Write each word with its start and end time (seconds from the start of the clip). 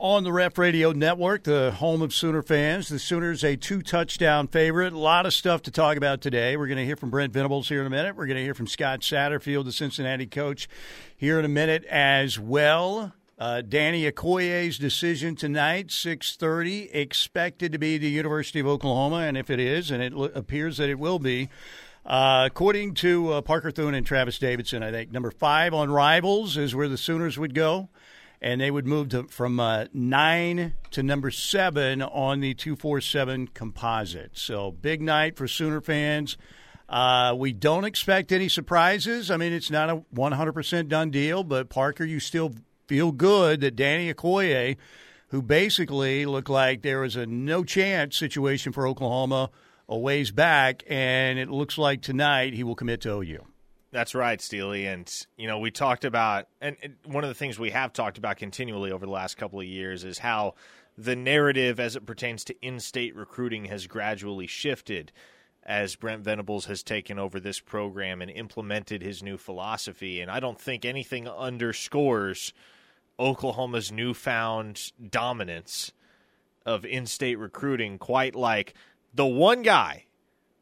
on 0.00 0.24
the 0.24 0.32
Ref 0.32 0.56
Radio 0.56 0.92
Network, 0.92 1.44
the 1.44 1.72
home 1.72 2.00
of 2.00 2.14
Sooner 2.14 2.40
fans. 2.42 2.88
The 2.88 2.98
Sooners 2.98 3.44
a 3.44 3.54
two 3.54 3.82
touchdown 3.82 4.48
favorite. 4.48 4.94
A 4.94 4.98
lot 4.98 5.26
of 5.26 5.34
stuff 5.34 5.60
to 5.64 5.70
talk 5.70 5.98
about 5.98 6.22
today. 6.22 6.56
We're 6.56 6.68
going 6.68 6.78
to 6.78 6.86
hear 6.86 6.96
from 6.96 7.10
Brent 7.10 7.34
Venables 7.34 7.68
here 7.68 7.82
in 7.82 7.86
a 7.86 7.90
minute. 7.90 8.16
We're 8.16 8.24
going 8.24 8.38
to 8.38 8.42
hear 8.42 8.54
from 8.54 8.66
Scott 8.66 9.00
Satterfield, 9.00 9.66
the 9.66 9.72
Cincinnati 9.72 10.26
coach, 10.26 10.70
here 11.18 11.38
in 11.38 11.44
a 11.44 11.48
minute 11.48 11.84
as 11.84 12.38
well. 12.38 13.12
Uh, 13.38 13.60
Danny 13.60 14.10
Okoye's 14.10 14.78
decision 14.78 15.36
tonight, 15.36 15.90
six 15.90 16.34
thirty, 16.34 16.90
expected 16.92 17.70
to 17.72 17.78
be 17.78 17.98
the 17.98 18.08
University 18.08 18.58
of 18.58 18.66
Oklahoma, 18.66 19.18
and 19.18 19.36
if 19.36 19.50
it 19.50 19.60
is, 19.60 19.90
and 19.90 20.02
it 20.02 20.14
l- 20.14 20.24
appears 20.34 20.78
that 20.78 20.88
it 20.88 20.98
will 20.98 21.18
be, 21.18 21.50
uh, 22.06 22.44
according 22.46 22.94
to 22.94 23.34
uh, 23.34 23.40
Parker 23.42 23.70
Thune 23.70 23.94
and 23.94 24.06
Travis 24.06 24.38
Davidson, 24.38 24.82
I 24.82 24.90
think 24.92 25.12
number 25.12 25.30
five 25.30 25.74
on 25.74 25.90
Rivals 25.90 26.56
is 26.56 26.74
where 26.74 26.88
the 26.88 26.98
Sooners 26.98 27.38
would 27.38 27.54
go 27.54 27.90
and 28.40 28.60
they 28.60 28.70
would 28.70 28.86
move 28.86 29.10
to, 29.10 29.24
from 29.24 29.60
uh, 29.60 29.86
nine 29.92 30.74
to 30.92 31.02
number 31.02 31.30
seven 31.30 32.02
on 32.02 32.40
the 32.40 32.54
247 32.54 33.48
composite. 33.48 34.30
So, 34.38 34.70
big 34.70 35.02
night 35.02 35.36
for 35.36 35.46
Sooner 35.46 35.80
fans. 35.80 36.36
Uh, 36.88 37.34
we 37.38 37.52
don't 37.52 37.84
expect 37.84 38.32
any 38.32 38.48
surprises. 38.48 39.30
I 39.30 39.36
mean, 39.36 39.52
it's 39.52 39.70
not 39.70 39.90
a 39.90 40.02
100% 40.14 40.88
done 40.88 41.10
deal, 41.10 41.44
but 41.44 41.68
Parker, 41.68 42.04
you 42.04 42.18
still 42.18 42.52
feel 42.88 43.12
good 43.12 43.60
that 43.60 43.76
Danny 43.76 44.12
Okoye, 44.12 44.76
who 45.28 45.42
basically 45.42 46.26
looked 46.26 46.50
like 46.50 46.82
there 46.82 47.00
was 47.00 47.14
a 47.14 47.26
no 47.26 47.62
chance 47.62 48.16
situation 48.16 48.72
for 48.72 48.88
Oklahoma 48.88 49.50
a 49.88 49.98
ways 49.98 50.30
back, 50.30 50.82
and 50.88 51.38
it 51.38 51.50
looks 51.50 51.76
like 51.76 52.00
tonight 52.00 52.54
he 52.54 52.64
will 52.64 52.76
commit 52.76 53.00
to 53.02 53.20
OU. 53.20 53.44
That's 53.92 54.14
right, 54.14 54.40
Steely. 54.40 54.86
And, 54.86 55.12
you 55.36 55.48
know, 55.48 55.58
we 55.58 55.70
talked 55.70 56.04
about, 56.04 56.46
and 56.60 56.76
one 57.04 57.24
of 57.24 57.28
the 57.28 57.34
things 57.34 57.58
we 57.58 57.70
have 57.70 57.92
talked 57.92 58.18
about 58.18 58.36
continually 58.36 58.92
over 58.92 59.04
the 59.04 59.12
last 59.12 59.36
couple 59.36 59.58
of 59.58 59.66
years 59.66 60.04
is 60.04 60.18
how 60.18 60.54
the 60.96 61.16
narrative 61.16 61.80
as 61.80 61.96
it 61.96 62.06
pertains 62.06 62.44
to 62.44 62.54
in 62.62 62.78
state 62.78 63.16
recruiting 63.16 63.64
has 63.64 63.86
gradually 63.86 64.46
shifted 64.46 65.10
as 65.64 65.96
Brent 65.96 66.22
Venables 66.22 66.66
has 66.66 66.82
taken 66.82 67.18
over 67.18 67.38
this 67.38 67.60
program 67.60 68.22
and 68.22 68.30
implemented 68.30 69.02
his 69.02 69.22
new 69.22 69.36
philosophy. 69.36 70.20
And 70.20 70.30
I 70.30 70.40
don't 70.40 70.60
think 70.60 70.84
anything 70.84 71.28
underscores 71.28 72.52
Oklahoma's 73.18 73.92
newfound 73.92 74.92
dominance 75.10 75.92
of 76.64 76.84
in 76.84 77.06
state 77.06 77.38
recruiting 77.38 77.98
quite 77.98 78.34
like 78.34 78.74
the 79.12 79.26
one 79.26 79.62
guy 79.62 80.06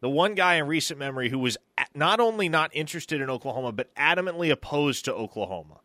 the 0.01 0.09
one 0.09 0.35
guy 0.35 0.55
in 0.55 0.67
recent 0.67 0.99
memory 0.99 1.29
who 1.29 1.39
was 1.39 1.57
not 1.95 2.21
only 2.21 2.49
not 2.49 2.71
interested 2.75 3.21
in 3.21 3.31
Oklahoma, 3.31 3.73
but 3.73 3.95
adamantly 3.95 4.51
opposed 4.51 5.05
to 5.05 5.15
Oklahoma. 5.15 5.81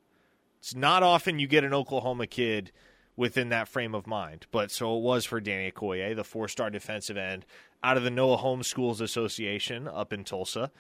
It's 0.60 0.76
not 0.76 1.04
often 1.04 1.40
you 1.40 1.48
get 1.48 1.64
an 1.64 1.74
Oklahoma 1.74 2.28
kid 2.28 2.72
within 3.16 3.50
that 3.50 3.68
frame 3.68 3.94
of 3.94 4.08
mind, 4.08 4.48
but 4.52 4.72
so 4.72 4.98
it 4.98 5.02
was 5.02 5.26
for 5.26 5.40
Danny 5.40 5.72
Okoye, 5.72 6.16
the 6.16 6.24
four 6.24 6.48
star 6.48 6.70
defensive 6.70 7.18
end 7.18 7.46
out 7.84 7.98
of 7.98 8.04
the 8.04 8.10
Noah 8.10 8.38
Holmes 8.38 8.68
Schools 8.68 9.02
Association 9.02 9.88
up 9.88 10.14
in 10.14 10.24
Tulsa. 10.24 10.72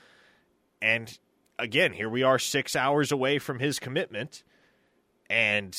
And 0.82 1.18
again, 1.60 1.94
here 1.94 2.10
we 2.10 2.24
are 2.24 2.40
six 2.40 2.76
hours 2.76 3.12
away 3.12 3.40
from 3.40 3.60
his 3.60 3.80
commitment, 3.80 4.44
and 5.30 5.78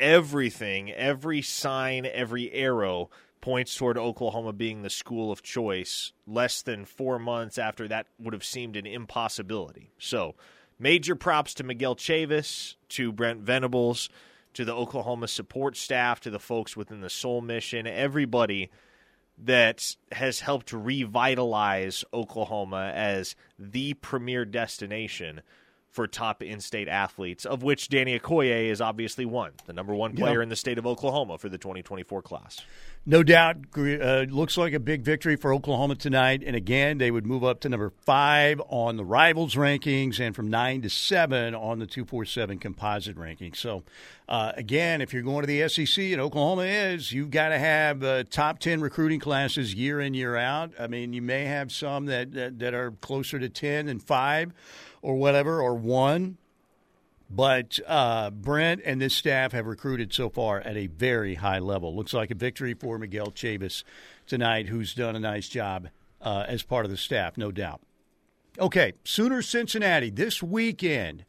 everything, 0.00 0.90
every 0.92 1.42
sign, 1.42 2.06
every 2.06 2.52
arrow 2.52 3.10
points 3.44 3.76
toward 3.76 3.98
Oklahoma 3.98 4.54
being 4.54 4.80
the 4.80 4.88
school 4.88 5.30
of 5.30 5.42
choice 5.42 6.12
less 6.26 6.62
than 6.62 6.86
four 6.86 7.18
months 7.18 7.58
after 7.58 7.86
that 7.86 8.06
would 8.18 8.32
have 8.32 8.42
seemed 8.42 8.74
an 8.74 8.86
impossibility. 8.86 9.92
So, 9.98 10.34
major 10.78 11.14
props 11.14 11.52
to 11.54 11.62
Miguel 11.62 11.94
Chavis, 11.94 12.76
to 12.88 13.12
Brent 13.12 13.42
Venables, 13.42 14.08
to 14.54 14.64
the 14.64 14.74
Oklahoma 14.74 15.28
support 15.28 15.76
staff, 15.76 16.20
to 16.20 16.30
the 16.30 16.38
folks 16.38 16.74
within 16.74 17.02
the 17.02 17.10
Soul 17.10 17.42
Mission, 17.42 17.86
everybody 17.86 18.70
that 19.36 19.94
has 20.10 20.40
helped 20.40 20.72
revitalize 20.72 22.02
Oklahoma 22.14 22.92
as 22.94 23.36
the 23.58 23.92
premier 23.92 24.46
destination 24.46 25.42
for 25.90 26.06
top 26.06 26.42
in-state 26.42 26.88
athletes, 26.88 27.44
of 27.44 27.62
which 27.62 27.88
Danny 27.88 28.18
Okoye 28.18 28.70
is 28.70 28.80
obviously 28.80 29.26
one, 29.26 29.52
the 29.66 29.72
number 29.72 29.94
one 29.94 30.16
player 30.16 30.38
yep. 30.38 30.44
in 30.44 30.48
the 30.48 30.56
state 30.56 30.78
of 30.78 30.86
Oklahoma 30.86 31.38
for 31.38 31.48
the 31.48 31.58
2024 31.58 32.22
class. 32.22 32.62
No 33.06 33.22
doubt, 33.22 33.58
uh, 33.76 34.24
looks 34.30 34.56
like 34.56 34.72
a 34.72 34.80
big 34.80 35.02
victory 35.02 35.36
for 35.36 35.52
Oklahoma 35.52 35.94
tonight. 35.94 36.42
And 36.44 36.56
again, 36.56 36.96
they 36.96 37.10
would 37.10 37.26
move 37.26 37.44
up 37.44 37.60
to 37.60 37.68
number 37.68 37.90
five 37.90 38.62
on 38.68 38.96
the 38.96 39.04
rivals 39.04 39.56
rankings 39.56 40.18
and 40.18 40.34
from 40.34 40.48
nine 40.48 40.80
to 40.80 40.88
seven 40.88 41.54
on 41.54 41.80
the 41.80 41.86
247 41.86 42.58
composite 42.58 43.16
rankings. 43.16 43.56
So, 43.56 43.82
uh, 44.26 44.52
again, 44.56 45.02
if 45.02 45.12
you're 45.12 45.22
going 45.22 45.42
to 45.42 45.46
the 45.46 45.68
SEC 45.68 46.02
and 46.12 46.20
Oklahoma 46.20 46.62
is, 46.62 47.12
you've 47.12 47.30
got 47.30 47.50
to 47.50 47.58
have 47.58 48.02
uh, 48.02 48.24
top 48.24 48.58
10 48.58 48.80
recruiting 48.80 49.20
classes 49.20 49.74
year 49.74 50.00
in, 50.00 50.14
year 50.14 50.36
out. 50.36 50.72
I 50.80 50.86
mean, 50.86 51.12
you 51.12 51.20
may 51.20 51.44
have 51.44 51.72
some 51.72 52.06
that, 52.06 52.32
that, 52.32 52.58
that 52.60 52.72
are 52.72 52.92
closer 53.02 53.38
to 53.38 53.50
10 53.50 53.86
and 53.86 54.02
five 54.02 54.54
or 55.02 55.16
whatever, 55.16 55.60
or 55.60 55.74
one. 55.74 56.38
But 57.30 57.80
uh, 57.86 58.30
Brent 58.30 58.82
and 58.84 59.00
this 59.00 59.14
staff 59.14 59.52
have 59.52 59.66
recruited 59.66 60.12
so 60.12 60.28
far 60.28 60.60
at 60.60 60.76
a 60.76 60.86
very 60.86 61.36
high 61.36 61.58
level. 61.58 61.94
Looks 61.94 62.12
like 62.12 62.30
a 62.30 62.34
victory 62.34 62.74
for 62.74 62.98
Miguel 62.98 63.28
Chavis 63.28 63.82
tonight, 64.26 64.68
who's 64.68 64.94
done 64.94 65.16
a 65.16 65.20
nice 65.20 65.48
job 65.48 65.88
uh, 66.20 66.44
as 66.46 66.62
part 66.62 66.84
of 66.84 66.90
the 66.90 66.96
staff, 66.96 67.36
no 67.36 67.50
doubt. 67.50 67.80
Okay, 68.58 68.92
Sooner 69.04 69.42
Cincinnati 69.42 70.10
this 70.10 70.42
weekend. 70.42 71.24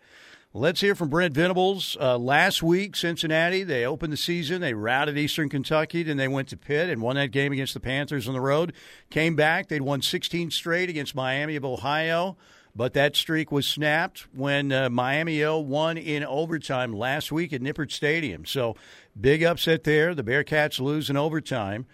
Let's 0.53 0.79
hear 0.79 0.95
from 0.95 1.09
Brent 1.09 1.33
Venables. 1.33 1.97
Uh, 1.99 2.17
last 2.17 2.63
week, 2.63 2.95
Cincinnati, 2.95 3.63
they 3.63 3.85
opened 3.85 4.13
the 4.13 4.17
season. 4.17 4.61
They 4.61 4.73
routed 4.73 5.17
Eastern 5.17 5.49
Kentucky, 5.49 6.01
then 6.01 6.15
they 6.15 6.29
went 6.29 6.47
to 6.49 6.57
Pitt 6.57 6.89
and 6.89 7.01
won 7.01 7.17
that 7.17 7.31
game 7.31 7.51
against 7.51 7.73
the 7.73 7.81
Panthers 7.81 8.25
on 8.25 8.33
the 8.33 8.39
road. 8.39 8.71
Came 9.09 9.35
back. 9.35 9.67
They'd 9.67 9.81
won 9.81 10.01
16 10.01 10.51
straight 10.51 10.89
against 10.89 11.13
Miami 11.13 11.57
of 11.57 11.65
Ohio. 11.65 12.37
But 12.75 12.93
that 12.93 13.15
streak 13.15 13.51
was 13.51 13.65
snapped 13.65 14.27
when 14.33 14.71
uh, 14.71 14.89
Miami 14.89 15.43
O 15.43 15.59
won 15.59 15.97
in 15.97 16.25
overtime 16.25 16.91
last 16.91 17.31
week 17.31 17.53
at 17.53 17.61
Nippert 17.61 17.91
Stadium. 17.91 18.45
So 18.45 18.75
big 19.19 19.43
upset 19.43 19.85
there. 19.85 20.13
The 20.13 20.23
Bearcats 20.23 20.81
lose 20.81 21.09
in 21.09 21.15
overtime. 21.15 21.85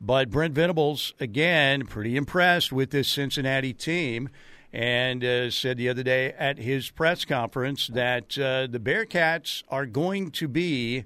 But 0.00 0.30
Brent 0.30 0.54
Venables, 0.54 1.12
again, 1.20 1.84
pretty 1.86 2.16
impressed 2.16 2.72
with 2.72 2.90
this 2.90 3.06
Cincinnati 3.06 3.74
team 3.74 4.30
and 4.72 5.22
uh, 5.22 5.50
said 5.50 5.76
the 5.76 5.90
other 5.90 6.02
day 6.02 6.32
at 6.38 6.56
his 6.58 6.90
press 6.90 7.26
conference 7.26 7.88
that 7.88 8.38
uh, 8.38 8.66
the 8.66 8.78
Bearcats 8.78 9.62
are 9.68 9.84
going 9.84 10.30
to 10.30 10.48
be 10.48 11.04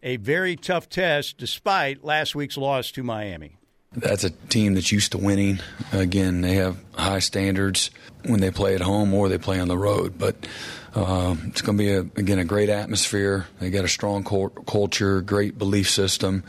a 0.00 0.16
very 0.16 0.54
tough 0.54 0.88
test 0.88 1.38
despite 1.38 2.04
last 2.04 2.36
week's 2.36 2.56
loss 2.56 2.92
to 2.92 3.02
Miami. 3.02 3.56
That's 3.96 4.24
a 4.24 4.30
team 4.30 4.74
that's 4.74 4.92
used 4.92 5.12
to 5.12 5.18
winning. 5.18 5.60
Again, 5.92 6.42
they 6.42 6.54
have 6.56 6.76
high 6.94 7.20
standards 7.20 7.90
when 8.26 8.40
they 8.40 8.50
play 8.50 8.74
at 8.74 8.82
home 8.82 9.14
or 9.14 9.28
they 9.28 9.38
play 9.38 9.58
on 9.58 9.68
the 9.68 9.78
road. 9.78 10.18
But 10.18 10.46
uh, 10.94 11.36
it's 11.46 11.62
going 11.62 11.78
to 11.78 11.82
be 11.82 11.92
a, 11.92 12.00
again 12.00 12.38
a 12.38 12.44
great 12.44 12.68
atmosphere. 12.68 13.46
They 13.58 13.70
got 13.70 13.84
a 13.84 13.88
strong 13.88 14.24
culture, 14.24 15.20
great 15.22 15.58
belief 15.58 15.90
system. 15.90 16.44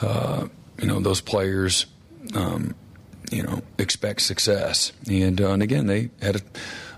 Uh, 0.00 0.48
you 0.78 0.88
know 0.88 1.00
those 1.00 1.20
players, 1.20 1.86
um, 2.34 2.74
you 3.30 3.42
know, 3.42 3.62
expect 3.78 4.22
success. 4.22 4.92
And, 5.08 5.40
uh, 5.40 5.52
and 5.52 5.62
again, 5.62 5.86
they 5.86 6.10
had 6.20 6.36
a, 6.36 6.40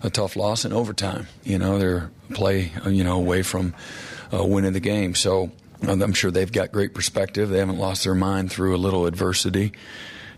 a, 0.05 0.11
tough 0.11 0.37
loss 0.37 0.65
in 0.65 0.73
overtime. 0.73 1.27
You 1.45 1.59
know, 1.59 1.79
they're 1.79 2.11
play 2.33 2.73
you 2.87 3.05
know 3.05 3.17
away 3.17 3.43
from 3.43 3.75
uh, 4.33 4.45
winning 4.45 4.73
the 4.73 4.81
game. 4.81 5.15
So 5.15 5.51
I'm 5.89 6.13
sure 6.13 6.31
they've 6.31 6.51
got 6.51 6.73
great 6.73 6.95
perspective. 6.95 7.49
They 7.49 7.59
haven't 7.59 7.79
lost 7.79 8.05
their 8.05 8.15
mind 8.15 8.51
through 8.51 8.75
a 8.75 8.79
little 8.79 9.07
adversity, 9.07 9.73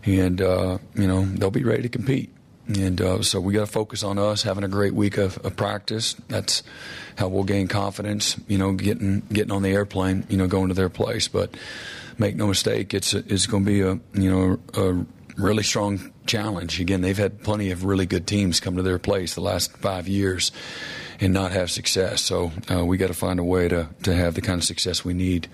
and 0.05 0.41
uh, 0.41 0.77
you 0.95 1.07
know 1.07 1.25
they'll 1.25 1.51
be 1.51 1.63
ready 1.63 1.83
to 1.83 1.89
compete. 1.89 2.33
And 2.67 2.99
uh, 2.99 3.21
so 3.21 3.39
we 3.39 3.53
got 3.53 3.61
to 3.61 3.71
focus 3.71 4.03
on 4.03 4.19
us 4.19 4.43
having 4.43 4.65
a 4.65 4.67
great 4.67 4.93
week 4.93 5.17
of, 5.17 5.37
of, 5.45 5.55
practice. 5.55 6.15
That's 6.27 6.63
how 7.17 7.29
we'll 7.29 7.45
gain 7.45 7.69
confidence. 7.69 8.35
You 8.47 8.57
know, 8.57 8.73
getting 8.73 9.21
getting 9.31 9.51
on 9.51 9.61
the 9.61 9.69
airplane. 9.69 10.25
You 10.29 10.37
know, 10.37 10.47
going 10.47 10.67
to 10.67 10.73
their 10.73 10.89
place. 10.89 11.27
But 11.27 11.55
make 12.17 12.35
no 12.35 12.47
mistake, 12.47 12.93
it's 12.93 13.13
it's 13.13 13.45
going 13.45 13.63
to 13.65 13.71
be 13.71 13.81
a 13.81 13.99
you 14.19 14.31
know 14.31 14.59
a 14.73 15.05
really 15.41 15.63
strong 15.63 16.11
challenge. 16.25 16.79
Again, 16.79 17.01
they've 17.01 17.17
had 17.17 17.43
plenty 17.43 17.71
of 17.71 17.85
really 17.85 18.05
good 18.05 18.27
teams 18.27 18.59
come 18.59 18.75
to 18.75 18.83
their 18.83 18.99
place 18.99 19.35
the 19.35 19.41
last 19.41 19.71
five 19.77 20.07
years 20.07 20.51
and 21.19 21.33
not 21.33 21.51
have 21.51 21.71
success. 21.71 22.21
So 22.21 22.51
uh, 22.71 22.85
we 22.85 22.97
got 22.97 23.07
to 23.07 23.13
find 23.13 23.39
a 23.39 23.43
way 23.43 23.67
to, 23.67 23.89
to 24.03 24.13
have 24.13 24.35
the 24.35 24.41
kind 24.41 24.59
of 24.59 24.63
success 24.63 25.03
we 25.03 25.13
need 25.13 25.47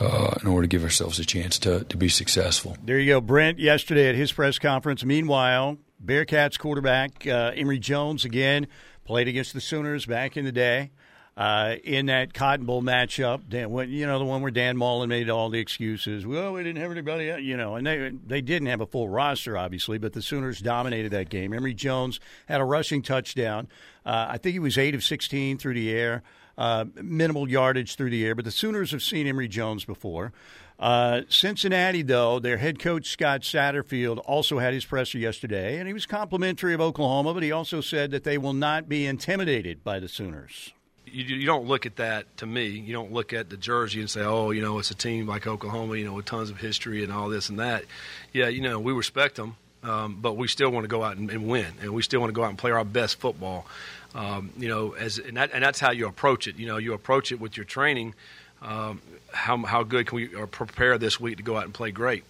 uh, 0.00 0.34
in 0.40 0.48
order 0.48 0.66
to 0.66 0.68
give 0.68 0.84
ourselves 0.84 1.18
a 1.18 1.24
chance 1.24 1.58
to, 1.60 1.84
to 1.84 1.96
be 1.96 2.08
successful. 2.08 2.76
There 2.84 2.98
you 2.98 3.14
go. 3.14 3.20
Brent 3.20 3.58
yesterday 3.58 4.08
at 4.08 4.14
his 4.14 4.32
press 4.32 4.58
conference. 4.58 5.04
Meanwhile, 5.04 5.78
Bearcats 6.04 6.58
quarterback 6.58 7.26
uh, 7.26 7.52
Emory 7.54 7.78
Jones 7.78 8.24
again 8.24 8.66
played 9.04 9.28
against 9.28 9.54
the 9.54 9.60
Sooners 9.60 10.06
back 10.06 10.36
in 10.36 10.44
the 10.44 10.52
day 10.52 10.90
uh, 11.38 11.76
in 11.84 12.06
that 12.06 12.34
Cotton 12.34 12.66
Bowl 12.66 12.82
matchup. 12.82 13.48
Dan, 13.48 13.70
when, 13.70 13.90
you 13.90 14.04
know, 14.06 14.18
the 14.18 14.24
one 14.24 14.42
where 14.42 14.50
Dan 14.50 14.76
Mullen 14.76 15.08
made 15.08 15.30
all 15.30 15.48
the 15.48 15.60
excuses. 15.60 16.26
Well, 16.26 16.52
we 16.52 16.64
didn't 16.64 16.82
have 16.82 16.90
anybody, 16.90 17.32
you 17.42 17.56
know, 17.56 17.76
and 17.76 17.86
they 17.86 18.10
they 18.26 18.40
didn't 18.42 18.66
have 18.66 18.80
a 18.80 18.86
full 18.86 19.08
roster, 19.08 19.56
obviously, 19.56 19.98
but 19.98 20.12
the 20.12 20.20
Sooners 20.20 20.60
dominated 20.60 21.12
that 21.12 21.30
game. 21.30 21.54
Emory 21.54 21.74
Jones 21.74 22.20
had 22.46 22.60
a 22.60 22.64
rushing 22.64 23.02
touchdown. 23.02 23.68
Uh, 24.04 24.26
I 24.30 24.38
think 24.38 24.54
he 24.54 24.58
was 24.58 24.76
eight 24.76 24.94
of 24.94 25.04
sixteen 25.04 25.56
through 25.58 25.74
the 25.74 25.92
air. 25.92 26.24
uh, 26.58 26.84
minimal 27.00 27.48
yardage 27.48 27.94
through 27.94 28.10
the 28.10 28.26
air, 28.26 28.34
but 28.34 28.44
the 28.44 28.50
Sooners 28.50 28.90
have 28.90 29.02
seen 29.02 29.26
Emory 29.26 29.48
Jones 29.48 29.84
before. 29.84 30.32
Uh, 30.78 31.22
Cincinnati, 31.28 32.02
though, 32.02 32.38
their 32.38 32.56
head 32.58 32.78
coach 32.78 33.08
Scott 33.08 33.42
Satterfield 33.42 34.20
also 34.26 34.58
had 34.58 34.74
his 34.74 34.84
presser 34.84 35.18
yesterday, 35.18 35.78
and 35.78 35.86
he 35.86 35.94
was 35.94 36.04
complimentary 36.04 36.74
of 36.74 36.80
Oklahoma, 36.80 37.32
but 37.32 37.42
he 37.42 37.52
also 37.52 37.80
said 37.80 38.10
that 38.10 38.24
they 38.24 38.38
will 38.38 38.52
not 38.52 38.88
be 38.88 39.06
intimidated 39.06 39.82
by 39.82 39.98
the 39.98 40.08
Sooners. 40.08 40.72
You, 41.12 41.36
you 41.36 41.46
don't 41.46 41.66
look 41.66 41.86
at 41.86 41.96
that 41.96 42.36
to 42.38 42.46
me. 42.46 42.66
You 42.66 42.92
don't 42.92 43.12
look 43.12 43.32
at 43.32 43.50
the 43.50 43.56
jersey 43.56 44.00
and 44.00 44.10
say, 44.10 44.22
"Oh, 44.22 44.50
you 44.50 44.62
know, 44.62 44.78
it's 44.78 44.90
a 44.90 44.94
team 44.94 45.26
like 45.26 45.46
Oklahoma, 45.46 45.96
you 45.96 46.04
know, 46.04 46.14
with 46.14 46.26
tons 46.26 46.50
of 46.50 46.58
history 46.58 47.02
and 47.04 47.12
all 47.12 47.28
this 47.28 47.48
and 47.48 47.58
that." 47.58 47.84
Yeah, 48.32 48.48
you 48.48 48.60
know, 48.60 48.78
we 48.78 48.92
respect 48.92 49.36
them, 49.36 49.56
um, 49.82 50.18
but 50.20 50.36
we 50.36 50.48
still 50.48 50.70
want 50.70 50.84
to 50.84 50.88
go 50.88 51.02
out 51.02 51.16
and, 51.16 51.30
and, 51.30 51.48
win, 51.48 51.66
and 51.80 51.92
we 51.92 52.02
still 52.02 52.20
want 52.20 52.30
to 52.30 52.34
go 52.34 52.44
out 52.44 52.50
and 52.50 52.58
play 52.58 52.70
our 52.70 52.84
best 52.84 53.18
football. 53.18 53.66
Um, 54.14 54.50
you 54.56 54.68
know, 54.68 54.92
as 54.92 55.18
and, 55.18 55.36
that, 55.36 55.50
and 55.52 55.62
that's 55.62 55.80
how 55.80 55.90
you 55.90 56.06
approach 56.08 56.46
it. 56.46 56.58
You 56.58 56.66
know, 56.66 56.78
you 56.78 56.94
approach 56.94 57.32
it 57.32 57.40
with 57.40 57.56
your 57.56 57.64
training. 57.64 58.14
Um, 58.62 59.00
how 59.32 59.58
how 59.58 59.82
good 59.82 60.06
can 60.06 60.16
we 60.16 60.26
prepare 60.26 60.98
this 60.98 61.20
week 61.20 61.36
to 61.36 61.42
go 61.42 61.56
out 61.56 61.64
and 61.64 61.74
play 61.74 61.90
great, 61.90 62.24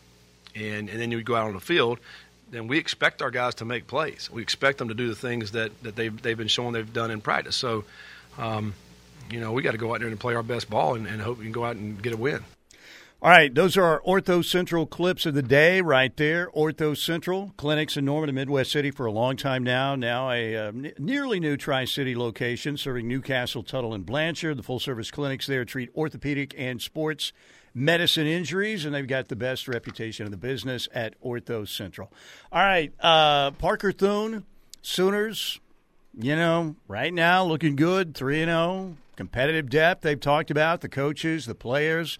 and 0.54 0.88
and 0.88 1.00
then 1.00 1.10
you 1.10 1.22
go 1.22 1.34
out 1.34 1.48
on 1.48 1.54
the 1.54 1.60
field. 1.60 1.98
Then 2.50 2.66
we 2.66 2.78
expect 2.78 3.20
our 3.20 3.30
guys 3.30 3.56
to 3.56 3.64
make 3.64 3.86
plays. 3.86 4.30
We 4.32 4.40
expect 4.40 4.78
them 4.78 4.88
to 4.88 4.94
do 4.94 5.08
the 5.08 5.14
things 5.14 5.52
that, 5.52 5.70
that 5.82 5.96
they've 5.96 6.20
they've 6.22 6.36
been 6.36 6.48
showing 6.48 6.72
they've 6.72 6.92
done 6.92 7.10
in 7.10 7.20
practice. 7.20 7.56
So, 7.56 7.84
um, 8.38 8.75
you 9.31 9.40
know, 9.40 9.52
we 9.52 9.62
got 9.62 9.73
to 9.73 9.79
go 9.79 9.93
out 9.93 10.00
there 10.00 10.08
and 10.08 10.19
play 10.19 10.35
our 10.35 10.43
best 10.43 10.70
ball 10.70 10.94
and, 10.94 11.06
and 11.06 11.20
hope 11.20 11.38
we 11.38 11.44
can 11.44 11.52
go 11.52 11.64
out 11.64 11.76
and 11.76 12.02
get 12.02 12.12
a 12.12 12.17
win. 12.17 12.43
All 13.20 13.31
right, 13.31 13.52
those 13.52 13.76
are 13.76 13.82
our 13.82 14.00
Ortho 14.02 14.44
Central 14.44 14.87
clips 14.87 15.26
of 15.26 15.35
the 15.35 15.43
day 15.43 15.81
right 15.81 16.17
there. 16.17 16.50
Ortho 16.52 16.96
Central 16.96 17.52
clinics 17.56 17.96
in 17.96 18.05
Norman 18.05 18.29
and 18.29 18.37
Midwest 18.37 18.70
City 18.70 18.93
for 18.93 19.06
a 19.06 19.11
long 19.11 19.37
time 19.37 19.64
now. 19.64 19.96
Now 19.96 20.31
a 20.31 20.56
uh, 20.56 20.69
n- 20.69 20.93
nearly 21.00 21.40
new 21.40 21.56
Tri 21.56 21.85
City 21.85 22.14
location 22.14 22.76
serving 22.76 23.08
Newcastle, 23.08 23.64
Tuttle, 23.64 23.93
and 23.93 24.06
Blanchard. 24.06 24.56
The 24.56 24.62
full 24.62 24.79
service 24.79 25.11
clinics 25.11 25.49
there 25.49 25.64
treat 25.64 25.90
orthopedic 25.96 26.55
and 26.56 26.81
sports 26.81 27.32
medicine 27.75 28.29
injuries, 28.29 28.85
and 28.85 28.94
they've 28.94 29.05
got 29.05 29.26
the 29.26 29.37
best 29.37 29.67
reputation 29.67 30.25
in 30.25 30.31
the 30.31 30.38
business 30.38 30.88
at 30.94 31.20
Ortho 31.20 31.67
Central. 31.67 32.12
All 32.52 32.62
right, 32.62 32.93
uh, 33.00 33.50
Parker 33.50 33.90
Thune, 33.90 34.44
Sooners, 34.81 35.58
you 36.20 36.34
know, 36.34 36.74
right 36.88 37.14
now 37.14 37.44
looking 37.44 37.76
good, 37.76 38.14
3 38.14 38.42
and 38.42 38.50
0. 38.50 38.96
Competitive 39.16 39.68
depth 39.68 40.02
they've 40.02 40.20
talked 40.20 40.50
about, 40.50 40.80
the 40.80 40.88
coaches, 40.88 41.46
the 41.46 41.54
players 41.54 42.18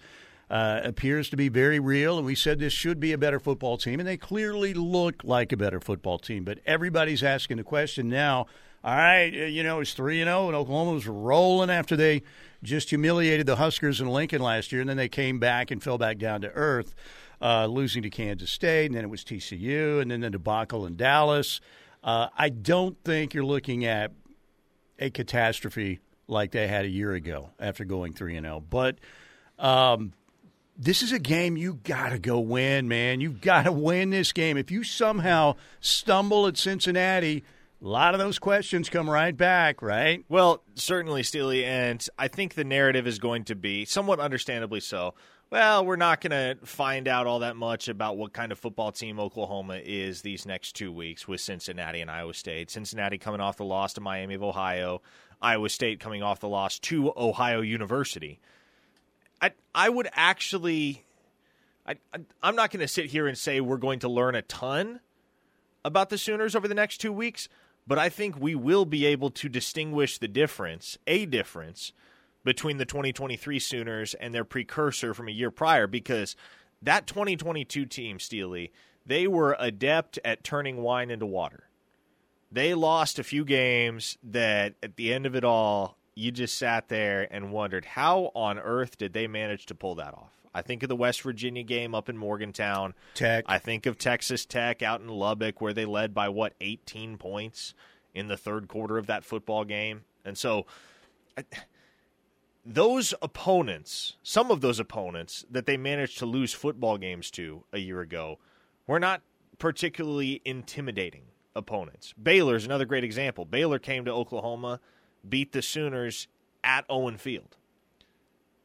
uh, 0.49 0.81
appears 0.83 1.29
to 1.29 1.37
be 1.37 1.49
very 1.49 1.79
real. 1.79 2.17
And 2.17 2.25
we 2.25 2.35
said 2.35 2.59
this 2.59 2.73
should 2.73 2.99
be 2.99 3.13
a 3.13 3.17
better 3.17 3.39
football 3.39 3.77
team, 3.77 3.99
and 3.99 4.07
they 4.07 4.17
clearly 4.17 4.73
look 4.73 5.23
like 5.23 5.51
a 5.51 5.57
better 5.57 5.79
football 5.79 6.17
team. 6.17 6.43
But 6.43 6.59
everybody's 6.65 7.23
asking 7.23 7.57
the 7.57 7.63
question 7.63 8.09
now. 8.09 8.47
All 8.81 8.95
right, 8.95 9.33
uh, 9.33 9.45
you 9.45 9.61
know 9.61 9.81
it's 9.81 9.93
three 9.93 10.21
and 10.21 10.29
zero, 10.29 10.43
oh, 10.43 10.47
and 10.47 10.55
Oklahoma 10.55 10.93
was 10.93 11.05
rolling 11.05 11.69
after 11.69 11.97
they 11.97 12.23
just 12.63 12.89
humiliated 12.89 13.45
the 13.45 13.57
Huskers 13.57 13.99
in 13.99 14.07
Lincoln 14.07 14.41
last 14.41 14.71
year, 14.71 14.79
and 14.79 14.89
then 14.89 14.95
they 14.95 15.09
came 15.09 15.37
back 15.37 15.69
and 15.69 15.83
fell 15.83 15.97
back 15.97 16.17
down 16.17 16.39
to 16.41 16.49
earth, 16.51 16.95
uh, 17.41 17.65
losing 17.65 18.03
to 18.03 18.09
Kansas 18.09 18.49
State, 18.49 18.85
and 18.85 18.95
then 18.95 19.03
it 19.03 19.09
was 19.09 19.25
TCU, 19.25 20.01
and 20.01 20.09
then 20.09 20.21
the 20.21 20.29
debacle 20.29 20.85
in 20.85 20.95
Dallas. 20.95 21.59
Uh, 22.03 22.27
I 22.37 22.49
don't 22.49 22.97
think 23.03 23.33
you're 23.33 23.45
looking 23.45 23.85
at 23.85 24.11
a 24.97 25.09
catastrophe 25.09 25.99
like 26.27 26.51
they 26.51 26.67
had 26.67 26.85
a 26.85 26.89
year 26.89 27.13
ago 27.13 27.49
after 27.59 27.85
going 27.85 28.13
three 28.13 28.35
and 28.35 28.45
zero, 28.45 28.59
but. 28.59 28.97
Um, 29.57 30.13
this 30.81 31.03
is 31.03 31.11
a 31.11 31.19
game 31.19 31.57
you 31.57 31.73
got 31.83 32.09
to 32.09 32.19
go 32.19 32.39
win, 32.39 32.87
man. 32.87 33.19
You've 33.19 33.41
got 33.41 33.63
to 33.63 33.71
win 33.71 34.11
this 34.11 34.31
game. 34.31 34.55
If 34.55 34.71
you 34.71 34.85
somehow 34.85 35.55
stumble 35.81 36.47
at 36.47 36.55
Cincinnati, 36.55 37.43
a 37.81 37.87
lot 37.87 38.13
of 38.13 38.19
those 38.19 38.39
questions 38.39 38.89
come 38.89 39.09
right 39.09 39.35
back, 39.35 39.81
right? 39.81 40.23
Well, 40.29 40.63
certainly, 40.75 41.23
Steely, 41.23 41.65
and 41.65 42.05
I 42.17 42.29
think 42.29 42.53
the 42.53 42.63
narrative 42.63 43.07
is 43.07 43.19
going 43.19 43.43
to 43.45 43.55
be 43.55 43.83
somewhat 43.85 44.19
understandably 44.19 44.79
so. 44.79 45.15
Well, 45.51 45.83
we're 45.83 45.95
not 45.95 46.21
going 46.21 46.57
to 46.57 46.63
find 46.63 47.07
out 47.07 47.25
all 47.25 47.39
that 47.39 47.55
much 47.55 47.87
about 47.87 48.17
what 48.17 48.33
kind 48.33 48.51
of 48.51 48.59
football 48.59 48.91
team 48.91 49.19
Oklahoma 49.19 49.81
is 49.83 50.21
these 50.21 50.45
next 50.45 50.75
two 50.75 50.91
weeks 50.91 51.27
with 51.27 51.41
Cincinnati 51.41 52.01
and 52.01 52.11
Iowa 52.11 52.35
State. 52.35 52.69
Cincinnati 52.69 53.17
coming 53.17 53.41
off 53.41 53.57
the 53.57 53.65
loss 53.65 53.93
to 53.93 54.01
Miami 54.01 54.35
of 54.35 54.43
Ohio, 54.43 55.01
Iowa 55.41 55.69
State 55.69 55.99
coming 55.99 56.21
off 56.21 56.39
the 56.39 56.47
loss 56.47 56.77
to 56.79 57.11
Ohio 57.17 57.61
University. 57.61 58.39
I 59.41 59.53
I 59.73 59.89
would 59.89 60.07
actually 60.13 61.03
I, 61.83 61.95
I 62.13 62.47
am 62.47 62.55
not 62.55 62.69
going 62.69 62.81
to 62.81 62.87
sit 62.87 63.05
here 63.05 63.25
and 63.25 63.35
say 63.35 63.59
we're 63.59 63.77
going 63.77 63.99
to 63.99 64.09
learn 64.09 64.35
a 64.35 64.43
ton 64.43 64.99
about 65.83 66.11
the 66.11 66.19
Sooners 66.19 66.55
over 66.55 66.67
the 66.67 66.75
next 66.75 66.99
2 66.99 67.11
weeks, 67.11 67.49
but 67.87 67.97
I 67.97 68.09
think 68.09 68.39
we 68.39 68.53
will 68.53 68.85
be 68.85 69.03
able 69.05 69.31
to 69.31 69.49
distinguish 69.49 70.19
the 70.19 70.27
difference, 70.27 70.99
a 71.07 71.25
difference 71.25 71.91
between 72.49 72.77
the 72.77 72.85
2023 72.85 73.59
Sooners 73.59 74.15
and 74.15 74.33
their 74.33 74.43
precursor 74.43 75.13
from 75.13 75.27
a 75.27 75.31
year 75.31 75.51
prior 75.51 75.85
because 75.85 76.35
that 76.81 77.05
2022 77.05 77.85
team, 77.85 78.19
Steely, 78.19 78.71
they 79.05 79.27
were 79.27 79.55
adept 79.59 80.17
at 80.25 80.43
turning 80.43 80.77
wine 80.77 81.11
into 81.11 81.27
water. 81.27 81.69
They 82.51 82.73
lost 82.73 83.19
a 83.19 83.23
few 83.23 83.45
games 83.45 84.17
that 84.23 84.73
at 84.81 84.95
the 84.95 85.13
end 85.13 85.27
of 85.27 85.35
it 85.35 85.43
all 85.43 85.99
you 86.15 86.31
just 86.31 86.57
sat 86.57 86.89
there 86.89 87.27
and 87.29 87.51
wondered 87.51 87.85
how 87.85 88.31
on 88.33 88.57
earth 88.57 88.97
did 88.97 89.13
they 89.13 89.27
manage 89.27 89.67
to 89.67 89.75
pull 89.75 89.93
that 89.93 90.15
off? 90.15 90.31
I 90.51 90.63
think 90.63 90.81
of 90.81 90.89
the 90.89 90.95
West 90.95 91.21
Virginia 91.21 91.61
game 91.61 91.93
up 91.93 92.09
in 92.09 92.17
Morgantown. 92.17 92.95
Tech. 93.13 93.45
I 93.47 93.59
think 93.59 93.85
of 93.85 93.99
Texas 93.99 94.47
Tech 94.47 94.81
out 94.81 95.01
in 95.01 95.07
Lubbock 95.07 95.61
where 95.61 95.73
they 95.73 95.85
led 95.85 96.15
by 96.15 96.29
what 96.29 96.53
18 96.61 97.19
points 97.19 97.75
in 98.15 98.27
the 98.27 98.37
third 98.37 98.67
quarter 98.67 98.97
of 98.97 99.05
that 99.05 99.23
football 99.23 99.65
game. 99.65 100.01
And 100.25 100.35
so 100.35 100.65
those 102.69 103.15
opponents, 103.23 104.15
some 104.21 104.51
of 104.51 104.61
those 104.61 104.79
opponents 104.79 105.43
that 105.49 105.65
they 105.65 105.75
managed 105.75 106.19
to 106.19 106.27
lose 106.27 106.53
football 106.53 106.99
games 106.99 107.31
to 107.31 107.63
a 107.73 107.79
year 107.79 107.99
ago 107.99 108.37
were 108.85 108.99
not 108.99 109.21
particularly 109.57 110.39
intimidating 110.45 111.23
opponents. 111.55 112.13
Baylor's 112.21 112.65
another 112.65 112.85
great 112.85 113.03
example. 113.03 113.43
Baylor 113.43 113.79
came 113.79 114.05
to 114.05 114.13
Oklahoma 114.13 114.79
beat 115.27 115.51
the 115.51 115.63
Sooners 115.63 116.27
at 116.63 116.85
Owen 116.89 117.17
Field. 117.17 117.57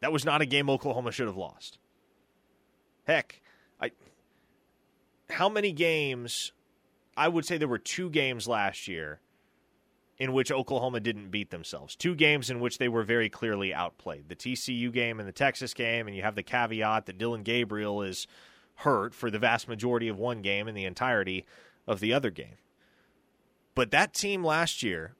That 0.01 0.13
was 0.13 0.25
not 0.25 0.43
a 0.43 0.47
game 0.47 0.69
Oklahoma 0.69 1.11
should 1.11 1.27
have 1.27 1.37
lost. 1.37 1.79
Heck, 3.05 3.41
I 3.81 3.91
how 5.31 5.49
many 5.49 5.73
games 5.73 6.53
I 7.17 7.29
would 7.29 7.47
say 7.47 7.57
there 7.57 7.69
were 7.69 7.79
two 7.79 8.11
games 8.11 8.47
last 8.47 8.87
year 8.87 9.21
in 10.19 10.33
which 10.33 10.53
Oklahoma 10.53 11.01
didn't 11.01 11.31
beat 11.31 11.51
themselves. 11.51 11.97
Two 11.97 12.15
games 12.15 12.51
in 12.51 12.61
which 12.61 12.79
they 12.79 12.89
were 12.89 13.03
very 13.03 13.29
clearly 13.29 13.75
outplayed. 13.75 14.29
The 14.29 14.37
TCU 14.37 14.93
game 14.93 15.19
and 15.19 15.29
the 15.29 15.33
Texas 15.33 15.75
game, 15.75 16.07
and 16.07 16.17
you 16.17 16.23
have 16.23 16.37
the 16.37 16.43
caveat 16.43 17.07
that 17.07 17.19
Dillon 17.19 17.43
Gabriel 17.43 18.03
is 18.03 18.27
hurt 18.77 19.15
for 19.15 19.31
the 19.31 19.39
vast 19.39 19.69
majority 19.69 20.09
of 20.09 20.19
one 20.19 20.43
game 20.43 20.69
and 20.69 20.77
the 20.77 20.85
entirety 20.85 21.45
of 21.87 22.01
the 22.01 22.13
other 22.13 22.31
game. 22.31 22.57
But 23.75 23.91
that 23.91 24.15
team 24.15 24.45
last 24.45 24.83
year 24.83 25.15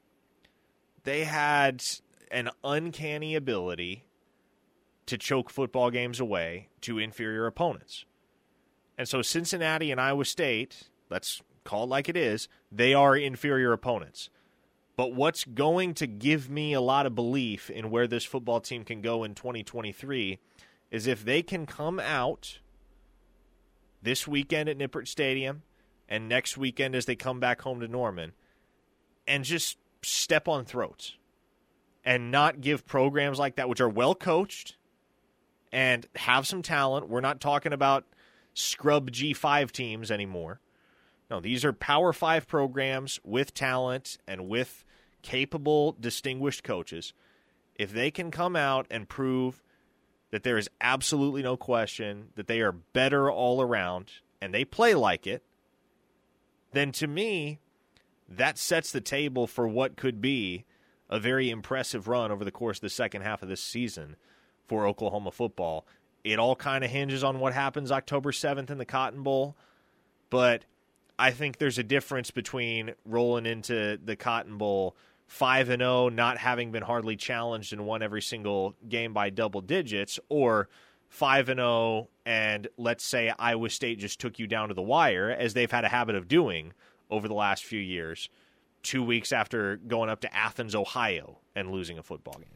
they 1.03 1.23
had 1.23 1.83
an 2.31 2.49
uncanny 2.63 3.35
ability 3.35 4.05
to 5.05 5.17
choke 5.17 5.49
football 5.49 5.91
games 5.91 6.19
away 6.19 6.69
to 6.81 6.97
inferior 6.97 7.45
opponents. 7.45 8.05
And 8.97 9.07
so 9.07 9.21
Cincinnati 9.21 9.91
and 9.91 10.01
Iowa 10.01 10.25
State, 10.25 10.89
let's 11.09 11.41
call 11.63 11.83
it 11.83 11.89
like 11.89 12.09
it 12.09 12.17
is, 12.17 12.47
they 12.71 12.93
are 12.93 13.15
inferior 13.15 13.71
opponents. 13.71 14.29
But 14.97 15.13
what's 15.13 15.43
going 15.43 15.93
to 15.95 16.07
give 16.07 16.49
me 16.49 16.73
a 16.73 16.81
lot 16.81 17.05
of 17.05 17.15
belief 17.15 17.69
in 17.69 17.89
where 17.89 18.07
this 18.07 18.23
football 18.23 18.61
team 18.61 18.83
can 18.83 19.01
go 19.01 19.23
in 19.23 19.35
2023 19.35 20.39
is 20.91 21.07
if 21.07 21.25
they 21.25 21.41
can 21.41 21.65
come 21.65 21.99
out 21.99 22.59
this 24.01 24.27
weekend 24.27 24.69
at 24.69 24.77
Nippert 24.77 25.07
Stadium 25.07 25.63
and 26.07 26.29
next 26.29 26.57
weekend 26.57 26.95
as 26.95 27.05
they 27.05 27.15
come 27.15 27.39
back 27.39 27.61
home 27.61 27.81
to 27.81 27.87
Norman 27.87 28.31
and 29.27 29.43
just 29.43 29.77
step 30.01 30.47
on 30.47 30.63
throats 30.63 31.15
and 32.05 32.31
not 32.31 32.61
give 32.61 32.85
programs 32.85 33.39
like 33.39 33.55
that, 33.55 33.67
which 33.67 33.81
are 33.81 33.89
well 33.89 34.15
coached 34.15 34.77
and 35.71 36.05
have 36.15 36.47
some 36.47 36.61
talent. 36.61 37.09
We're 37.09 37.21
not 37.21 37.41
talking 37.41 37.73
about 37.73 38.05
scrub 38.53 39.11
G5 39.11 39.71
teams 39.71 40.11
anymore. 40.11 40.61
No, 41.29 41.39
these 41.39 41.65
are 41.65 41.73
Power 41.73 42.13
5 42.13 42.47
programs 42.47 43.19
with 43.23 43.53
talent 43.53 44.17
and 44.27 44.47
with 44.47 44.85
capable, 45.21 45.95
distinguished 45.99 46.63
coaches. 46.63 47.13
If 47.75 47.91
they 47.91 48.11
can 48.11 48.31
come 48.31 48.55
out 48.55 48.85
and 48.91 49.09
prove 49.09 49.63
that 50.31 50.43
there 50.43 50.57
is 50.57 50.69
absolutely 50.79 51.41
no 51.41 51.57
question 51.57 52.29
that 52.35 52.47
they 52.47 52.61
are 52.61 52.71
better 52.71 53.31
all 53.31 53.61
around 53.61 54.11
and 54.41 54.53
they 54.53 54.65
play 54.65 54.93
like 54.93 55.25
it, 55.25 55.43
then 56.73 56.91
to 56.93 57.07
me, 57.07 57.59
that 58.27 58.57
sets 58.57 58.91
the 58.91 59.01
table 59.01 59.47
for 59.47 59.67
what 59.67 59.95
could 59.95 60.21
be 60.21 60.65
a 61.09 61.19
very 61.19 61.49
impressive 61.49 62.07
run 62.07 62.31
over 62.31 62.43
the 62.43 62.51
course 62.51 62.77
of 62.77 62.81
the 62.81 62.89
second 62.89 63.21
half 63.21 63.41
of 63.41 63.49
this 63.49 63.61
season 63.61 64.15
for 64.67 64.87
Oklahoma 64.87 65.31
football. 65.31 65.85
It 66.23 66.39
all 66.39 66.55
kind 66.55 66.83
of 66.83 66.89
hinges 66.89 67.23
on 67.23 67.39
what 67.39 67.53
happens 67.53 67.91
October 67.91 68.31
7th 68.31 68.69
in 68.69 68.77
the 68.77 68.85
Cotton 68.85 69.23
Bowl, 69.23 69.55
but 70.29 70.65
I 71.17 71.31
think 71.31 71.57
there's 71.57 71.77
a 71.77 71.83
difference 71.83 72.31
between 72.31 72.93
rolling 73.05 73.45
into 73.45 73.97
the 74.03 74.15
Cotton 74.15 74.57
Bowl 74.57 74.95
5 75.27 75.69
and 75.69 75.81
0 75.81 76.09
not 76.09 76.37
having 76.37 76.71
been 76.71 76.83
hardly 76.83 77.15
challenged 77.15 77.73
and 77.73 77.85
won 77.85 78.03
every 78.03 78.21
single 78.21 78.75
game 78.87 79.13
by 79.13 79.29
double 79.29 79.61
digits 79.61 80.19
or 80.29 80.69
5 81.09 81.49
and 81.49 81.59
0 81.59 82.09
and 82.25 82.67
let's 82.77 83.03
say 83.03 83.33
Iowa 83.39 83.69
State 83.69 83.99
just 83.99 84.19
took 84.19 84.39
you 84.39 84.47
down 84.47 84.67
to 84.67 84.73
the 84.73 84.81
wire 84.81 85.29
as 85.31 85.53
they've 85.53 85.71
had 85.71 85.85
a 85.85 85.89
habit 85.89 86.15
of 86.15 86.27
doing 86.27 86.73
over 87.09 87.27
the 87.27 87.33
last 87.33 87.63
few 87.63 87.79
years 87.79 88.29
2 88.83 89.01
weeks 89.01 89.31
after 89.31 89.77
going 89.77 90.09
up 90.09 90.21
to 90.21 90.35
Athens 90.35 90.75
Ohio 90.75 91.39
and 91.55 91.71
losing 91.71 91.97
a 91.97 92.03
football 92.03 92.35
game. 92.35 92.49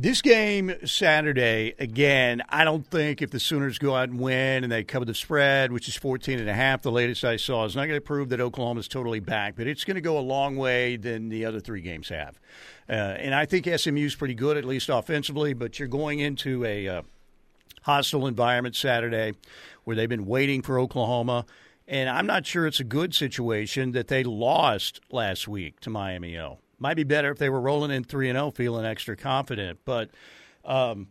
This 0.00 0.22
game 0.22 0.72
Saturday, 0.84 1.74
again, 1.80 2.40
I 2.48 2.62
don't 2.62 2.86
think 2.86 3.20
if 3.20 3.32
the 3.32 3.40
Sooners 3.40 3.78
go 3.78 3.96
out 3.96 4.08
and 4.08 4.20
win 4.20 4.62
and 4.62 4.70
they 4.70 4.84
cover 4.84 5.04
the 5.04 5.12
spread, 5.12 5.72
which 5.72 5.88
is 5.88 5.96
14 5.96 6.38
and 6.38 6.48
a 6.48 6.54
half, 6.54 6.82
the 6.82 6.92
latest 6.92 7.24
I 7.24 7.36
saw, 7.36 7.64
is 7.64 7.74
not 7.74 7.86
going 7.86 7.96
to 7.96 8.00
prove 8.00 8.28
that 8.28 8.40
Oklahoma 8.40 8.78
is 8.78 8.86
totally 8.86 9.18
back, 9.18 9.56
but 9.56 9.66
it's 9.66 9.82
going 9.82 9.96
to 9.96 10.00
go 10.00 10.16
a 10.16 10.20
long 10.20 10.54
way 10.54 10.94
than 10.94 11.30
the 11.30 11.44
other 11.44 11.58
three 11.58 11.80
games 11.80 12.10
have. 12.10 12.38
Uh, 12.88 12.92
and 12.92 13.34
I 13.34 13.44
think 13.44 13.66
SMU 13.66 14.06
is 14.06 14.14
pretty 14.14 14.34
good, 14.34 14.56
at 14.56 14.64
least 14.64 14.88
offensively, 14.88 15.52
but 15.52 15.80
you're 15.80 15.88
going 15.88 16.20
into 16.20 16.64
a 16.64 16.86
uh, 16.86 17.02
hostile 17.82 18.28
environment 18.28 18.76
Saturday 18.76 19.32
where 19.82 19.96
they've 19.96 20.08
been 20.08 20.26
waiting 20.26 20.62
for 20.62 20.78
Oklahoma. 20.78 21.44
And 21.88 22.08
I'm 22.08 22.26
not 22.26 22.46
sure 22.46 22.68
it's 22.68 22.78
a 22.78 22.84
good 22.84 23.16
situation 23.16 23.90
that 23.92 24.06
they 24.06 24.22
lost 24.22 25.00
last 25.10 25.48
week 25.48 25.80
to 25.80 25.90
Miami 25.90 26.38
O. 26.38 26.60
Might 26.78 26.94
be 26.94 27.04
better 27.04 27.30
if 27.30 27.38
they 27.38 27.48
were 27.48 27.60
rolling 27.60 27.90
in 27.90 28.04
3 28.04 28.28
and 28.28 28.36
0 28.36 28.50
feeling 28.52 28.84
extra 28.84 29.16
confident, 29.16 29.80
but 29.84 30.10
um, 30.64 31.08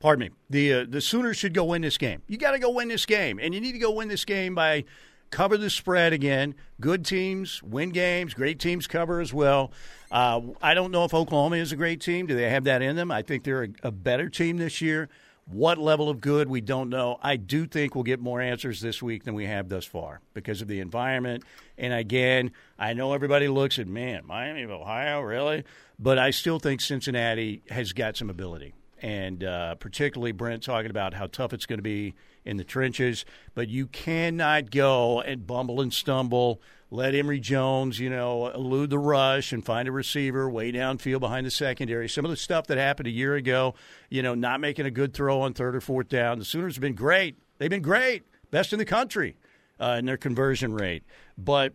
pardon 0.00 0.28
me. 0.28 0.30
The 0.50 0.72
uh, 0.72 0.86
the 0.88 1.00
Sooners 1.00 1.36
should 1.36 1.54
go 1.54 1.64
win 1.64 1.82
this 1.82 1.96
game. 1.96 2.22
You 2.26 2.36
got 2.36 2.52
to 2.52 2.58
go 2.58 2.70
win 2.70 2.88
this 2.88 3.06
game 3.06 3.38
and 3.38 3.54
you 3.54 3.60
need 3.60 3.72
to 3.72 3.78
go 3.78 3.92
win 3.92 4.08
this 4.08 4.24
game 4.24 4.54
by 4.54 4.84
cover 5.30 5.56
the 5.56 5.70
spread 5.70 6.12
again. 6.12 6.54
Good 6.80 7.04
teams 7.04 7.62
win 7.62 7.90
games, 7.90 8.34
great 8.34 8.58
teams 8.58 8.86
cover 8.86 9.20
as 9.20 9.32
well. 9.32 9.72
Uh, 10.10 10.40
I 10.60 10.74
don't 10.74 10.90
know 10.90 11.04
if 11.04 11.14
Oklahoma 11.14 11.56
is 11.56 11.72
a 11.72 11.76
great 11.76 12.00
team. 12.00 12.26
Do 12.26 12.34
they 12.34 12.50
have 12.50 12.64
that 12.64 12.82
in 12.82 12.96
them? 12.96 13.10
I 13.10 13.22
think 13.22 13.44
they're 13.44 13.64
a, 13.64 13.68
a 13.84 13.90
better 13.92 14.28
team 14.28 14.56
this 14.56 14.80
year. 14.80 15.08
What 15.50 15.78
level 15.78 16.08
of 16.08 16.20
good, 16.20 16.48
we 16.48 16.60
don't 16.60 16.90
know. 16.90 17.18
I 17.22 17.34
do 17.34 17.66
think 17.66 17.96
we'll 17.96 18.04
get 18.04 18.20
more 18.20 18.40
answers 18.40 18.80
this 18.80 19.02
week 19.02 19.24
than 19.24 19.34
we 19.34 19.46
have 19.46 19.68
thus 19.68 19.84
far 19.84 20.20
because 20.32 20.62
of 20.62 20.68
the 20.68 20.78
environment. 20.78 21.42
And 21.76 21.92
again, 21.92 22.52
I 22.78 22.92
know 22.92 23.14
everybody 23.14 23.48
looks 23.48 23.80
at, 23.80 23.88
man, 23.88 24.24
Miami 24.24 24.62
of 24.62 24.70
Ohio, 24.70 25.20
really? 25.20 25.64
But 25.98 26.18
I 26.18 26.30
still 26.30 26.60
think 26.60 26.80
Cincinnati 26.80 27.62
has 27.68 27.92
got 27.92 28.16
some 28.16 28.30
ability. 28.30 28.74
And 29.02 29.42
uh, 29.42 29.74
particularly 29.74 30.30
Brent 30.30 30.62
talking 30.62 30.90
about 30.90 31.14
how 31.14 31.26
tough 31.26 31.52
it's 31.52 31.66
going 31.66 31.78
to 31.78 31.82
be 31.82 32.14
in 32.44 32.56
the 32.56 32.64
trenches. 32.64 33.24
But 33.54 33.68
you 33.68 33.88
cannot 33.88 34.70
go 34.70 35.20
and 35.20 35.48
bumble 35.48 35.80
and 35.80 35.92
stumble 35.92 36.60
let 36.90 37.14
Emory 37.14 37.38
Jones, 37.38 38.00
you 38.00 38.10
know, 38.10 38.48
elude 38.48 38.90
the 38.90 38.98
rush 38.98 39.52
and 39.52 39.64
find 39.64 39.86
a 39.86 39.92
receiver 39.92 40.50
way 40.50 40.72
downfield 40.72 41.20
behind 41.20 41.46
the 41.46 41.50
secondary. 41.50 42.08
Some 42.08 42.24
of 42.24 42.30
the 42.30 42.36
stuff 42.36 42.66
that 42.66 42.78
happened 42.78 43.06
a 43.06 43.12
year 43.12 43.36
ago, 43.36 43.74
you 44.08 44.22
know, 44.22 44.34
not 44.34 44.60
making 44.60 44.86
a 44.86 44.90
good 44.90 45.14
throw 45.14 45.40
on 45.42 45.54
third 45.54 45.76
or 45.76 45.80
fourth 45.80 46.08
down. 46.08 46.38
The 46.38 46.44
Sooners 46.44 46.74
have 46.74 46.82
been 46.82 46.94
great. 46.94 47.36
They've 47.58 47.70
been 47.70 47.82
great, 47.82 48.24
best 48.50 48.72
in 48.72 48.78
the 48.78 48.84
country 48.84 49.36
uh, 49.78 49.96
in 49.98 50.04
their 50.04 50.16
conversion 50.16 50.72
rate. 50.74 51.04
But 51.38 51.74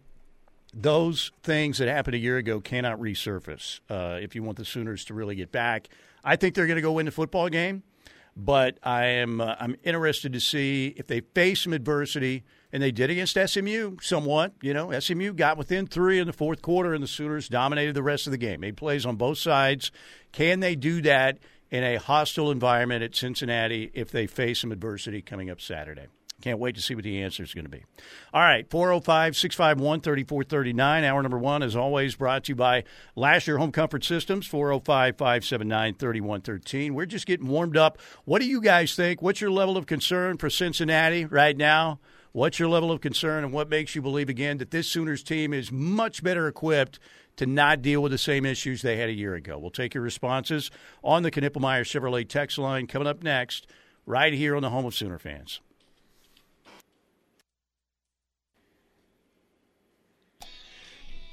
those 0.73 1.31
things 1.43 1.77
that 1.77 1.87
happened 1.87 2.15
a 2.15 2.19
year 2.19 2.37
ago 2.37 2.59
cannot 2.59 2.99
resurface 2.99 3.79
uh, 3.89 4.19
if 4.21 4.35
you 4.35 4.43
want 4.43 4.57
the 4.57 4.65
Sooners 4.65 5.05
to 5.05 5.13
really 5.13 5.35
get 5.35 5.51
back. 5.51 5.87
I 6.23 6.35
think 6.35 6.55
they're 6.55 6.67
going 6.67 6.75
to 6.75 6.81
go 6.81 6.91
win 6.91 7.05
the 7.05 7.11
football 7.11 7.47
game, 7.47 7.83
but 8.35 8.77
I 8.83 9.05
am 9.05 9.39
uh, 9.39 9.55
I'm 9.59 9.77
interested 9.83 10.33
to 10.33 10.41
see 10.41 10.93
if 10.97 11.07
they 11.07 11.21
face 11.21 11.61
some 11.61 11.71
adversity 11.71 12.43
and 12.75 12.83
they 12.83 12.91
did 12.91 13.09
against 13.09 13.37
SMU 13.37 13.95
somewhat. 14.01 14.51
You 14.61 14.73
know, 14.73 14.99
SMU 14.99 15.31
got 15.31 15.57
within 15.57 15.87
three 15.87 16.19
in 16.19 16.27
the 16.27 16.33
fourth 16.33 16.61
quarter, 16.61 16.93
and 16.93 17.01
the 17.01 17.07
Sooners 17.07 17.47
dominated 17.47 17.95
the 17.95 18.03
rest 18.03 18.27
of 18.27 18.31
the 18.31 18.37
game. 18.37 18.59
Made 18.59 18.75
plays 18.75 19.05
on 19.05 19.15
both 19.15 19.37
sides. 19.37 19.93
Can 20.33 20.59
they 20.59 20.75
do 20.75 21.01
that 21.03 21.37
in 21.71 21.85
a 21.85 21.95
hostile 21.95 22.51
environment 22.51 23.01
at 23.01 23.15
Cincinnati 23.15 23.91
if 23.93 24.11
they 24.11 24.27
face 24.27 24.59
some 24.59 24.73
adversity 24.73 25.21
coming 25.21 25.49
up 25.49 25.61
Saturday? 25.61 26.07
Can't 26.41 26.59
wait 26.59 26.75
to 26.75 26.81
see 26.81 26.95
what 26.95 27.05
the 27.05 27.23
answer 27.23 27.43
is 27.43 27.53
going 27.53 27.63
to 27.63 27.71
be. 27.71 27.85
All 28.33 28.41
right, 28.41 28.69
405 28.69 29.37
651 29.37 30.01
3439. 30.01 31.03
Hour 31.05 31.23
number 31.23 31.39
one, 31.39 31.63
as 31.63 31.77
always, 31.77 32.17
brought 32.17 32.43
to 32.43 32.51
you 32.51 32.55
by 32.57 32.83
Last 33.15 33.47
Year 33.47 33.57
Home 33.57 33.71
Comfort 33.71 34.03
Systems, 34.03 34.47
405 34.47 35.17
579 35.17 35.93
3113. 35.93 36.93
We're 36.93 37.05
just 37.05 37.25
getting 37.25 37.47
warmed 37.47 37.77
up. 37.77 37.99
What 38.25 38.41
do 38.41 38.49
you 38.49 38.59
guys 38.59 38.97
think? 38.97 39.21
What's 39.21 39.39
your 39.39 39.49
level 39.49 39.77
of 39.77 39.85
concern 39.85 40.37
for 40.37 40.49
Cincinnati 40.49 41.23
right 41.23 41.55
now? 41.55 42.01
What's 42.35 42.59
your 42.59 42.67
level 42.67 42.91
of 42.91 42.99
concern, 42.99 43.45
and 43.45 43.53
what 43.53 43.69
makes 43.69 43.95
you 43.95 44.01
believe 44.01 44.27
again 44.27 44.57
that 44.57 44.69
this 44.69 44.89
Sooners 44.89 45.23
team 45.23 45.53
is 45.53 45.71
much 45.71 46.21
better 46.21 46.49
equipped 46.49 46.99
to 47.37 47.45
not 47.45 47.81
deal 47.81 48.03
with 48.03 48.11
the 48.11 48.17
same 48.17 48.45
issues 48.45 48.81
they 48.81 48.97
had 48.97 49.07
a 49.07 49.13
year 49.13 49.35
ago? 49.35 49.57
We'll 49.57 49.71
take 49.71 49.93
your 49.93 50.03
responses 50.03 50.69
on 51.01 51.23
the 51.23 51.31
Knippelmeyer 51.31 51.85
Chevrolet 51.85 52.27
text 52.27 52.57
line 52.57 52.87
coming 52.87 53.07
up 53.07 53.23
next, 53.23 53.67
right 54.05 54.33
here 54.33 54.53
on 54.53 54.63
the 54.63 54.69
home 54.69 54.83
of 54.83 54.93
Sooner 54.93 55.17
fans. 55.17 55.61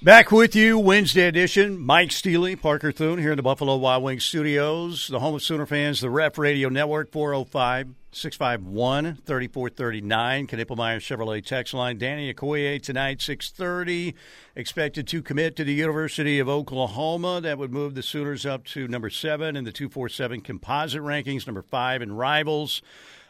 Back 0.02 0.30
with 0.30 0.54
you, 0.54 0.78
Wednesday 0.78 1.26
edition. 1.26 1.80
Mike 1.80 2.12
Steely, 2.12 2.54
Parker 2.54 2.92
Thune 2.92 3.18
here 3.18 3.32
in 3.32 3.36
the 3.36 3.42
Buffalo 3.42 3.74
Wild 3.74 4.04
Wings 4.04 4.22
studios, 4.22 5.08
the 5.08 5.18
home 5.18 5.34
of 5.34 5.42
Sooner 5.42 5.66
fans, 5.66 6.00
the 6.00 6.10
Ref 6.10 6.38
Radio 6.38 6.68
Network, 6.68 7.10
405 7.10 7.88
651 8.14 9.16
3439. 9.24 10.46
Knippelmeyer 10.46 10.98
Chevrolet 10.98 11.44
text 11.44 11.72
line. 11.72 11.96
Danny 11.96 12.32
Okoye 12.32 12.80
tonight, 12.80 13.22
630. 13.22 14.14
Expected 14.54 15.06
to 15.08 15.22
commit 15.22 15.56
to 15.56 15.64
the 15.64 15.72
University 15.72 16.38
of 16.38 16.48
Oklahoma. 16.48 17.40
That 17.40 17.56
would 17.56 17.72
move 17.72 17.94
the 17.94 18.02
Sooners 18.02 18.44
up 18.44 18.64
to 18.66 18.86
number 18.86 19.08
seven 19.08 19.56
in 19.56 19.64
the 19.64 19.72
247 19.72 20.42
composite 20.42 21.00
rankings, 21.00 21.46
number 21.46 21.62
five 21.62 22.02
in 22.02 22.12
rivals. 22.12 22.82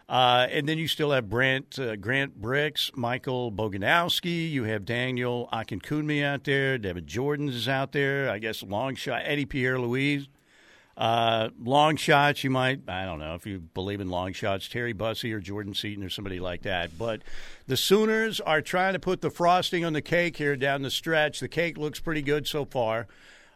Uh, 0.09 0.49
and 0.51 0.69
then 0.69 0.79
you 0.79 0.89
still 0.89 1.13
have 1.13 1.31
Brent, 1.31 1.79
uh, 1.79 1.97
Grant 1.97 2.43
Brix, 2.43 2.95
Michael 2.97 3.53
Boganowski. 3.53 4.51
You 4.51 4.65
have 4.65 4.85
Daniel 4.85 5.49
Akinkunmi 5.53 6.25
out 6.25 6.45
there. 6.45 6.77
Devin 6.77 7.07
Jordan's 7.07 7.55
is 7.55 7.69
out 7.69 7.93
there. 7.93 8.29
I 8.29 8.39
guess 8.39 8.63
long 8.63 8.97
shot. 8.97 9.23
Eddie 9.25 9.47
Pierre 9.47 9.79
Louis. 9.79 10.29
Uh, 10.97 11.49
long 11.59 11.97
shots, 11.97 12.45
you 12.45 12.51
might, 12.51 12.81
I 12.87 13.05
don't 13.05 13.19
know 13.19 13.35
if 13.35 13.47
you 13.47 13.61
believe 13.61 14.01
in 14.01 14.09
long 14.09 14.33
shots, 14.33 14.69
Terry 14.69 14.93
Bussey 14.93 15.33
or 15.33 15.41
Jordan 15.41 15.75
Seaton 15.75 16.05
or 16.05 16.11
somebody 16.11 16.39
like 16.39 16.63
that. 16.63 16.99
But 16.99 17.23
the 17.67 17.77
Sooners 17.77 18.41
are 18.41 18.61
trying 18.61 18.93
to 18.93 18.99
put 18.99 19.23
the 19.23 19.31
frosting 19.31 19.85
on 19.85 19.95
the 19.95 20.03
cake 20.03 20.37
here 20.37 20.55
down 20.55 20.83
the 20.83 20.91
stretch. 20.91 21.41
The 21.41 21.49
cake 21.49 21.79
looks 21.79 21.99
pretty 21.99 22.23
good 22.23 22.47
so 22.47 22.65
far. 22.67 23.07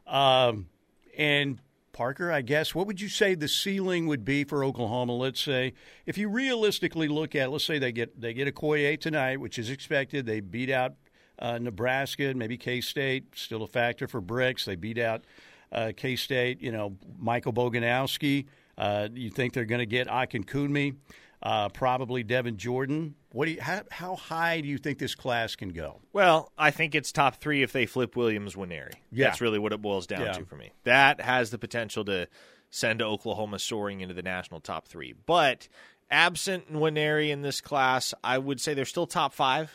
Um, 0.06 0.68
and 1.16 1.58
Parker, 1.92 2.30
I 2.30 2.42
guess, 2.42 2.74
what 2.74 2.86
would 2.86 3.00
you 3.00 3.08
say 3.08 3.34
the 3.34 3.48
ceiling 3.48 4.06
would 4.06 4.24
be 4.24 4.44
for 4.44 4.62
Oklahoma? 4.62 5.14
Let's 5.14 5.40
say 5.40 5.72
if 6.04 6.18
you 6.18 6.28
realistically 6.28 7.08
look 7.08 7.34
at, 7.34 7.50
let's 7.50 7.64
say 7.64 7.78
they 7.78 7.90
get 7.90 8.20
they 8.20 8.34
get 8.34 8.46
a 8.46 8.52
Okoye 8.52 9.00
tonight, 9.00 9.40
which 9.40 9.58
is 9.58 9.70
expected. 9.70 10.26
They 10.26 10.40
beat 10.40 10.68
out 10.68 10.92
uh, 11.38 11.58
Nebraska, 11.58 12.34
maybe 12.34 12.58
K 12.58 12.82
State, 12.82 13.28
still 13.34 13.62
a 13.62 13.66
factor 13.66 14.06
for 14.06 14.20
Brix. 14.20 14.66
They 14.66 14.76
beat 14.76 14.98
out 14.98 15.24
uh, 15.72 15.92
K 15.96 16.16
State. 16.16 16.60
You 16.62 16.72
know, 16.72 16.96
Michael 17.18 17.52
Boganowski. 17.52 18.46
Uh, 18.78 19.08
you 19.14 19.30
think 19.30 19.54
they're 19.54 19.64
going 19.64 19.78
to 19.78 19.86
get 19.86 20.06
Akinkunmi? 20.08 20.96
uh, 21.42 21.68
probably 21.68 22.22
Devin 22.22 22.56
Jordan. 22.56 23.14
What 23.32 23.46
do 23.46 23.52
you, 23.52 23.60
how, 23.60 23.82
how, 23.90 24.16
high 24.16 24.60
do 24.60 24.68
you 24.68 24.78
think 24.78 24.98
this 24.98 25.14
class 25.14 25.54
can 25.56 25.68
go? 25.70 26.00
Well, 26.12 26.50
I 26.56 26.70
think 26.70 26.94
it's 26.94 27.12
top 27.12 27.36
three 27.36 27.62
if 27.62 27.72
they 27.72 27.86
flip 27.86 28.16
Williams 28.16 28.54
Nwaneri. 28.54 28.94
Yeah. 29.12 29.26
That's 29.26 29.40
really 29.40 29.58
what 29.58 29.72
it 29.72 29.82
boils 29.82 30.06
down 30.06 30.22
yeah. 30.22 30.32
to 30.32 30.44
for 30.44 30.56
me. 30.56 30.72
That 30.84 31.20
has 31.20 31.50
the 31.50 31.58
potential 31.58 32.04
to 32.06 32.28
send 32.70 33.02
Oklahoma 33.02 33.58
soaring 33.58 34.00
into 34.00 34.14
the 34.14 34.22
national 34.22 34.60
top 34.60 34.88
three. 34.88 35.14
But 35.26 35.68
absent 36.10 36.72
Winery 36.72 37.30
in 37.30 37.42
this 37.42 37.60
class, 37.60 38.14
I 38.24 38.38
would 38.38 38.60
say 38.60 38.74
they're 38.74 38.84
still 38.84 39.06
top 39.06 39.32
five. 39.32 39.70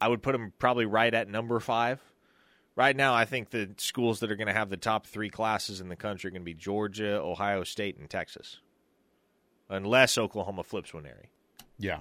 I 0.00 0.08
would 0.08 0.22
put 0.22 0.32
them 0.32 0.52
probably 0.58 0.86
right 0.86 1.12
at 1.12 1.28
number 1.28 1.60
five. 1.60 2.00
Right 2.74 2.96
now, 2.96 3.14
I 3.14 3.26
think 3.26 3.50
the 3.50 3.70
schools 3.76 4.20
that 4.20 4.30
are 4.30 4.36
going 4.36 4.46
to 4.46 4.54
have 4.54 4.70
the 4.70 4.78
top 4.78 5.06
three 5.06 5.28
classes 5.28 5.80
in 5.80 5.88
the 5.88 5.96
country 5.96 6.28
are 6.28 6.30
going 6.30 6.42
to 6.42 6.44
be 6.44 6.54
Georgia, 6.54 7.20
Ohio 7.20 7.64
State, 7.64 7.98
and 7.98 8.08
Texas 8.08 8.58
unless 9.72 10.18
Oklahoma 10.18 10.62
flips 10.62 10.92
Nwaneri. 10.92 11.26
Yeah. 11.78 12.00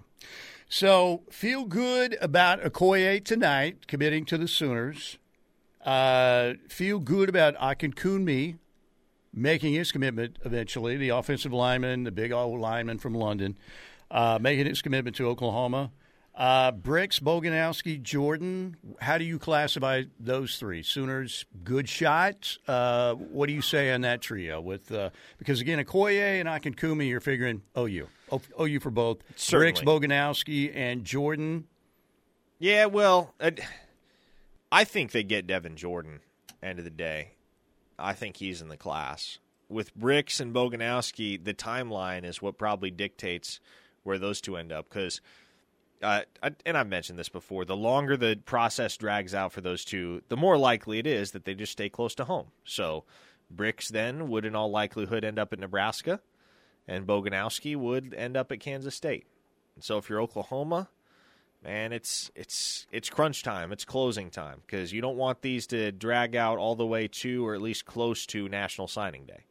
So 0.70 1.24
feel 1.32 1.66
good 1.66 2.18
about 2.22 2.62
Okoye 2.62 3.24
tonight 3.24 3.88
committing 3.88 4.26
to 4.26 4.38
the 4.38 4.48
Sooners. 4.48 5.18
Uh, 5.84 6.54
feel 6.70 7.00
good 7.00 7.30
about 7.30 7.56
Akinkunmi 7.56 8.58
making 9.34 9.74
his 9.74 9.92
commitment 9.92 10.38
eventually. 10.46 10.98
The 10.98 11.10
offensive 11.10 11.54
lineman, 11.54 12.04
the 12.04 12.12
big 12.12 12.32
old 12.32 12.60
lineman 12.60 13.00
from 13.00 13.16
London, 13.16 13.58
uh, 14.12 14.38
making 14.40 14.68
his 14.68 14.82
commitment 14.82 15.16
to 15.16 15.28
Oklahoma. 15.28 15.92
Uh, 16.42 16.72
Brix, 16.72 17.20
Boganowski, 17.20 18.02
Jordan. 18.02 18.76
How 19.00 19.20
do 19.20 19.24
you 19.24 19.38
classify 19.38 20.06
those 20.20 20.58
three? 20.58 20.82
Sooners, 20.82 21.46
good 21.64 21.88
shot. 21.88 22.58
Uh, 22.68 23.14
what 23.14 23.46
do 23.46 23.54
you 23.54 23.62
say 23.62 23.92
on 23.92 24.02
that 24.02 24.22
trio? 24.22 24.60
With 24.60 24.92
uh, 24.92 25.12
because 25.38 25.62
again, 25.62 25.78
Okoye 25.86 26.40
and 26.40 26.50
Akinkunmi, 26.50 27.08
you're 27.08 27.20
figuring 27.20 27.62
OU, 27.78 28.08
o- 28.32 28.42
OU 28.60 28.80
for 28.80 28.90
both. 28.90 29.20
Certainly. 29.36 29.84
Brix, 29.84 29.86
Boganowski, 29.86 30.76
and 30.76 31.06
Jordan. 31.06 31.68
Yeah, 32.58 32.88
well, 32.88 33.36
I 34.72 34.84
think 34.84 35.12
they 35.12 35.22
get 35.22 35.46
Devin 35.46 35.76
Jordan. 35.76 36.22
End 36.64 36.80
of 36.80 36.86
the 36.86 36.90
day, 36.90 37.34
I 38.00 38.14
think 38.14 38.38
he's 38.38 38.64
in 38.64 38.68
the 38.70 38.78
class. 38.78 39.38
With 39.70 39.96
Brix 39.96 40.42
and 40.42 40.56
Boganowski, 40.56 41.44
the 41.44 41.54
timeline 41.54 42.24
is 42.26 42.42
what 42.42 42.58
probably 42.58 42.90
dictates 42.90 43.60
where 44.04 44.18
those 44.18 44.42
two 44.42 44.58
end 44.58 44.72
up. 44.72 44.90
Because, 44.90 45.22
uh, 46.02 46.22
and 46.66 46.78
I've 46.78 46.88
mentioned 46.88 47.20
this 47.20 47.30
before, 47.30 47.66
the 47.66 47.76
longer 47.76 48.18
the 48.18 48.40
process 48.46 48.98
drags 48.98 49.34
out 49.34 49.52
for 49.52 49.62
those 49.62 49.86
two, 49.86 50.22
the 50.30 50.38
more 50.38 50.58
likely 50.58 51.00
it 51.00 51.08
is 51.08 51.32
that 51.32 51.46
they 51.46 51.54
just 51.54 51.72
stay 51.72 51.90
close 51.90 52.16
to 52.16 52.26
home. 52.26 52.48
So, 52.64 53.04
Brix 53.54 53.90
then 53.90 54.30
would, 54.30 54.46
in 54.46 54.56
all 54.56 54.72
likelihood, 54.72 55.24
end 55.24 55.38
up 55.38 55.54
at 55.54 55.60
Nebraska, 55.60 56.22
and 56.88 57.06
Boganowski 57.06 57.76
would 57.76 58.14
end 58.14 58.38
up 58.38 58.52
at 58.52 58.60
Kansas 58.60 58.96
State. 58.96 59.26
And 59.76 59.84
So, 59.84 59.98
if 59.98 60.10
you're 60.10 60.22
Oklahoma, 60.22 60.90
man, 61.64 61.94
it's 61.94 62.32
it's 62.36 62.88
it's 62.92 63.10
crunch 63.10 63.44
time. 63.44 63.72
It's 63.72 63.86
closing 63.86 64.30
time 64.30 64.62
because 64.66 64.92
you 64.92 65.02
don't 65.02 65.18
want 65.18 65.42
these 65.42 65.68
to 65.68 65.92
drag 65.92 66.36
out 66.36 66.58
all 66.58 66.76
the 66.76 66.86
way 66.86 67.08
to 67.08 67.46
or 67.46 67.54
at 67.54 67.62
least 67.62 67.86
close 67.86 68.26
to 68.28 68.50
National 68.50 68.88
Signing 68.88 69.26
Day. 69.26 69.46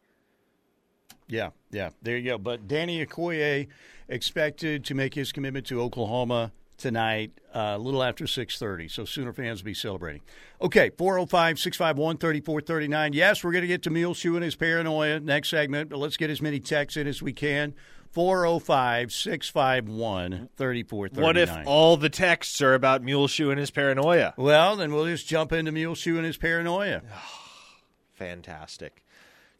Yeah, 1.31 1.49
yeah, 1.71 1.89
there 2.01 2.17
you 2.17 2.31
go. 2.31 2.37
But 2.37 2.67
Danny 2.67 3.05
Okoye 3.05 3.67
expected 4.09 4.83
to 4.85 4.93
make 4.93 5.13
his 5.13 5.31
commitment 5.31 5.65
to 5.67 5.81
Oklahoma 5.81 6.51
tonight, 6.77 7.31
uh, 7.55 7.75
a 7.75 7.77
little 7.77 8.03
after 8.03 8.25
6.30, 8.25 8.91
so 8.91 9.05
Sooner 9.05 9.31
fans 9.31 9.61
will 9.61 9.67
be 9.67 9.73
celebrating. 9.73 10.21
Okay, 10.61 10.89
405-651-3439. 10.89 13.11
Yes, 13.13 13.41
we're 13.43 13.53
going 13.53 13.61
to 13.61 13.67
get 13.67 13.83
to 13.83 13.89
Muleshoe 13.89 14.35
and 14.35 14.43
his 14.43 14.55
paranoia 14.55 15.21
next 15.21 15.49
segment, 15.49 15.89
but 15.89 15.99
let's 15.99 16.17
get 16.17 16.29
as 16.29 16.41
many 16.41 16.59
texts 16.59 16.97
in 16.97 17.07
as 17.07 17.21
we 17.21 17.31
can. 17.31 17.73
405 18.11 19.13
651 19.13 20.49
3439. 20.57 21.23
What 21.23 21.37
if 21.37 21.49
all 21.65 21.95
the 21.95 22.09
texts 22.09 22.61
are 22.61 22.73
about 22.73 23.03
Muleshoe 23.03 23.51
and 23.51 23.59
his 23.59 23.71
paranoia? 23.71 24.33
Well, 24.35 24.75
then 24.75 24.91
we'll 24.91 25.05
just 25.05 25.27
jump 25.27 25.53
into 25.53 25.71
Muleshoe 25.71 26.17
and 26.17 26.25
his 26.25 26.35
paranoia. 26.35 27.03
Fantastic. 28.15 29.05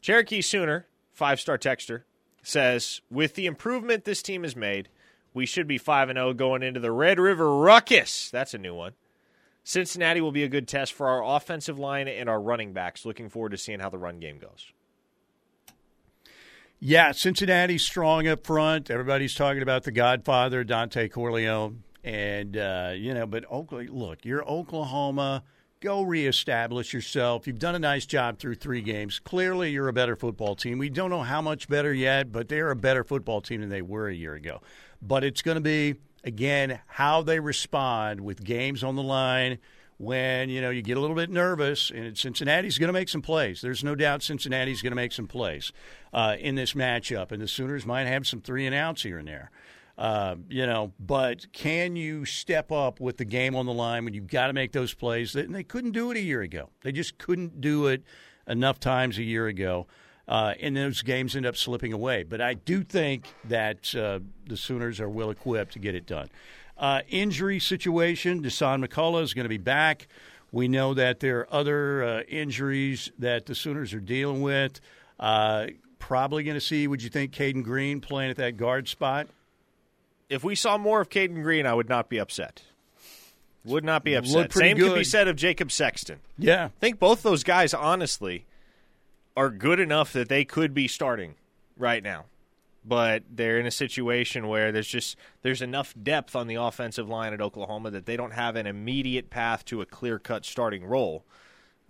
Cherokee 0.02 0.42
Sooner, 0.42 0.86
five 1.22 1.38
star 1.38 1.56
texter, 1.56 2.02
says 2.42 3.00
With 3.08 3.36
the 3.36 3.46
improvement 3.46 4.04
this 4.04 4.22
team 4.22 4.42
has 4.42 4.56
made, 4.56 4.88
we 5.32 5.46
should 5.46 5.68
be 5.68 5.78
5 5.78 6.08
and 6.08 6.16
0 6.16 6.34
going 6.34 6.64
into 6.64 6.80
the 6.80 6.90
Red 6.90 7.20
River 7.20 7.56
Ruckus. 7.58 8.28
That's 8.28 8.54
a 8.54 8.58
new 8.58 8.74
one. 8.74 8.94
Cincinnati 9.62 10.20
will 10.20 10.32
be 10.32 10.42
a 10.42 10.48
good 10.48 10.66
test 10.66 10.92
for 10.92 11.06
our 11.06 11.36
offensive 11.36 11.78
line 11.78 12.08
and 12.08 12.28
our 12.28 12.40
running 12.40 12.72
backs. 12.72 13.06
Looking 13.06 13.28
forward 13.28 13.50
to 13.50 13.56
seeing 13.56 13.78
how 13.78 13.88
the 13.88 13.98
run 13.98 14.18
game 14.18 14.40
goes. 14.40 14.72
Yeah, 16.80 17.12
Cincinnati's 17.12 17.84
strong 17.84 18.26
up 18.26 18.44
front. 18.44 18.90
Everybody's 18.90 19.36
talking 19.36 19.62
about 19.62 19.84
the 19.84 19.92
Godfather, 19.92 20.64
Dontay 20.64 21.12
Corleone, 21.12 21.84
and 22.02 22.56
uh, 22.56 22.94
you 22.96 23.14
know. 23.14 23.28
But 23.28 23.44
Oklahoma, 23.48 23.92
look, 23.92 24.24
you're 24.24 24.44
Oklahoma. 24.44 25.44
Go 25.82 26.02
reestablish 26.02 26.94
yourself. 26.94 27.48
You've 27.48 27.58
done 27.58 27.74
a 27.74 27.78
nice 27.80 28.06
job 28.06 28.38
through 28.38 28.54
three 28.54 28.82
games. 28.82 29.18
Clearly, 29.18 29.72
you're 29.72 29.88
a 29.88 29.92
better 29.92 30.14
football 30.14 30.54
team. 30.54 30.78
We 30.78 30.88
don't 30.88 31.10
know 31.10 31.22
how 31.24 31.42
much 31.42 31.68
better 31.68 31.92
yet, 31.92 32.30
but 32.30 32.48
they're 32.48 32.70
a 32.70 32.76
better 32.76 33.02
football 33.02 33.40
team 33.40 33.62
than 33.62 33.68
they 33.68 33.82
were 33.82 34.06
a 34.06 34.14
year 34.14 34.34
ago. 34.34 34.60
But 35.02 35.24
it's 35.24 35.42
going 35.42 35.56
to 35.56 35.60
be 35.60 35.96
again 36.22 36.78
how 36.86 37.22
they 37.22 37.40
respond 37.40 38.20
with 38.20 38.44
games 38.44 38.84
on 38.84 38.94
the 38.94 39.02
line 39.02 39.58
when 39.98 40.50
you 40.50 40.60
know 40.60 40.70
you 40.70 40.82
get 40.82 40.98
a 40.98 41.00
little 41.00 41.16
bit 41.16 41.30
nervous, 41.30 41.90
and 41.90 42.16
Cincinnati's 42.16 42.78
going 42.78 42.86
to 42.86 42.92
make 42.92 43.08
some 43.08 43.22
plays. 43.22 43.60
There's 43.60 43.82
no 43.82 43.96
doubt 43.96 44.22
Cincinnati's 44.22 44.82
going 44.82 44.92
to 44.92 44.96
make 44.96 45.10
some 45.10 45.26
plays 45.26 45.72
uh, 46.12 46.36
in 46.38 46.54
this 46.54 46.74
matchup, 46.74 47.32
and 47.32 47.42
the 47.42 47.48
Sooners 47.48 47.84
might 47.84 48.06
have 48.06 48.24
some 48.24 48.40
three 48.40 48.66
and 48.66 48.74
outs 48.74 49.02
here 49.02 49.18
and 49.18 49.26
there. 49.26 49.50
Uh, 50.02 50.34
you 50.48 50.66
know, 50.66 50.92
but 50.98 51.46
can 51.52 51.94
you 51.94 52.24
step 52.24 52.72
up 52.72 52.98
with 52.98 53.18
the 53.18 53.24
game 53.24 53.54
on 53.54 53.66
the 53.66 53.72
line 53.72 54.04
when 54.04 54.12
you've 54.12 54.26
got 54.26 54.48
to 54.48 54.52
make 54.52 54.72
those 54.72 54.92
plays? 54.92 55.36
And 55.36 55.54
they 55.54 55.62
couldn't 55.62 55.92
do 55.92 56.10
it 56.10 56.16
a 56.16 56.20
year 56.20 56.42
ago. 56.42 56.70
They 56.80 56.90
just 56.90 57.18
couldn't 57.18 57.60
do 57.60 57.86
it 57.86 58.02
enough 58.48 58.80
times 58.80 59.16
a 59.18 59.22
year 59.22 59.46
ago. 59.46 59.86
Uh, 60.26 60.54
and 60.60 60.76
those 60.76 61.02
games 61.02 61.36
end 61.36 61.46
up 61.46 61.56
slipping 61.56 61.92
away. 61.92 62.24
But 62.24 62.40
I 62.40 62.54
do 62.54 62.82
think 62.82 63.32
that 63.44 63.94
uh, 63.94 64.18
the 64.48 64.56
Sooners 64.56 64.98
are 64.98 65.08
well 65.08 65.30
equipped 65.30 65.74
to 65.74 65.78
get 65.78 65.94
it 65.94 66.04
done. 66.04 66.30
Uh, 66.76 67.02
injury 67.08 67.60
situation, 67.60 68.42
Dasan 68.42 68.84
McCullough 68.84 69.22
is 69.22 69.34
going 69.34 69.44
to 69.44 69.48
be 69.48 69.56
back. 69.56 70.08
We 70.50 70.66
know 70.66 70.94
that 70.94 71.20
there 71.20 71.38
are 71.38 71.54
other 71.54 72.02
uh, 72.02 72.22
injuries 72.22 73.12
that 73.20 73.46
the 73.46 73.54
Sooners 73.54 73.94
are 73.94 74.00
dealing 74.00 74.42
with. 74.42 74.80
Uh, 75.20 75.68
probably 76.00 76.42
going 76.42 76.56
to 76.56 76.60
see, 76.60 76.88
would 76.88 77.04
you 77.04 77.08
think, 77.08 77.30
Caden 77.30 77.62
Green 77.62 78.00
playing 78.00 78.32
at 78.32 78.36
that 78.38 78.56
guard 78.56 78.88
spot? 78.88 79.28
If 80.32 80.44
we 80.44 80.54
saw 80.54 80.78
more 80.78 81.00
of 81.00 81.08
Caden 81.08 81.42
Green, 81.42 81.66
I 81.66 81.74
would 81.74 81.88
not 81.88 82.08
be 82.08 82.18
upset. 82.18 82.62
Would 83.64 83.84
not 83.84 84.02
be 84.02 84.14
upset. 84.14 84.52
Same 84.52 84.76
good. 84.76 84.88
could 84.88 84.98
be 84.98 85.04
said 85.04 85.28
of 85.28 85.36
Jacob 85.36 85.70
Sexton. 85.70 86.18
Yeah. 86.36 86.64
I 86.64 86.80
think 86.80 86.98
both 86.98 87.22
those 87.22 87.44
guys, 87.44 87.72
honestly, 87.72 88.46
are 89.36 89.50
good 89.50 89.78
enough 89.78 90.12
that 90.14 90.28
they 90.28 90.44
could 90.44 90.74
be 90.74 90.88
starting 90.88 91.34
right 91.76 92.02
now 92.02 92.24
but 92.84 93.22
they're 93.30 93.58
in 93.58 93.66
a 93.66 93.70
situation 93.70 94.48
where 94.48 94.72
there's 94.72 94.88
just 94.88 95.16
there's 95.42 95.62
enough 95.62 95.94
depth 96.00 96.34
on 96.34 96.46
the 96.46 96.56
offensive 96.56 97.08
line 97.08 97.32
at 97.32 97.40
Oklahoma 97.40 97.90
that 97.90 98.06
they 98.06 98.16
don't 98.16 98.32
have 98.32 98.56
an 98.56 98.66
immediate 98.66 99.30
path 99.30 99.64
to 99.66 99.80
a 99.80 99.86
clear-cut 99.86 100.44
starting 100.44 100.84
role. 100.84 101.24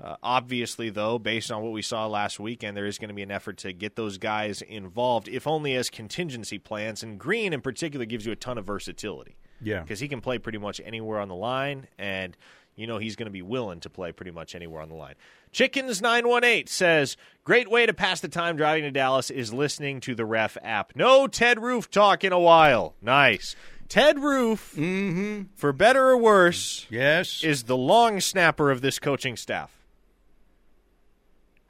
Uh, 0.03 0.17
obviously, 0.21 0.91
though, 0.91 1.17
based 1.19 1.53
on 1.53 1.63
what 1.63 1.71
we 1.71 1.81
saw 1.81 2.07
last 2.07 2.41
weekend, 2.41 2.77
there 2.77 2.87
is 2.87 2.99
going 2.99 3.09
to 3.09 3.15
be 3.15 3.23
an 3.23 3.31
effort 3.31 3.59
to 3.59 3.73
get 3.73 3.95
those 3.95 4.19
guys 4.19 4.61
involved, 4.61 5.29
if 5.29 5.47
only 5.47 5.77
as 5.77 5.91
contingency 5.91 6.59
plans. 6.59 7.05
And 7.05 7.21
Green, 7.21 7.53
in 7.53 7.61
particular, 7.61 8.05
gives 8.05 8.27
you 8.27 8.33
a 8.33 8.37
ton 8.37 8.59
of 8.59 8.67
versatility. 8.67 9.37
Yeah, 9.61 9.81
because 9.83 10.01
he 10.01 10.09
can 10.09 10.21
play 10.21 10.39
pretty 10.39 10.59
much 10.59 10.81
anywhere 10.85 11.21
on 11.21 11.29
the 11.29 11.37
line, 11.37 11.87
and 11.97 12.37
you 12.75 12.89
know 12.89 12.99
he's 12.99 13.15
going 13.15 13.27
to 13.27 13.33
be 13.33 13.43
willing 13.43 13.79
to 13.81 13.91
play 13.91 14.11
pretty 14.11 14.33
much 14.33 14.57
anywhere 14.57 14.83
on 14.83 14.89
the 14.89 14.97
line. 14.97 15.15
Chickens918 15.53 16.69
says, 16.69 17.17
Great 17.45 17.71
way 17.71 17.87
to 17.87 17.95
pass 17.95 18.19
the 18.19 18.29
time 18.29 18.57
driving 18.57 18.83
to 18.83 18.91
Dallas 18.91 19.31
is 19.31 19.53
listening 19.53 20.01
to 20.01 20.17
the 20.17 20.25
ref 20.25 20.57
app. 20.65 20.97
No 20.97 21.29
Ted 21.29 21.63
Roof 21.63 21.89
talk 21.89 22.25
in 22.25 22.33
a 22.33 22.41
while. 22.41 22.97
Nice. 23.01 23.55
Ted 23.89 24.19
Roof, 24.19 24.73
mm-hmm. 24.77 25.43
for 25.55 25.73
better 25.73 26.09
or 26.09 26.17
worse, 26.17 26.87
yes, 26.91 27.45
is 27.45 27.65
the 27.65 27.77
long 27.77 28.19
snapper 28.19 28.73
of 28.73 28.81
this 28.81 28.99
coaching 28.99 29.37
staff. 29.37 29.82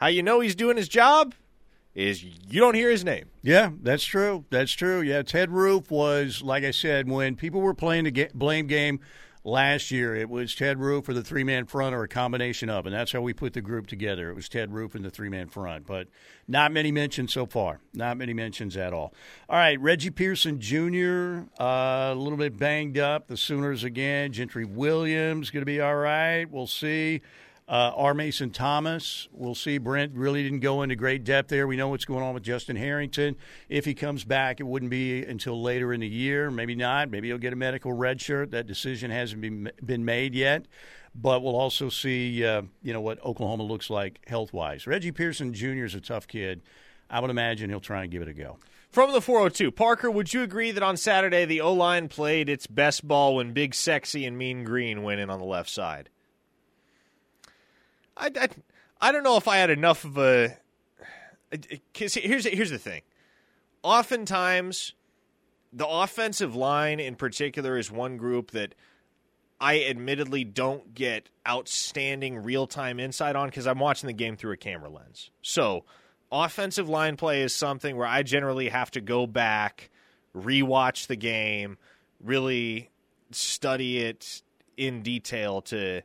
How 0.03 0.09
you 0.09 0.25
know 0.25 0.41
he's 0.41 0.57
doing 0.57 0.77
his 0.77 0.89
job 0.89 1.33
is 1.95 2.25
you 2.25 2.59
don't 2.59 2.75
hear 2.75 2.91
his 2.91 3.05
name. 3.05 3.27
Yeah, 3.41 3.71
that's 3.85 4.03
true. 4.03 4.45
That's 4.51 4.73
true. 4.73 5.01
Yeah, 5.01 5.23
Ted 5.23 5.49
Roof 5.49 5.93
was, 5.93 6.43
like 6.43 6.65
I 6.65 6.73
said, 6.73 7.09
when 7.09 7.37
people 7.37 7.61
were 7.61 7.73
playing 7.73 8.03
the 8.03 8.29
blame 8.35 8.67
game 8.67 8.99
last 9.45 9.93
year 9.93 10.17
it 10.17 10.29
was 10.29 10.57
Ted 10.57 10.81
Roof 10.81 11.09
or 11.09 11.15
the 11.15 11.23
three 11.23 11.45
man 11.45 11.67
front 11.67 11.95
or 11.95 12.03
a 12.03 12.09
combination 12.09 12.69
of, 12.69 12.85
and 12.85 12.93
that's 12.93 13.13
how 13.13 13.21
we 13.21 13.33
put 13.33 13.53
the 13.53 13.61
group 13.61 13.87
together. 13.87 14.29
It 14.29 14.35
was 14.35 14.49
Ted 14.49 14.73
Roof 14.73 14.97
and 14.97 15.05
the 15.05 15.11
three 15.11 15.29
man 15.29 15.49
front, 15.49 15.87
but 15.87 16.09
not 16.49 16.73
many 16.73 16.91
mentions 16.91 17.33
so 17.33 17.47
far. 17.47 17.79
Not 17.95 18.17
many 18.17 18.35
mentions 18.35 18.77
at 18.77 18.93
all. 18.93 19.15
All 19.49 19.57
right, 19.57 19.81
Reggie 19.81 20.11
Pearson 20.11 20.61
Jr. 20.61 21.45
Uh, 21.63 22.11
a 22.13 22.17
little 22.17 22.39
bit 22.39 22.59
banged 22.59 22.99
up. 22.99 23.29
The 23.29 23.37
Sooners 23.37 23.85
again. 23.85 24.33
Gentry 24.33 24.65
Williams 24.65 25.51
going 25.51 25.63
to 25.63 25.67
be 25.67 25.81
all 25.81 25.95
right. 25.95 26.51
We'll 26.51 26.67
see. 26.67 27.23
Uh, 27.73 27.91
R. 27.97 28.13
Mason 28.13 28.51
Thomas, 28.51 29.29
we'll 29.33 29.55
see. 29.55 29.79
Brent 29.79 30.13
really 30.15 30.43
didn't 30.43 30.61
go 30.61 30.83
into 30.83 30.95
great 30.95 31.25
depth 31.25 31.49
there. 31.49 31.67
We 31.67 31.75
know 31.75 31.89
what's 31.89 32.05
going 32.05 32.23
on 32.23 32.35
with 32.35 32.43
Justin 32.43 32.77
Harrington. 32.77 33.35
If 33.71 33.87
he 33.87 33.95
comes 33.95 34.25
back, 34.25 34.61
it 34.61 34.65
wouldn't 34.65 34.91
be 34.91 35.25
until 35.25 35.63
later 35.63 35.95
in 35.95 36.01
the 36.01 36.07
year. 36.07 36.51
Maybe 36.51 36.75
not. 36.75 37.11
Maybe 37.11 37.29
he'll 37.29 37.39
get 37.39 37.55
a 37.55 37.57
medical 37.57 37.95
red 37.95 38.21
shirt. 38.21 38.51
That 38.51 38.67
decision 38.67 39.11
hasn't 39.11 39.41
been 39.41 39.73
been 39.83 40.05
made 40.05 40.35
yet. 40.35 40.67
But 41.15 41.43
we'll 41.43 41.57
also 41.57 41.89
see, 41.89 42.45
uh, 42.45 42.61
you 42.83 42.93
know, 42.93 43.01
what 43.01 43.25
Oklahoma 43.25 43.63
looks 43.63 43.89
like 43.89 44.21
health 44.29 44.53
wise. 44.53 44.87
Reggie 44.87 45.11
Pearson 45.11 45.55
Jr. 45.55 45.87
is 45.87 45.95
a 45.95 46.01
tough 46.03 46.29
kid. 46.29 46.61
I 47.09 47.21
would 47.21 47.31
imagine 47.31 47.71
he'll 47.71 47.81
try 47.81 48.03
and 48.03 48.13
give 48.13 48.21
it 48.21 48.29
a 48.29 48.35
go. 48.35 48.59
From 48.91 49.13
the 49.13 49.23
402, 49.23 49.71
Parker, 49.71 50.11
would 50.11 50.35
you 50.35 50.43
agree 50.43 50.73
that 50.73 50.83
on 50.83 50.99
Saturday 50.99 51.47
the 51.47 51.63
O 51.63 51.73
line 51.73 52.09
played 52.09 52.51
its 52.51 52.67
best 52.67 53.09
ball 53.09 53.37
when 53.37 53.55
Big 53.55 53.75
Sexy 53.75 54.27
and 54.27 54.37
Mean 54.37 54.63
Green 54.63 55.03
went 55.03 55.21
in 55.21 55.31
on 55.31 55.39
the 55.39 55.47
left 55.47 55.71
side? 55.71 56.11
I, 58.23 58.31
I, 58.41 58.49
I 59.01 59.13
don't 59.13 59.25
know 59.25 59.37
if 59.37 59.49
I 59.49 59.57
had 59.57 59.71
enough 59.71 60.05
of 60.05 60.17
a. 60.17 60.57
Cause 61.93 62.15
here's 62.15 62.47
here's 62.47 62.71
the 62.71 62.79
thing. 62.79 63.03
Oftentimes, 63.83 64.95
the 65.73 65.87
offensive 65.87 66.55
line 66.55 67.01
in 67.01 67.17
particular 67.17 67.77
is 67.77 67.91
one 67.91 68.17
group 68.17 68.53
that 68.53 68.75
I 69.61 69.85
admittedly 69.85 70.45
don't 70.45 70.95
get 70.95 71.29
outstanding 71.47 72.43
real 72.43 72.67
time 72.67 73.01
insight 73.01 73.35
on 73.37 73.49
because 73.49 73.67
I'm 73.67 73.81
watching 73.81 74.07
the 74.07 74.13
game 74.13 74.37
through 74.37 74.53
a 74.53 74.57
camera 74.57 74.89
lens. 74.89 75.31
So, 75.43 75.85
offensive 76.31 76.89
line 76.89 77.17
play 77.17 77.43
is 77.43 77.55
something 77.55 77.97
where 77.97 78.07
I 78.07 78.23
generally 78.23 78.69
have 78.69 78.93
to 78.93 79.01
go 79.01 79.27
back, 79.27 79.91
rewatch 80.35 81.09
the 81.09 81.17
game, 81.17 81.77
really 82.23 82.89
study 83.33 83.99
it 83.99 84.43
in 84.77 85.03
detail 85.03 85.61
to 85.63 86.03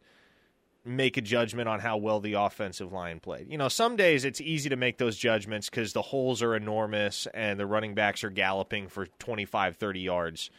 make 0.88 1.18
a 1.18 1.22
judgment 1.22 1.68
on 1.68 1.80
how 1.80 1.98
well 1.98 2.20
the 2.20 2.34
offensive 2.34 2.92
line 2.92 3.20
played. 3.20 3.52
You 3.52 3.58
know, 3.58 3.68
some 3.68 3.96
days 3.96 4.26
it's 4.26 4.42
easy 4.42 4.70
to 4.70 4.76
make 4.76 4.98
those 4.98 5.18
judgments 5.18 5.70
because 5.70 5.94
the 5.94 6.02
holes 6.02 6.42
are 6.42 6.56
enormous 6.56 7.28
and 7.34 7.60
the 7.60 7.66
running 7.66 7.94
backs 7.94 8.24
are 8.24 8.30
galloping 8.30 8.88
for 8.88 9.08
25, 9.20 9.76
30 9.76 10.00
yards 10.00 10.50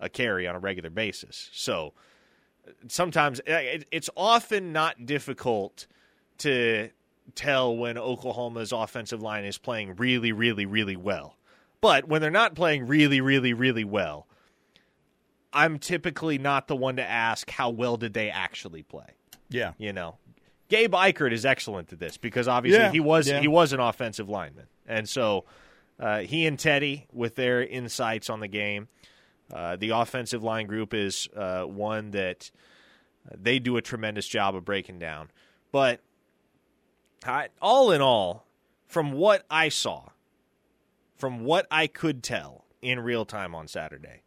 a 0.00 0.08
carry 0.08 0.46
on 0.46 0.54
a 0.54 0.58
regular 0.58 0.90
basis. 0.90 1.50
So 1.52 1.92
sometimes 2.86 3.40
eh, 3.46 3.80
it's 3.90 4.10
often 4.16 4.72
not 4.72 5.06
difficult 5.06 5.86
to 6.38 6.90
tell 7.34 7.76
when 7.76 7.98
Oklahoma's 7.98 8.72
offensive 8.72 9.22
line 9.22 9.44
is 9.44 9.58
playing 9.58 9.96
really, 9.96 10.32
really, 10.32 10.66
really 10.66 10.96
well. 10.96 11.36
But 11.80 12.08
when 12.08 12.20
they're 12.20 12.30
not 12.30 12.54
playing 12.54 12.86
really, 12.86 13.20
really, 13.20 13.52
really 13.52 13.84
well, 13.84 14.26
I'm 15.52 15.78
typically 15.78 16.38
not 16.38 16.68
the 16.68 16.76
one 16.76 16.96
to 16.96 17.04
ask 17.04 17.50
how 17.50 17.70
well 17.70 17.96
did 17.96 18.14
they 18.14 18.30
actually 18.30 18.82
play. 18.82 19.17
Yeah, 19.50 19.72
you 19.78 19.92
know, 19.92 20.16
Gabe 20.68 20.92
Ikard 20.92 21.32
is 21.32 21.46
excellent 21.46 21.92
at 21.92 21.98
this 21.98 22.16
because 22.16 22.48
obviously 22.48 22.82
yeah. 22.82 22.92
he 22.92 23.00
was 23.00 23.28
yeah. 23.28 23.40
he 23.40 23.48
was 23.48 23.72
an 23.72 23.80
offensive 23.80 24.28
lineman, 24.28 24.66
and 24.86 25.08
so 25.08 25.44
uh, 25.98 26.20
he 26.20 26.46
and 26.46 26.58
Teddy 26.58 27.06
with 27.12 27.34
their 27.34 27.62
insights 27.62 28.30
on 28.30 28.40
the 28.40 28.48
game. 28.48 28.88
Uh, 29.52 29.76
the 29.76 29.90
offensive 29.90 30.42
line 30.42 30.66
group 30.66 30.92
is 30.92 31.26
uh, 31.34 31.62
one 31.62 32.10
that 32.10 32.50
they 33.34 33.58
do 33.58 33.76
a 33.76 33.82
tremendous 33.82 34.26
job 34.26 34.54
of 34.54 34.64
breaking 34.64 34.98
down. 34.98 35.30
But 35.72 36.00
I, 37.24 37.48
all 37.60 37.90
in 37.90 38.00
all, 38.00 38.46
from 38.86 39.12
what 39.12 39.44
I 39.50 39.70
saw, 39.70 40.08
from 41.16 41.44
what 41.44 41.66
I 41.70 41.86
could 41.86 42.22
tell 42.22 42.64
in 42.82 43.00
real 43.00 43.24
time 43.24 43.54
on 43.54 43.68
Saturday, 43.68 44.22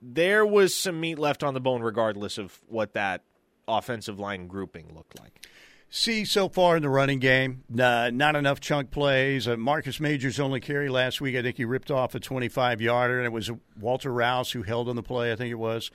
there 0.00 0.44
was 0.44 0.74
some 0.74 1.00
meat 1.00 1.18
left 1.18 1.42
on 1.42 1.54
the 1.54 1.60
bone, 1.60 1.82
regardless 1.82 2.38
of 2.38 2.60
what 2.66 2.94
that 2.94 3.22
offensive 3.68 4.18
line 4.18 4.46
grouping 4.46 4.94
looked 4.94 5.18
like. 5.20 5.46
See, 5.94 6.24
so 6.24 6.48
far 6.48 6.76
in 6.76 6.82
the 6.82 6.88
running 6.88 7.18
game, 7.18 7.64
uh, 7.78 8.10
not 8.14 8.34
enough 8.34 8.60
chunk 8.60 8.90
plays. 8.90 9.46
Uh, 9.46 9.58
Marcus 9.58 10.00
Major's 10.00 10.40
only 10.40 10.58
carry 10.58 10.88
last 10.88 11.20
week, 11.20 11.36
I 11.36 11.42
think 11.42 11.58
he 11.58 11.66
ripped 11.66 11.90
off 11.90 12.14
a 12.14 12.18
25 12.18 12.80
yarder, 12.80 13.18
and 13.18 13.26
it 13.26 13.32
was 13.32 13.50
Walter 13.78 14.10
Rouse 14.10 14.52
who 14.52 14.62
held 14.62 14.88
on 14.88 14.96
the 14.96 15.02
play, 15.02 15.32
I 15.32 15.36
think 15.36 15.50
it 15.50 15.56
was. 15.56 15.90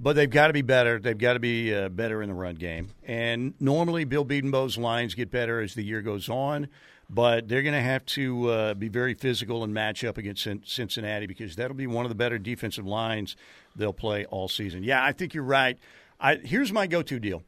But 0.00 0.16
they've 0.16 0.30
got 0.30 0.46
to 0.46 0.54
be 0.54 0.62
better. 0.62 0.98
They've 0.98 1.18
got 1.18 1.34
to 1.34 1.38
be 1.38 1.74
uh, 1.74 1.90
better 1.90 2.22
in 2.22 2.30
the 2.30 2.34
run 2.34 2.54
game. 2.54 2.94
And 3.04 3.52
normally, 3.60 4.04
Bill 4.04 4.24
Bedenbaugh's 4.24 4.78
lines 4.78 5.14
get 5.14 5.30
better 5.30 5.60
as 5.60 5.74
the 5.74 5.84
year 5.84 6.00
goes 6.00 6.30
on, 6.30 6.68
but 7.10 7.46
they're 7.46 7.60
going 7.60 7.74
to 7.74 7.80
have 7.82 8.06
to 8.06 8.48
uh, 8.48 8.74
be 8.74 8.88
very 8.88 9.12
physical 9.12 9.64
and 9.64 9.74
match 9.74 10.02
up 10.02 10.16
against 10.16 10.48
Cincinnati 10.64 11.26
because 11.26 11.56
that'll 11.56 11.76
be 11.76 11.86
one 11.86 12.06
of 12.06 12.08
the 12.08 12.14
better 12.14 12.38
defensive 12.38 12.86
lines 12.86 13.36
they'll 13.76 13.92
play 13.92 14.24
all 14.24 14.48
season. 14.48 14.82
Yeah, 14.82 15.04
I 15.04 15.12
think 15.12 15.34
you're 15.34 15.44
right. 15.44 15.78
I, 16.22 16.36
here's 16.36 16.72
my 16.72 16.86
go 16.86 17.02
to 17.02 17.18
deal. 17.18 17.42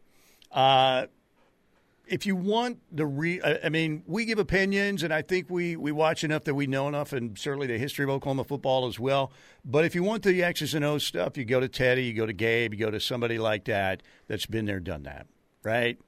Uh, 0.50 1.06
if 2.06 2.26
you 2.26 2.36
want 2.36 2.80
the 2.92 3.06
re, 3.06 3.40
I 3.42 3.70
mean, 3.70 4.02
we 4.06 4.26
give 4.26 4.38
opinions, 4.38 5.02
and 5.02 5.14
I 5.14 5.22
think 5.22 5.48
we 5.48 5.74
we 5.76 5.90
watch 5.90 6.22
enough 6.22 6.44
that 6.44 6.54
we 6.54 6.66
know 6.66 6.86
enough, 6.86 7.12
and 7.12 7.38
certainly 7.38 7.66
the 7.66 7.78
history 7.78 8.04
of 8.04 8.10
Oklahoma 8.10 8.44
football 8.44 8.86
as 8.86 9.00
well. 9.00 9.32
But 9.64 9.86
if 9.86 9.94
you 9.94 10.02
want 10.02 10.22
the 10.22 10.42
X's 10.42 10.74
and 10.74 10.84
O's 10.84 11.06
stuff, 11.06 11.38
you 11.38 11.46
go 11.46 11.60
to 11.60 11.68
Teddy, 11.68 12.04
you 12.04 12.12
go 12.12 12.26
to 12.26 12.32
Gabe, 12.32 12.74
you 12.74 12.78
go 12.78 12.90
to 12.90 13.00
somebody 13.00 13.38
like 13.38 13.64
that 13.64 14.02
that's 14.28 14.44
been 14.44 14.66
there, 14.66 14.80
done 14.80 15.04
that, 15.04 15.26
right? 15.62 15.98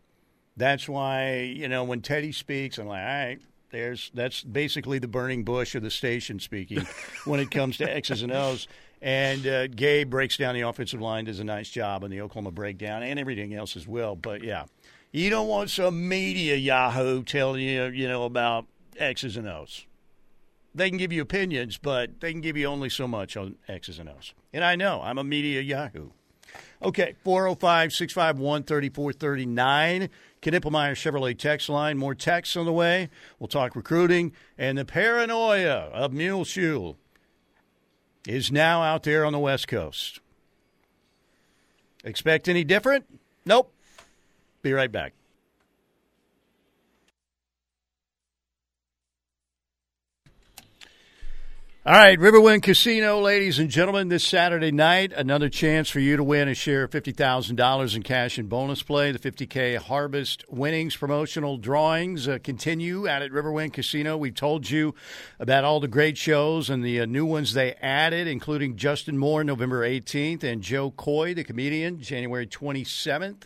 That's 0.57 0.89
why 0.89 1.41
you 1.41 1.69
know 1.69 1.85
when 1.85 2.03
Teddy 2.03 2.33
speaks, 2.33 2.77
I'm 2.77 2.89
like, 2.89 3.01
all 3.01 3.07
right, 3.07 3.39
there's 3.71 4.11
that's 4.13 4.43
basically 4.43 4.99
the 4.99 5.09
burning 5.09 5.45
bush 5.45 5.75
of 5.75 5.83
the 5.83 5.91
station 5.91 6.41
speaking 6.41 6.87
when 7.25 7.41
it 7.41 7.51
comes 7.51 7.79
to 7.79 7.91
X's 7.91 8.23
and 8.23 8.33
O's. 8.33 8.69
And 9.07 9.47
uh, 9.47 9.69
Gabe 9.69 10.11
breaks 10.11 10.37
down 10.37 10.57
the 10.57 10.63
offensive 10.63 11.01
line, 11.01 11.27
does 11.27 11.39
a 11.39 11.45
nice 11.45 11.71
job 11.71 12.03
on 12.03 12.11
the 12.11 12.21
Oklahoma 12.21 12.51
breakdown 12.51 13.05
and 13.05 13.21
everything 13.21 13.55
else 13.55 13.77
as 13.77 13.87
well. 13.87 14.17
But 14.17 14.43
yeah, 14.43 14.65
you 15.13 15.31
don't 15.31 15.47
want 15.47 15.71
some 15.71 16.09
media 16.09 16.57
Yahoo 16.57 17.23
telling 17.23 17.63
you, 17.63 17.85
you 17.85 18.09
know, 18.09 18.25
about 18.25 18.67
X's 18.99 19.37
and 19.37 19.47
O's. 19.47 19.87
They 20.75 20.89
can 20.89 20.99
give 20.99 21.13
you 21.13 21.23
opinions, 21.23 21.79
but 21.79 22.19
they 22.19 22.33
can 22.33 22.41
give 22.41 22.57
you 22.57 22.67
only 22.67 22.91
so 22.91 23.07
much 23.07 23.37
on 23.37 23.55
X's 23.69 24.01
and 24.01 24.09
O's. 24.09 24.35
And 24.53 24.65
I 24.65 24.75
know, 24.75 25.01
I'm 25.05 25.19
a 25.19 25.25
media 25.25 25.61
Yahoo. 25.61 26.11
Okay, 26.83 27.15
405 27.23 27.93
651 27.93 28.65
3439. 28.65 30.09
Knippelmeyer 30.43 30.95
Chevrolet 30.97 31.39
text 31.39 31.69
line. 31.69 31.97
More 31.97 32.17
texts 32.17 32.57
on 32.57 32.67
the 32.67 32.73
way. 32.73 33.09
We'll 33.39 33.47
talk 33.47 33.77
recruiting. 33.77 34.33
And 34.59 34.77
the 34.77 34.85
paranoia 34.85 35.91
of 35.93 36.13
Muleshoe 36.13 36.97
is 38.27 38.51
now 38.51 38.83
out 38.83 39.05
there 39.05 39.25
on 39.25 39.33
the 39.33 39.39
West 39.39 39.69
Coast. 39.69 40.21
Expect 42.05 42.49
any 42.49 42.65
different? 42.65 43.05
Nope. 43.45 43.73
Be 44.63 44.73
right 44.73 44.91
back. 44.91 45.13
All 51.87 51.93
right, 51.93 52.19
Riverwind 52.19 52.65
Casino, 52.65 53.21
ladies 53.21 53.61
and 53.61 53.71
gentlemen, 53.71 54.09
this 54.09 54.25
Saturday 54.25 54.73
night, 54.73 55.13
another 55.13 55.49
chance 55.49 55.89
for 55.89 56.01
you 56.01 56.17
to 56.17 56.25
win 56.25 56.49
a 56.49 56.55
share 56.55 56.83
of 56.83 56.91
$50,000 56.91 57.95
in 57.95 58.03
cash 58.03 58.39
and 58.39 58.49
bonus 58.49 58.83
play. 58.83 59.13
The 59.13 59.21
50K 59.21 59.77
Harvest 59.77 60.45
Winnings 60.49 60.97
promotional 60.97 61.59
drawings 61.59 62.27
uh, 62.27 62.39
continue 62.43 63.07
out 63.07 63.23
at 63.23 63.31
Riverwind 63.31 63.73
Casino. 63.73 64.17
We've 64.17 64.35
told 64.35 64.69
you 64.69 64.97
about 65.39 65.63
all 65.63 65.79
the 65.79 65.87
great 65.87 66.19
shows 66.19 66.71
and 66.71 66.85
the 66.85 67.03
uh, 67.03 67.07
new 67.07 67.25
ones 67.25 67.53
they 67.53 67.75
added, 67.75 68.27
including 68.27 68.75
Justin 68.75 69.17
Moore, 69.17 69.45
November 69.45 69.89
18th, 69.89 70.43
and 70.43 70.63
Jo 70.63 70.91
Koy, 70.91 71.35
the 71.35 71.45
comedian, 71.45 72.01
January 72.01 72.49
27th. 72.49 73.45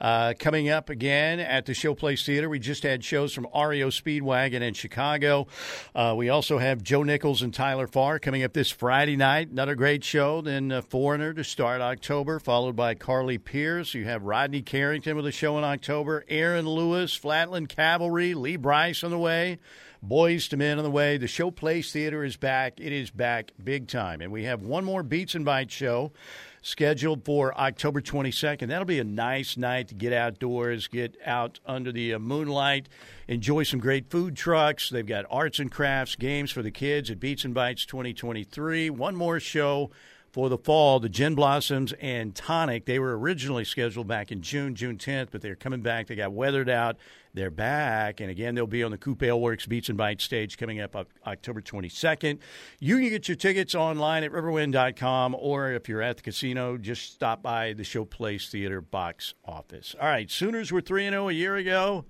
Uh, 0.00 0.34
coming 0.38 0.68
up 0.68 0.90
again 0.90 1.40
at 1.40 1.66
the 1.66 1.72
Showplace 1.72 2.24
Theater, 2.24 2.48
we 2.48 2.58
just 2.58 2.82
had 2.82 3.04
shows 3.04 3.32
from 3.32 3.46
REO 3.54 3.88
Speedwagon 3.90 4.60
in 4.60 4.74
Chicago. 4.74 5.46
Uh, 5.94 6.14
we 6.16 6.28
also 6.28 6.58
have 6.58 6.82
Joe 6.82 7.02
Nichols 7.02 7.42
and 7.42 7.52
Tyler 7.52 7.86
Farr 7.86 8.18
coming 8.18 8.42
up 8.44 8.52
this 8.52 8.70
Friday 8.70 9.16
night. 9.16 9.50
Another 9.50 9.74
great 9.74 10.04
show. 10.04 10.40
Then 10.40 10.70
uh, 10.70 10.82
Foreigner 10.82 11.32
to 11.34 11.44
start 11.44 11.80
October, 11.80 12.38
followed 12.38 12.76
by 12.76 12.94
Carly 12.94 13.38
Pearce. 13.38 13.94
You 13.94 14.04
have 14.04 14.22
Rodney 14.22 14.62
Carrington 14.62 15.16
with 15.16 15.26
a 15.26 15.32
show 15.32 15.58
in 15.58 15.64
October. 15.64 16.24
Aaron 16.28 16.68
Lewis, 16.68 17.14
Flatland 17.14 17.68
Cavalry, 17.68 18.34
Lee 18.34 18.56
Brice 18.56 19.02
on 19.02 19.10
the 19.10 19.18
way. 19.18 19.58
Boyz 20.06 20.52
II 20.52 20.58
Men 20.58 20.78
on 20.78 20.84
the 20.84 20.90
way. 20.90 21.16
The 21.16 21.26
Showplace 21.26 21.90
Theater 21.90 22.24
is 22.24 22.36
back. 22.36 22.78
It 22.78 22.92
is 22.92 23.10
back 23.10 23.50
big 23.62 23.88
time. 23.88 24.20
And 24.20 24.30
we 24.30 24.44
have 24.44 24.62
one 24.62 24.84
more 24.84 25.02
Beats 25.02 25.34
and 25.34 25.44
Bites 25.44 25.74
show 25.74 26.12
scheduled 26.62 27.24
for 27.24 27.58
October 27.58 28.00
22nd. 28.00 28.68
That'll 28.68 28.84
be 28.84 28.98
a 28.98 29.04
nice 29.04 29.56
night 29.56 29.88
to 29.88 29.94
get 29.94 30.12
outdoors, 30.12 30.86
get 30.86 31.16
out 31.24 31.60
under 31.66 31.92
the 31.92 32.14
uh, 32.14 32.18
moonlight, 32.18 32.88
enjoy 33.26 33.62
some 33.62 33.80
great 33.80 34.10
food 34.10 34.36
trucks. 34.36 34.90
They've 34.90 35.06
got 35.06 35.24
arts 35.30 35.58
and 35.58 35.70
crafts, 35.70 36.16
games 36.16 36.50
for 36.50 36.62
the 36.62 36.70
kids 36.70 37.10
at 37.10 37.20
Beats 37.20 37.44
and 37.44 37.54
Bites 37.54 37.86
2023. 37.86 38.90
One 38.90 39.16
more 39.16 39.40
show 39.40 39.90
for 40.32 40.48
the 40.48 40.58
fall, 40.58 41.00
the 41.00 41.08
Gin 41.08 41.34
Blossoms 41.34 41.92
and 42.00 42.34
Tonic. 42.34 42.84
They 42.84 42.98
were 42.98 43.18
originally 43.18 43.64
scheduled 43.64 44.06
back 44.06 44.30
in 44.30 44.42
June, 44.42 44.74
June 44.74 44.98
10th, 44.98 45.28
but 45.30 45.40
they're 45.40 45.56
coming 45.56 45.80
back. 45.80 46.06
They 46.06 46.16
got 46.16 46.32
weathered 46.32 46.68
out. 46.68 46.96
They're 47.34 47.50
back. 47.50 48.20
And 48.20 48.30
again, 48.30 48.54
they'll 48.54 48.66
be 48.66 48.82
on 48.82 48.90
the 48.90 48.98
Coop 48.98 49.22
Ale 49.22 49.40
Works 49.40 49.66
Beats 49.66 49.88
and 49.88 49.96
Bites 49.96 50.24
stage 50.24 50.58
coming 50.58 50.80
up 50.80 50.96
October 51.26 51.60
22nd. 51.60 52.38
You 52.80 52.98
can 52.98 53.08
get 53.08 53.28
your 53.28 53.36
tickets 53.36 53.74
online 53.74 54.24
at 54.24 54.32
riverwind.com, 54.32 55.36
or 55.38 55.72
if 55.72 55.88
you're 55.88 56.02
at 56.02 56.16
the 56.16 56.22
casino, 56.22 56.76
just 56.76 57.12
stop 57.12 57.42
by 57.42 57.72
the 57.72 57.82
Showplace 57.82 58.50
Theater 58.50 58.80
box 58.80 59.34
office. 59.44 59.94
All 60.00 60.08
right, 60.08 60.30
Sooners 60.30 60.72
were 60.72 60.80
3 60.80 61.08
0 61.08 61.28
a 61.28 61.32
year 61.32 61.56
ago. 61.56 62.04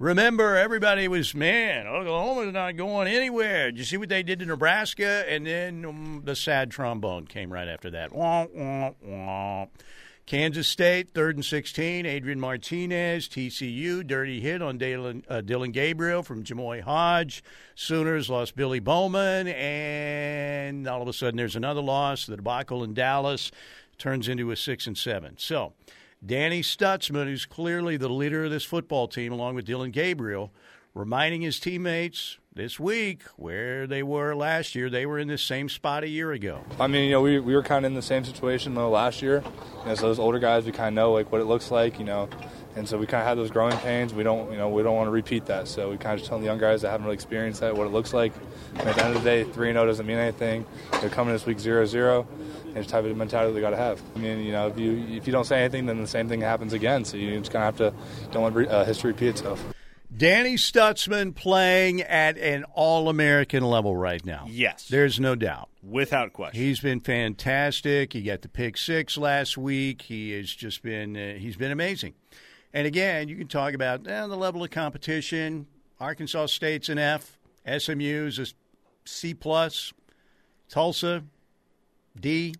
Remember, 0.00 0.56
everybody 0.56 1.08
was, 1.08 1.34
man, 1.34 1.86
Oklahoma's 1.86 2.54
not 2.54 2.74
going 2.74 3.06
anywhere. 3.06 3.70
Did 3.70 3.80
you 3.80 3.84
see 3.84 3.98
what 3.98 4.08
they 4.08 4.22
did 4.22 4.38
to 4.38 4.46
Nebraska? 4.46 5.24
And 5.28 5.46
then 5.46 5.84
um, 5.84 6.22
the 6.24 6.34
sad 6.34 6.70
trombone 6.70 7.26
came 7.26 7.52
right 7.52 7.68
after 7.68 7.90
that. 7.90 8.10
Wah, 8.10 8.46
wah, 8.50 8.92
wah. 9.04 9.66
Kansas 10.24 10.68
State, 10.68 11.10
third 11.12 11.36
and 11.36 11.44
16. 11.44 12.06
Adrian 12.06 12.40
Martinez, 12.40 13.28
TCU, 13.28 14.06
dirty 14.06 14.40
hit 14.40 14.62
on 14.62 14.78
Dylan, 14.78 15.22
uh, 15.28 15.42
Dillon 15.42 15.70
Gabriel 15.70 16.22
from 16.22 16.44
Jamoi 16.44 16.80
Hodge. 16.80 17.44
Sooners 17.74 18.30
lost 18.30 18.56
Billy 18.56 18.80
Bowman, 18.80 19.48
and 19.48 20.88
all 20.88 21.02
of 21.02 21.08
a 21.08 21.12
sudden 21.12 21.36
there's 21.36 21.56
another 21.56 21.82
loss. 21.82 22.24
The 22.24 22.36
debacle 22.36 22.82
in 22.84 22.94
Dallas 22.94 23.50
turns 23.98 24.28
into 24.28 24.50
a 24.50 24.56
6 24.56 24.86
and 24.86 24.96
7. 24.96 25.34
So, 25.36 25.74
Danny 26.24 26.60
Stutsman, 26.60 27.24
who's 27.24 27.46
clearly 27.46 27.96
the 27.96 28.08
leader 28.10 28.44
of 28.44 28.50
this 28.50 28.64
football 28.64 29.08
team, 29.08 29.32
along 29.32 29.54
with 29.54 29.64
Dillon 29.64 29.90
Gabriel, 29.90 30.52
reminding 30.94 31.40
his 31.40 31.58
teammates 31.58 32.36
this 32.52 32.78
week 32.78 33.22
where 33.36 33.86
they 33.86 34.02
were 34.02 34.34
last 34.34 34.74
year. 34.74 34.90
They 34.90 35.06
were 35.06 35.18
in 35.18 35.28
the 35.28 35.38
same 35.38 35.70
spot 35.70 36.04
a 36.04 36.08
year 36.08 36.32
ago. 36.32 36.62
I 36.78 36.88
mean, 36.88 37.04
you 37.04 37.12
know, 37.12 37.22
we, 37.22 37.40
we 37.40 37.54
were 37.54 37.62
kind 37.62 37.86
of 37.86 37.90
in 37.90 37.94
the 37.94 38.02
same 38.02 38.24
situation 38.24 38.74
though 38.74 38.90
last 38.90 39.22
year. 39.22 39.42
You 39.86 39.96
so 39.96 40.02
those 40.02 40.18
older 40.18 40.38
guys, 40.38 40.66
we 40.66 40.72
kind 40.72 40.88
of 40.88 40.94
know 40.94 41.12
like 41.12 41.32
what 41.32 41.40
it 41.40 41.44
looks 41.44 41.70
like, 41.70 41.98
you 41.98 42.04
know, 42.04 42.28
and 42.76 42.86
so 42.86 42.98
we 42.98 43.06
kind 43.06 43.22
of 43.22 43.26
had 43.26 43.38
those 43.38 43.50
growing 43.50 43.76
pains. 43.78 44.12
We 44.12 44.22
don't, 44.22 44.50
you 44.52 44.58
know, 44.58 44.68
we 44.68 44.82
don't 44.82 44.96
want 44.96 45.06
to 45.06 45.12
repeat 45.12 45.46
that. 45.46 45.68
So 45.68 45.90
we 45.90 45.96
kind 45.96 46.12
of 46.12 46.18
just 46.18 46.28
telling 46.28 46.42
the 46.42 46.50
young 46.50 46.58
guys 46.58 46.82
that 46.82 46.90
haven't 46.90 47.06
really 47.06 47.14
experienced 47.14 47.60
that 47.60 47.74
what 47.74 47.86
it 47.86 47.90
looks 47.90 48.12
like. 48.12 48.32
And 48.74 48.86
at 48.86 48.94
the 48.94 49.04
end 49.04 49.16
of 49.16 49.22
the 49.22 49.28
day, 49.28 49.44
three 49.44 49.70
and 49.70 49.76
zero 49.76 49.86
doesn't 49.86 50.06
mean 50.06 50.18
anything. 50.18 50.66
They're 51.00 51.08
coming 51.08 51.32
this 51.32 51.46
week 51.46 51.58
0-0 51.58 52.26
and 52.70 52.78
it's 52.78 52.90
type 52.90 53.04
of 53.04 53.16
mentality 53.16 53.54
they 53.54 53.60
got 53.60 53.70
to 53.70 53.76
have. 53.76 54.00
I 54.16 54.18
mean, 54.18 54.40
you 54.40 54.52
know, 54.52 54.68
if 54.68 54.78
you 54.78 55.04
if 55.10 55.26
you 55.26 55.32
don't 55.32 55.44
say 55.44 55.60
anything, 55.60 55.86
then 55.86 56.00
the 56.00 56.06
same 56.06 56.28
thing 56.28 56.40
happens 56.40 56.72
again. 56.72 57.04
So 57.04 57.16
you 57.16 57.38
just 57.38 57.52
kind 57.52 57.64
of 57.64 57.78
have 57.78 57.92
to 57.92 58.30
don't 58.32 58.54
let 58.54 58.68
uh, 58.68 58.84
history 58.84 59.12
repeat 59.12 59.28
itself. 59.28 59.64
Danny 60.16 60.56
Stutsman 60.56 61.34
playing 61.34 62.02
at 62.02 62.36
an 62.36 62.64
All 62.74 63.08
American 63.08 63.62
level 63.62 63.96
right 63.96 64.24
now. 64.24 64.46
Yes. 64.48 64.88
There's 64.88 65.20
no 65.20 65.36
doubt. 65.36 65.68
Without 65.82 66.32
question. 66.32 66.60
He's 66.60 66.80
been 66.80 67.00
fantastic. 67.00 68.12
He 68.12 68.22
got 68.22 68.42
the 68.42 68.48
pick 68.48 68.76
six 68.76 69.16
last 69.16 69.56
week. 69.56 70.02
He 70.02 70.32
has 70.32 70.50
just 70.52 70.82
been 70.82 71.16
uh, 71.16 71.34
he's 71.34 71.56
been 71.56 71.70
amazing. 71.70 72.14
And 72.72 72.86
again, 72.86 73.28
you 73.28 73.36
can 73.36 73.48
talk 73.48 73.74
about 73.74 74.06
eh, 74.06 74.26
the 74.26 74.36
level 74.36 74.62
of 74.62 74.70
competition. 74.70 75.66
Arkansas 75.98 76.46
State's 76.46 76.88
an 76.88 76.98
F. 76.98 77.38
SMU's 77.66 78.38
a 78.38 78.46
C 79.04 79.34
plus. 79.34 79.92
Tulsa 80.68 81.24
D. 82.18 82.54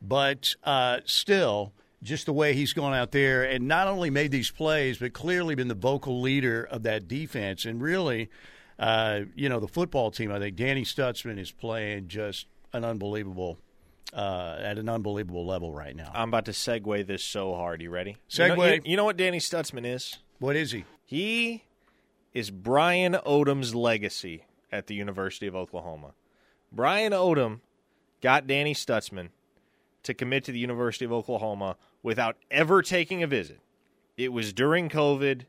But 0.00 0.54
uh, 0.64 0.98
still, 1.04 1.72
just 2.02 2.26
the 2.26 2.32
way 2.32 2.54
he's 2.54 2.72
gone 2.72 2.94
out 2.94 3.12
there 3.12 3.44
and 3.44 3.68
not 3.68 3.86
only 3.86 4.10
made 4.10 4.30
these 4.32 4.50
plays, 4.50 4.98
but 4.98 5.12
clearly 5.12 5.54
been 5.54 5.68
the 5.68 5.74
vocal 5.74 6.20
leader 6.20 6.64
of 6.64 6.82
that 6.82 7.06
defense. 7.06 7.64
And 7.64 7.80
really, 7.80 8.28
uh, 8.78 9.20
you 9.36 9.48
know, 9.48 9.60
the 9.60 9.68
football 9.68 10.10
team, 10.10 10.32
I 10.32 10.38
think 10.40 10.56
Danny 10.56 10.82
Stutsman 10.84 11.38
is 11.38 11.52
playing 11.52 12.08
just 12.08 12.46
an 12.72 12.84
unbelievable. 12.84 13.58
Uh, 14.14 14.58
at 14.60 14.76
an 14.76 14.90
unbelievable 14.90 15.46
level 15.46 15.72
right 15.72 15.96
now. 15.96 16.10
I'm 16.14 16.28
about 16.28 16.44
to 16.44 16.50
segue 16.50 17.06
this 17.06 17.24
so 17.24 17.54
hard. 17.54 17.80
You 17.80 17.88
ready? 17.88 18.18
Segue. 18.28 18.50
You 18.50 18.56
know, 18.56 18.64
you- 18.66 18.80
you 18.84 18.96
know 18.98 19.04
what 19.06 19.16
Danny 19.16 19.38
Stutsman 19.38 19.86
is? 19.86 20.18
What 20.38 20.54
is 20.54 20.72
he? 20.72 20.84
He 21.06 21.64
is 22.34 22.50
Brian 22.50 23.14
Odom's 23.14 23.74
legacy 23.74 24.44
at 24.70 24.86
the 24.86 24.94
University 24.94 25.46
of 25.46 25.56
Oklahoma. 25.56 26.12
Brian 26.70 27.12
Odom 27.12 27.60
got 28.22 28.46
Danny 28.46 28.72
Stutsman 28.72 29.28
to 30.04 30.14
commit 30.14 30.44
to 30.44 30.52
the 30.52 30.58
University 30.58 31.04
of 31.04 31.12
Oklahoma 31.12 31.76
without 32.02 32.36
ever 32.50 32.80
taking 32.80 33.22
a 33.22 33.26
visit. 33.26 33.60
It 34.16 34.32
was 34.32 34.52
during 34.52 34.88
COVID. 34.88 35.42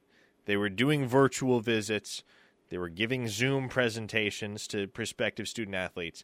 They 0.46 0.58
were 0.58 0.70
doing 0.70 1.08
virtual 1.08 1.62
visits. 1.62 2.24
They 2.70 2.78
were 2.78 2.90
giving 2.90 3.28
Zoom 3.28 3.70
presentations 3.70 4.68
to 4.68 4.88
prospective 4.88 5.48
student 5.48 5.76
athletes. 5.76 6.24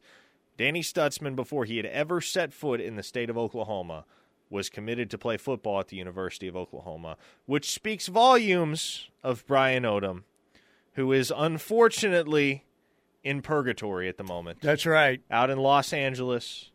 Danny 0.58 0.82
Stutsman, 0.82 1.36
before 1.36 1.66
he 1.66 1.78
had 1.78 1.86
ever 1.86 2.20
set 2.20 2.52
foot 2.52 2.82
in 2.82 2.96
the 2.96 3.04
state 3.04 3.30
of 3.30 3.38
Oklahoma, 3.38 4.06
was 4.50 4.70
committed 4.70 5.10
to 5.12 5.18
play 5.18 5.38
football 5.38 5.80
at 5.80 5.90
the 5.90 5.96
University 5.96 6.48
of 6.48 6.58
Oklahoma, 6.58 7.18
which 7.46 7.72
speaks 7.72 8.08
volumes 8.08 9.08
of 9.24 9.46
Brian 9.46 9.84
Odom, 9.84 10.24
who 10.94 11.12
is 11.12 11.32
unfortunately 11.36 12.66
in 13.24 13.42
purgatory 13.42 14.08
at 14.10 14.18
the 14.18 14.24
moment, 14.24 14.60
That's 14.62 14.86
right. 14.86 15.22
out 15.30 15.50
in 15.50 15.58
Los 15.58 15.92
Angeles, 15.94 16.72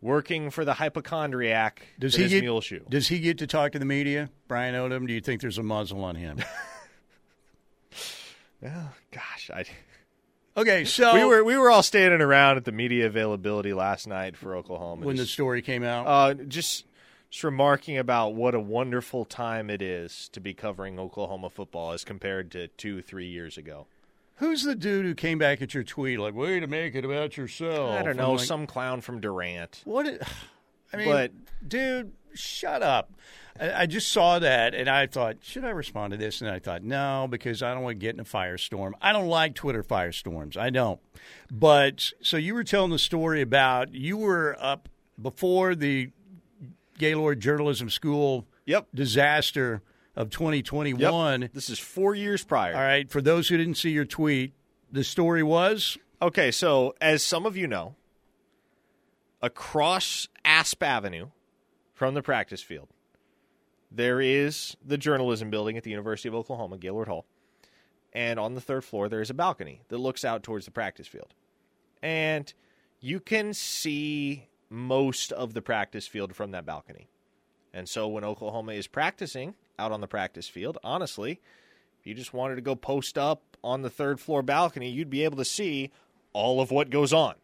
working 0.00 0.50
for 0.50 0.64
the 0.64 0.74
hypochondriac 0.74 1.86
Does 1.98 2.14
he 2.16 2.28
get 2.28 2.42
Muleshoe. 2.44 2.80
Does 2.88 3.08
he 3.08 3.20
get 3.20 3.38
to 3.38 3.46
talk 3.46 3.72
to 3.72 3.78
the 3.78 3.84
media, 3.84 4.30
Brian 4.48 4.74
Odom? 4.74 5.06
Do 5.06 5.12
you 5.12 5.20
think 5.20 5.40
there's 5.40 5.58
a 5.58 5.62
muzzle 5.62 6.02
on 6.04 6.16
him? 6.16 6.38
Oh, 8.64 8.92
gosh, 9.10 9.50
I, 9.52 9.64
okay, 10.56 10.84
so 10.84 11.14
we 11.14 11.24
were 11.24 11.42
we 11.42 11.56
were 11.56 11.68
all 11.68 11.82
standing 11.82 12.20
around 12.20 12.58
at 12.58 12.64
the 12.64 12.70
media 12.70 13.06
availability 13.06 13.72
last 13.72 14.06
night 14.06 14.36
for 14.36 14.54
Oklahoma. 14.54 15.04
when 15.04 15.16
the 15.16 15.26
story 15.26 15.62
came 15.62 15.82
out. 15.82 16.06
uh, 16.06 16.34
just 16.34 16.84
just 17.28 17.42
remarking 17.42 17.98
about 17.98 18.34
what 18.34 18.54
a 18.54 18.60
wonderful 18.60 19.24
time 19.24 19.68
it 19.68 19.82
is 19.82 20.28
to 20.28 20.38
be 20.40 20.54
covering 20.54 21.00
Oklahoma 21.00 21.50
football 21.50 21.90
as 21.90 22.04
compared 22.04 22.52
to 22.52 22.68
two 22.68 23.02
three 23.02 23.26
years 23.26 23.58
ago. 23.58 23.86
Who's 24.36 24.62
the 24.64 24.74
dude 24.74 25.04
who 25.06 25.14
came 25.14 25.38
back 25.38 25.62
at 25.62 25.74
your 25.74 25.84
tweet 25.84 26.18
like, 26.18 26.34
"Way 26.34 26.58
to 26.60 26.66
make 26.66 26.94
it 26.94 27.04
about 27.04 27.36
yourself"? 27.36 27.90
I 27.90 28.02
don't 28.02 28.16
know, 28.16 28.32
like, 28.32 28.44
some 28.46 28.66
clown 28.66 29.00
from 29.00 29.20
Durant. 29.20 29.82
What? 29.84 30.06
i- 30.06 30.18
I 30.92 30.96
mean, 30.96 31.08
But- 31.08 31.32
dude, 31.66 32.12
shut 32.34 32.82
up. 32.82 33.12
I, 33.58 33.82
I 33.82 33.86
just 33.86 34.08
saw 34.10 34.38
that 34.38 34.74
and 34.74 34.88
I 34.88 35.06
thought, 35.06 35.36
should 35.42 35.64
I 35.64 35.70
respond 35.70 36.10
to 36.12 36.16
this? 36.16 36.40
And 36.40 36.50
I 36.50 36.58
thought, 36.58 36.82
no, 36.82 37.26
because 37.30 37.62
I 37.62 37.72
don't 37.74 37.82
want 37.82 37.94
to 37.98 37.98
get 37.98 38.14
in 38.14 38.20
a 38.20 38.24
firestorm. 38.24 38.92
I 39.00 39.12
don't 39.12 39.28
like 39.28 39.54
Twitter 39.54 39.82
firestorms. 39.82 40.56
I 40.56 40.70
don't. 40.70 41.00
But 41.50 42.12
so 42.22 42.36
you 42.38 42.54
were 42.54 42.64
telling 42.64 42.90
the 42.90 42.98
story 42.98 43.40
about 43.42 43.92
you 43.94 44.16
were 44.16 44.56
up 44.58 44.88
before 45.20 45.74
the 45.74 46.10
Gaylord 46.98 47.40
Journalism 47.40 47.90
School 47.90 48.46
Yep. 48.66 48.88
disaster 48.94 49.82
of 50.16 50.30
2021. 50.30 51.50
This 51.52 51.70
is 51.70 51.78
four 51.78 52.14
years 52.14 52.44
prior. 52.44 52.74
All 52.74 52.80
right. 52.80 53.10
For 53.10 53.20
those 53.20 53.48
who 53.48 53.56
didn't 53.56 53.76
see 53.76 53.90
your 53.90 54.04
tweet, 54.04 54.52
the 54.90 55.04
story 55.04 55.42
was 55.42 55.98
Okay, 56.22 56.52
so 56.52 56.94
as 57.00 57.20
some 57.20 57.46
of 57.46 57.56
you 57.56 57.66
know, 57.66 57.96
across 59.42 60.28
Asp 60.44 60.80
Avenue 60.80 61.30
from 61.94 62.14
the 62.14 62.22
practice 62.22 62.62
field, 62.62 62.90
there 63.90 64.20
is 64.20 64.76
the 64.86 64.96
journalism 64.96 65.50
building 65.50 65.76
at 65.76 65.82
the 65.82 65.90
University 65.90 66.28
of 66.28 66.36
Oklahoma, 66.36 66.78
Gaylord 66.78 67.08
Hall. 67.08 67.26
And 68.12 68.38
on 68.38 68.54
the 68.54 68.60
third 68.60 68.84
floor, 68.84 69.08
there 69.08 69.20
is 69.20 69.30
a 69.30 69.34
balcony 69.34 69.82
that 69.88 69.98
looks 69.98 70.24
out 70.24 70.44
towards 70.44 70.64
the 70.64 70.70
practice 70.70 71.08
field. 71.08 71.34
And 72.00 72.54
you 73.00 73.18
can 73.18 73.52
see 73.52 74.46
most 74.70 75.32
of 75.32 75.54
the 75.54 75.62
practice 75.62 76.06
field 76.06 76.36
from 76.36 76.52
that 76.52 76.64
balcony. 76.64 77.08
And 77.74 77.88
so 77.88 78.06
when 78.06 78.22
Oklahoma 78.22 78.74
is 78.74 78.86
practicing 78.86 79.56
out 79.78 79.92
on 79.92 80.00
the 80.00 80.06
practice 80.06 80.48
field, 80.48 80.78
honestly, 80.82 81.40
if 82.00 82.06
you 82.06 82.14
just 82.14 82.34
wanted 82.34 82.56
to 82.56 82.60
go 82.60 82.74
post 82.74 83.16
up 83.16 83.42
on 83.62 83.82
the 83.82 83.90
third 83.90 84.20
floor 84.20 84.42
balcony, 84.42 84.88
you'd 84.88 85.10
be 85.10 85.24
able 85.24 85.36
to 85.36 85.44
see 85.44 85.90
all 86.32 86.60
of 86.60 86.70
what 86.70 86.90
goes 86.90 87.12
on. 87.12 87.34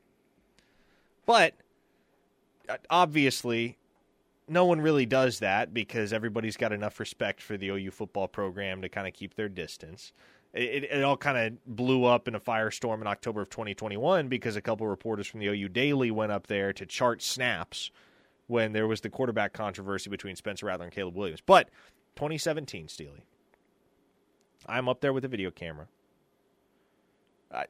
But 1.27 1.55
uh, 2.69 2.77
obviously, 2.91 3.79
no 4.49 4.65
one 4.65 4.81
really 4.81 5.07
does 5.07 5.41
that 5.41 5.73
because 5.73 6.13
everybody's 6.13 6.57
got 6.57 6.73
enough 6.73 6.99
respect 6.99 7.41
for 7.41 7.57
the 7.57 7.69
OU 7.69 7.91
football 7.91 8.29
program 8.29 8.83
to 8.83 8.89
kind 8.89 9.07
of 9.07 9.15
keep 9.15 9.35
their 9.35 9.49
distance. 9.49 10.13
It, 10.55 10.85
it, 10.85 11.05
all 11.05 11.17
kind 11.17 11.37
of 11.37 11.77
blew 11.77 12.05
up 12.05 12.27
in 12.27 12.35
a 12.35 12.41
firestorm 12.41 13.03
in 13.03 13.07
October 13.07 13.43
of 13.43 13.51
2021 13.51 14.29
because 14.29 14.57
a 14.57 14.63
couple 14.63 14.87
reporters 14.87 15.27
from 15.27 15.41
the 15.41 15.49
OU 15.49 15.69
Daily 15.69 16.11
went 16.11 16.33
up 16.33 16.47
there 16.47 16.73
to 16.73 16.87
chart 16.87 17.23
snaps 17.23 17.91
when 18.47 18.73
there 18.73 18.87
was 18.87 19.03
the 19.03 19.11
quarterback 19.11 19.53
controversy 19.53 20.09
between 20.09 20.35
Spencer 20.35 20.67
Rattler 20.67 20.87
and 20.87 20.95
Caleb 20.95 21.15
Williams. 21.15 21.43
But 21.45 21.69
2017, 22.19 22.89
Steely, 22.89 23.23
I'm 24.67 24.89
up 24.89 25.01
there 25.01 25.13
with 25.13 25.25
a 25.25 25.29
video 25.29 25.53
camera. 25.53 25.87
I, 27.55 27.67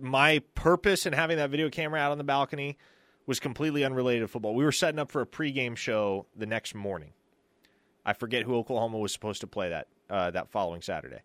my 0.00 0.38
purpose 0.54 1.04
in 1.04 1.12
having 1.12 1.36
that 1.36 1.50
video 1.50 1.68
camera 1.68 2.00
out 2.00 2.10
on 2.10 2.16
the 2.16 2.24
balcony 2.24 2.78
was 3.26 3.38
completely 3.40 3.84
unrelated 3.84 4.22
to 4.22 4.28
football. 4.28 4.54
We 4.54 4.64
were 4.64 4.72
setting 4.72 4.98
up 4.98 5.10
for 5.10 5.20
a 5.20 5.26
pregame 5.26 5.76
show 5.76 6.24
the 6.34 6.46
next 6.46 6.74
morning. 6.74 7.12
I 8.06 8.14
forget 8.14 8.44
who 8.44 8.56
Oklahoma 8.56 8.96
was 8.96 9.12
supposed 9.12 9.42
to 9.42 9.46
play 9.46 9.68
that 9.68 9.88
uh, 10.08 10.30
that 10.30 10.50
following 10.50 10.80
Saturday, 10.80 11.20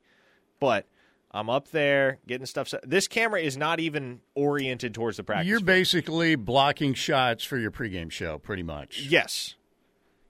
but 0.59 0.85
I'm 1.31 1.49
up 1.49 1.69
there 1.69 2.19
getting 2.27 2.45
stuff. 2.45 2.67
Set. 2.67 2.89
This 2.89 3.07
camera 3.07 3.39
is 3.39 3.55
not 3.55 3.79
even 3.79 4.19
oriented 4.35 4.93
towards 4.93 5.15
the 5.15 5.23
practice. 5.23 5.47
you're 5.47 5.59
field. 5.59 5.65
basically 5.65 6.35
blocking 6.35 6.93
shots 6.93 7.45
for 7.45 7.57
your 7.57 7.71
pregame 7.71 8.11
show, 8.11 8.37
pretty 8.37 8.63
much. 8.63 9.07
Yes. 9.09 9.55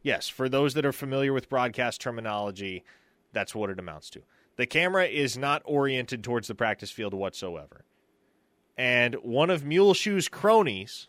Yes. 0.02 0.28
For 0.28 0.48
those 0.50 0.74
that 0.74 0.86
are 0.86 0.94
familiar 0.94 1.34
with 1.34 1.50
broadcast 1.50 2.02
terminology, 2.02 2.84
that's 3.34 3.54
what 3.54 3.70
it 3.70 3.80
amounts 3.80 4.10
to. 4.12 4.22
The 4.56 4.66
camera 4.66 5.06
is 5.06 5.38
not 5.38 5.62
oriented 5.66 6.24
towards 6.24 6.48
the 6.48 6.56
practice 6.56 6.92
field 6.92 7.14
whatsoever. 7.14 7.86
And 8.78 9.16
one 9.16 9.50
of 9.50 9.66
Muleshoe's 9.66 10.28
cronies 10.28 11.08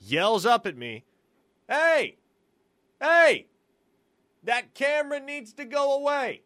yells 0.00 0.46
up 0.46 0.66
at 0.66 0.76
me, 0.76 1.04
Hey, 1.68 2.16
hey, 3.00 3.46
that 4.44 4.74
camera 4.74 5.20
needs 5.20 5.52
to 5.54 5.64
go 5.64 5.94
away. 5.94 6.42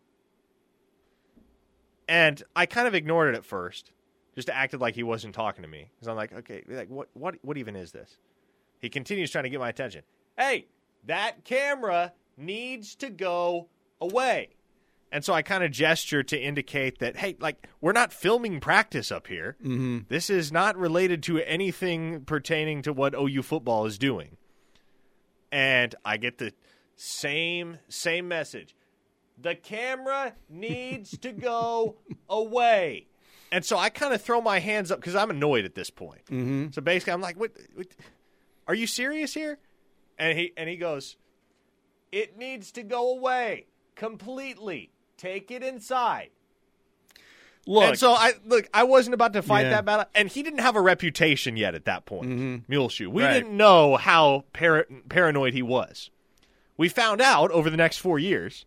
And 2.08 2.42
I 2.56 2.66
kind 2.66 2.88
of 2.88 2.94
ignored 2.94 3.34
it 3.34 3.36
at 3.36 3.44
first, 3.44 3.92
just 4.34 4.48
acted 4.48 4.80
like 4.80 4.94
he 4.94 5.02
wasn't 5.02 5.34
talking 5.34 5.62
to 5.62 5.68
me. 5.68 5.90
Because 5.94 6.08
I'm 6.08 6.16
like, 6.16 6.32
okay, 6.32 6.62
like 6.68 6.88
what, 6.88 7.08
what, 7.14 7.34
what 7.42 7.58
even 7.58 7.76
is 7.76 7.92
this? 7.92 8.16
He 8.80 8.88
continues 8.88 9.30
trying 9.30 9.44
to 9.44 9.50
get 9.50 9.60
my 9.60 9.68
attention. 9.68 10.02
Hey, 10.38 10.66
that 11.08 11.44
camera 11.44 12.12
needs 12.36 12.94
to 12.96 13.10
go 13.10 13.68
away. 14.00 14.50
And 15.10 15.24
so 15.24 15.32
I 15.32 15.40
kind 15.40 15.64
of 15.64 15.70
gesture 15.70 16.22
to 16.22 16.38
indicate 16.38 16.98
that, 16.98 17.16
hey, 17.16 17.34
like, 17.40 17.66
we're 17.80 17.92
not 17.92 18.12
filming 18.12 18.60
practice 18.60 19.10
up 19.10 19.26
here. 19.26 19.56
Mm-hmm. 19.62 20.00
This 20.08 20.28
is 20.28 20.52
not 20.52 20.76
related 20.76 21.22
to 21.24 21.40
anything 21.40 22.24
pertaining 22.26 22.82
to 22.82 22.92
what 22.92 23.14
OU 23.14 23.42
football 23.42 23.86
is 23.86 23.96
doing. 23.96 24.36
And 25.50 25.94
I 26.04 26.18
get 26.18 26.36
the 26.36 26.52
same 26.94 27.78
same 27.88 28.28
message. 28.28 28.76
The 29.40 29.54
camera 29.54 30.34
needs 30.50 31.16
to 31.18 31.32
go 31.32 31.96
away. 32.28 33.06
And 33.50 33.64
so 33.64 33.78
I 33.78 33.88
kind 33.88 34.12
of 34.12 34.20
throw 34.20 34.42
my 34.42 34.58
hands 34.58 34.92
up 34.92 35.00
because 35.00 35.14
I'm 35.14 35.30
annoyed 35.30 35.64
at 35.64 35.74
this 35.74 35.88
point. 35.88 36.26
Mm-hmm. 36.26 36.66
So 36.72 36.82
basically, 36.82 37.14
I'm 37.14 37.22
like, 37.22 37.40
what, 37.40 37.52
what? 37.74 37.86
Are 38.66 38.74
you 38.74 38.86
serious 38.86 39.32
here? 39.32 39.58
And 40.18 40.36
he 40.38 40.52
and 40.56 40.68
he 40.68 40.76
goes, 40.76 41.16
It 42.12 42.36
needs 42.36 42.72
to 42.72 42.82
go 42.82 43.10
away 43.10 43.66
completely. 43.94 44.90
Take 45.16 45.50
it 45.50 45.62
inside. 45.62 46.30
Look, 47.66 47.84
and 47.84 47.98
so 47.98 48.12
I 48.12 48.32
look, 48.46 48.66
I 48.72 48.84
wasn't 48.84 49.14
about 49.14 49.32
to 49.34 49.42
fight 49.42 49.62
Yeah. 49.62 49.70
that 49.70 49.84
battle, 49.84 50.06
and 50.14 50.28
he 50.28 50.42
didn't 50.42 50.60
have 50.60 50.74
a 50.76 50.80
reputation 50.80 51.56
yet 51.56 51.74
at 51.74 51.84
that 51.84 52.06
point. 52.06 52.30
Mm-hmm. 52.30 52.56
Muleshoe, 52.72 53.10
we 53.10 53.22
Right. 53.22 53.34
didn't 53.34 53.56
know 53.56 53.96
how 53.96 54.44
para- 54.52 54.86
paranoid 55.08 55.52
he 55.52 55.62
was. 55.62 56.10
We 56.78 56.88
found 56.88 57.20
out 57.20 57.50
over 57.50 57.68
the 57.68 57.76
next 57.76 57.98
four 57.98 58.18
years, 58.18 58.64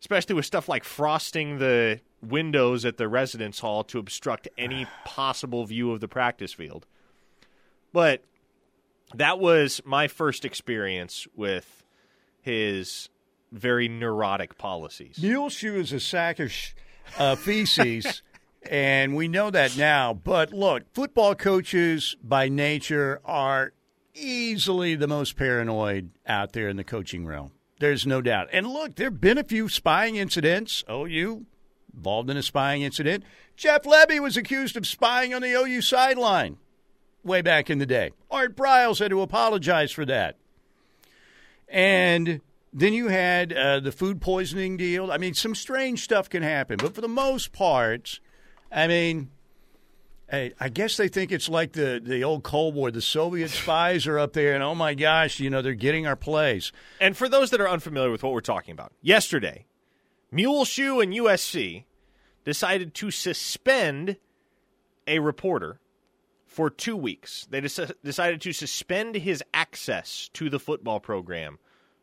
especially 0.00 0.34
with 0.34 0.44
stuff 0.44 0.68
like 0.68 0.84
frosting 0.84 1.58
the 1.58 2.00
windows 2.20 2.84
at 2.84 2.98
the 2.98 3.08
residence 3.08 3.60
hall 3.60 3.84
to 3.84 3.98
obstruct 3.98 4.48
any 4.58 4.86
possible 5.06 5.64
view 5.64 5.90
of 5.92 6.00
the 6.00 6.08
practice 6.08 6.52
field. 6.52 6.86
But 7.92 8.22
that 9.14 9.38
was 9.38 9.80
my 9.84 10.08
first 10.08 10.44
experience 10.44 11.26
with 11.34 11.82
his 12.40 13.08
very 13.52 13.88
neurotic 13.88 14.56
policies. 14.56 15.18
Muleshoe 15.20 15.78
is 15.78 15.92
a 15.92 16.00
sack 16.00 16.38
of 16.38 16.52
sh- 16.52 16.72
uh, 17.18 17.36
feces, 17.36 18.22
and 18.70 19.16
we 19.16 19.28
know 19.28 19.50
that 19.50 19.76
now. 19.76 20.14
But 20.14 20.52
look, 20.52 20.84
football 20.94 21.34
coaches 21.34 22.16
by 22.22 22.48
nature 22.48 23.20
are 23.24 23.72
easily 24.14 24.94
the 24.94 25.08
most 25.08 25.36
paranoid 25.36 26.10
out 26.26 26.52
there 26.52 26.68
in 26.68 26.76
the 26.76 26.84
coaching 26.84 27.26
realm. 27.26 27.52
There's 27.80 28.06
no 28.06 28.20
doubt. 28.20 28.48
And 28.52 28.66
look, 28.66 28.96
there 28.96 29.06
have 29.06 29.20
been 29.20 29.38
a 29.38 29.44
few 29.44 29.68
spying 29.68 30.16
incidents. 30.16 30.84
OU 30.90 31.46
involved 31.94 32.30
in 32.30 32.36
a 32.36 32.42
spying 32.42 32.82
incident. 32.82 33.24
Jeff 33.56 33.82
Lebby 33.82 34.20
was 34.20 34.36
accused 34.36 34.76
of 34.76 34.86
spying 34.86 35.34
on 35.34 35.42
the 35.42 35.52
OU 35.52 35.80
sideline 35.80 36.58
way 37.24 37.42
back 37.42 37.70
in 37.70 37.78
the 37.78 37.86
day. 37.86 38.12
Art 38.30 38.56
Briles 38.56 38.98
had 38.98 39.10
to 39.10 39.20
apologize 39.20 39.92
for 39.92 40.04
that. 40.06 40.36
And 41.68 42.40
then 42.72 42.92
you 42.92 43.08
had 43.08 43.52
uh, 43.52 43.80
the 43.80 43.92
food 43.92 44.20
poisoning 44.20 44.76
deal. 44.76 45.10
I 45.10 45.18
mean, 45.18 45.34
some 45.34 45.54
strange 45.54 46.02
stuff 46.02 46.28
can 46.28 46.42
happen, 46.42 46.78
but 46.78 46.94
for 46.94 47.00
the 47.00 47.08
most 47.08 47.52
part, 47.52 48.20
I 48.72 48.86
mean, 48.86 49.30
I, 50.32 50.52
I 50.60 50.68
guess 50.68 50.96
they 50.96 51.08
think 51.08 51.32
it's 51.32 51.48
like 51.48 51.72
the, 51.72 52.00
the 52.02 52.22
old 52.22 52.42
Cold 52.44 52.74
War. 52.74 52.90
The 52.90 53.00
Soviet 53.00 53.50
spies 53.50 54.06
are 54.06 54.18
up 54.18 54.32
there, 54.32 54.54
and 54.54 54.62
oh 54.62 54.74
my 54.74 54.94
gosh, 54.94 55.40
you 55.40 55.50
know, 55.50 55.62
they're 55.62 55.74
getting 55.74 56.06
our 56.06 56.16
plays. 56.16 56.72
And 57.00 57.16
for 57.16 57.28
those 57.28 57.50
that 57.50 57.60
are 57.60 57.68
unfamiliar 57.68 58.10
with 58.10 58.22
what 58.22 58.32
we're 58.32 58.40
talking 58.40 58.72
about, 58.72 58.92
yesterday, 59.02 59.66
Muleshoe 60.30 61.00
and 61.00 61.12
USC 61.12 61.84
decided 62.44 62.94
to 62.94 63.10
suspend 63.10 64.16
a 65.06 65.18
reporter 65.18 65.80
for 66.50 66.68
two 66.68 66.96
weeks. 66.96 67.46
They 67.48 67.60
des- 67.60 67.94
decided 68.04 68.40
to 68.40 68.52
suspend 68.52 69.14
his 69.14 69.42
access 69.54 70.28
to 70.34 70.50
the 70.50 70.58
football 70.58 70.98
program 70.98 71.58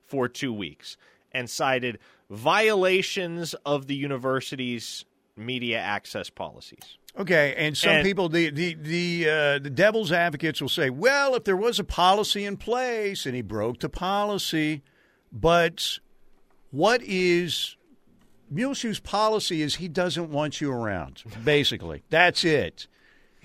for 0.06 0.30
two 0.30 0.54
weeks 0.54 0.96
and 1.34 1.50
cited 1.50 2.00
violations 2.30 3.54
of 3.66 3.88
the 3.88 3.96
university's 3.96 5.04
media 5.36 5.78
access 5.80 6.30
policies. 6.30 6.98
Okay, 7.20 7.54
and 7.58 7.76
some 7.76 7.92
And- 7.98 8.06
people, 8.06 8.30
the 8.30 8.50
the 8.52 8.74
the 8.76 9.30
uh, 9.30 9.60
the 9.60 9.70
devil's 9.70 10.12
advocates 10.14 10.62
will 10.62 10.70
say, 10.70 10.90
well, 10.90 11.36
if 11.36 11.44
there 11.44 11.58
was 11.58 11.78
a 11.78 11.84
policy 11.84 12.46
in 12.46 12.56
place 12.58 13.26
and 13.26 13.36
he 13.36 13.42
broke 13.42 13.80
the 13.82 13.90
policy, 13.90 14.82
but 15.32 16.00
what 16.72 17.02
is 17.04 17.76
Muleshoe's 18.50 19.00
policy? 19.02 19.62
Is 19.62 19.76
he 19.76 19.88
doesn't 19.90 20.30
want 20.30 20.62
you 20.62 20.72
around. 20.72 21.24
Basically, 21.44 22.04
that's 22.10 22.46
it. 22.46 22.88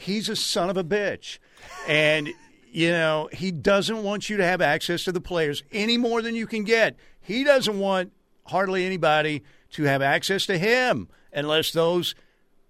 He's 0.02 0.28
a 0.28 0.36
son 0.36 0.68
of 0.68 0.76
a 0.76 0.84
bitch, 0.84 1.38
and 1.86 2.28
you 2.72 2.90
know 2.90 3.28
he 3.32 3.52
doesn't 3.52 4.02
want 4.02 4.28
you 4.28 4.36
to 4.36 4.44
have 4.44 4.60
access 4.60 5.04
to 5.04 5.12
the 5.12 5.20
players 5.20 5.62
any 5.72 5.96
more 5.96 6.22
than 6.22 6.34
you 6.34 6.46
can 6.46 6.64
get. 6.64 6.96
He 7.20 7.44
doesn't 7.44 7.78
want 7.78 8.12
hardly 8.46 8.84
anybody 8.84 9.42
to 9.70 9.84
have 9.84 10.02
access 10.02 10.44
to 10.46 10.58
him 10.58 11.08
unless 11.32 11.70
those 11.70 12.14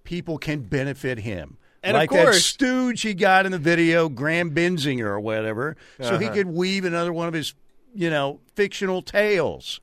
people 0.05 0.37
can 0.38 0.61
benefit 0.61 1.21
him. 1.21 1.57
And 1.83 1.97
of 1.97 2.03
like 2.03 2.11
that 2.11 2.25
course- 2.25 2.45
stooge 2.45 3.03
he 3.03 3.14
got 3.14 3.47
in 3.47 3.53
the 3.53 3.59
video, 3.59 4.09
Graham 4.09 4.55
Bensinger 4.55 5.07
or 5.07 5.21
whatever, 5.21 5.77
so 6.01 6.18
he 6.18 6.27
uh-huh. 6.27 6.35
could 6.35 6.47
weave 6.49 6.85
another 6.85 7.12
one 7.12 7.29
of 7.29 7.35
his, 7.35 7.55
you 7.95 8.11
know, 8.11 8.40
fictional 8.55 9.03
tales. 9.03 9.81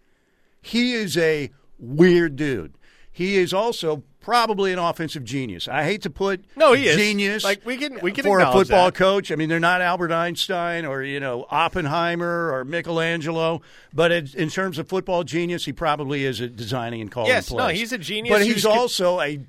He 0.61 0.93
is 0.93 1.17
a 1.17 1.49
weird 1.77 2.35
dude. 2.35 2.73
He 3.19 3.35
is 3.35 3.53
also 3.53 4.03
probably 4.21 4.71
an 4.71 4.79
offensive 4.79 5.25
genius. 5.25 5.67
I 5.67 5.83
hate 5.83 6.03
to 6.03 6.09
put 6.09 6.45
No, 6.55 6.71
he 6.71 6.87
is. 6.87 6.95
genius 6.95 7.43
Like, 7.43 7.65
we 7.65 7.75
can- 7.75 7.99
we 8.01 8.13
can 8.13 8.23
for 8.23 8.39
a 8.39 8.49
football 8.49 8.85
that. 8.85 8.95
coach. 8.95 9.29
I 9.29 9.35
mean, 9.35 9.49
they're 9.49 9.59
not 9.59 9.81
Albert 9.81 10.13
Einstein 10.13 10.85
or 10.85 11.03
you 11.03 11.19
know 11.19 11.45
Oppenheimer 11.51 12.49
or 12.53 12.63
Michelangelo, 12.63 13.61
but 13.93 14.13
in, 14.13 14.29
in 14.37 14.49
terms 14.49 14.77
of 14.79 14.87
football 14.87 15.25
genius, 15.25 15.65
he 15.65 15.73
probably 15.73 16.23
is 16.23 16.39
at 16.39 16.55
designing 16.55 17.01
and 17.01 17.11
calling 17.11 17.27
Yes, 17.27 17.51
no, 17.51 17.67
he's 17.67 17.91
a 17.91 17.97
genius 17.97 18.33
but 18.33 18.41
he's 18.45 18.65
also 18.65 19.19
a 19.19 19.41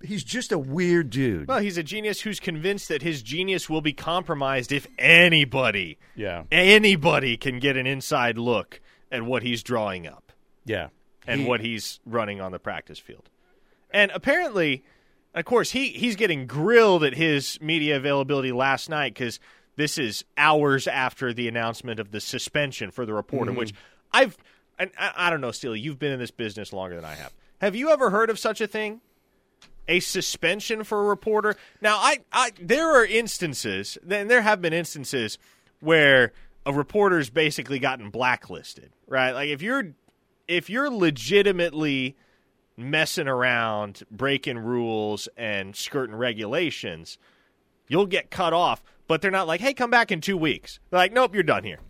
he's 0.00 0.22
just 0.22 0.52
a 0.52 0.58
weird 0.58 1.10
dude. 1.10 1.48
Well, 1.48 1.58
he's 1.58 1.76
a 1.76 1.82
genius 1.82 2.20
who's 2.20 2.38
convinced 2.38 2.86
that 2.88 3.02
his 3.02 3.20
genius 3.20 3.68
will 3.68 3.80
be 3.82 3.92
compromised 3.92 4.70
if 4.70 4.86
anybody, 4.96 5.98
yeah, 6.14 6.44
anybody 6.52 7.36
can 7.36 7.58
get 7.58 7.76
an 7.76 7.88
inside 7.88 8.38
look 8.38 8.80
at 9.10 9.22
what 9.22 9.42
he's 9.42 9.64
drawing 9.64 10.06
up 10.06 10.30
yeah, 10.64 10.88
and 11.28 11.42
He- 11.42 11.46
what 11.46 11.60
he's 11.60 12.00
running 12.04 12.40
on 12.40 12.52
the 12.52 12.58
practice 12.58 12.98
field. 12.98 13.28
And 13.90 14.10
apparently, 14.12 14.84
of 15.34 15.44
course, 15.44 15.70
he 15.70 15.88
he's 15.88 16.16
getting 16.16 16.46
grilled 16.46 17.04
at 17.04 17.14
his 17.14 17.60
media 17.60 17.96
availability 17.96 18.52
last 18.52 18.88
night 18.88 19.14
because 19.14 19.38
this 19.76 19.96
is 19.98 20.24
hours 20.36 20.86
after 20.86 21.32
the 21.32 21.48
announcement 21.48 22.00
of 22.00 22.10
the 22.10 22.20
suspension 22.20 22.90
for 22.90 23.06
the 23.06 23.14
reporter, 23.14 23.50
mm-hmm. 23.52 23.60
which 23.60 23.74
I've 24.12 24.36
and 24.78 24.90
I, 24.98 25.12
I 25.16 25.30
don't 25.30 25.40
know, 25.40 25.52
Steely, 25.52 25.80
you've 25.80 25.98
been 25.98 26.12
in 26.12 26.18
this 26.18 26.30
business 26.30 26.72
longer 26.72 26.96
than 26.96 27.04
I 27.04 27.14
have. 27.14 27.32
Have 27.60 27.74
you 27.74 27.90
ever 27.90 28.10
heard 28.10 28.30
of 28.30 28.38
such 28.38 28.60
a 28.60 28.66
thing? 28.66 29.00
a 29.88 30.00
suspension 30.00 30.84
for 30.84 31.00
a 31.00 31.04
reporter. 31.04 31.56
Now, 31.80 31.96
I, 31.96 32.18
I 32.30 32.52
there 32.60 32.90
are 32.90 33.06
instances, 33.06 33.96
and 34.08 34.30
there 34.30 34.42
have 34.42 34.60
been 34.60 34.74
instances 34.74 35.38
where 35.80 36.32
a 36.66 36.72
reporter's 36.72 37.30
basically 37.30 37.78
gotten 37.78 38.10
blacklisted, 38.10 38.92
right? 39.06 39.32
Like 39.32 39.48
if 39.48 39.62
you're 39.62 39.94
if 40.48 40.68
you're 40.70 40.90
legitimately 40.90 42.16
messing 42.76 43.28
around, 43.28 44.02
breaking 44.10 44.58
rules 44.58 45.28
and 45.36 45.76
skirting 45.76 46.16
regulations, 46.16 47.18
you'll 47.86 48.06
get 48.06 48.30
cut 48.30 48.52
off. 48.52 48.82
But 49.06 49.22
they're 49.22 49.30
not 49.30 49.46
like, 49.46 49.60
"Hey, 49.60 49.74
come 49.74 49.90
back 49.90 50.10
in 50.10 50.20
two 50.20 50.36
weeks." 50.36 50.80
They're 50.90 50.98
like, 50.98 51.12
"Nope, 51.12 51.34
you're 51.34 51.42
done 51.42 51.64
here." 51.64 51.80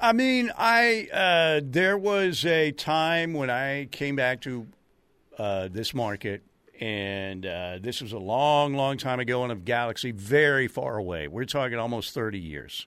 I 0.00 0.12
mean, 0.12 0.52
I 0.56 1.08
uh, 1.12 1.60
there 1.64 1.98
was 1.98 2.44
a 2.44 2.72
time 2.72 3.34
when 3.34 3.50
I 3.50 3.86
came 3.86 4.16
back 4.16 4.40
to 4.42 4.66
uh, 5.38 5.68
this 5.70 5.94
market, 5.94 6.42
and 6.80 7.46
uh, 7.46 7.78
this 7.80 8.00
was 8.00 8.12
a 8.12 8.18
long, 8.18 8.74
long 8.74 8.96
time 8.96 9.20
ago 9.20 9.44
in 9.44 9.50
a 9.50 9.56
galaxy 9.56 10.10
very 10.10 10.68
far 10.68 10.98
away. 10.98 11.28
We're 11.28 11.44
talking 11.44 11.78
almost 11.78 12.14
thirty 12.14 12.40
years, 12.40 12.86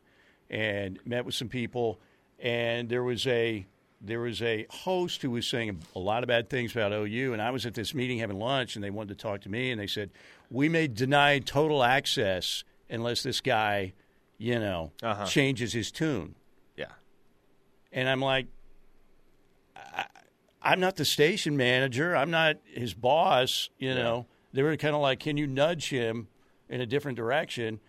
and 0.50 1.00
met 1.06 1.26
with 1.26 1.36
some 1.36 1.50
people, 1.50 2.02
and 2.40 2.90
there 2.90 3.04
was 3.04 3.26
a 3.28 3.66
there 4.04 4.20
was 4.20 4.42
a 4.42 4.66
host 4.70 5.22
who 5.22 5.30
was 5.32 5.46
saying 5.48 5.80
a 5.96 6.00
lot 6.00 6.24
of 6.24 6.28
bad 6.28 6.50
things 6.50 6.72
about 6.76 6.92
OU, 6.92 7.34
and 7.34 7.42
I 7.42 7.52
was 7.52 7.66
at 7.66 7.74
this 7.76 7.94
meeting 7.94 8.18
having 8.20 8.40
lunch, 8.40 8.76
and 8.76 8.84
they 8.84 8.90
wanted 8.90 9.18
to 9.18 9.24
talk 9.24 9.42
to 9.42 9.50
me, 9.50 9.70
and 9.72 9.80
they 9.80 9.88
said 9.88 10.10
we 10.50 10.68
may 10.70 10.88
deny 10.88 11.40
total 11.40 11.84
access 11.84 12.64
unless 12.90 13.24
this 13.24 13.42
guy, 13.42 13.94
you 14.38 14.60
know, 14.60 14.92
Uh-huh. 15.04 15.26
changes 15.26 15.72
his 15.74 15.92
tune. 15.92 16.36
Yeah. 16.76 16.86
And 17.92 18.10
I'm 18.10 18.22
like, 18.22 18.48
I, 19.76 20.06
I'm 20.62 20.80
not 20.80 20.96
the 20.96 21.06
station 21.06 21.56
manager. 21.58 22.16
I'm 22.16 22.32
not 22.32 22.58
his 22.66 22.94
boss. 22.94 23.70
You 23.80 23.94
know, 23.96 24.26
they 24.54 24.64
were 24.64 24.76
kind 24.78 24.96
of 24.96 25.02
like, 25.02 25.20
can 25.20 25.38
you 25.38 25.48
nudge 25.48 25.90
him 25.90 26.28
in 26.70 26.82
a 26.82 26.86
different 26.86 27.18
direction? 27.18 27.80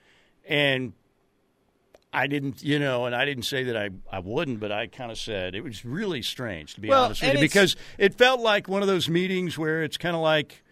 And 0.47 0.93
I 2.13 2.27
didn't, 2.27 2.63
you 2.63 2.79
know, 2.79 3.07
and 3.07 3.15
I 3.15 3.25
didn't 3.25 3.45
say 3.45 3.65
that 3.65 3.77
I, 3.77 3.89
I 4.11 4.19
wouldn't, 4.19 4.61
but 4.61 4.71
I 4.71 4.87
kind 4.87 5.11
of 5.11 5.19
said 5.19 5.55
it 5.55 5.65
was 5.65 5.85
really 5.85 6.21
strange 6.21 6.75
to 6.75 6.81
be 6.81 6.89
Well, 6.89 7.07
honest 7.07 7.23
with 7.23 7.35
you 7.35 7.41
because 7.41 7.75
it 7.97 8.15
felt 8.15 8.41
like 8.41 8.69
one 8.69 8.83
of 8.83 8.89
those 8.89 9.09
meetings 9.09 9.57
where 9.57 9.83
it's 9.83 9.97
kind 9.97 10.15
of 10.15 10.21
like, 10.21 10.63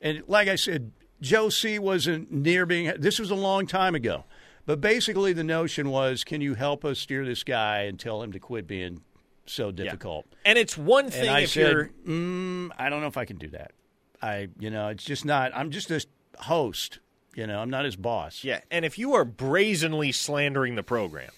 and 0.00 0.22
like 0.26 0.48
I 0.48 0.56
said, 0.56 0.90
Joe 1.20 1.48
C 1.48 1.78
wasn't 1.78 2.32
near 2.32 2.66
being. 2.66 2.92
This 2.98 3.18
was 3.18 3.30
a 3.30 3.36
long 3.36 3.66
time 3.66 3.94
ago, 3.94 4.24
but 4.66 4.80
basically 4.80 5.32
the 5.32 5.44
notion 5.44 5.90
was, 5.90 6.24
can 6.24 6.40
you 6.40 6.54
help 6.54 6.84
us 6.84 6.98
steer 6.98 7.24
this 7.24 7.44
guy 7.44 7.82
and 7.82 7.98
tell 7.98 8.20
him 8.22 8.32
to 8.32 8.40
quit 8.40 8.66
being 8.66 9.02
so 9.46 9.70
difficult? 9.70 10.26
And 10.44 10.58
it's 10.58 10.76
one 10.76 11.08
thing 11.08 11.28
And 11.28 11.30
I 11.30 11.40
if 11.40 11.54
you're 11.54 11.84
said, 11.84 12.06
mm, 12.06 12.70
I 12.76 12.90
don't 12.90 13.00
know 13.00 13.06
if 13.06 13.16
I 13.16 13.24
can 13.24 13.36
do 13.36 13.48
that. 13.50 13.72
I, 14.20 14.48
you 14.58 14.70
know, 14.70 14.88
it's 14.88 15.04
just 15.04 15.24
not. 15.24 15.52
I'm 15.54 15.70
just 15.70 15.90
a 15.90 16.04
host. 16.38 16.98
You 17.34 17.46
know, 17.46 17.60
I'm 17.60 17.70
not 17.70 17.84
his 17.84 17.96
boss. 17.96 18.44
yeah, 18.44 18.60
and 18.70 18.84
if 18.84 18.98
you 18.98 19.14
are 19.14 19.24
brazenly 19.24 20.12
slandering 20.12 20.74
the 20.76 20.82
program, 20.82 21.30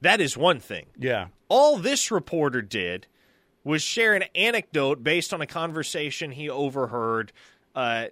that 0.00 0.20
is 0.20 0.36
one 0.36 0.58
thing. 0.60 0.86
Yeah. 0.98 1.28
All 1.48 1.76
this 1.76 2.10
reporter 2.10 2.62
did 2.62 3.06
was 3.62 3.82
share 3.82 4.14
an 4.14 4.24
anecdote 4.34 5.02
based 5.04 5.32
on 5.34 5.40
a 5.40 5.46
conversation 5.46 6.30
he 6.32 6.48
overheard 6.50 7.32
uh, 7.74 8.06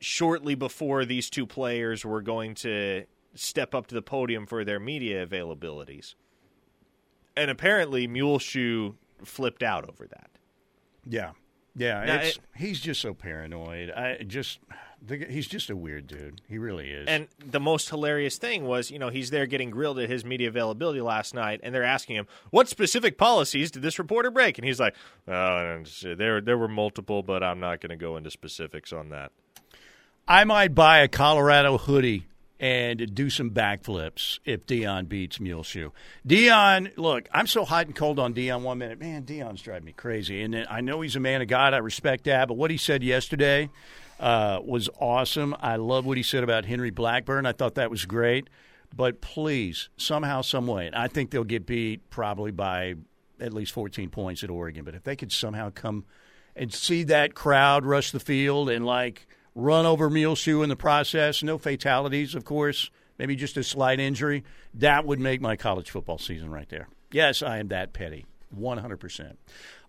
shortly 0.00 0.54
before 0.54 1.04
these 1.04 1.28
two 1.30 1.46
players 1.46 2.04
were 2.04 2.22
going 2.22 2.54
to 2.56 3.04
step 3.34 3.74
up 3.74 3.86
to 3.88 3.94
the 3.94 4.02
podium 4.02 4.46
for 4.46 4.64
their 4.64 4.80
media 4.80 5.26
availabilities. 5.26 6.14
And 7.36 7.50
apparently, 7.50 8.06
Muleshoe 8.08 8.94
flipped 9.24 9.62
out 9.62 9.88
over 9.88 10.06
that. 10.08 10.30
Yeah. 11.06 11.32
Yeah. 11.76 12.04
Now, 12.04 12.14
it's, 12.16 12.36
it- 12.36 12.42
he's 12.56 12.80
just 12.80 13.00
so 13.00 13.14
paranoid. 13.14 13.90
I 13.90 14.24
just, 14.26 14.58
The, 15.00 15.16
he's 15.28 15.46
just 15.46 15.70
a 15.70 15.76
weird 15.76 16.06
dude. 16.06 16.40
He 16.48 16.58
really 16.58 16.90
is. 16.90 17.06
And 17.06 17.28
the 17.38 17.60
most 17.60 17.88
hilarious 17.88 18.36
thing 18.36 18.64
was, 18.64 18.90
you 18.90 18.98
know, 18.98 19.10
he's 19.10 19.30
there 19.30 19.46
getting 19.46 19.70
grilled 19.70 19.98
at 19.98 20.10
his 20.10 20.24
media 20.24 20.48
availability 20.48 21.00
last 21.00 21.34
night, 21.34 21.60
and 21.62 21.74
they're 21.74 21.84
asking 21.84 22.16
him, 22.16 22.26
"What 22.50 22.68
specific 22.68 23.16
policies 23.16 23.70
did 23.70 23.82
this 23.82 23.98
reporter 23.98 24.30
break?" 24.30 24.58
And 24.58 24.66
he's 24.66 24.80
like, 24.80 24.94
oh, 25.28 25.82
"There, 26.02 26.40
there 26.40 26.58
were 26.58 26.68
multiple, 26.68 27.22
but 27.22 27.42
I'm 27.42 27.60
not 27.60 27.80
going 27.80 27.90
to 27.90 27.96
go 27.96 28.16
into 28.16 28.30
specifics 28.30 28.92
on 28.92 29.10
that." 29.10 29.32
I 30.26 30.44
might 30.44 30.74
buy 30.74 30.98
a 30.98 31.08
Colorado 31.08 31.78
hoodie 31.78 32.26
and 32.60 33.14
do 33.14 33.30
some 33.30 33.50
backflips 33.50 34.40
if 34.44 34.66
Dion 34.66 35.06
beats 35.06 35.38
Muleshoe. 35.38 35.90
Dion, 36.26 36.90
look, 36.96 37.28
I'm 37.32 37.46
so 37.46 37.64
hot 37.64 37.86
and 37.86 37.94
cold 37.94 38.18
on 38.18 38.32
Dion 38.32 38.62
one 38.62 38.78
minute. 38.78 38.98
Man, 38.98 39.22
Dion's 39.22 39.62
driving 39.62 39.84
me 39.84 39.92
crazy. 39.92 40.42
And 40.42 40.66
I 40.68 40.80
know 40.80 41.00
he's 41.00 41.16
a 41.16 41.20
man 41.20 41.40
of 41.40 41.48
God. 41.48 41.72
I 41.72 41.78
respect 41.78 42.24
that. 42.24 42.48
But 42.48 42.54
what 42.54 42.70
he 42.70 42.76
said 42.76 43.02
yesterday 43.02 43.70
uh, 44.18 44.60
was 44.64 44.88
awesome. 45.00 45.54
I 45.60 45.76
love 45.76 46.06
what 46.06 46.16
he 46.16 46.22
said 46.22 46.44
about 46.44 46.64
Henry 46.64 46.90
Blackburn. 46.90 47.46
I 47.46 47.52
thought 47.52 47.74
that 47.76 47.90
was 47.90 48.04
great. 48.04 48.48
But 48.94 49.20
please, 49.20 49.90
somehow, 49.96 50.40
some 50.40 50.66
way, 50.66 50.90
I 50.94 51.08
think 51.08 51.30
they'll 51.30 51.44
get 51.44 51.66
beat 51.66 52.08
probably 52.08 52.50
by 52.50 52.94
at 53.38 53.52
least 53.52 53.72
14 53.72 54.08
points 54.08 54.42
at 54.42 54.50
Oregon. 54.50 54.84
But 54.84 54.94
if 54.94 55.04
they 55.04 55.14
could 55.14 55.30
somehow 55.30 55.70
come 55.70 56.04
and 56.56 56.72
see 56.72 57.04
that 57.04 57.34
crowd 57.34 57.84
rush 57.84 58.10
the 58.10 58.20
field 58.20 58.70
and 58.70 58.84
like– 58.84 59.26
run 59.58 59.84
over 59.84 60.08
Muleshoe 60.08 60.62
in 60.62 60.68
the 60.68 60.76
process. 60.76 61.42
No 61.42 61.58
fatalities, 61.58 62.34
of 62.34 62.44
course. 62.44 62.90
Maybe 63.18 63.34
just 63.34 63.56
a 63.56 63.64
slight 63.64 63.98
injury. 63.98 64.44
That 64.72 65.04
would 65.04 65.18
make 65.18 65.40
my 65.40 65.56
college 65.56 65.90
football 65.90 66.18
season 66.18 66.50
right 66.50 66.68
there. 66.68 66.88
Yes, 67.10 67.42
I 67.42 67.58
am 67.58 67.68
that 67.68 67.92
petty. 67.92 68.24
100%. 68.56 69.36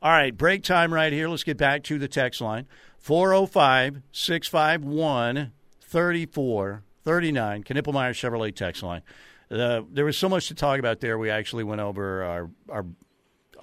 All 0.02 0.12
right, 0.12 0.36
break 0.36 0.64
time 0.64 0.94
right 0.94 1.12
here. 1.12 1.28
Let's 1.28 1.44
get 1.44 1.58
back 1.58 1.84
to 1.86 1.98
the 1.98 2.08
text 2.08 2.42
line 2.42 2.68
405 2.98 4.02
651 4.12 5.52
3439. 5.82 7.64
Knippelmeyer 7.64 8.12
Chevrolet 8.12 8.56
text 8.56 8.84
line. 8.84 9.02
There 9.50 10.06
was 10.06 10.18
so 10.18 10.30
much 10.30 10.48
to 10.50 10.56
talk 10.56 10.80
about 10.80 11.00
there. 11.00 11.18
We 11.18 11.30
actually 11.30 11.64
went 11.64 11.82
over 11.82 12.24
our, 12.24 12.50
our 12.70 12.86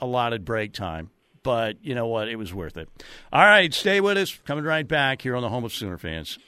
allotted 0.01 0.45
break 0.45 0.73
time 0.73 1.11
but 1.47 1.77
you 1.81 1.95
know 1.95 2.09
what? 2.09 2.27
It 2.27 2.35
was 2.35 2.53
worth 2.53 2.77
it. 2.77 2.89
All 3.33 3.45
right, 3.45 3.73
stay 3.73 4.01
with 4.01 4.19
us. 4.19 4.37
Coming 4.45 4.65
right 4.65 4.87
back 4.87 5.23
here 5.23 5.37
on 5.37 5.43
the 5.43 5.49
home 5.49 5.63
of 5.63 5.73
Sooner 5.73 5.97
fans. 5.97 6.41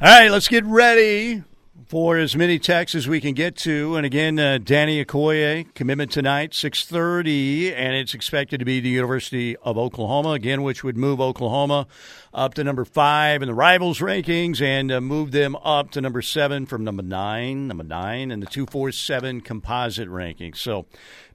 All 0.00 0.08
right, 0.08 0.30
let's 0.30 0.46
get 0.46 0.64
ready 0.64 1.42
for 1.86 2.16
as 2.16 2.36
many 2.36 2.58
texts 2.58 2.94
as 2.94 3.08
we 3.08 3.20
can 3.20 3.34
get 3.34 3.56
to. 3.56 3.96
And 3.96 4.06
again, 4.06 4.38
uh, 4.38 4.58
Danny 4.58 5.04
Okoye, 5.04 5.72
commitment 5.74 6.10
tonight, 6.10 6.52
6.30, 6.52 7.72
and 7.72 7.94
it's 7.94 8.14
expected 8.14 8.58
to 8.58 8.64
be 8.64 8.80
the 8.80 8.88
University 8.88 9.56
of 9.56 9.78
Oklahoma, 9.78 10.30
again, 10.30 10.62
which 10.62 10.84
would 10.84 10.96
move 10.96 11.20
Oklahoma 11.20 11.86
up 12.32 12.54
to 12.54 12.64
number 12.64 12.84
five 12.84 13.42
in 13.42 13.48
the 13.48 13.54
rivals 13.54 14.00
rankings 14.00 14.60
and 14.60 14.92
uh, 14.92 15.00
move 15.00 15.32
them 15.32 15.56
up 15.56 15.90
to 15.92 16.00
number 16.00 16.22
seven 16.22 16.66
from 16.66 16.84
number 16.84 17.02
nine, 17.02 17.68
number 17.68 17.84
nine 17.84 18.30
in 18.30 18.40
the 18.40 18.46
247 18.46 19.40
composite 19.40 20.08
rankings. 20.08 20.56
So 20.56 20.86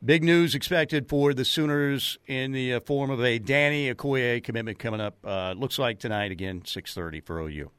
big 0.04 0.24
news 0.24 0.56
expected 0.56 1.10
for 1.10 1.34
the 1.34 1.46
Sooners 1.46 2.18
in 2.28 2.52
the 2.52 2.76
uh, 2.76 2.80
form 2.80 3.10
of 3.10 3.24
a 3.24 3.40
Danny 3.40 3.94
Okoye 3.94 4.44
commitment 4.44 4.80
coming 4.80 5.02
up, 5.02 5.18
uh, 5.24 5.54
looks 5.58 5.80
like 5.80 6.00
tonight, 6.00 6.32
again, 6.32 6.62
6.30 6.62 7.26
for 7.26 7.40
OU. 7.40 7.72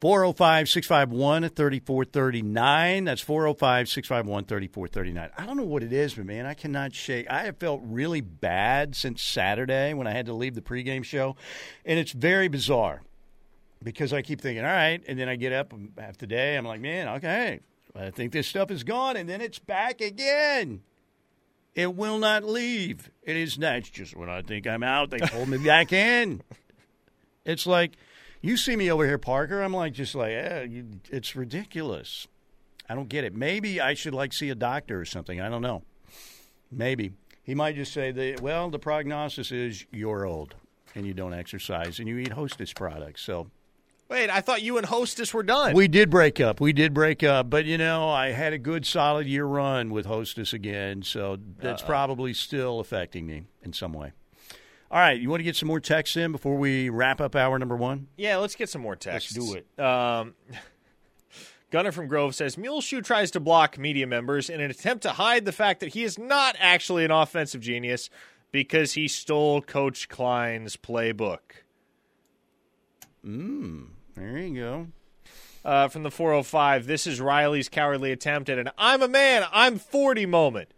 405 0.00 0.68
651 0.68 1.48
3439. 1.50 3.04
That's 3.04 3.20
405 3.20 3.88
651 3.88 4.44
3439. 4.44 5.30
I 5.36 5.46
don't 5.46 5.56
know 5.58 5.64
what 5.64 5.82
it 5.82 5.92
is, 5.92 6.14
but 6.14 6.24
man, 6.24 6.46
I 6.46 6.54
cannot 6.54 6.94
shake. 6.94 7.30
I 7.30 7.44
have 7.44 7.58
felt 7.58 7.82
really 7.84 8.22
bad 8.22 8.96
since 8.96 9.22
Saturday 9.22 9.92
when 9.92 10.06
I 10.06 10.12
had 10.12 10.26
to 10.26 10.32
leave 10.32 10.54
the 10.54 10.62
pregame 10.62 11.04
show. 11.04 11.36
And 11.84 11.98
it's 11.98 12.12
very 12.12 12.48
bizarre 12.48 13.02
because 13.82 14.14
I 14.14 14.22
keep 14.22 14.40
thinking, 14.40 14.64
all 14.64 14.70
right. 14.70 15.02
And 15.06 15.18
then 15.18 15.28
I 15.28 15.36
get 15.36 15.52
up 15.52 15.74
um, 15.74 15.92
half 15.98 16.16
the 16.16 16.26
day. 16.26 16.56
I'm 16.56 16.64
like, 16.64 16.80
man, 16.80 17.06
okay, 17.16 17.60
I 17.94 18.10
think 18.10 18.32
this 18.32 18.46
stuff 18.46 18.70
is 18.70 18.84
gone. 18.84 19.18
And 19.18 19.28
then 19.28 19.42
it's 19.42 19.58
back 19.58 20.00
again. 20.00 20.80
It 21.74 21.94
will 21.94 22.18
not 22.18 22.42
leave. 22.42 23.10
It 23.22 23.36
is 23.36 23.58
not. 23.58 23.76
It's 23.76 23.90
just 23.90 24.16
when 24.16 24.30
I 24.30 24.40
think 24.40 24.66
I'm 24.66 24.82
out, 24.82 25.10
they 25.10 25.18
pull 25.18 25.46
me 25.46 25.58
back 25.58 25.92
in. 25.92 26.42
It's 27.42 27.66
like 27.66 27.96
you 28.40 28.56
see 28.56 28.76
me 28.76 28.90
over 28.90 29.06
here, 29.06 29.18
Parker. 29.18 29.60
I'm 29.62 29.72
like, 29.72 29.92
just 29.92 30.14
like, 30.14 30.32
eh, 30.32 30.62
you, 30.62 30.86
it's 31.10 31.36
ridiculous. 31.36 32.26
I 32.88 32.94
don't 32.94 33.08
get 33.08 33.24
it. 33.24 33.34
Maybe 33.34 33.80
I 33.80 33.94
should 33.94 34.14
like 34.14 34.32
see 34.32 34.50
a 34.50 34.54
doctor 34.54 35.00
or 35.00 35.04
something. 35.04 35.40
I 35.40 35.48
don't 35.48 35.62
know. 35.62 35.82
Maybe 36.72 37.12
he 37.42 37.54
might 37.54 37.76
just 37.76 37.92
say 37.92 38.10
that. 38.12 38.40
Well, 38.40 38.70
the 38.70 38.78
prognosis 38.78 39.52
is 39.52 39.86
you're 39.92 40.24
old 40.24 40.54
and 40.94 41.06
you 41.06 41.14
don't 41.14 41.34
exercise 41.34 41.98
and 41.98 42.08
you 42.08 42.18
eat 42.18 42.32
Hostess 42.32 42.72
products. 42.72 43.22
So 43.22 43.50
Wait, 44.10 44.28
I 44.28 44.40
thought 44.40 44.60
you 44.60 44.76
and 44.76 44.84
Hostess 44.84 45.32
were 45.32 45.44
done. 45.44 45.72
We 45.72 45.86
did 45.86 46.10
break 46.10 46.40
up. 46.40 46.60
We 46.60 46.72
did 46.72 46.92
break 46.92 47.22
up, 47.22 47.48
but 47.48 47.64
you 47.64 47.78
know, 47.78 48.08
I 48.08 48.30
had 48.30 48.52
a 48.52 48.58
good 48.58 48.84
solid 48.84 49.28
year 49.28 49.44
run 49.44 49.90
with 49.90 50.06
Hostess 50.06 50.52
again, 50.52 51.02
so 51.02 51.38
that's 51.58 51.82
uh 51.82 51.86
probably 51.86 52.34
still 52.34 52.80
affecting 52.80 53.24
me 53.24 53.44
in 53.62 53.72
some 53.72 53.92
way. 53.92 54.12
All 54.90 54.98
right, 54.98 55.20
you 55.20 55.30
want 55.30 55.38
to 55.38 55.44
get 55.44 55.54
some 55.54 55.68
more 55.68 55.78
texts 55.78 56.16
in 56.16 56.32
before 56.32 56.56
we 56.56 56.88
wrap 56.88 57.20
up 57.20 57.36
hour 57.36 57.58
number 57.58 57.76
one? 57.76 58.08
Yeah, 58.16 58.38
let's 58.38 58.56
get 58.56 58.68
some 58.68 58.82
more 58.82 58.96
texts. 58.96 59.36
Let's 59.36 59.50
do 59.50 59.56
it. 59.56 59.82
Um, 59.82 60.34
Gunner 61.70 61.92
from 61.92 62.08
Grove 62.08 62.34
says 62.34 62.58
Muleshoe 62.58 63.00
tries 63.00 63.30
to 63.32 63.40
block 63.40 63.78
media 63.78 64.08
members 64.08 64.50
in 64.50 64.60
an 64.60 64.68
attempt 64.68 65.04
to 65.04 65.10
hide 65.10 65.44
the 65.44 65.52
fact 65.52 65.78
that 65.80 65.90
he 65.90 66.02
is 66.02 66.18
not 66.18 66.56
actually 66.58 67.04
an 67.04 67.12
offensive 67.12 67.60
genius 67.60 68.10
because 68.50 68.94
he 68.94 69.06
stole 69.06 69.62
Coach 69.62 70.08
Klein's 70.08 70.76
playbook. 70.76 71.38
Mmm, 73.24 73.86
there 74.16 74.38
you 74.38 74.60
go. 74.60 74.86
Uh, 75.64 75.86
from 75.86 76.02
the 76.02 76.10
405, 76.10 76.86
this 76.86 77.06
is 77.06 77.20
Riley's 77.20 77.68
cowardly 77.68 78.10
attempt 78.10 78.48
at 78.48 78.58
an 78.58 78.70
I'm 78.76 79.02
a 79.02 79.08
man, 79.08 79.44
I'm 79.52 79.78
40 79.78 80.26
moment. 80.26 80.70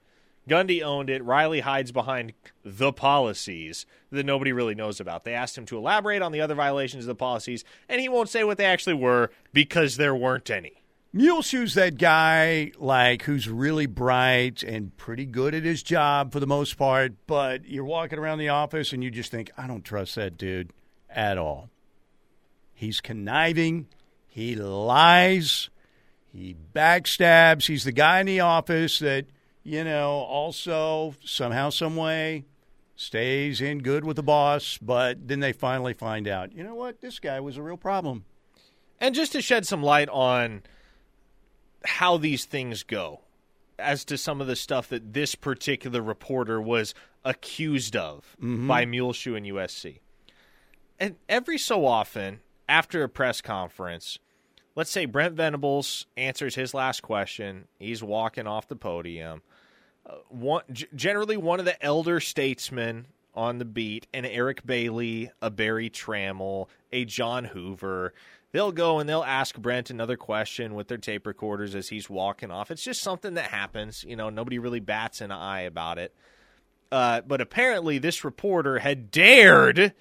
Gundy 0.49 0.82
owned 0.82 1.09
it. 1.09 1.24
Riley 1.24 1.61
hides 1.61 1.93
behind 1.93 2.32
the 2.64 2.93
policies 2.93 3.86
that 4.11 4.26
nobody 4.26 4.53
really 4.53 4.74
knows 4.74 4.99
about. 4.99 5.24
They 5.24 5.34
asked 5.34 5.57
him 5.57 5.66
to 5.66 5.78
elaborate 5.78 6.20
on 6.20 6.32
the 6.32 6.40
other 6.40 6.55
violations 6.55 7.05
of 7.05 7.09
the 7.09 7.14
policies, 7.14 7.64
and 7.88 8.01
he 8.01 8.09
won't 8.09 8.28
say 8.28 8.43
what 8.43 8.59
they 8.59 8.64
actually 8.64 8.95
were 8.95 9.30
because 9.53 9.97
there 9.97 10.14
weren't 10.14 10.51
any. 10.51 10.82
Muleshoe's 11.12 11.74
that 11.74 11.99
guy, 11.99 12.72
like, 12.78 13.22
who's 13.22 13.49
really 13.49 13.86
bright 13.86 14.62
and 14.62 14.97
pretty 14.97 15.26
good 15.26 15.55
at 15.55 15.62
his 15.62 15.82
job 15.82 16.32
for 16.32 16.40
the 16.40 16.47
most 16.47 16.76
part, 16.76 17.12
but 17.26 17.66
you're 17.66 17.84
walking 17.84 18.18
around 18.18 18.38
the 18.38 18.49
office 18.49 18.93
and 18.93 19.05
you 19.05 19.11
just 19.11 19.30
think, 19.30 19.51
I 19.57 19.66
don't 19.66 19.84
trust 19.84 20.14
that 20.16 20.38
dude 20.38 20.72
at 21.11 21.38
all. 21.38 21.68
He's 22.72 23.01
conniving, 23.01 23.88
he 24.26 24.57
lies, 24.57 25.68
he 26.32 26.57
backstabs. 26.74 27.66
He's 27.66 27.84
the 27.84 27.93
guy 27.93 28.20
in 28.20 28.26
the 28.26 28.40
office 28.40 28.99
that– 28.99 29.26
you 29.64 29.84
know, 29.84 30.10
also 30.10 31.14
somehow, 31.24 31.70
some 31.70 31.96
way 31.96 32.44
stays 32.96 33.60
in 33.60 33.78
good 33.78 34.04
with 34.04 34.16
the 34.16 34.22
boss, 34.22 34.78
but 34.80 35.28
then 35.28 35.40
they 35.40 35.52
finally 35.52 35.92
find 35.92 36.28
out, 36.28 36.52
you 36.52 36.62
know 36.62 36.74
what, 36.74 37.00
this 37.00 37.18
guy 37.18 37.40
was 37.40 37.56
a 37.56 37.62
real 37.62 37.76
problem. 37.76 38.24
And 39.00 39.14
just 39.14 39.32
to 39.32 39.42
shed 39.42 39.66
some 39.66 39.82
light 39.82 40.08
on 40.10 40.62
how 41.84 42.16
these 42.16 42.44
things 42.44 42.82
go, 42.82 43.20
as 43.78 44.04
to 44.04 44.16
some 44.16 44.40
of 44.40 44.46
the 44.46 44.56
stuff 44.56 44.88
that 44.88 45.12
this 45.12 45.34
particular 45.34 46.00
reporter 46.00 46.60
was 46.60 46.94
accused 47.24 47.96
of 47.96 48.36
mm-hmm. 48.38 48.68
by 48.68 48.84
Muleshoe 48.84 49.34
and 49.34 49.46
USC. 49.46 49.98
And 51.00 51.16
every 51.28 51.58
so 51.58 51.84
often, 51.84 52.40
after 52.68 53.02
a 53.02 53.08
press 53.08 53.40
conference, 53.40 54.18
let's 54.76 54.90
say 54.90 55.04
Brent 55.04 55.34
Venables 55.34 56.06
answers 56.16 56.54
his 56.54 56.74
last 56.74 57.02
question, 57.02 57.66
he's 57.78 58.02
walking 58.02 58.46
off 58.46 58.68
the 58.68 58.76
podium 58.76 59.42
one 60.28 60.62
generally 60.94 61.36
one 61.36 61.59
of 61.59 61.64
the 61.64 61.82
elder 61.84 62.20
statesmen 62.20 63.07
on 63.34 63.59
the 63.59 63.64
beat, 63.64 64.07
an 64.12 64.24
Eric 64.24 64.64
Bailey, 64.66 65.30
a 65.40 65.50
Berry 65.50 65.88
Tramel, 65.88 66.68
a 66.92 67.05
John 67.05 67.44
Hoover. 67.44 68.12
They'll 68.53 68.72
go 68.72 68.98
and 68.98 69.09
they'll 69.09 69.24
ask 69.24 69.57
Brent 69.57 69.88
another 69.88 70.16
question 70.16 70.74
with 70.74 70.88
their 70.88 70.98
tape 70.98 71.26
recorders 71.26 71.74
as 71.74 71.88
he's 71.88 72.11
walking 72.11 72.50
off. 72.50 72.70
It's 72.70 72.84
just 72.84 73.00
something 73.00 73.34
that 73.34 73.50
happens. 73.50 74.05
You 74.07 74.16
know, 74.16 74.28
nobody 74.28 74.59
really 74.59 74.80
bats 74.80 75.22
an 75.22 75.30
eye 75.30 75.62
about 75.62 75.98
it. 75.98 76.14
Uh, 76.90 77.22
but 77.22 77.40
apparently, 77.40 77.96
this 77.96 78.22
reporter 78.22 78.78
had 78.78 79.11
dared 79.11 79.94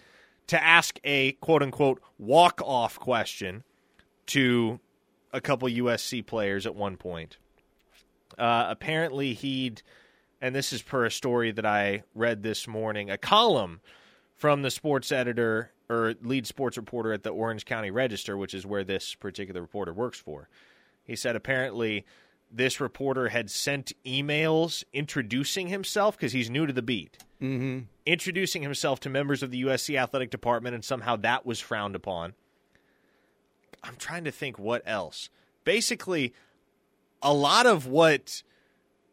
to 0.47 0.61
ask 0.61 0.99
a 1.05 1.31
quote 1.33 1.63
unquote 1.63 2.01
walk 2.19 2.61
off 2.65 2.99
question 2.99 3.63
to 4.25 4.81
a 5.31 5.39
couple 5.39 5.69
USC 5.69 6.25
players 6.25 6.65
at 6.65 6.75
one 6.75 6.97
point. 6.97 7.37
Uh, 8.37 8.65
apparently, 8.69 9.33
he'd, 9.33 9.81
and 10.41 10.55
this 10.55 10.71
is 10.73 10.81
per 10.81 11.05
a 11.05 11.11
story 11.11 11.51
that 11.51 11.65
I 11.65 12.03
read 12.15 12.43
this 12.43 12.67
morning, 12.67 13.09
a 13.09 13.17
column 13.17 13.81
from 14.35 14.61
the 14.61 14.71
sports 14.71 15.11
editor 15.11 15.71
or 15.89 16.15
lead 16.21 16.47
sports 16.47 16.77
reporter 16.77 17.11
at 17.13 17.23
the 17.23 17.29
Orange 17.29 17.65
County 17.65 17.91
Register, 17.91 18.37
which 18.37 18.53
is 18.53 18.65
where 18.65 18.83
this 18.83 19.13
particular 19.15 19.61
reporter 19.61 19.93
works 19.93 20.17
for. 20.19 20.47
He 21.03 21.15
said 21.15 21.35
apparently 21.35 22.05
this 22.49 22.79
reporter 22.79 23.29
had 23.29 23.49
sent 23.51 23.91
emails 24.05 24.83
introducing 24.93 25.67
himself 25.67 26.17
because 26.17 26.31
he's 26.33 26.49
new 26.49 26.65
to 26.65 26.73
the 26.73 26.81
beat, 26.81 27.17
Mm-hmm. 27.41 27.85
introducing 28.05 28.61
himself 28.61 28.99
to 28.99 29.09
members 29.09 29.41
of 29.41 29.49
the 29.51 29.63
USC 29.63 29.99
athletic 29.99 30.29
department, 30.29 30.75
and 30.75 30.85
somehow 30.85 31.15
that 31.17 31.43
was 31.45 31.59
frowned 31.59 31.95
upon. 31.95 32.33
I'm 33.83 33.95
trying 33.95 34.25
to 34.25 34.31
think 34.31 34.59
what 34.59 34.83
else. 34.85 35.29
Basically, 35.63 36.33
a 37.21 37.33
lot 37.33 37.65
of 37.65 37.87
what 37.87 38.43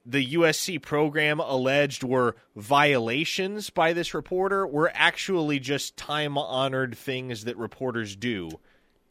the 0.07 0.35
USC 0.35 0.81
program 0.81 1.39
alleged 1.39 2.03
were 2.03 2.37
violations 2.57 3.69
by 3.69 3.93
this 3.93 4.15
reporter 4.15 4.67
were 4.67 4.91
actually 4.95 5.59
just 5.61 5.97
time 5.97 6.39
honored 6.39 6.97
things 6.97 7.45
that 7.45 7.57
reporters 7.59 8.17
do 8.17 8.49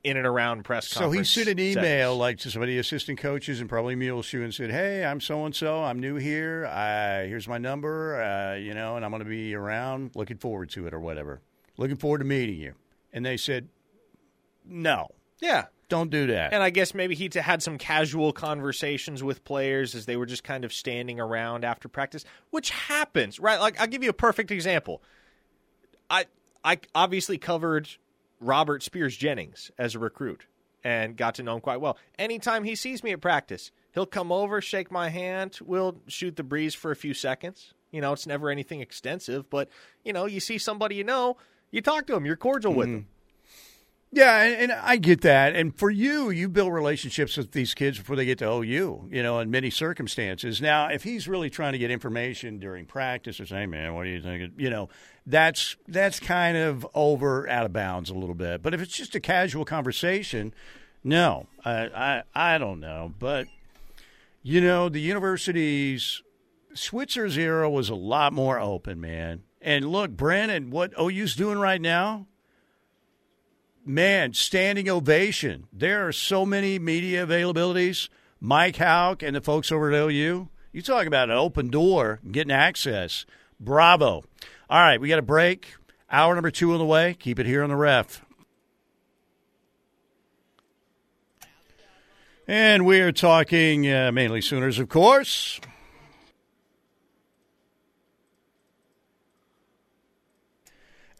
in 0.03 0.17
and 0.17 0.25
around 0.25 0.63
press 0.63 0.87
So 0.87 1.11
he 1.11 1.23
sent 1.23 1.49
an 1.49 1.59
email 1.59 2.15
like 2.17 2.39
to 2.39 2.49
some 2.49 2.61
of 2.61 2.67
the 2.67 2.77
assistant 2.77 3.19
coaches 3.19 3.59
and 3.59 3.69
probably 3.69 3.95
Muleshoe 3.95 4.43
and 4.43 4.53
said, 4.53 4.71
"Hey, 4.71 5.03
I'm 5.05 5.19
so 5.19 5.45
and 5.45 5.53
so. 5.53 5.83
I'm 5.83 5.99
new 5.99 6.15
here. 6.15 6.65
I, 6.65 7.27
here's 7.27 7.47
my 7.47 7.57
number. 7.57 8.21
Uh, 8.21 8.55
you 8.55 8.73
know, 8.73 8.95
and 8.95 9.03
I'm 9.03 9.11
going 9.11 9.23
to 9.23 9.29
be 9.29 9.53
around. 9.53 10.11
Looking 10.15 10.37
forward 10.37 10.69
to 10.71 10.87
it 10.87 10.93
or 10.93 10.99
whatever. 10.99 11.41
Looking 11.77 11.97
forward 11.97 12.19
to 12.19 12.25
meeting 12.25 12.59
you." 12.59 12.73
And 13.11 13.25
they 13.25 13.37
said, 13.37 13.69
"No, 14.65 15.09
Yeah. 15.41 15.65
Don't 15.89 16.09
do 16.09 16.27
that." 16.27 16.53
And 16.53 16.63
I 16.63 16.69
guess 16.69 16.93
maybe 16.93 17.15
he 17.15 17.29
had 17.33 17.63
some 17.63 17.77
casual 17.77 18.33
conversations 18.33 19.23
with 19.23 19.43
players 19.43 19.95
as 19.95 20.05
they 20.05 20.15
were 20.15 20.25
just 20.25 20.43
kind 20.43 20.65
of 20.65 20.73
standing 20.73 21.19
around 21.19 21.65
after 21.65 21.88
practice, 21.88 22.25
which 22.49 22.69
happens, 22.69 23.39
right? 23.39 23.59
Like 23.59 23.79
I'll 23.79 23.88
give 23.88 24.03
you 24.03 24.09
a 24.09 24.13
perfect 24.13 24.51
example. 24.51 25.01
I 26.09 26.25
I 26.63 26.79
obviously 26.93 27.38
covered 27.38 27.89
Robert 28.39 28.83
Spears 28.83 29.15
Jennings 29.15 29.71
as 29.77 29.95
a 29.95 29.99
recruit 29.99 30.45
and 30.83 31.17
got 31.17 31.35
to 31.35 31.43
know 31.43 31.55
him 31.55 31.61
quite 31.61 31.81
well. 31.81 31.97
Anytime 32.17 32.63
he 32.63 32.75
sees 32.75 33.03
me 33.03 33.11
at 33.11 33.21
practice, 33.21 33.71
he'll 33.93 34.05
come 34.05 34.31
over, 34.31 34.61
shake 34.61 34.91
my 34.91 35.09
hand, 35.09 35.59
we'll 35.61 35.97
shoot 36.07 36.35
the 36.35 36.43
breeze 36.43 36.75
for 36.75 36.91
a 36.91 36.95
few 36.95 37.13
seconds. 37.13 37.73
You 37.91 38.01
know, 38.01 38.13
it's 38.13 38.27
never 38.27 38.49
anything 38.49 38.81
extensive, 38.81 39.49
but 39.49 39.69
you 40.03 40.13
know, 40.13 40.25
you 40.25 40.39
see 40.39 40.57
somebody 40.57 40.95
you 40.95 41.03
know, 41.03 41.38
you 41.71 41.81
talk 41.81 42.07
to 42.07 42.13
them, 42.13 42.25
you're 42.25 42.35
cordial 42.35 42.73
with 42.73 42.88
mm-hmm. 42.88 42.95
them. 42.95 43.07
Yeah, 44.12 44.41
and, 44.41 44.72
and 44.72 44.72
I 44.72 44.95
get 44.97 45.22
that. 45.22 45.55
And 45.55 45.78
for 45.78 45.89
you, 45.89 46.30
you 46.30 46.47
build 46.47 46.72
relationships 46.72 47.36
with 47.36 47.51
these 47.51 47.74
kids 47.74 47.97
before 47.97 48.16
they 48.16 48.26
get 48.26 48.38
to 48.39 48.49
OU, 48.49 49.10
you 49.12 49.22
know, 49.22 49.39
in 49.39 49.51
many 49.51 49.70
circumstances. 49.70 50.62
Now, 50.62 50.88
if 50.88 51.03
he's 51.03 51.28
really 51.28 51.49
trying 51.49 51.74
to 51.74 51.78
get 51.78 51.91
information 51.91 52.58
during 52.58 52.86
practice 52.86 53.39
or 53.39 53.45
say, 53.45 53.66
man, 53.66 53.95
what 53.95 54.05
do 54.05 54.10
you 54.10 54.22
think? 54.22 54.53
You 54.58 54.70
know, 54.70 54.89
that's 55.26 55.76
that's 55.89 56.20
kind 56.22 56.55
of 56.55 56.88
over 56.93 57.49
out 57.49 57.66
of 57.66 57.74
bounds 57.74 58.10
a 58.10 58.14
little 58.14 58.36
bit. 58.36 58.64
But 58.64 58.74
if 58.74 58.82
it's 58.82 58.95
just 58.95 59.14
a 59.14 59.20
casual 59.20 59.66
conversation, 59.66 60.53
no, 61.03 61.47
I 61.66 62.24
I, 62.36 62.53
I 62.53 62.58
don't 62.58 62.80
know. 62.80 63.14
But 63.20 63.47
you 64.41 64.62
know, 64.62 64.88
the 64.88 65.01
universities 65.01 66.24
Switzer's 66.74 67.38
era 67.38 67.70
was 67.70 67.89
a 67.89 67.95
lot 67.95 68.32
more 68.32 68.60
open, 68.60 69.01
man. 69.01 69.43
And 69.62 69.91
look, 69.91 70.12
Brandon, 70.12 70.70
what 70.70 70.93
OU's 70.97 71.36
doing 71.36 71.58
right 71.58 71.82
now, 71.82 72.28
man, 73.88 74.33
standing 74.33 74.89
ovation. 74.89 75.67
There 75.71 76.07
are 76.07 76.11
so 76.11 76.45
many 76.45 76.79
media 76.79 77.25
availabilities. 77.25 78.09
Mike 78.39 78.77
Hauk 78.77 79.23
and 79.23 79.35
the 79.35 79.41
folks 79.41 79.71
over 79.71 79.91
at 79.91 79.99
OU. 79.99 80.49
You 80.71 80.81
talk 80.81 81.07
about 81.07 81.29
an 81.29 81.38
open 81.38 81.69
door, 81.69 82.19
getting 82.31 82.51
access. 82.51 83.25
Bravo. 83.59 84.23
All 84.69 84.81
right, 84.81 85.01
we 85.01 85.07
got 85.07 85.19
a 85.19 85.23
break. 85.23 85.73
Hour 86.11 86.35
number 86.35 86.51
two 86.51 86.73
on 86.73 86.79
the 86.79 86.85
way. 86.85 87.15
Keep 87.15 87.39
it 87.39 87.45
here 87.45 87.63
on 87.63 87.69
the 87.69 87.75
ref. 87.75 88.23
And 92.47 92.85
we 92.85 93.01
are 93.01 93.11
talking 93.11 93.91
uh, 93.91 94.11
mainly 94.13 94.41
Sooners, 94.41 94.79
of 94.79 94.88
course. 94.88 95.59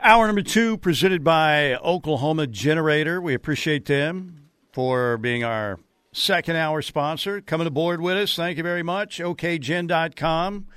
Hour 0.08 0.26
number 0.28 0.42
two, 0.42 0.78
presented 0.78 1.22
by 1.22 1.76
Oklahoma 1.76 2.48
Generator. 2.48 3.20
We 3.20 3.34
appreciate 3.34 3.84
them 3.88 4.48
for 4.72 5.18
being 5.18 5.44
our 5.44 5.80
second 6.14 6.56
hour 6.56 6.82
sponsor. 6.82 7.42
Coming 7.42 7.68
aboard 7.68 8.00
with 8.00 8.16
us, 8.16 8.34
thank 8.34 8.56
you 8.56 8.64
very 8.64 8.84
much. 8.84 9.20
OKGen.com. 9.20 10.68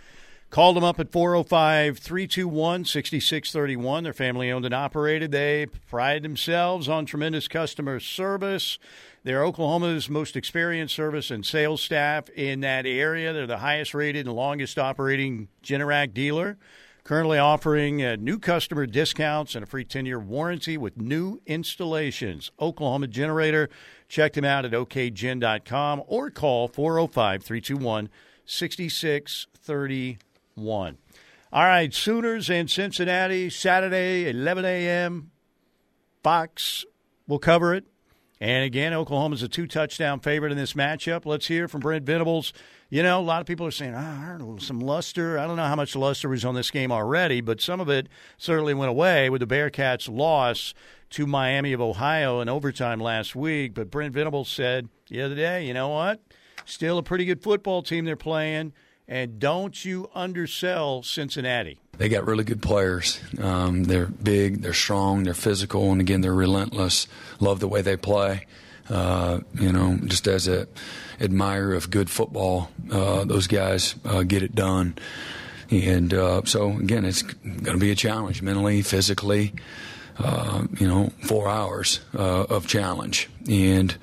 Called 0.50 0.74
them 0.74 0.82
up 0.82 0.98
at 0.98 1.12
405 1.12 2.00
321 2.00 2.84
6631. 2.84 4.02
They're 4.02 4.12
family 4.12 4.50
owned 4.50 4.64
and 4.64 4.74
operated. 4.74 5.30
They 5.30 5.66
pride 5.88 6.24
themselves 6.24 6.88
on 6.88 7.06
tremendous 7.06 7.46
customer 7.46 8.00
service. 8.00 8.80
They're 9.22 9.44
Oklahoma's 9.44 10.10
most 10.10 10.34
experienced 10.34 10.96
service 10.96 11.30
and 11.30 11.46
sales 11.46 11.82
staff 11.82 12.28
in 12.30 12.62
that 12.62 12.84
area. 12.84 13.32
They're 13.32 13.46
the 13.46 13.58
highest 13.58 13.94
rated 13.94 14.26
and 14.26 14.34
longest 14.34 14.76
operating 14.76 15.46
Generac 15.62 16.14
dealer. 16.14 16.58
Currently 17.04 17.38
offering 17.38 18.04
uh, 18.04 18.16
new 18.16 18.38
customer 18.38 18.84
discounts 18.86 19.54
and 19.54 19.62
a 19.62 19.66
free 19.66 19.84
10 19.84 20.06
year 20.06 20.18
warranty 20.18 20.76
with 20.76 20.96
new 20.96 21.40
installations. 21.46 22.50
Oklahoma 22.60 23.06
Generator. 23.06 23.70
Check 24.08 24.32
them 24.34 24.44
out 24.44 24.64
at 24.64 24.72
okgen.com 24.72 26.02
or 26.06 26.30
call 26.30 26.66
405 26.68 27.42
321 27.42 28.08
6631. 28.44 30.98
All 31.52 31.64
right, 31.64 31.92
Sooners 31.92 32.48
and 32.48 32.70
Cincinnati, 32.70 33.50
Saturday, 33.50 34.28
11 34.28 34.64
a.m. 34.64 35.32
Fox 36.22 36.84
will 37.26 37.40
cover 37.40 37.74
it. 37.74 37.86
And 38.40 38.64
again, 38.64 38.94
Oklahoma's 38.94 39.42
a 39.42 39.48
two 39.48 39.66
touchdown 39.66 40.20
favorite 40.20 40.52
in 40.52 40.58
this 40.58 40.74
matchup. 40.74 41.26
Let's 41.26 41.48
hear 41.48 41.66
from 41.68 41.80
Brent 41.80 42.06
Venables. 42.06 42.52
You 42.92 43.04
know, 43.04 43.20
a 43.20 43.22
lot 43.22 43.40
of 43.40 43.46
people 43.46 43.64
are 43.66 43.70
saying, 43.70 43.94
heard 43.94 44.60
some 44.60 44.80
luster. 44.80 45.38
I 45.38 45.46
don't 45.46 45.56
know 45.56 45.64
how 45.64 45.76
much 45.76 45.94
luster 45.94 46.28
was 46.28 46.44
on 46.44 46.56
this 46.56 46.72
game 46.72 46.90
already, 46.90 47.40
but 47.40 47.60
some 47.60 47.80
of 47.80 47.88
it 47.88 48.08
certainly 48.36 48.74
went 48.74 48.90
away 48.90 49.30
with 49.30 49.40
the 49.40 49.46
Bearcats' 49.46 50.12
loss 50.12 50.74
to 51.10 51.24
Miami 51.24 51.72
of 51.72 51.80
Ohio 51.80 52.40
in 52.40 52.48
overtime 52.48 52.98
last 52.98 53.36
week. 53.36 53.74
But 53.74 53.92
Brent 53.92 54.12
Venables 54.12 54.48
said 54.48 54.88
the 55.08 55.22
other 55.22 55.36
day, 55.36 55.64
you 55.64 55.72
know 55.72 55.88
what? 55.88 56.20
Still 56.64 56.98
a 56.98 57.02
pretty 57.04 57.24
good 57.24 57.44
football 57.44 57.82
team 57.84 58.06
they're 58.06 58.16
playing. 58.16 58.72
And 59.06 59.38
don't 59.38 59.84
you 59.84 60.10
undersell 60.12 61.04
Cincinnati. 61.04 61.78
They 61.96 62.08
got 62.08 62.26
really 62.26 62.44
good 62.44 62.62
players. 62.62 63.20
Um, 63.40 63.84
they're 63.84 64.06
big, 64.06 64.62
they're 64.62 64.72
strong, 64.72 65.22
they're 65.24 65.34
physical, 65.34 65.92
and 65.92 66.00
again, 66.00 66.22
they're 66.22 66.34
relentless. 66.34 67.06
Love 67.38 67.60
the 67.60 67.68
way 67.68 67.82
they 67.82 67.96
play. 67.96 68.46
Uh, 68.88 69.40
you 69.54 69.70
know, 69.72 69.96
just 70.04 70.26
as 70.26 70.48
a 70.48 70.66
admirer 71.20 71.74
of 71.74 71.90
good 71.90 72.10
football, 72.10 72.70
uh, 72.90 73.24
those 73.24 73.46
guys 73.46 73.94
uh, 74.04 74.22
get 74.22 74.42
it 74.42 74.54
done. 74.54 74.96
And 75.70 76.12
uh, 76.12 76.42
so, 76.44 76.70
again, 76.70 77.04
it's 77.04 77.22
going 77.22 77.64
to 77.64 77.78
be 77.78 77.90
a 77.90 77.94
challenge 77.94 78.42
mentally, 78.42 78.82
physically. 78.82 79.52
Uh, 80.18 80.66
you 80.78 80.86
know, 80.86 81.10
four 81.22 81.48
hours 81.48 82.00
uh, 82.14 82.42
of 82.42 82.66
challenge, 82.66 83.30
and 83.48 83.96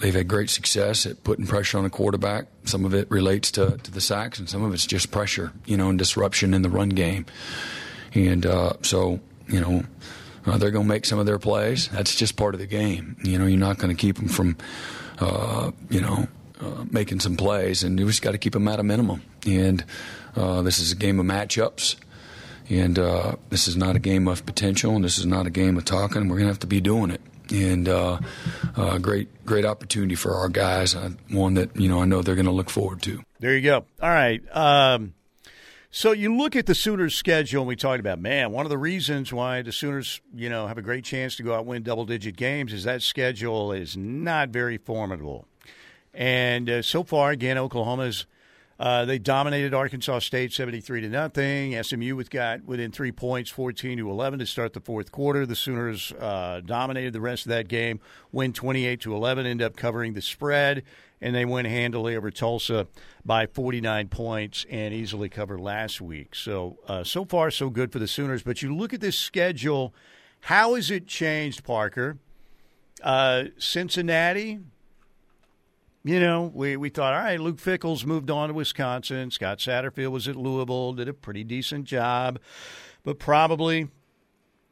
they've 0.00 0.14
had 0.14 0.26
great 0.26 0.50
success 0.50 1.06
at 1.06 1.22
putting 1.22 1.46
pressure 1.46 1.78
on 1.78 1.84
a 1.84 1.90
quarterback. 1.90 2.46
Some 2.64 2.84
of 2.84 2.92
it 2.92 3.08
relates 3.08 3.52
to, 3.52 3.78
to 3.78 3.90
the 3.90 4.00
sacks, 4.00 4.40
and 4.40 4.48
some 4.48 4.64
of 4.64 4.74
it's 4.74 4.86
just 4.86 5.12
pressure, 5.12 5.52
you 5.64 5.76
know, 5.76 5.90
and 5.90 5.98
disruption 5.98 6.54
in 6.54 6.62
the 6.62 6.70
run 6.70 6.88
game. 6.88 7.26
And 8.14 8.44
so, 8.82 9.20
you 9.46 9.60
know, 9.60 9.84
uh, 10.46 10.56
they're 10.58 10.70
going 10.70 10.86
to 10.86 10.88
make 10.88 11.04
some 11.04 11.18
of 11.18 11.26
their 11.26 11.38
plays. 11.38 11.88
That's 11.88 12.14
just 12.14 12.36
part 12.36 12.54
of 12.54 12.60
the 12.60 12.66
game. 12.66 13.16
You 13.22 13.38
know, 13.38 13.46
you're 13.46 13.58
not 13.58 13.78
going 13.78 13.94
to 13.94 14.00
keep 14.00 14.16
them 14.16 14.28
from, 14.28 14.56
uh, 15.20 15.70
you 15.88 16.00
know, 16.00 16.26
uh, 16.60 16.84
making 16.90 17.20
some 17.20 17.36
plays, 17.36 17.82
and 17.82 17.98
you 17.98 18.06
just 18.06 18.22
got 18.22 18.32
to 18.32 18.38
keep 18.38 18.52
them 18.52 18.68
at 18.68 18.80
a 18.80 18.82
minimum. 18.82 19.22
And 19.46 19.84
uh, 20.36 20.62
this 20.62 20.78
is 20.78 20.92
a 20.92 20.96
game 20.96 21.20
of 21.20 21.26
matchups. 21.26 21.96
And 22.68 22.98
uh, 23.00 23.34
this 23.48 23.66
is 23.66 23.76
not 23.76 23.96
a 23.96 23.98
game 23.98 24.28
of 24.28 24.46
potential, 24.46 24.94
and 24.94 25.04
this 25.04 25.18
is 25.18 25.26
not 25.26 25.46
a 25.46 25.50
game 25.50 25.76
of 25.76 25.84
talking. 25.84 26.28
We're 26.28 26.36
going 26.36 26.46
to 26.46 26.52
have 26.52 26.60
to 26.60 26.68
be 26.68 26.80
doing 26.80 27.10
it 27.10 27.20
and 27.50 27.88
uh, 27.88 28.18
uh, 28.76 28.98
great 28.98 29.44
great 29.44 29.64
opportunity 29.64 30.14
for 30.14 30.34
our 30.36 30.48
guys. 30.48 30.94
One 31.30 31.54
that 31.54 31.76
you 31.76 31.88
know 31.88 32.00
I 32.00 32.04
know 32.04 32.22
they're 32.22 32.36
going 32.36 32.46
to 32.46 32.52
look 32.52 32.70
forward 32.70 33.02
to. 33.02 33.22
There 33.40 33.54
you 33.56 33.62
go. 33.62 33.84
All 34.00 34.08
right. 34.08 34.40
Um, 34.54 35.14
so 35.90 36.12
you 36.12 36.36
look 36.36 36.56
at 36.56 36.66
the 36.66 36.74
Sooners' 36.74 37.14
schedule, 37.14 37.62
and 37.62 37.68
we 37.68 37.76
talked 37.76 38.00
about 38.00 38.18
man. 38.18 38.52
One 38.52 38.66
of 38.66 38.70
the 38.70 38.78
reasons 38.78 39.32
why 39.32 39.62
the 39.62 39.72
Sooners, 39.72 40.20
you 40.34 40.48
know, 40.48 40.66
have 40.66 40.78
a 40.78 40.82
great 40.82 41.04
chance 41.04 41.36
to 41.36 41.42
go 41.42 41.54
out 41.54 41.60
and 41.60 41.68
win 41.68 41.82
double 41.82 42.04
digit 42.04 42.36
games 42.36 42.72
is 42.72 42.84
that 42.84 43.02
schedule 43.02 43.72
is 43.72 43.96
not 43.96 44.50
very 44.50 44.78
formidable. 44.78 45.46
And 46.14 46.68
uh, 46.70 46.82
so 46.82 47.02
far, 47.04 47.30
again, 47.30 47.58
Oklahoma's. 47.58 48.26
Uh, 48.80 49.04
they 49.04 49.18
dominated 49.18 49.74
Arkansas 49.74 50.20
State 50.20 50.54
seventy-three 50.54 51.02
to 51.02 51.08
nothing. 51.10 51.80
SMU 51.82 52.16
with 52.16 52.30
got 52.30 52.64
within 52.64 52.90
three 52.90 53.12
points, 53.12 53.50
fourteen 53.50 53.98
to 53.98 54.10
eleven 54.10 54.38
to 54.38 54.46
start 54.46 54.72
the 54.72 54.80
fourth 54.80 55.12
quarter. 55.12 55.44
The 55.44 55.54
Sooners 55.54 56.12
uh, 56.12 56.62
dominated 56.64 57.12
the 57.12 57.20
rest 57.20 57.44
of 57.44 57.50
that 57.50 57.68
game, 57.68 58.00
win 58.32 58.54
twenty-eight 58.54 59.02
to 59.02 59.14
eleven, 59.14 59.44
end 59.44 59.60
up 59.60 59.76
covering 59.76 60.14
the 60.14 60.22
spread, 60.22 60.82
and 61.20 61.34
they 61.34 61.44
win 61.44 61.66
handily 61.66 62.16
over 62.16 62.30
Tulsa 62.30 62.86
by 63.22 63.44
forty-nine 63.44 64.08
points 64.08 64.64
and 64.70 64.94
easily 64.94 65.28
covered 65.28 65.60
last 65.60 66.00
week. 66.00 66.34
So 66.34 66.78
uh, 66.88 67.04
so 67.04 67.26
far 67.26 67.50
so 67.50 67.68
good 67.68 67.92
for 67.92 67.98
the 67.98 68.08
Sooners. 68.08 68.42
But 68.42 68.62
you 68.62 68.74
look 68.74 68.94
at 68.94 69.02
this 69.02 69.18
schedule, 69.18 69.92
how 70.40 70.74
has 70.76 70.90
it 70.90 71.06
changed, 71.06 71.64
Parker? 71.64 72.16
Uh, 73.02 73.44
Cincinnati 73.58 74.60
You 76.02 76.18
know, 76.18 76.50
we, 76.54 76.76
we 76.76 76.88
thought, 76.88 77.12
all 77.12 77.20
right, 77.20 77.38
Luke 77.38 77.58
Fickell's 77.58 78.06
moved 78.06 78.30
on 78.30 78.48
to 78.48 78.54
Wisconsin. 78.54 79.30
Scott 79.30 79.58
Satterfield 79.58 80.12
was 80.12 80.28
at 80.28 80.36
Louisville, 80.36 80.94
did 80.94 81.08
a 81.08 81.12
pretty 81.12 81.44
decent 81.44 81.84
job, 81.84 82.38
but 83.04 83.18
probably 83.18 83.88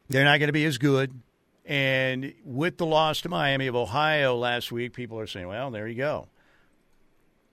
they're 0.08 0.24
not 0.24 0.38
going 0.38 0.48
to 0.48 0.54
be 0.54 0.64
as 0.64 0.78
good. 0.78 1.20
And 1.66 2.32
with 2.44 2.78
the 2.78 2.86
loss 2.86 3.20
to 3.22 3.28
Miami 3.28 3.66
of 3.66 3.76
Ohio 3.76 4.34
last 4.36 4.72
week, 4.72 4.94
people 4.94 5.18
are 5.20 5.26
saying, 5.26 5.48
well, 5.48 5.70
there 5.70 5.86
you 5.86 5.96
go. 5.96 6.28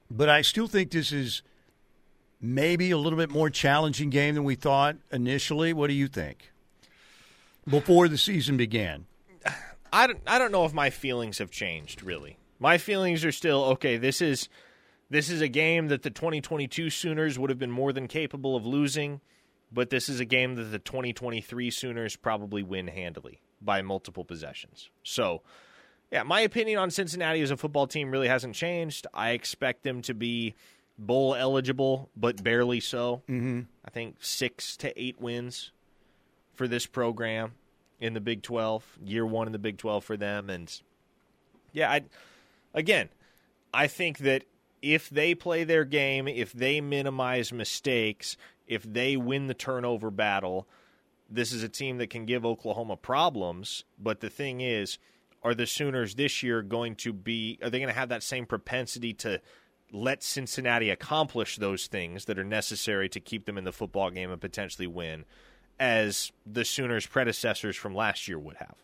But 0.09 0.29
I 0.29 0.41
still 0.41 0.67
think 0.67 0.91
this 0.91 1.11
is 1.11 1.41
maybe 2.39 2.91
a 2.91 2.97
little 2.97 3.17
bit 3.17 3.29
more 3.29 3.49
challenging 3.49 4.09
game 4.09 4.35
than 4.35 4.45
we 4.45 4.55
thought 4.55 4.95
initially. 5.11 5.73
What 5.73 5.87
do 5.87 5.93
you 5.93 6.07
think? 6.07 6.51
Before 7.67 8.07
the 8.07 8.17
season 8.17 8.55
began. 8.55 9.05
I 9.91 10.07
don't, 10.07 10.21
I 10.25 10.39
don't 10.39 10.51
know 10.51 10.63
if 10.63 10.73
my 10.73 10.89
feelings 10.89 11.39
have 11.39 11.51
changed 11.51 12.01
really. 12.01 12.37
My 12.59 12.77
feelings 12.77 13.25
are 13.25 13.31
still 13.31 13.63
okay. 13.65 13.97
This 13.97 14.21
is 14.21 14.49
this 15.09 15.29
is 15.29 15.41
a 15.41 15.47
game 15.47 15.87
that 15.89 16.01
the 16.01 16.09
2022 16.09 16.89
Sooners 16.89 17.37
would 17.37 17.49
have 17.49 17.59
been 17.59 17.71
more 17.71 17.93
than 17.93 18.07
capable 18.07 18.55
of 18.55 18.65
losing, 18.65 19.21
but 19.71 19.89
this 19.89 20.09
is 20.09 20.19
a 20.19 20.25
game 20.25 20.55
that 20.55 20.65
the 20.65 20.79
2023 20.79 21.69
Sooners 21.69 22.15
probably 22.15 22.63
win 22.63 22.87
handily 22.87 23.41
by 23.61 23.81
multiple 23.81 24.25
possessions. 24.25 24.89
So, 25.03 25.41
yeah, 26.11 26.23
my 26.23 26.41
opinion 26.41 26.79
on 26.79 26.91
Cincinnati 26.91 27.41
as 27.41 27.51
a 27.51 27.57
football 27.57 27.87
team 27.87 28.09
really 28.09 28.27
hasn't 28.27 28.55
changed. 28.55 29.05
I 29.13 29.31
expect 29.31 29.83
them 29.83 30.01
to 30.03 30.13
be 30.13 30.55
bowl 30.97 31.35
eligible, 31.35 32.09
but 32.15 32.43
barely 32.43 32.79
so. 32.79 33.21
Mm-hmm. 33.29 33.61
I 33.83 33.89
think 33.91 34.17
six 34.21 34.77
to 34.77 34.99
eight 35.01 35.19
wins 35.19 35.71
for 36.53 36.67
this 36.67 36.85
program 36.85 37.53
in 37.99 38.13
the 38.13 38.21
Big 38.21 38.41
12, 38.41 38.99
year 39.03 39.25
one 39.25 39.47
in 39.47 39.53
the 39.53 39.59
Big 39.59 39.77
12 39.77 40.03
for 40.03 40.17
them. 40.17 40.49
And 40.49 40.71
yeah, 41.73 41.91
I, 41.91 42.01
again, 42.75 43.09
I 43.73 43.87
think 43.87 44.19
that 44.19 44.43
if 44.83 45.09
they 45.09 45.33
play 45.33 45.63
their 45.63 45.85
game, 45.85 46.27
if 46.27 46.53
they 46.53 46.79
minimize 46.79 47.51
mistakes, 47.51 48.37
if 48.67 48.83
they 48.83 49.17
win 49.17 49.47
the 49.47 49.55
turnover 49.55 50.11
battle, 50.11 50.67
this 51.27 51.51
is 51.51 51.63
a 51.63 51.69
team 51.69 51.97
that 51.97 52.11
can 52.11 52.25
give 52.25 52.45
Oklahoma 52.45 52.97
problems. 52.97 53.83
But 53.97 54.19
the 54.19 54.29
thing 54.29 54.61
is, 54.61 54.99
are 55.43 55.55
the 55.55 55.65
Sooners 55.65 56.15
this 56.15 56.43
year 56.43 56.61
going 56.61 56.95
to 56.97 57.13
be, 57.13 57.57
are 57.63 57.69
they 57.69 57.79
going 57.79 57.89
to 57.89 57.99
have 57.99 58.09
that 58.09 58.23
same 58.23 58.45
propensity 58.45 59.13
to 59.13 59.41
let 59.91 60.23
Cincinnati 60.23 60.89
accomplish 60.89 61.57
those 61.57 61.87
things 61.87 62.25
that 62.25 62.37
are 62.37 62.43
necessary 62.43 63.07
to 63.09 63.19
keep 63.19 63.45
them 63.45 63.57
in 63.57 63.63
the 63.63 63.71
football 63.71 64.11
game 64.11 64.31
and 64.31 64.41
potentially 64.41 64.87
win 64.87 65.25
as 65.79 66.31
the 66.45 66.65
Sooners' 66.65 67.05
predecessors 67.05 67.75
from 67.75 67.95
last 67.95 68.27
year 68.27 68.39
would 68.39 68.57
have? 68.57 68.75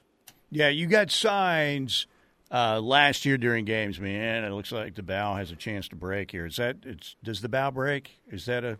Yeah, 0.49 0.69
you 0.69 0.87
got 0.87 1.11
signs 1.11 2.07
uh, 2.51 2.81
last 2.81 3.25
year 3.25 3.37
during 3.37 3.65
games, 3.65 3.99
man. 3.99 4.43
It 4.43 4.51
looks 4.51 4.71
like 4.71 4.95
the 4.95 5.03
bow 5.03 5.35
has 5.35 5.51
a 5.51 5.55
chance 5.55 5.87
to 5.89 5.95
break 5.95 6.31
here. 6.31 6.45
Is 6.45 6.57
that? 6.57 6.77
It's, 6.83 7.15
does 7.23 7.41
the 7.41 7.49
bow 7.49 7.71
break? 7.71 8.19
Is 8.29 8.45
that 8.45 8.63
a? 8.63 8.77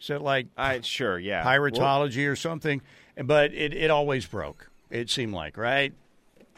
Is 0.00 0.08
that 0.08 0.22
like? 0.22 0.46
I 0.56 0.80
sure, 0.80 1.18
yeah. 1.18 1.44
Pyrotology 1.44 2.30
or 2.30 2.36
something, 2.36 2.80
but 3.22 3.52
it 3.52 3.74
it 3.74 3.90
always 3.90 4.26
broke. 4.26 4.70
It 4.90 5.10
seemed 5.10 5.34
like 5.34 5.56
right. 5.56 5.92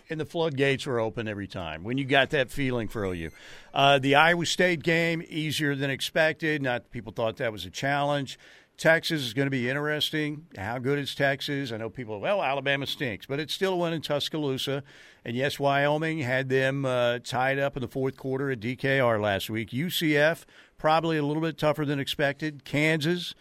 And 0.09 0.21
the 0.21 0.25
floodgates 0.25 0.87
were 0.87 1.01
open 1.01 1.27
every 1.27 1.49
time 1.49 1.83
when 1.83 1.99
you 1.99 2.05
got 2.05 2.31
that 2.31 2.49
feeling 2.49 2.87
for 2.87 3.05
OU. 3.05 3.31
Uh, 3.75 3.99
the 3.99 4.15
Iowa 4.15 4.47
State 4.47 4.85
game 4.85 5.21
easier 5.29 5.75
than 5.75 5.91
expected. 5.91 6.63
Not 6.63 6.93
people 6.93 7.13
thought 7.13 7.39
that 7.39 7.51
was 7.51 7.65
a 7.65 7.71
challenge. 7.71 8.39
Texas 8.77 9.23
is 9.23 9.33
going 9.33 9.47
to 9.47 9.51
be 9.51 9.71
interesting. 9.71 10.47
How 10.57 10.79
good 10.79 10.99
is 10.99 11.15
Texas? 11.15 11.73
I 11.73 11.79
know 11.79 11.89
people, 11.89 12.21
well, 12.21 12.43
Alabama 12.43 12.87
stinks, 12.87 13.25
but 13.25 13.41
it's 13.41 13.55
still 13.55 13.79
win 13.79 13.95
in 13.95 14.03
Tuscaloosa. 14.03 14.83
And 15.25 15.35
yes, 15.35 15.59
Wyoming 15.59 16.19
had 16.19 16.51
them 16.51 16.85
uh, 16.85 17.21
tied 17.21 17.59
up 17.59 17.77
in 17.77 17.81
the 17.81 17.89
fourth 17.89 18.17
quarter 18.17 18.51
at 18.51 18.61
DKR 18.61 19.21
last 19.21 19.49
week. 19.49 19.71
UCF, 19.71 20.45
probably 20.77 21.17
a 21.17 21.23
little 21.25 21.43
bit 21.43 21.57
tougher 21.57 21.87
than 21.87 21.99
expected. 21.99 22.65
Kansas, 22.65 23.35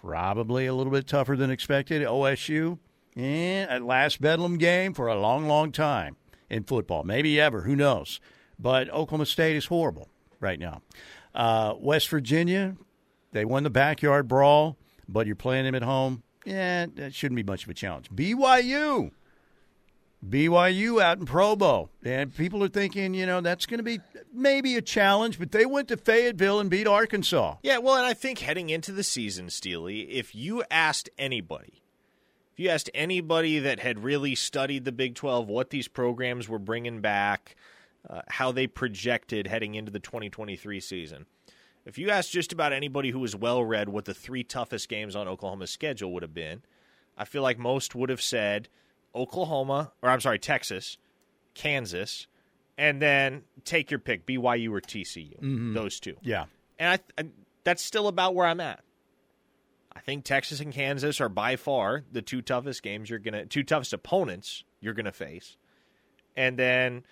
probably 0.00 0.64
a 0.64 0.74
little 0.74 0.92
bit 0.92 1.06
tougher 1.06 1.36
than 1.36 1.50
expected. 1.50 2.02
OSU, 2.02 2.78
eh, 3.16 3.66
a 3.68 3.80
last 3.80 4.22
Bedlam 4.22 4.56
game 4.56 4.94
for 4.94 5.08
a 5.08 5.20
long, 5.20 5.46
long 5.46 5.72
time 5.72 6.16
in 6.48 6.64
football. 6.64 7.04
Maybe 7.04 7.38
ever. 7.38 7.62
Who 7.62 7.76
knows? 7.76 8.18
But 8.58 8.88
Oklahoma 8.88 9.26
State 9.26 9.56
is 9.56 9.66
horrible 9.66 10.08
right 10.40 10.58
now. 10.58 10.80
Uh, 11.34 11.74
West 11.78 12.08
Virginia, 12.08 12.76
they 13.32 13.44
won 13.44 13.62
the 13.62 13.70
backyard 13.70 14.28
brawl, 14.28 14.76
but 15.08 15.26
you're 15.26 15.36
playing 15.36 15.64
them 15.64 15.74
at 15.74 15.82
home. 15.82 16.22
Yeah, 16.44 16.86
that 16.96 17.14
shouldn't 17.14 17.36
be 17.36 17.42
much 17.42 17.64
of 17.64 17.70
a 17.70 17.74
challenge. 17.74 18.10
BYU. 18.10 19.10
BYU 20.26 21.00
out 21.02 21.18
in 21.18 21.26
Provo. 21.26 21.90
And 22.04 22.34
people 22.34 22.62
are 22.62 22.68
thinking, 22.68 23.14
you 23.14 23.26
know, 23.26 23.40
that's 23.40 23.66
going 23.66 23.78
to 23.78 23.84
be 23.84 24.00
maybe 24.32 24.76
a 24.76 24.82
challenge, 24.82 25.38
but 25.38 25.52
they 25.52 25.64
went 25.66 25.88
to 25.88 25.96
Fayetteville 25.96 26.60
and 26.60 26.70
beat 26.70 26.86
Arkansas. 26.86 27.56
Yeah, 27.62 27.78
well, 27.78 27.96
and 27.96 28.06
I 28.06 28.14
think 28.14 28.40
heading 28.40 28.70
into 28.70 28.92
the 28.92 29.04
season, 29.04 29.50
Steely, 29.50 30.02
if 30.10 30.34
you 30.34 30.62
asked 30.70 31.08
anybody, 31.18 31.82
if 32.52 32.60
you 32.60 32.68
asked 32.68 32.90
anybody 32.94 33.58
that 33.60 33.80
had 33.80 34.04
really 34.04 34.34
studied 34.34 34.84
the 34.84 34.92
Big 34.92 35.14
12, 35.14 35.48
what 35.48 35.70
these 35.70 35.88
programs 35.88 36.48
were 36.48 36.58
bringing 36.58 37.00
back, 37.00 37.56
uh, 38.08 38.22
how 38.28 38.52
they 38.52 38.66
projected 38.66 39.46
heading 39.46 39.74
into 39.74 39.90
the 39.90 40.00
2023 40.00 40.80
season, 40.80 41.26
if 41.90 41.98
you 41.98 42.10
asked 42.10 42.30
just 42.30 42.52
about 42.52 42.72
anybody 42.72 43.10
who 43.10 43.18
was 43.18 43.34
well 43.34 43.64
read 43.64 43.88
what 43.88 44.04
the 44.04 44.14
three 44.14 44.44
toughest 44.44 44.88
games 44.88 45.16
on 45.16 45.26
Oklahoma's 45.26 45.72
schedule 45.72 46.12
would 46.12 46.22
have 46.22 46.32
been, 46.32 46.62
I 47.18 47.24
feel 47.24 47.42
like 47.42 47.58
most 47.58 47.96
would 47.96 48.10
have 48.10 48.22
said 48.22 48.68
Oklahoma, 49.12 49.90
or 50.00 50.08
I'm 50.08 50.20
sorry, 50.20 50.38
Texas, 50.38 50.98
Kansas, 51.52 52.28
and 52.78 53.02
then 53.02 53.42
take 53.64 53.90
your 53.90 53.98
pick, 53.98 54.24
BYU 54.24 54.70
or 54.70 54.80
TCU. 54.80 55.36
Mm-hmm. 55.40 55.74
Those 55.74 55.98
two. 55.98 56.14
Yeah. 56.22 56.44
And 56.78 57.02
I, 57.16 57.20
I, 57.20 57.26
that's 57.64 57.84
still 57.84 58.06
about 58.06 58.36
where 58.36 58.46
I'm 58.46 58.60
at. 58.60 58.84
I 59.92 59.98
think 59.98 60.22
Texas 60.22 60.60
and 60.60 60.72
Kansas 60.72 61.20
are 61.20 61.28
by 61.28 61.56
far 61.56 62.04
the 62.12 62.22
two 62.22 62.40
toughest 62.40 62.84
games 62.84 63.10
you're 63.10 63.18
gonna, 63.18 63.46
two 63.46 63.64
toughest 63.64 63.92
opponents 63.92 64.62
you're 64.80 64.94
gonna 64.94 65.10
face, 65.10 65.56
and 66.36 66.56
then 66.56 67.02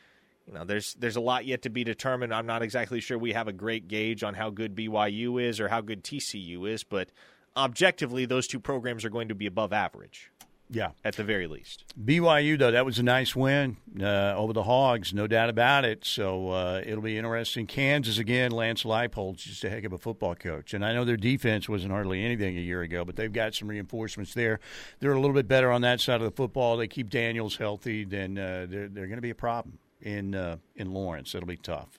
you 0.48 0.54
know, 0.54 0.64
there's 0.64 0.94
there's 0.94 1.16
a 1.16 1.20
lot 1.20 1.44
yet 1.44 1.62
to 1.62 1.70
be 1.70 1.84
determined. 1.84 2.32
I'm 2.32 2.46
not 2.46 2.62
exactly 2.62 3.00
sure 3.00 3.18
we 3.18 3.34
have 3.34 3.48
a 3.48 3.52
great 3.52 3.86
gauge 3.86 4.22
on 4.22 4.34
how 4.34 4.48
good 4.48 4.74
BYU 4.74 5.42
is 5.42 5.60
or 5.60 5.68
how 5.68 5.82
good 5.82 6.02
TCU 6.02 6.68
is, 6.68 6.84
but 6.84 7.10
objectively, 7.54 8.24
those 8.24 8.48
two 8.48 8.58
programs 8.58 9.04
are 9.04 9.10
going 9.10 9.28
to 9.28 9.34
be 9.34 9.46
above 9.46 9.74
average. 9.74 10.30
Yeah, 10.70 10.90
at 11.02 11.16
the 11.16 11.24
very 11.24 11.46
least. 11.46 11.84
BYU 12.02 12.58
though, 12.58 12.70
that 12.70 12.84
was 12.84 12.98
a 12.98 13.02
nice 13.02 13.34
win 13.36 13.78
uh, 14.00 14.34
over 14.36 14.52
the 14.52 14.62
Hogs, 14.62 15.14
no 15.14 15.26
doubt 15.26 15.48
about 15.48 15.84
it. 15.84 16.04
So 16.04 16.50
uh, 16.50 16.82
it'll 16.84 17.02
be 17.02 17.16
interesting. 17.16 17.66
Kansas 17.66 18.18
again, 18.18 18.50
Lance 18.50 18.84
Leipold's 18.84 19.44
just 19.44 19.64
a 19.64 19.70
heck 19.70 19.84
of 19.84 19.92
a 19.92 19.98
football 19.98 20.34
coach, 20.34 20.72
and 20.72 20.84
I 20.84 20.94
know 20.94 21.04
their 21.04 21.16
defense 21.16 21.68
wasn't 21.68 21.92
hardly 21.92 22.22
anything 22.24 22.56
a 22.56 22.60
year 22.60 22.82
ago, 22.82 23.04
but 23.04 23.16
they've 23.16 23.32
got 23.32 23.54
some 23.54 23.68
reinforcements 23.68 24.32
there. 24.32 24.60
They're 25.00 25.12
a 25.12 25.20
little 25.20 25.34
bit 25.34 25.48
better 25.48 25.70
on 25.70 25.82
that 25.82 26.00
side 26.00 26.20
of 26.20 26.26
the 26.30 26.36
football. 26.36 26.78
They 26.78 26.88
keep 26.88 27.10
Daniels 27.10 27.56
healthy, 27.56 28.04
then 28.04 28.38
uh, 28.38 28.66
they're 28.68 28.88
they're 28.88 29.06
going 29.06 29.16
to 29.16 29.22
be 29.22 29.30
a 29.30 29.34
problem 29.34 29.78
in 30.00 30.34
uh, 30.34 30.56
in 30.74 30.92
Lawrence. 30.92 31.34
It'll 31.34 31.46
be 31.46 31.56
tough. 31.56 31.98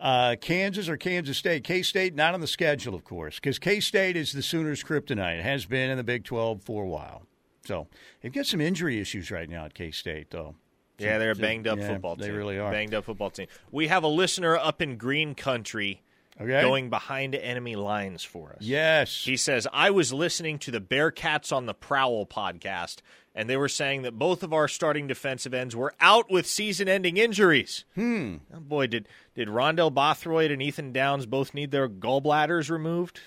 Uh, 0.00 0.36
Kansas 0.40 0.88
or 0.88 0.96
Kansas 0.96 1.36
State? 1.36 1.64
K 1.64 1.82
State 1.82 2.14
not 2.14 2.34
on 2.34 2.40
the 2.40 2.46
schedule, 2.46 2.94
of 2.94 3.04
course, 3.04 3.36
because 3.36 3.58
K 3.58 3.80
State 3.80 4.16
is 4.16 4.32
the 4.32 4.42
Sooners' 4.42 4.84
kryptonite. 4.84 5.38
It 5.38 5.42
has 5.42 5.66
been 5.66 5.90
in 5.90 5.96
the 5.96 6.04
Big 6.04 6.24
Twelve 6.24 6.62
for 6.62 6.84
a 6.84 6.88
while. 6.88 7.22
So 7.64 7.88
they've 8.20 8.32
got 8.32 8.46
some 8.46 8.60
injury 8.60 9.00
issues 9.00 9.30
right 9.30 9.48
now 9.48 9.64
at 9.64 9.74
K 9.74 9.90
State, 9.90 10.30
though. 10.30 10.54
Yeah, 10.98 11.18
they're 11.18 11.32
a 11.32 11.36
banged 11.36 11.68
up 11.68 11.78
yeah, 11.78 11.88
football 11.88 12.16
team. 12.16 12.26
They 12.26 12.32
really 12.32 12.58
are 12.58 12.72
banged 12.72 12.94
up 12.94 13.04
football 13.04 13.30
team. 13.30 13.46
We 13.70 13.88
have 13.88 14.02
a 14.02 14.08
listener 14.08 14.56
up 14.56 14.82
in 14.82 14.96
Green 14.96 15.34
Country. 15.34 16.02
Okay. 16.40 16.60
Going 16.60 16.88
behind 16.88 17.34
enemy 17.34 17.74
lines 17.74 18.22
for 18.22 18.50
us. 18.50 18.58
Yes. 18.60 19.24
He 19.24 19.36
says, 19.36 19.66
I 19.72 19.90
was 19.90 20.12
listening 20.12 20.60
to 20.60 20.70
the 20.70 20.80
Bearcats 20.80 21.52
on 21.52 21.66
the 21.66 21.74
Prowl 21.74 22.26
podcast, 22.26 22.98
and 23.38 23.48
they 23.48 23.56
were 23.56 23.68
saying 23.68 24.02
that 24.02 24.18
both 24.18 24.42
of 24.42 24.52
our 24.52 24.66
starting 24.66 25.06
defensive 25.06 25.54
ends 25.54 25.76
were 25.76 25.94
out 26.00 26.28
with 26.28 26.44
season 26.44 26.88
ending 26.88 27.16
injuries. 27.16 27.84
Hmm. 27.94 28.38
Oh 28.52 28.58
boy, 28.58 28.88
did, 28.88 29.06
did 29.36 29.46
Rondell 29.46 29.94
Bothroyd 29.94 30.50
and 30.50 30.60
Ethan 30.60 30.92
Downs 30.92 31.24
both 31.24 31.54
need 31.54 31.70
their 31.70 31.88
gallbladders 31.88 32.68
removed 32.68 33.20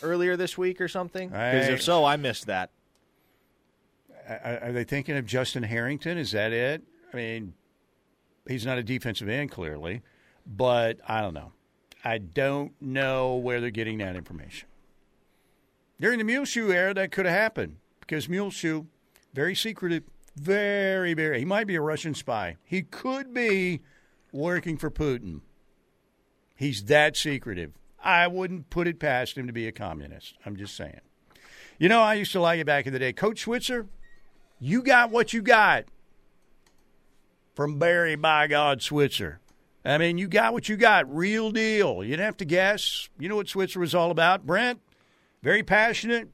earlier 0.00 0.38
this 0.38 0.56
week 0.56 0.80
or 0.80 0.88
something? 0.88 1.28
Because 1.28 1.68
if 1.68 1.82
so, 1.82 2.06
I 2.06 2.16
missed 2.16 2.46
that. 2.46 2.70
Are 4.26 4.72
they 4.72 4.84
thinking 4.84 5.18
of 5.18 5.26
Justin 5.26 5.64
Harrington? 5.64 6.16
Is 6.16 6.32
that 6.32 6.52
it? 6.52 6.82
I 7.12 7.16
mean, 7.16 7.52
he's 8.46 8.64
not 8.64 8.78
a 8.78 8.82
defensive 8.82 9.28
end, 9.28 9.50
clearly, 9.50 10.00
but 10.46 10.98
I 11.06 11.20
don't 11.20 11.34
know. 11.34 11.52
I 12.02 12.16
don't 12.16 12.72
know 12.80 13.36
where 13.36 13.60
they're 13.60 13.70
getting 13.70 13.98
that 13.98 14.16
information. 14.16 14.66
During 16.00 16.16
the 16.16 16.24
Muleshoe 16.24 16.70
era, 16.70 16.94
that 16.94 17.12
could 17.12 17.26
have 17.26 17.34
happened 17.34 17.76
because 18.00 18.30
Muleshoe, 18.30 18.86
very 19.34 19.54
secretive, 19.54 20.04
very, 20.36 21.14
very, 21.14 21.38
he 21.38 21.44
might 21.44 21.66
be 21.66 21.74
a 21.74 21.80
Russian 21.80 22.14
spy. 22.14 22.56
He 22.64 22.82
could 22.82 23.34
be 23.34 23.80
working 24.32 24.76
for 24.76 24.90
Putin. 24.90 25.40
He's 26.54 26.84
that 26.84 27.16
secretive. 27.16 27.72
I 28.02 28.26
wouldn't 28.26 28.70
put 28.70 28.86
it 28.88 28.98
past 28.98 29.36
him 29.36 29.46
to 29.46 29.52
be 29.52 29.66
a 29.66 29.72
communist. 29.72 30.34
I'm 30.44 30.56
just 30.56 30.76
saying. 30.76 31.00
You 31.78 31.88
know, 31.88 32.00
I 32.00 32.14
used 32.14 32.32
to 32.32 32.40
like 32.40 32.60
it 32.60 32.66
back 32.66 32.86
in 32.86 32.92
the 32.92 32.98
day. 32.98 33.12
Coach 33.12 33.40
Switzer, 33.40 33.86
you 34.58 34.82
got 34.82 35.10
what 35.10 35.32
you 35.32 35.42
got 35.42 35.84
from 37.54 37.78
Barry 37.78 38.16
by 38.16 38.46
God 38.46 38.82
Switzer. 38.82 39.40
I 39.84 39.98
mean, 39.98 40.18
you 40.18 40.28
got 40.28 40.52
what 40.52 40.68
you 40.68 40.76
got. 40.76 41.12
Real 41.12 41.50
deal. 41.50 42.02
You 42.02 42.10
didn't 42.10 42.26
have 42.26 42.36
to 42.38 42.44
guess. 42.44 43.08
You 43.18 43.28
know 43.28 43.36
what 43.36 43.48
Switzer 43.48 43.80
was 43.80 43.94
all 43.94 44.10
about. 44.10 44.44
Brent, 44.44 44.80
very 45.42 45.62
passionate. 45.62 46.28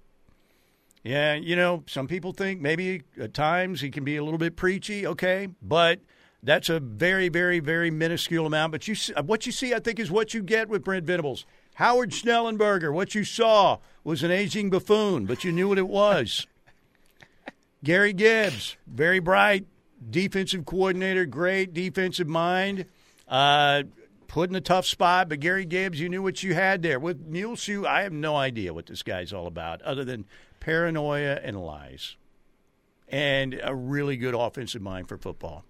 Yeah, 1.04 1.34
you 1.34 1.54
know, 1.54 1.84
some 1.86 2.08
people 2.08 2.32
think 2.32 2.62
maybe 2.62 3.02
at 3.20 3.34
times 3.34 3.82
he 3.82 3.90
can 3.90 4.04
be 4.04 4.16
a 4.16 4.24
little 4.24 4.38
bit 4.38 4.56
preachy, 4.56 5.06
okay, 5.06 5.48
but 5.60 6.00
that's 6.42 6.70
a 6.70 6.80
very, 6.80 7.28
very, 7.28 7.60
very 7.60 7.90
minuscule 7.90 8.46
amount. 8.46 8.72
But 8.72 8.88
you, 8.88 8.96
what 9.22 9.44
you 9.44 9.52
see, 9.52 9.74
I 9.74 9.80
think, 9.80 9.98
is 9.98 10.10
what 10.10 10.32
you 10.32 10.42
get 10.42 10.70
with 10.70 10.82
Brent 10.82 11.04
Venables. 11.04 11.44
Howard 11.74 12.10
Schnellenberger, 12.10 12.92
what 12.92 13.14
you 13.14 13.22
saw 13.22 13.78
was 14.02 14.22
an 14.22 14.30
aging 14.30 14.70
buffoon, 14.70 15.26
but 15.26 15.44
you 15.44 15.52
knew 15.52 15.68
what 15.68 15.78
it 15.78 15.88
was. 15.88 16.46
Gary 17.84 18.14
Gibbs, 18.14 18.78
very 18.86 19.18
bright, 19.18 19.66
defensive 20.10 20.64
coordinator, 20.64 21.26
great 21.26 21.74
defensive 21.74 22.28
mind. 22.28 22.86
Uh, 23.28 23.82
put 24.28 24.48
in 24.48 24.56
a 24.56 24.60
tough 24.60 24.86
spot, 24.86 25.28
but 25.28 25.40
Gary 25.40 25.66
Gibbs, 25.66 26.00
you 26.00 26.08
knew 26.08 26.22
what 26.22 26.42
you 26.42 26.54
had 26.54 26.80
there. 26.80 26.98
With 26.98 27.26
Muleshoe, 27.26 27.84
I 27.84 28.02
have 28.02 28.12
no 28.12 28.36
idea 28.36 28.72
what 28.72 28.86
this 28.86 29.02
guy's 29.02 29.34
all 29.34 29.46
about, 29.46 29.82
other 29.82 30.04
than 30.04 30.24
paranoia 30.64 31.38
and 31.42 31.60
lies, 31.60 32.16
and 33.06 33.60
a 33.62 33.74
really 33.74 34.16
good 34.16 34.34
offensive 34.34 34.80
mind 34.80 35.08
for 35.08 35.18
football. 35.18 35.62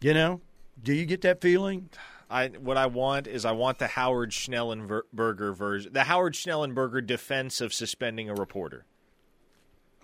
You 0.00 0.14
know, 0.14 0.40
do 0.80 0.94
you 0.94 1.04
get 1.04 1.22
that 1.22 1.40
feeling? 1.40 1.90
I 2.30 2.48
what 2.48 2.76
I 2.76 2.86
want 2.86 3.26
is 3.26 3.44
I 3.44 3.50
want 3.50 3.80
the 3.80 3.88
Howard 3.88 4.30
Schnellenberger 4.30 5.54
version, 5.56 5.92
the 5.92 6.04
Howard 6.04 6.34
Schnellenberger 6.34 7.04
defense 7.04 7.60
of 7.60 7.74
suspending 7.74 8.30
a 8.30 8.34
reporter. 8.34 8.84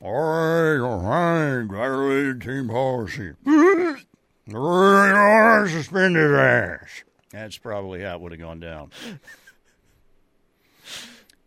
All 0.03 0.13
right, 0.13 0.81
all 0.81 0.99
right, 0.99 1.69
graduated 1.69 2.41
team 2.41 2.69
policy. 2.69 3.35
Suspended 5.71 6.35
ass. 6.35 7.05
That's 7.31 7.59
probably 7.59 8.03
how 8.03 8.17
it 8.17 8.21
would 8.23 8.33
have 8.33 8.41
gone 8.41 8.59
down. 8.59 8.91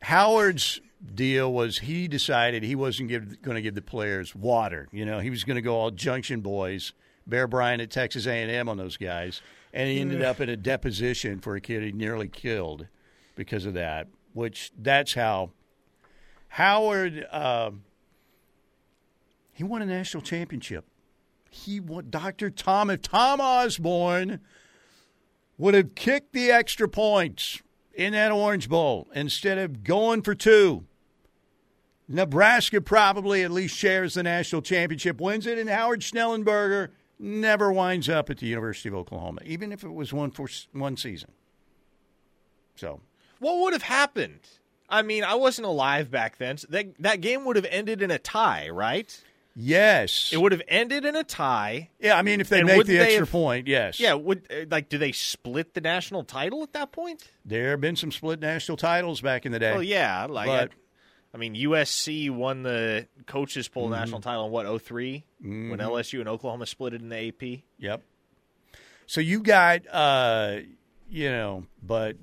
Howard's 0.02 0.80
deal 1.16 1.51
was 1.51 1.80
he 1.80 2.08
decided 2.08 2.64
he 2.64 2.76
wasn't 2.76 3.10
going 3.41 3.56
to 3.56 3.62
give 3.62 3.76
the 3.76 3.82
players 3.82 4.36
water. 4.36 4.88
You 4.91 5.06
know, 5.06 5.20
he 5.20 5.30
was 5.30 5.43
going 5.43 5.56
to 5.56 5.62
go 5.62 5.76
all 5.76 5.91
Junction 5.91 6.41
Boys, 6.41 6.93
Bear 7.28 7.47
Bryant 7.47 7.82
at 7.82 7.91
Texas 7.91 8.26
A&M 8.26 8.70
on 8.70 8.78
those 8.78 8.97
guys, 8.97 9.41
and 9.74 9.89
he 9.89 9.99
ended 9.99 10.22
up 10.22 10.39
in 10.39 10.49
a 10.49 10.58
deposition 10.58 11.39
for 11.39 11.56
a 11.56 11.62
kid 11.62 11.84
he 11.84 11.91
nearly 11.91 12.28
killed 12.28 12.88
because 13.36 13.66
of 13.66 13.74
that. 13.74 14.08
Which 14.34 14.72
that's 14.80 15.14
how 15.14 15.51
Howard 16.49 17.26
uh, 17.32 17.72
he 19.51 19.64
won 19.64 19.82
a 19.82 19.86
national 19.86 20.24
championship. 20.24 20.86
He 21.49 21.80
won 21.80 22.10
Dr. 22.10 22.49
Tom 22.49 22.89
if 22.89 23.04
Tom 23.04 23.39
Osborne 23.39 24.39
would 25.58 25.76
have 25.76 25.93
kicked 25.93 26.34
the 26.34 26.49
extra 26.49 26.89
points 26.89 27.62
in 27.93 28.14
that 28.14 28.32
Orange 28.32 28.68
Bowl 28.68 29.08
instead 29.14 29.60
of 29.60 29.84
going 29.84 30.24
for 30.24 30.34
two 30.34 30.86
Nebraska 32.14 32.80
probably 32.80 33.41
at 33.41 33.51
least 33.51 33.76
shares 33.76 34.14
the 34.14 34.24
national 34.24 34.61
championship, 34.61 35.20
wins 35.20 35.47
it, 35.47 35.57
and 35.57 35.68
Howard 35.68 36.01
Schnellenberger 36.01 36.89
never 37.18 37.74
winds 37.74 38.07
up 38.07 38.30
at 38.30 38.38
the 38.38 38.45
University 38.45 38.88
of 38.89 38.95
Oklahoma, 38.95 39.41
even 39.45 39.72
if 39.72 39.84
it 39.84 39.91
was 39.91 40.14
one 40.14 40.30
for 40.30 40.47
one 40.74 40.95
season. 40.95 41.32
So, 42.76 43.01
what 43.39 43.59
would 43.61 43.74
have 43.74 43.84
happened? 43.84 44.41
I 44.88 45.01
mean, 45.01 45.24
I 45.24 45.34
wasn't 45.36 45.66
alive 45.66 46.11
back 46.11 46.38
then. 46.38 46.57
So 46.57 46.68
that 46.70 46.93
that 46.99 47.22
game 47.22 47.45
would 47.45 47.55
have 47.55 47.66
ended 47.70 48.03
in 48.03 48.11
a 48.11 48.20
tie, 48.20 48.70
right? 48.70 49.20
Yes, 49.55 50.30
it 50.32 50.41
would 50.41 50.51
have 50.51 50.64
ended 50.68 51.05
in 51.05 51.16
a 51.16 51.24
tie. 51.24 51.89
Yeah, 51.99 52.18
I 52.18 52.22
mean, 52.22 52.41
if 52.41 52.49
they 52.49 52.64
make 52.64 52.86
the 52.86 52.99
extra 52.99 53.22
have, 53.22 53.32
point, 53.32 53.68
yes. 53.68 53.99
Yeah, 53.99 54.14
would 54.14 54.47
uh, 54.51 54.66
like 54.70 54.89
do 54.89 54.99
they 54.99 55.11
split 55.11 55.74
the 55.74 55.82
national 55.82 56.24
title 56.24 56.61
at 56.64 56.74
that 56.74 56.91
point? 56.91 57.32
There 57.45 57.72
have 57.72 57.82
been 57.82 57.95
some 57.95 58.11
split 58.11 58.39
national 58.39 58.78
titles 58.78 59.22
back 59.22 59.45
in 59.45 59.51
the 59.51 59.59
day. 59.59 59.72
Well, 59.72 59.84
yeah, 59.84 60.26
like 60.26 60.47
but, 60.47 60.72
I 61.34 61.38
mean, 61.38 61.56
USC 61.56 62.30
won 62.30 62.64
the 62.64 63.08
coaches 63.26 63.68
poll 63.68 63.86
mm-hmm. 63.86 63.94
national 63.94 64.22
title 64.22 64.46
in 64.46 64.52
what 64.52 64.82
3 64.82 65.24
mm-hmm. 65.42 65.70
when 65.72 65.80
LSU 65.80 66.20
and 66.20 66.30
Oklahoma 66.30 66.66
split 66.66 66.94
it 66.94 67.02
in 67.02 67.10
the 67.10 67.28
AP. 67.28 67.62
Yep. 67.80 68.04
So 69.08 69.20
you 69.20 69.42
got, 69.42 69.82
uh, 69.92 70.58
you 71.10 71.30
know, 71.32 71.66
but 71.82 72.18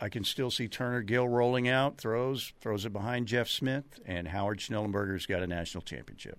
I 0.00 0.08
can 0.08 0.24
still 0.24 0.50
see 0.50 0.66
Turner 0.66 1.02
Gill 1.02 1.28
rolling 1.28 1.68
out, 1.68 1.98
throws, 1.98 2.52
throws 2.60 2.84
it 2.84 2.92
behind 2.92 3.28
Jeff 3.28 3.48
Smith, 3.48 4.00
and 4.06 4.28
Howard 4.28 4.58
Schnellenberger's 4.58 5.26
got 5.26 5.42
a 5.42 5.46
national 5.46 5.82
championship. 5.82 6.38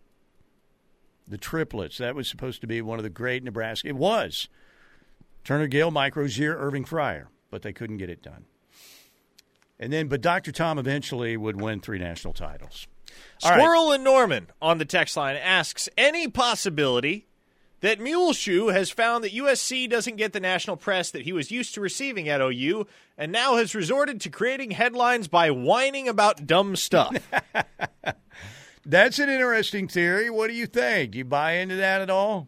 The 1.27 1.37
triplets, 1.37 1.97
that 1.97 2.15
was 2.15 2.27
supposed 2.27 2.61
to 2.61 2.67
be 2.67 2.81
one 2.81 2.99
of 2.99 3.03
the 3.03 3.09
great 3.09 3.43
Nebraska. 3.43 3.87
It 3.87 3.95
was. 3.95 4.47
Turner 5.43 5.67
Gill, 5.67 5.91
Mike 5.91 6.15
Rozier, 6.15 6.57
Irving 6.57 6.85
Fryar, 6.85 7.27
but 7.49 7.61
they 7.61 7.73
couldn't 7.73 7.97
get 7.97 8.09
it 8.09 8.21
done. 8.21 8.45
And 9.79 9.91
then, 9.91 10.07
but 10.07 10.21
Dr. 10.21 10.51
Tom 10.51 10.79
eventually 10.79 11.35
would 11.35 11.59
win 11.59 11.81
three 11.81 11.99
national 11.99 12.33
titles. 12.33 12.87
All 13.43 13.51
Squirrel 13.51 13.89
right. 13.89 13.95
and 13.95 14.03
Norman 14.03 14.47
on 14.61 14.77
the 14.77 14.85
text 14.85 15.17
line 15.17 15.35
asks 15.35 15.89
any 15.97 16.27
possibility 16.27 17.27
that 17.81 17.99
Muleshoe 17.99 18.69
has 18.69 18.89
found 18.89 19.23
that 19.23 19.33
USC 19.33 19.89
doesn't 19.89 20.15
get 20.15 20.33
the 20.33 20.39
national 20.39 20.77
press 20.77 21.11
that 21.11 21.23
he 21.23 21.33
was 21.33 21.51
used 21.51 21.73
to 21.75 21.81
receiving 21.81 22.27
at 22.29 22.41
OU 22.41 22.87
and 23.17 23.31
now 23.31 23.57
has 23.57 23.75
resorted 23.75 24.21
to 24.21 24.29
creating 24.29 24.71
headlines 24.71 25.27
by 25.27 25.51
whining 25.51 26.07
about 26.07 26.47
dumb 26.47 26.75
stuff. 26.75 27.15
That's 28.85 29.19
an 29.19 29.29
interesting 29.29 29.87
theory. 29.87 30.29
What 30.29 30.47
do 30.47 30.53
you 30.53 30.67
think? 30.67 31.11
Do 31.11 31.17
you 31.17 31.25
buy 31.25 31.53
into 31.53 31.75
that 31.75 32.01
at 32.01 32.09
all? 32.09 32.47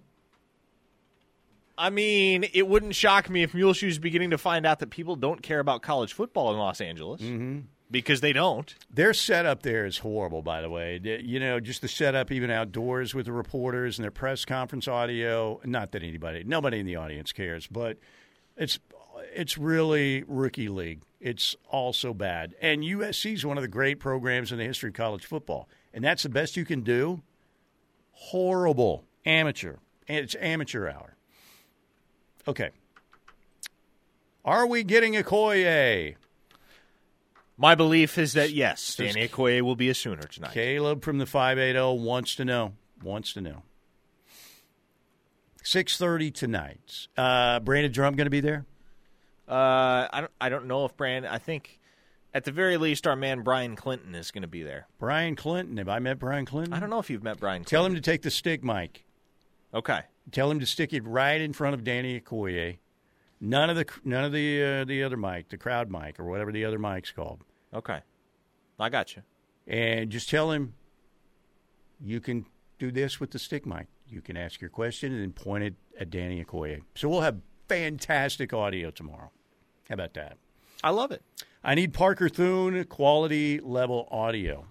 I 1.77 1.89
mean, 1.89 2.45
it 2.53 2.67
wouldn't 2.67 2.95
shock 2.95 3.29
me 3.29 3.43
if 3.43 3.53
Muleshoe's 3.53 3.99
beginning 3.99 4.31
to 4.31 4.37
find 4.37 4.65
out 4.65 4.79
that 4.79 4.89
people 4.89 5.15
don't 5.15 5.41
care 5.41 5.59
about 5.59 5.81
college 5.81 6.13
football 6.13 6.51
in 6.51 6.57
Los 6.57 6.81
Angeles. 6.81 7.21
Mm-hmm. 7.21 7.59
Because 7.89 8.19
they 8.19 8.33
don't. 8.33 8.75
Their 8.93 9.13
setup 9.13 9.61
there 9.61 9.85
is 9.85 9.99
horrible, 9.99 10.41
by 10.41 10.61
the 10.61 10.69
way. 10.69 10.99
You 11.23 11.39
know, 11.39 11.61
just 11.61 11.81
the 11.81 11.87
setup 11.87 12.33
even 12.33 12.51
outdoors 12.51 13.15
with 13.15 13.27
the 13.27 13.31
reporters 13.31 13.97
and 13.97 14.03
their 14.03 14.11
press 14.11 14.43
conference 14.43 14.89
audio. 14.89 15.61
Not 15.63 15.93
that 15.93 16.03
anybody, 16.03 16.43
nobody 16.43 16.79
in 16.79 16.85
the 16.85 16.97
audience 16.97 17.31
cares, 17.31 17.65
but 17.65 17.97
it's 18.57 18.77
it's 19.33 19.57
really 19.57 20.25
rookie 20.27 20.67
league. 20.67 21.01
It's 21.21 21.55
all 21.69 21.93
so 21.93 22.13
bad. 22.13 22.55
And 22.61 22.83
USC 22.83 23.35
is 23.35 23.45
one 23.45 23.57
of 23.57 23.61
the 23.61 23.69
great 23.69 23.99
programs 24.01 24.51
in 24.51 24.57
the 24.57 24.65
history 24.65 24.89
of 24.89 24.95
college 24.95 25.25
football, 25.25 25.69
and 25.93 26.03
that's 26.03 26.23
the 26.23 26.29
best 26.29 26.57
you 26.57 26.65
can 26.65 26.81
do. 26.81 27.21
Horrible, 28.11 29.05
amateur, 29.25 29.77
and 30.09 30.17
it's 30.17 30.35
amateur 30.41 30.89
hour. 30.89 31.16
Okay. 32.47 32.69
Are 34.45 34.65
we 34.65 34.83
getting 34.83 35.13
Okoye? 35.13 36.15
My 37.57 37.75
belief 37.75 38.17
is 38.17 38.33
that 38.33 38.51
yes, 38.51 38.95
Danny 38.95 39.27
Okoye 39.27 39.61
will 39.61 39.75
be 39.75 39.89
a 39.89 39.93
Sooner 39.93 40.23
tonight. 40.23 40.53
Caleb 40.53 41.03
from 41.03 41.17
the 41.17 41.25
580 41.25 42.01
wants 42.01 42.35
to 42.35 42.45
know. 42.45 42.73
Wants 43.03 43.33
to 43.33 43.41
know. 43.41 43.63
6.30 45.63 46.33
tonight. 46.33 47.07
Uh, 47.17 47.59
Brandon 47.59 47.91
Drumm 47.91 48.15
going 48.15 48.25
to 48.25 48.31
be 48.31 48.39
there? 48.39 48.65
Uh, 49.49 50.07
I, 50.11 50.21
don't, 50.21 50.31
I 50.39 50.49
don't 50.49 50.67
know 50.67 50.85
if 50.85 50.95
Brandon– 50.95 51.29
I 51.33 51.39
think 51.39 51.79
at 52.33 52.45
the 52.45 52.51
very 52.51 52.77
least 52.77 53.05
our 53.05 53.15
man 53.15 53.41
Brian 53.41 53.75
Clinton 53.75 54.15
is 54.15 54.31
going 54.31 54.43
to 54.43 54.47
be 54.47 54.63
there. 54.63 54.87
Brian 54.99 55.35
Clinton. 55.35 55.77
Have 55.77 55.89
I 55.89 55.99
met 55.99 56.19
Brian 56.19 56.45
Clinton? 56.45 56.73
I 56.73 56.79
don't 56.79 56.89
know 56.89 56.99
if 56.99 57.09
you've 57.09 57.23
met 57.23 57.39
Brian 57.39 57.63
Clinton. 57.63 57.69
Tell 57.69 57.85
him 57.85 57.95
to 57.95 58.01
take 58.01 58.21
the 58.21 58.31
stick 58.31 58.63
mic. 58.63 59.06
Okay. 59.77 60.01
Tell 60.31 60.49
him 60.49 60.59
to 60.59 60.65
stick 60.65 60.91
it 60.91 61.05
right 61.05 61.39
in 61.39 61.53
front 61.53 61.75
of 61.75 61.83
Danny 61.83 62.19
Okoye. 62.19 62.79
None 63.39 63.69
of 63.69 63.75
the 63.75 63.85
none 64.03 64.23
of 64.23 64.31
the 64.31 64.63
uh, 64.63 64.85
the 64.85 65.03
other 65.03 65.17
mic, 65.17 65.49
the 65.49 65.57
crowd 65.57 65.91
mic 65.91 66.19
or 66.19 66.25
whatever 66.25 66.51
the 66.51 66.65
other 66.65 66.79
mic's 66.79 67.11
called. 67.11 67.43
Okay, 67.71 67.99
I 68.79 68.89
got 68.89 69.15
you. 69.15 69.21
And 69.67 70.09
just 70.09 70.29
tell 70.29 70.51
him 70.51 70.73
you 72.03 72.19
can 72.19 72.47
do 72.79 72.91
this 72.91 73.19
with 73.19 73.29
the 73.29 73.37
stick 73.37 73.67
mic. 73.67 73.85
You 74.09 74.21
can 74.21 74.35
ask 74.35 74.59
your 74.59 74.71
question 74.71 75.13
and 75.13 75.21
then 75.21 75.33
point 75.33 75.63
it 75.63 75.75
at 75.99 76.09
Danny 76.09 76.43
Okoye. 76.43 76.81
So 76.95 77.07
we'll 77.07 77.21
have 77.21 77.37
fantastic 77.69 78.53
audio 78.53 78.89
tomorrow. 78.89 79.29
How 79.87 79.93
about 79.93 80.15
that? 80.15 80.37
I 80.83 80.89
love 80.89 81.11
it. 81.11 81.21
I 81.63 81.75
need 81.75 81.93
Parker 81.93 82.29
Thune 82.29 82.83
quality 82.85 83.59
level 83.59 84.07
audio 84.09 84.65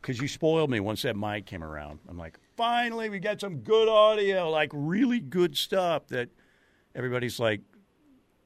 because 0.00 0.20
you 0.22 0.28
spoiled 0.28 0.70
me 0.70 0.80
once 0.80 1.02
that 1.02 1.16
mic 1.16 1.44
came 1.44 1.62
around. 1.62 1.98
I'm 2.08 2.16
like, 2.16 2.38
finally, 2.60 3.08
we 3.08 3.18
got 3.18 3.40
some 3.40 3.56
good 3.60 3.88
audio, 3.88 4.50
like 4.50 4.70
really 4.74 5.18
good 5.18 5.56
stuff 5.56 6.06
that 6.08 6.28
everybody's 6.94 7.40
like, 7.40 7.62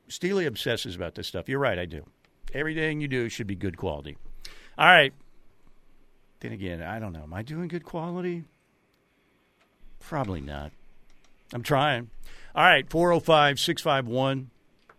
Steely 0.07 0.47
obsesses 0.47 0.95
about 0.95 1.17
this 1.17 1.27
stuff. 1.27 1.49
You're 1.49 1.59
right, 1.59 1.81
I 1.81 1.85
do. 1.85 2.05
Everything 2.53 3.01
you 3.01 3.09
do 3.09 3.29
should 3.29 3.49
be 3.49 3.57
good 3.57 3.77
quality. 3.77 4.17
All 4.79 4.87
right. 4.87 5.12
Then 6.39 6.53
again, 6.53 6.81
I 6.81 7.01
don't 7.01 7.12
know. 7.12 7.25
Am 7.25 7.35
I 7.35 7.43
doing 7.43 7.67
good 7.67 7.85
quality? 7.85 8.45
Probably 9.99 10.41
not. 10.41 10.71
I'm 11.53 11.65
trying. 11.65 12.11
All 12.55 12.62
right, 12.62 12.89
405 12.89 13.59
651 13.59 14.51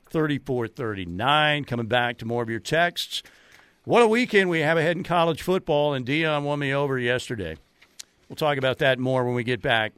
3439. 0.10 1.64
Coming 1.64 1.88
back 1.88 2.18
to 2.18 2.26
more 2.26 2.44
of 2.44 2.50
your 2.50 2.60
texts. 2.60 3.24
What 3.86 4.02
a 4.02 4.08
weekend 4.08 4.50
we 4.50 4.60
have 4.60 4.78
ahead 4.78 4.98
in 4.98 5.04
college 5.04 5.42
football, 5.42 5.94
and 5.94 6.06
Dion 6.06 6.44
won 6.44 6.60
me 6.60 6.74
over 6.74 7.00
yesterday. 7.00 7.56
We'll 8.28 8.36
talk 8.36 8.58
about 8.58 8.80
that 8.80 8.98
more 8.98 9.24
when 9.24 9.36
we 9.36 9.44
get 9.44 9.62
back 9.62 9.94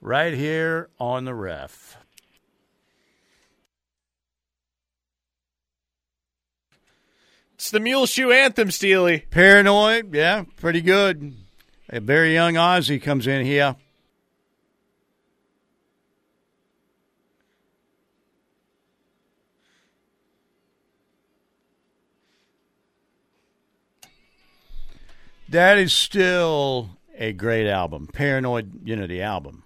right 0.00 0.32
here 0.32 0.88
on 1.00 1.24
the 1.24 1.34
ref. 1.34 1.96
It's 7.54 7.72
the 7.72 7.80
Muleshoe 7.80 8.30
Anthem, 8.30 8.70
Steely. 8.70 9.24
Paranoid, 9.30 10.14
yeah, 10.14 10.44
pretty 10.56 10.80
good. 10.80 11.34
A 11.88 11.98
very 11.98 12.32
young 12.32 12.54
Ozzy 12.54 13.02
comes 13.02 13.26
in 13.26 13.44
here. 13.44 13.74
That 25.48 25.78
is 25.78 25.92
still 25.92 26.97
a 27.18 27.32
great 27.32 27.68
album. 27.68 28.08
Paranoid, 28.12 28.84
the 28.84 29.22
album. 29.22 29.64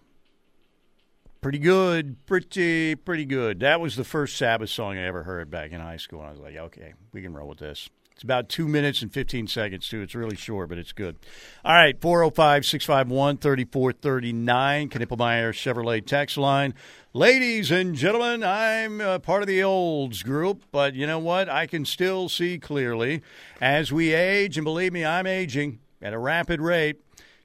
Pretty 1.40 1.58
good, 1.58 2.24
pretty, 2.26 2.94
pretty 2.94 3.24
good. 3.24 3.60
That 3.60 3.80
was 3.80 3.96
the 3.96 4.04
first 4.04 4.36
Sabbath 4.36 4.70
song 4.70 4.96
I 4.96 5.06
ever 5.06 5.24
heard 5.24 5.50
back 5.50 5.72
in 5.72 5.80
high 5.80 5.96
school. 5.96 6.20
And 6.20 6.28
I 6.28 6.30
was 6.32 6.40
like, 6.40 6.56
okay, 6.56 6.94
we 7.12 7.20
can 7.20 7.34
roll 7.34 7.48
with 7.48 7.58
this. 7.58 7.90
It's 8.12 8.22
about 8.22 8.48
two 8.48 8.68
minutes 8.68 9.02
and 9.02 9.12
15 9.12 9.48
seconds, 9.48 9.88
too. 9.88 10.02
It's 10.02 10.14
really 10.14 10.36
short, 10.36 10.68
but 10.68 10.78
it's 10.78 10.92
good. 10.92 11.16
All 11.64 11.74
right, 11.74 12.00
405 12.00 12.64
651 12.64 13.38
3439, 13.38 14.88
Knippelmeyer 14.90 15.50
Chevrolet 15.52 16.06
text 16.06 16.36
line. 16.36 16.74
Ladies 17.12 17.70
and 17.70 17.94
gentlemen, 17.94 18.44
I'm 18.44 19.00
uh, 19.00 19.18
part 19.18 19.42
of 19.42 19.48
the 19.48 19.62
olds 19.64 20.22
group, 20.22 20.62
but 20.70 20.94
you 20.94 21.06
know 21.06 21.18
what? 21.18 21.48
I 21.48 21.66
can 21.66 21.84
still 21.84 22.28
see 22.28 22.58
clearly 22.58 23.22
as 23.60 23.90
we 23.90 24.12
age, 24.12 24.56
and 24.56 24.64
believe 24.64 24.92
me, 24.92 25.04
I'm 25.04 25.26
aging 25.26 25.80
at 26.00 26.12
a 26.12 26.18
rapid 26.18 26.60
rate. 26.60 27.00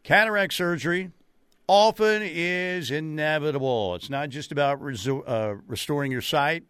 Cataract 0.08 0.54
surgery 0.54 1.12
often 1.68 2.22
is 2.24 2.92
inevitable. 2.92 3.94
It's 3.96 4.10
not 4.10 4.30
just 4.30 4.54
about 4.54 4.82
resu- 4.82 5.28
uh, 5.28 5.56
restoring 5.68 6.14
your 6.14 6.22
sight, 6.22 6.64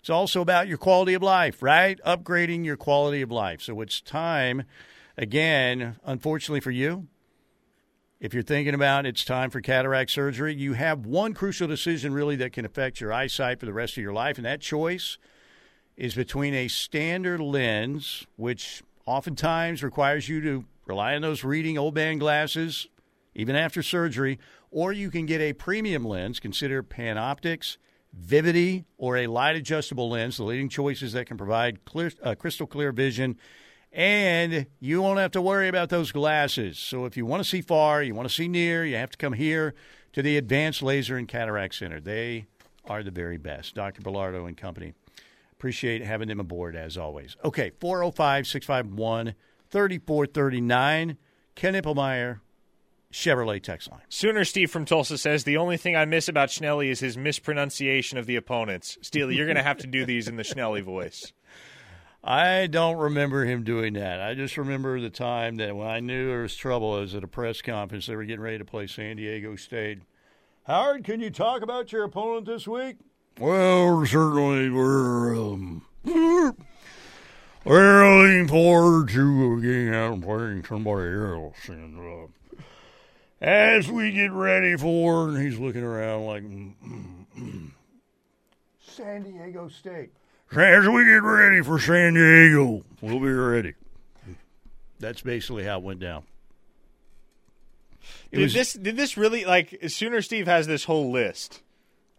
it's 0.00 0.10
also 0.10 0.42
about 0.42 0.68
your 0.68 0.76
quality 0.76 1.14
of 1.14 1.22
life, 1.22 1.62
right? 1.62 1.98
Upgrading 2.04 2.66
your 2.66 2.76
quality 2.76 3.22
of 3.22 3.30
life. 3.30 3.62
So 3.62 3.80
it's 3.80 4.02
time, 4.02 4.64
again, 5.16 5.96
unfortunately 6.04 6.60
for 6.60 6.70
you, 6.70 7.06
if 8.20 8.34
you're 8.34 8.42
thinking 8.42 8.74
about 8.74 9.06
it's 9.06 9.24
time 9.24 9.48
for 9.48 9.62
cataract 9.62 10.10
surgery, 10.10 10.54
you 10.54 10.74
have 10.74 11.06
one 11.06 11.32
crucial 11.32 11.68
decision 11.68 12.12
really 12.12 12.36
that 12.36 12.52
can 12.52 12.66
affect 12.66 13.00
your 13.00 13.14
eyesight 13.14 13.60
for 13.60 13.64
the 13.64 13.72
rest 13.72 13.96
of 13.96 14.02
your 14.02 14.12
life, 14.12 14.36
and 14.36 14.44
that 14.44 14.60
choice 14.60 15.16
is 15.96 16.14
between 16.14 16.52
a 16.52 16.68
standard 16.68 17.40
lens, 17.40 18.26
which 18.36 18.82
oftentimes 19.06 19.82
requires 19.82 20.28
you 20.28 20.42
to 20.42 20.66
rely 20.88 21.14
on 21.14 21.22
those 21.22 21.44
reading 21.44 21.78
old 21.78 21.94
man 21.94 22.18
glasses 22.18 22.88
even 23.34 23.54
after 23.54 23.82
surgery, 23.82 24.38
or 24.70 24.92
you 24.92 25.10
can 25.10 25.26
get 25.26 25.40
a 25.40 25.52
premium 25.52 26.04
lens. 26.04 26.40
Consider 26.40 26.82
PanOptix, 26.82 27.76
Vivity, 28.18 28.84
or 28.96 29.16
a 29.16 29.28
light 29.28 29.54
adjustable 29.54 30.10
lens, 30.10 30.38
the 30.38 30.42
leading 30.42 30.68
choices 30.68 31.12
that 31.12 31.26
can 31.26 31.36
provide 31.36 31.84
clear, 31.84 32.10
uh, 32.22 32.34
crystal 32.34 32.66
clear 32.66 32.90
vision. 32.90 33.36
And 33.92 34.66
you 34.80 35.00
won't 35.00 35.20
have 35.20 35.30
to 35.32 35.40
worry 35.40 35.68
about 35.68 35.88
those 35.88 36.10
glasses. 36.10 36.78
So 36.78 37.04
if 37.04 37.16
you 37.16 37.24
want 37.24 37.42
to 37.42 37.48
see 37.48 37.62
far, 37.62 38.02
you 38.02 38.14
want 38.14 38.28
to 38.28 38.34
see 38.34 38.48
near, 38.48 38.84
you 38.84 38.96
have 38.96 39.10
to 39.10 39.18
come 39.18 39.34
here 39.34 39.74
to 40.12 40.20
the 40.20 40.36
Advanced 40.36 40.82
Laser 40.82 41.16
and 41.16 41.28
Cataract 41.28 41.74
Center. 41.74 42.00
They 42.00 42.46
are 42.86 43.02
the 43.02 43.10
very 43.10 43.38
best. 43.38 43.74
Dr. 43.74 44.02
Bellardo 44.02 44.46
and 44.46 44.56
company. 44.56 44.94
Appreciate 45.52 46.02
having 46.02 46.28
them 46.28 46.40
aboard 46.40 46.76
as 46.76 46.96
always. 46.96 47.36
Okay, 47.44 47.72
405 47.80 48.46
651 48.46 49.34
3439. 49.70 51.16
Knippelmeyer, 51.56 52.40
Chevrolet 53.12 53.62
text 53.62 53.90
line. 53.90 54.02
Sooner 54.08 54.44
Steve 54.44 54.70
from 54.70 54.84
Tulsa 54.84 55.18
says 55.18 55.44
the 55.44 55.56
only 55.56 55.76
thing 55.76 55.96
I 55.96 56.04
miss 56.04 56.28
about 56.28 56.50
Schnelly 56.50 56.88
is 56.88 57.00
his 57.00 57.16
mispronunciation 57.16 58.18
of 58.18 58.26
the 58.26 58.36
opponents. 58.36 58.96
Steely, 59.02 59.34
you're 59.34 59.46
going 59.46 59.56
to 59.56 59.62
have 59.62 59.78
to 59.78 59.86
do 59.86 60.04
these 60.04 60.28
in 60.28 60.36
the 60.36 60.44
Schnelly 60.44 60.82
voice. 60.82 61.32
I 62.22 62.66
don't 62.66 62.96
remember 62.96 63.44
him 63.44 63.64
doing 63.64 63.94
that. 63.94 64.20
I 64.20 64.34
just 64.34 64.56
remember 64.56 65.00
the 65.00 65.10
time 65.10 65.56
that 65.56 65.74
when 65.76 65.88
I 65.88 66.00
knew 66.00 66.28
there 66.28 66.42
was 66.42 66.54
trouble, 66.54 66.94
I 66.94 67.00
was 67.00 67.14
at 67.14 67.24
a 67.24 67.28
press 67.28 67.62
conference. 67.62 68.06
They 68.06 68.16
were 68.16 68.24
getting 68.24 68.40
ready 68.40 68.58
to 68.58 68.64
play 68.64 68.86
San 68.86 69.16
Diego 69.16 69.56
State. 69.56 70.00
Howard, 70.64 71.04
can 71.04 71.20
you 71.20 71.30
talk 71.30 71.62
about 71.62 71.92
your 71.92 72.04
opponent 72.04 72.46
this 72.46 72.68
week? 72.68 72.96
Well, 73.38 74.04
certainly 74.04 74.68
we're 74.68 75.34
um, 75.34 75.86
we're 77.68 78.22
looking 78.22 78.48
forward 78.48 79.08
to 79.10 79.60
getting 79.60 79.94
out 79.94 80.14
and 80.14 80.22
playing 80.22 80.64
somebody 80.64 81.12
else, 81.12 81.68
and 81.68 81.98
uh, 81.98 82.26
as 83.40 83.90
we 83.90 84.10
get 84.10 84.32
ready 84.32 84.76
for, 84.76 85.28
and 85.28 85.38
he's 85.40 85.58
looking 85.58 85.82
around 85.82 86.26
like 86.26 86.42
mm, 86.42 86.72
mm, 86.84 87.26
mm. 87.38 87.70
San 88.80 89.22
Diego 89.22 89.68
State. 89.68 90.10
As 90.50 90.88
we 90.88 91.04
get 91.04 91.22
ready 91.22 91.62
for 91.62 91.78
San 91.78 92.14
Diego, 92.14 92.82
we'll 93.02 93.20
be 93.20 93.28
ready. 93.28 93.74
That's 94.98 95.20
basically 95.20 95.64
how 95.64 95.78
it 95.78 95.84
went 95.84 96.00
down. 96.00 96.24
It 98.32 98.36
Did 98.36 98.42
was 98.42 98.54
this 98.54 98.72
did 98.72 98.96
this 98.96 99.16
really 99.16 99.44
like 99.44 99.78
Sooner 99.88 100.22
Steve 100.22 100.46
has 100.46 100.66
this 100.66 100.84
whole 100.84 101.10
list 101.10 101.62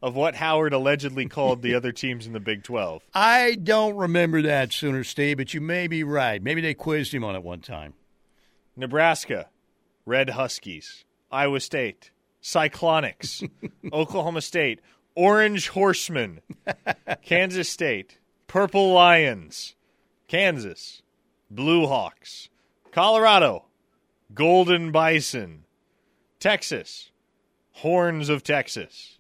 of 0.02 0.16
what 0.16 0.36
Howard 0.36 0.74
allegedly 0.74 1.28
called 1.28 1.62
the 1.62 1.76
other 1.76 1.92
teams 1.92 2.26
in 2.26 2.34
the 2.34 2.40
Big 2.40 2.64
12. 2.64 3.04
I 3.14 3.56
don't 3.56 3.96
remember 3.96 4.42
that 4.42 4.72
sooner, 4.72 5.04
Steve, 5.04 5.38
but 5.38 5.54
you 5.54 5.62
may 5.62 5.88
be 5.88 6.04
right. 6.04 6.42
Maybe 6.42 6.62
they 6.62 6.74
quizzed 6.74 7.14
him 7.14 7.24
on 7.24 7.36
it 7.36 7.44
one 7.44 7.62
time. 7.62 7.94
Nebraska, 8.76 9.50
Red 10.06 10.32
Huskies, 10.32 11.04
Iowa 11.32 11.60
State, 11.60 12.12
Cyclonics, 12.42 13.48
Oklahoma 13.94 14.42
State, 14.42 14.80
Orange 15.16 15.68
Horsemen, 15.70 16.40
Kansas 17.22 17.68
State, 17.70 18.20
Purple 18.48 18.94
Lions, 18.94 19.76
Kansas, 20.28 21.02
Blue 21.52 21.88
Hawks, 21.88 22.50
Colorado, 22.92 23.66
Golden 24.34 24.92
Bison, 24.92 25.66
Texas, 26.40 27.12
Horns 27.74 28.30
of 28.30 28.44
Texas, 28.44 29.19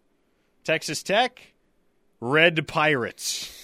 Texas 0.63 1.03
Tech, 1.03 1.53
Red 2.19 2.67
Pirates. 2.67 3.55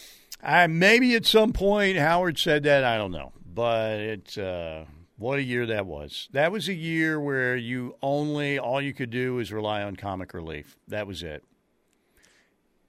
Maybe 0.43 1.15
at 1.15 1.25
some 1.25 1.53
point 1.53 1.97
Howard 1.97 2.37
said 2.37 2.63
that. 2.63 2.83
I 2.83 2.97
don't 2.97 3.11
know, 3.11 3.31
but 3.45 3.99
it's 3.99 4.37
uh, 4.37 4.85
what 5.17 5.39
a 5.39 5.43
year 5.43 5.65
that 5.67 5.85
was. 5.85 6.29
That 6.33 6.51
was 6.51 6.67
a 6.67 6.73
year 6.73 7.19
where 7.19 7.55
you 7.55 7.95
only 8.01 8.59
all 8.59 8.81
you 8.81 8.93
could 8.93 9.09
do 9.09 9.35
was 9.35 9.51
rely 9.51 9.81
on 9.81 9.95
comic 9.95 10.33
relief. 10.33 10.77
That 10.87 11.07
was 11.07 11.23
it. 11.23 11.43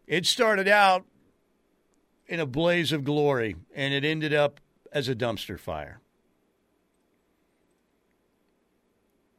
It 0.06 0.26
started 0.26 0.68
out 0.68 1.04
in 2.26 2.40
a 2.40 2.46
blaze 2.46 2.92
of 2.92 3.04
glory, 3.04 3.56
and 3.74 3.94
it 3.94 4.04
ended 4.04 4.34
up 4.34 4.60
as 4.92 5.08
a 5.08 5.14
dumpster 5.14 5.58
fire. 5.58 6.00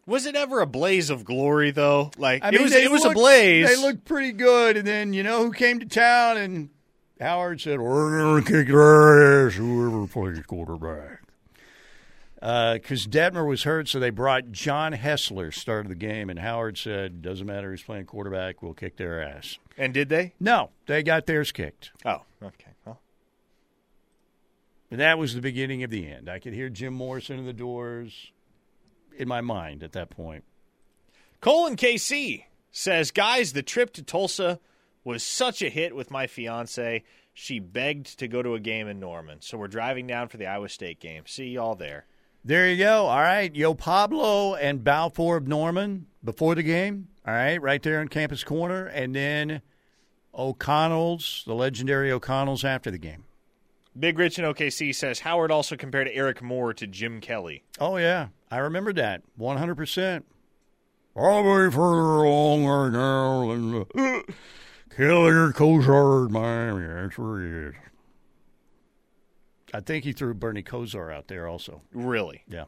Was 0.08 0.26
it 0.26 0.36
ever 0.36 0.62
a 0.62 0.66
blaze 0.66 1.10
of 1.10 1.26
glory 1.26 1.72
though? 1.72 2.12
Like 2.18 2.44
I 2.44 2.50
it 2.50 2.62
was 2.62 2.74
it 2.74 2.90
was 2.90 3.04
a 3.06 3.12
blaze. 3.12 3.68
They 3.68 3.76
looked 3.76 4.06
pretty 4.06 4.32
good, 4.32 4.78
and 4.78 4.88
then 4.88 5.14
you 5.14 5.22
know 5.22 5.44
who 5.44 5.52
came 5.52 5.80
to 5.82 5.86
town, 5.86 6.38
and 6.38 6.70
Howard 7.20 7.60
said, 7.60 7.80
"We're 7.80 8.18
going 8.18 8.44
to 8.44 8.50
kick 8.52 8.68
their 8.68 9.48
ass, 9.48 9.56
whoever 9.56 10.08
plays 10.08 10.40
quarterback." 10.48 11.22
Uh, 12.42 12.76
because 12.76 13.06
Detmer 13.08 13.46
was 13.48 13.64
hurt, 13.64 13.90
so 13.90 14.00
they 14.00 14.12
brought 14.12 14.52
John 14.52 14.94
Hessler 14.94 15.52
started 15.52 15.90
the 15.90 15.96
game, 15.96 16.30
and 16.30 16.40
Howard 16.40 16.78
said, 16.78 17.22
"Doesn't 17.22 17.46
matter 17.46 17.72
who's 17.72 17.84
playing 17.84 18.06
quarterback, 18.06 18.64
we'll 18.64 18.74
kick 18.74 18.96
their 18.96 19.22
ass." 19.22 19.58
and 19.78 19.94
did 19.94 20.08
they? 20.10 20.34
No, 20.40 20.70
they 20.88 21.04
got 21.04 21.26
theirs 21.26 21.52
kicked, 21.52 21.92
Oh, 22.06 22.22
okay. 22.42 22.72
Well, 22.86 23.00
and 24.90 25.00
that 25.02 25.20
was 25.20 25.36
the 25.36 25.42
beginning 25.42 25.84
of 25.84 25.90
the 25.90 26.08
end. 26.08 26.30
I 26.30 26.40
could 26.40 26.54
hear 26.54 26.70
Jim 26.70 26.94
Morrison 26.94 27.38
in 27.40 27.46
the 27.46 27.54
doors 27.54 28.32
in 29.18 29.28
my 29.28 29.42
mind 29.42 29.84
at 29.84 29.94
that 29.94 30.10
point. 30.10 30.44
Colin 31.42 31.76
KC 31.76 32.46
says, 32.72 33.12
guys, 33.12 33.54
the 33.54 33.64
trip 33.64 33.94
to 33.94 34.04
Tulsa 34.04 34.60
was 35.04 35.24
such 35.24 35.62
a 35.62 35.70
hit 35.70 35.96
with 35.96 36.12
my 36.12 36.28
fiance. 36.28 37.04
She 37.34 37.60
begged 37.60 38.18
to 38.20 38.28
go 38.28 38.42
to 38.42 38.56
a 38.56 38.60
game 38.60 38.88
in 38.88 39.00
Norman, 39.00 39.42
so 39.42 39.58
we're 39.58 39.68
driving 39.68 40.08
down 40.08 40.28
for 40.28 40.38
the 40.38 40.48
Iowa 40.48 40.70
State 40.70 41.00
game. 41.00 41.24
See 41.28 41.50
y'all 41.50 41.76
there. 41.76 42.06
There 42.44 42.70
you 42.70 42.78
go. 42.78 43.08
All 43.08 43.20
right. 43.20 43.54
Yo 43.54 43.74
Pablo 43.74 44.56
and 44.56 44.84
Balfour 44.84 45.36
of 45.36 45.48
Norman 45.48 46.08
before 46.24 46.56
the 46.56 46.64
game. 46.64 47.10
All 47.28 47.34
right. 47.34 47.62
Right 47.62 47.84
there 47.84 48.02
in 48.02 48.08
Campus 48.08 48.44
Corner. 48.46 48.86
And 48.86 49.14
then 49.14 49.62
O'Connell's, 50.34 51.44
the 51.46 51.54
legendary 51.54 52.10
O'Connell's 52.10 52.64
after 52.64 52.90
the 52.90 52.98
game. 52.98 53.26
Big 54.00 54.20
Rich 54.20 54.38
in 54.38 54.46
OKC 54.46 54.94
says 54.94 55.22
Howard 55.22 55.52
also 55.52 55.76
compared 55.76 56.10
Eric 56.12 56.42
Moore 56.42 56.74
to 56.74 56.88
Jim 56.88 57.20
Kelly. 57.22 57.64
Oh, 57.80 57.98
yeah. 57.98 58.28
I 58.52 58.58
remember 58.58 58.94
that. 58.94 59.24
100%. 59.40 60.24
Probably 61.16 61.72
further 61.72 62.24
along 62.24 62.66
right 62.66 62.92
now 62.92 63.52
than 63.52 63.82
uh, 63.82 64.22
Kelly 64.96 65.32
or 65.32 65.52
Kosar 65.52 66.30
Miami. 66.30 66.86
That's 66.86 67.18
where 67.18 67.42
he 67.42 67.68
is. 67.70 67.74
I 69.74 69.80
think 69.80 70.04
he 70.06 70.14
threw 70.14 70.34
Bernie 70.34 70.64
Kosar 70.64 71.14
out 71.14 71.28
there 71.28 71.48
also. 71.48 71.82
Really? 71.92 72.44
Yeah. 72.48 72.66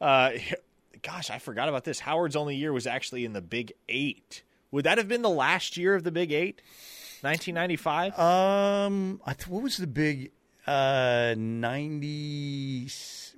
Uh, 0.00 0.32
gosh, 1.02 1.30
I 1.30 1.38
forgot 1.38 1.68
about 1.68 1.84
this. 1.84 2.00
Howard's 2.00 2.36
only 2.36 2.56
year 2.56 2.72
was 2.72 2.86
actually 2.86 3.24
in 3.24 3.32
the 3.32 3.42
Big 3.42 3.72
Eight. 3.88 4.42
Would 4.70 4.84
that 4.84 4.98
have 4.98 5.08
been 5.08 5.22
the 5.22 5.30
last 5.30 5.76
year 5.76 5.94
of 5.94 6.04
the 6.04 6.12
Big 6.12 6.32
Eight? 6.32 6.60
1995? 7.22 8.18
Um, 8.18 9.20
I 9.26 9.34
th- 9.34 9.48
what 9.48 9.62
was 9.62 9.76
the 9.76 9.86
big? 9.86 10.32
Uh, 10.66 11.34
ninety. 12.08 12.88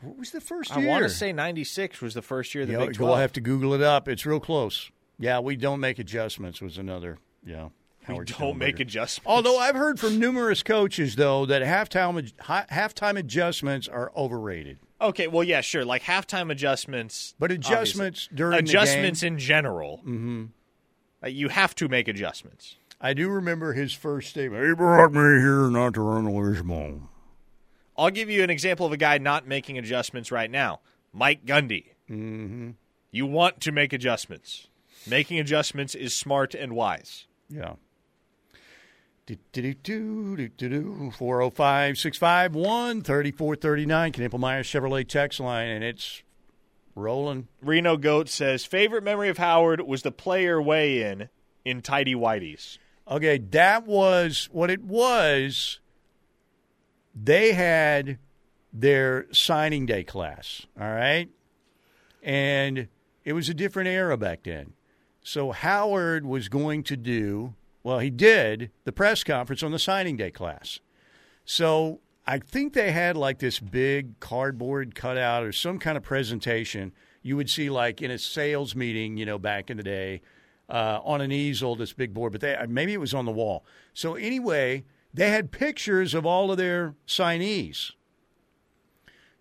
What 0.02 0.16
was 0.18 0.30
the 0.30 0.40
first 0.40 0.72
I 0.72 0.80
year? 0.80 0.88
want 0.88 1.02
to 1.04 1.10
say 1.10 1.32
96 1.32 2.00
was 2.00 2.14
the 2.14 2.22
first 2.22 2.54
year 2.54 2.62
of 2.62 2.68
the 2.68 2.72
Yeah, 2.78 2.86
Big 2.86 2.94
12. 2.94 3.08
we'll 3.10 3.18
have 3.18 3.32
to 3.34 3.40
Google 3.40 3.74
it 3.74 3.82
up. 3.82 4.08
It's 4.08 4.24
real 4.24 4.40
close. 4.40 4.90
Yeah, 5.18 5.40
we 5.40 5.56
don't 5.56 5.78
make 5.80 5.98
adjustments. 5.98 6.60
Was 6.62 6.78
another. 6.78 7.18
Yeah, 7.44 7.64
we 8.08 8.14
Howard 8.14 8.34
don't 8.38 8.56
make 8.56 8.80
adjustments. 8.80 9.26
Although 9.26 9.58
I've 9.58 9.74
heard 9.76 10.00
from 10.00 10.18
numerous 10.18 10.62
coaches 10.62 11.16
though 11.16 11.44
that 11.46 11.62
halftime 11.62 12.32
hi- 12.40 12.66
halftime 12.70 13.18
adjustments 13.18 13.86
are 13.88 14.10
overrated. 14.16 14.78
Okay, 15.02 15.28
well, 15.28 15.44
yeah, 15.44 15.60
sure. 15.60 15.84
Like 15.84 16.02
halftime 16.02 16.50
adjustments. 16.50 17.34
But 17.38 17.52
adjustments 17.52 18.26
obviously. 18.26 18.36
during 18.36 18.52
the 18.64 18.70
adjustments 18.70 19.22
in 19.22 19.38
general. 19.38 19.98
Mm-hmm. 19.98 20.44
Uh, 21.22 21.28
you 21.28 21.48
have 21.48 21.74
to 21.76 21.88
make 21.88 22.08
adjustments. 22.08 22.76
I 23.00 23.14
do 23.14 23.30
remember 23.30 23.72
his 23.72 23.92
first 23.92 24.30
statement. 24.30 24.66
He 24.66 24.74
brought 24.74 25.12
me 25.12 25.20
here 25.20 25.70
not 25.70 25.94
to 25.94 26.02
run 26.02 26.24
the 26.24 26.30
wishbone. 26.30 27.08
I'll 27.96 28.10
give 28.10 28.28
you 28.28 28.42
an 28.42 28.50
example 28.50 28.86
of 28.86 28.92
a 28.92 28.96
guy 28.96 29.18
not 29.18 29.46
making 29.46 29.78
adjustments 29.78 30.30
right 30.30 30.50
now. 30.50 30.80
Mike 31.12 31.46
Gundy. 31.46 31.86
Mm-hmm. 32.10 32.70
You 33.10 33.26
want 33.26 33.60
to 33.62 33.72
make 33.72 33.92
adjustments. 33.92 34.68
Making 35.06 35.38
adjustments 35.38 35.94
is 35.94 36.14
smart 36.14 36.54
and 36.54 36.74
wise. 36.74 37.26
Yeah. 37.48 37.74
405 39.26 41.98
651 41.98 43.02
3439. 43.02 44.12
Knippelmeyer 44.12 44.60
Chevrolet 44.60 45.06
text 45.06 45.40
line, 45.40 45.68
and 45.68 45.84
it's 45.84 46.22
rolling. 46.94 47.48
Reno 47.62 47.96
Goat 47.96 48.28
says 48.28 48.64
favorite 48.64 49.04
memory 49.04 49.28
of 49.28 49.38
Howard 49.38 49.82
was 49.82 50.02
the 50.02 50.10
player 50.10 50.60
weigh 50.60 51.02
in 51.02 51.28
in 51.64 51.82
tidy 51.82 52.14
whiteys. 52.14 52.78
Okay, 53.08 53.38
that 53.38 53.86
was 53.86 54.48
what 54.52 54.70
it 54.70 54.82
was. 54.82 55.80
They 57.14 57.52
had 57.52 58.18
their 58.72 59.26
signing 59.32 59.86
day 59.86 60.04
class, 60.04 60.66
all 60.80 60.90
right? 60.90 61.28
And 62.22 62.88
it 63.24 63.32
was 63.32 63.48
a 63.48 63.54
different 63.54 63.88
era 63.88 64.16
back 64.16 64.44
then. 64.44 64.74
So 65.22 65.52
Howard 65.52 66.24
was 66.24 66.48
going 66.48 66.82
to 66.84 66.96
do, 66.96 67.54
well, 67.82 67.98
he 67.98 68.10
did 68.10 68.70
the 68.84 68.92
press 68.92 69.24
conference 69.24 69.62
on 69.62 69.72
the 69.72 69.78
signing 69.78 70.16
day 70.16 70.30
class. 70.30 70.80
So 71.44 72.00
I 72.26 72.38
think 72.38 72.74
they 72.74 72.92
had 72.92 73.16
like 73.16 73.38
this 73.38 73.58
big 73.58 74.20
cardboard 74.20 74.94
cutout 74.94 75.42
or 75.42 75.52
some 75.52 75.78
kind 75.78 75.96
of 75.96 76.04
presentation 76.04 76.92
you 77.22 77.36
would 77.36 77.50
see 77.50 77.70
like 77.70 78.00
in 78.00 78.10
a 78.10 78.18
sales 78.18 78.74
meeting, 78.74 79.16
you 79.16 79.26
know, 79.26 79.38
back 79.38 79.70
in 79.70 79.76
the 79.76 79.82
day 79.82 80.22
uh, 80.70 81.00
on 81.04 81.20
an 81.20 81.32
easel, 81.32 81.74
this 81.74 81.92
big 81.92 82.14
board, 82.14 82.32
but 82.32 82.40
they, 82.40 82.56
maybe 82.68 82.92
it 82.92 83.00
was 83.00 83.12
on 83.12 83.24
the 83.24 83.32
wall. 83.32 83.64
So 83.92 84.14
anyway, 84.14 84.84
they 85.12 85.30
had 85.30 85.50
pictures 85.50 86.14
of 86.14 86.24
all 86.24 86.50
of 86.50 86.56
their 86.56 86.94
signees. 87.06 87.92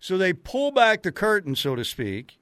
So 0.00 0.18
they 0.18 0.32
pull 0.32 0.72
back 0.72 1.02
the 1.02 1.12
curtain, 1.12 1.54
so 1.54 1.76
to 1.76 1.84
speak, 1.84 2.38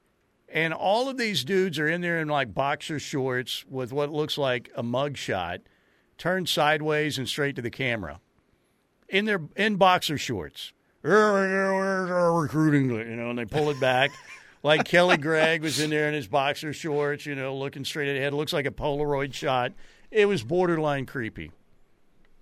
and 0.51 0.73
all 0.73 1.09
of 1.09 1.17
these 1.17 1.43
dudes 1.43 1.77
are 1.77 1.87
in 1.87 2.01
there 2.01 2.19
in 2.19 2.27
like 2.27 2.53
boxer 2.53 2.99
shorts 2.99 3.65
with 3.69 3.93
what 3.93 4.11
looks 4.11 4.37
like 4.37 4.71
a 4.75 4.81
mug 4.81 5.17
shot, 5.17 5.61
turned 6.17 6.49
sideways 6.49 7.17
and 7.17 7.27
straight 7.27 7.55
to 7.57 7.61
the 7.61 7.69
camera. 7.69 8.19
In 9.07 9.25
their 9.25 9.41
in 9.55 9.75
boxer 9.75 10.17
shorts. 10.17 10.73
Recruiting? 11.03 12.89
You 12.89 13.15
know, 13.15 13.29
and 13.29 13.39
they 13.39 13.45
pull 13.45 13.69
it 13.69 13.79
back. 13.79 14.11
Like 14.63 14.85
Kelly 14.85 15.17
Gregg 15.17 15.61
was 15.61 15.79
in 15.79 15.89
there 15.89 16.07
in 16.07 16.13
his 16.13 16.27
boxer 16.27 16.73
shorts, 16.73 17.25
you 17.25 17.35
know, 17.35 17.55
looking 17.55 17.85
straight 17.85 18.15
ahead. 18.15 18.33
It 18.33 18.35
looks 18.35 18.53
like 18.53 18.65
a 18.65 18.71
Polaroid 18.71 19.33
shot. 19.33 19.73
It 20.11 20.25
was 20.25 20.43
borderline 20.43 21.05
creepy. 21.05 21.51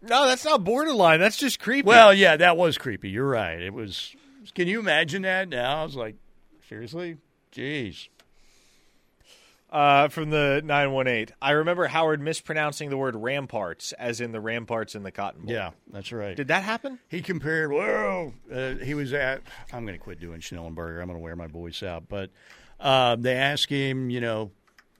No, 0.01 0.27
that's 0.27 0.45
not 0.45 0.63
borderline. 0.63 1.19
That's 1.19 1.37
just 1.37 1.59
creepy. 1.59 1.87
Well, 1.87 2.13
yeah, 2.13 2.37
that 2.37 2.55
was 2.55 2.77
creepy. 2.77 3.09
You're 3.09 3.27
right. 3.27 3.61
It 3.61 3.73
was. 3.73 4.15
Can 4.55 4.67
you 4.67 4.79
imagine 4.79 5.23
that 5.23 5.49
now? 5.49 5.81
I 5.81 5.83
was 5.83 5.95
like, 5.95 6.15
seriously? 6.69 7.17
Jeez. 7.51 8.07
Uh, 9.69 10.07
from 10.07 10.29
the 10.29 10.61
918. 10.63 11.35
I 11.41 11.51
remember 11.51 11.87
Howard 11.87 12.21
mispronouncing 12.21 12.89
the 12.89 12.95
word 12.95 13.17
ramparts 13.17 13.91
as 13.91 14.21
in 14.21 14.31
the 14.31 14.39
ramparts 14.39 14.95
in 14.95 15.03
the 15.03 15.11
Cotton 15.11 15.41
Bowl. 15.41 15.53
Yeah, 15.53 15.71
that's 15.91 16.13
right. 16.13 16.37
Did 16.37 16.47
that 16.47 16.63
happen? 16.63 16.99
he 17.09 17.21
compared, 17.21 17.73
well, 17.73 18.33
uh, 18.49 18.75
he 18.75 18.93
was 18.93 19.11
at, 19.11 19.41
I'm 19.73 19.85
going 19.85 19.97
to 19.97 20.03
quit 20.03 20.21
doing 20.21 20.39
Schnellenberger. 20.39 21.01
I'm 21.01 21.07
going 21.07 21.19
to 21.19 21.23
wear 21.23 21.35
my 21.35 21.47
voice 21.47 21.83
out. 21.83 22.07
But 22.07 22.29
uh, 22.79 23.17
they 23.17 23.35
asked 23.35 23.69
him, 23.69 24.09
you 24.09 24.21
know, 24.21 24.51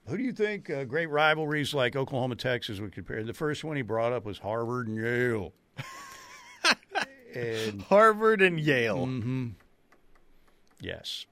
who 0.08 0.18
do 0.18 0.24
you 0.24 0.34
think 0.34 0.70
uh, 0.70 0.84
great 0.84 1.10
rivalries 1.10 1.74
like 1.74 1.96
Oklahoma, 1.96 2.36
Texas 2.36 2.80
would 2.80 2.94
compare? 2.94 3.24
The 3.24 3.34
first 3.34 3.64
one 3.64 3.78
he 3.78 3.84
brought 3.84 4.12
up 4.14 4.26
was 4.26 4.40
Harvard 4.40 4.88
and 4.88 4.98
Yale. 4.98 5.54
and 7.36 7.82
Harvard 7.84 8.42
and 8.42 8.60
Yale. 8.60 9.06
Mm-hmm. 9.06 9.48
yes, 10.82 11.26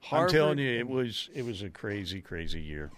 Harvard 0.00 0.30
I'm 0.30 0.34
telling 0.34 0.58
you, 0.58 0.78
it 0.78 0.88
was 0.88 1.28
it 1.34 1.44
was 1.44 1.62
a 1.62 1.70
crazy, 1.70 2.20
crazy 2.20 2.60
year. 2.60 2.90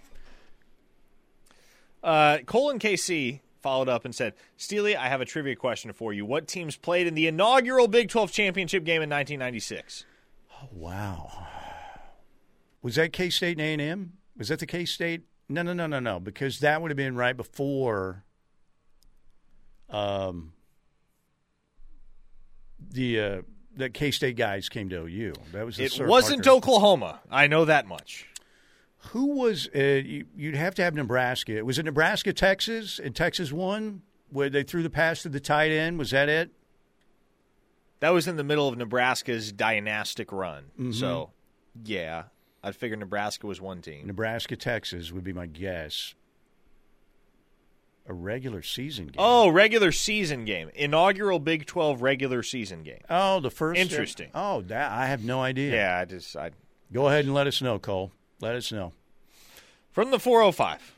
Uh, 2.03 2.39
Colin 2.45 2.79
KC 2.79 3.41
followed 3.61 3.87
up 3.89 4.05
and 4.05 4.15
said, 4.15 4.33
Steely, 4.57 4.95
I 4.95 5.07
have 5.07 5.21
a 5.21 5.25
trivia 5.25 5.55
question 5.55 5.93
for 5.93 6.13
you. 6.13 6.25
What 6.25 6.47
teams 6.47 6.75
played 6.75 7.05
in 7.07 7.13
the 7.13 7.27
inaugural 7.27 7.87
Big 7.87 8.09
12 8.09 8.31
championship 8.31 8.83
game 8.83 9.01
in 9.01 9.09
1996? 9.09 10.05
Oh, 10.51 10.67
Wow. 10.71 11.47
Was 12.81 12.95
that 12.95 13.13
K 13.13 13.29
State 13.29 13.59
and 13.59 13.61
A 13.61 13.73
and 13.73 13.81
M? 13.81 14.13
Was 14.37 14.47
that 14.47 14.59
the 14.59 14.65
K 14.65 14.85
State? 14.85 15.21
No, 15.47 15.61
no, 15.61 15.73
no, 15.73 15.85
no, 15.85 15.99
no. 15.99 16.19
Because 16.19 16.59
that 16.59 16.81
would 16.81 16.89
have 16.89 16.97
been 16.97 17.15
right 17.15 17.37
before. 17.37 18.23
Um. 19.89 20.53
The 22.89 23.19
uh, 23.19 23.41
the 23.75 23.89
K 23.89 24.11
State 24.11 24.35
guys 24.35 24.69
came 24.69 24.89
to 24.89 25.05
OU. 25.05 25.33
That 25.53 25.65
was 25.65 25.79
It 25.79 25.99
wasn't 25.99 26.43
Parker. 26.43 26.57
Oklahoma. 26.57 27.19
I 27.29 27.47
know 27.47 27.65
that 27.65 27.87
much. 27.87 28.27
Who 29.09 29.27
was? 29.37 29.67
Uh, 29.75 29.79
you, 29.79 30.25
you'd 30.35 30.55
have 30.55 30.75
to 30.75 30.83
have 30.83 30.93
Nebraska. 30.93 31.57
It 31.57 31.65
Was 31.65 31.79
it 31.79 31.85
Nebraska, 31.85 32.33
Texas, 32.33 32.99
and 32.99 33.15
Texas 33.15 33.51
won? 33.51 34.03
Where 34.29 34.49
they 34.49 34.63
threw 34.63 34.83
the 34.83 34.89
pass 34.89 35.23
to 35.23 35.29
the 35.29 35.39
tight 35.39 35.71
end? 35.71 35.97
Was 35.99 36.11
that 36.11 36.29
it? 36.29 36.51
That 37.99 38.09
was 38.09 38.27
in 38.27 38.35
the 38.37 38.43
middle 38.43 38.67
of 38.67 38.77
Nebraska's 38.77 39.51
dynastic 39.51 40.31
run. 40.31 40.65
Mm-hmm. 40.79 40.91
So, 40.93 41.31
yeah, 41.83 42.23
I'd 42.63 42.75
figure 42.75 42.95
Nebraska 42.95 43.45
was 43.45 43.59
one 43.59 43.81
team. 43.81 44.07
Nebraska, 44.07 44.55
Texas 44.55 45.11
would 45.11 45.23
be 45.23 45.33
my 45.33 45.45
guess. 45.45 46.15
A 48.11 48.13
regular 48.13 48.61
season 48.61 49.05
game. 49.05 49.15
Oh, 49.17 49.47
regular 49.47 49.93
season 49.93 50.43
game. 50.43 50.69
Inaugural 50.75 51.39
Big 51.39 51.65
12 51.65 52.01
regular 52.01 52.43
season 52.43 52.83
game. 52.83 52.99
Oh, 53.09 53.39
the 53.39 53.49
first. 53.49 53.79
Interesting. 53.79 54.31
Oh, 54.35 54.59
that 54.63 54.91
I 54.91 55.05
have 55.05 55.23
no 55.23 55.41
idea. 55.41 55.73
Yeah, 55.73 55.97
I 55.97 56.03
just 56.03 56.35
I 56.35 56.51
Go 56.91 57.07
ahead 57.07 57.23
and 57.23 57.33
let 57.33 57.47
us 57.47 57.61
know, 57.61 57.79
Cole. 57.79 58.11
Let 58.41 58.57
us 58.57 58.69
know. 58.69 58.91
From 59.91 60.11
the 60.11 60.19
405. 60.19 60.93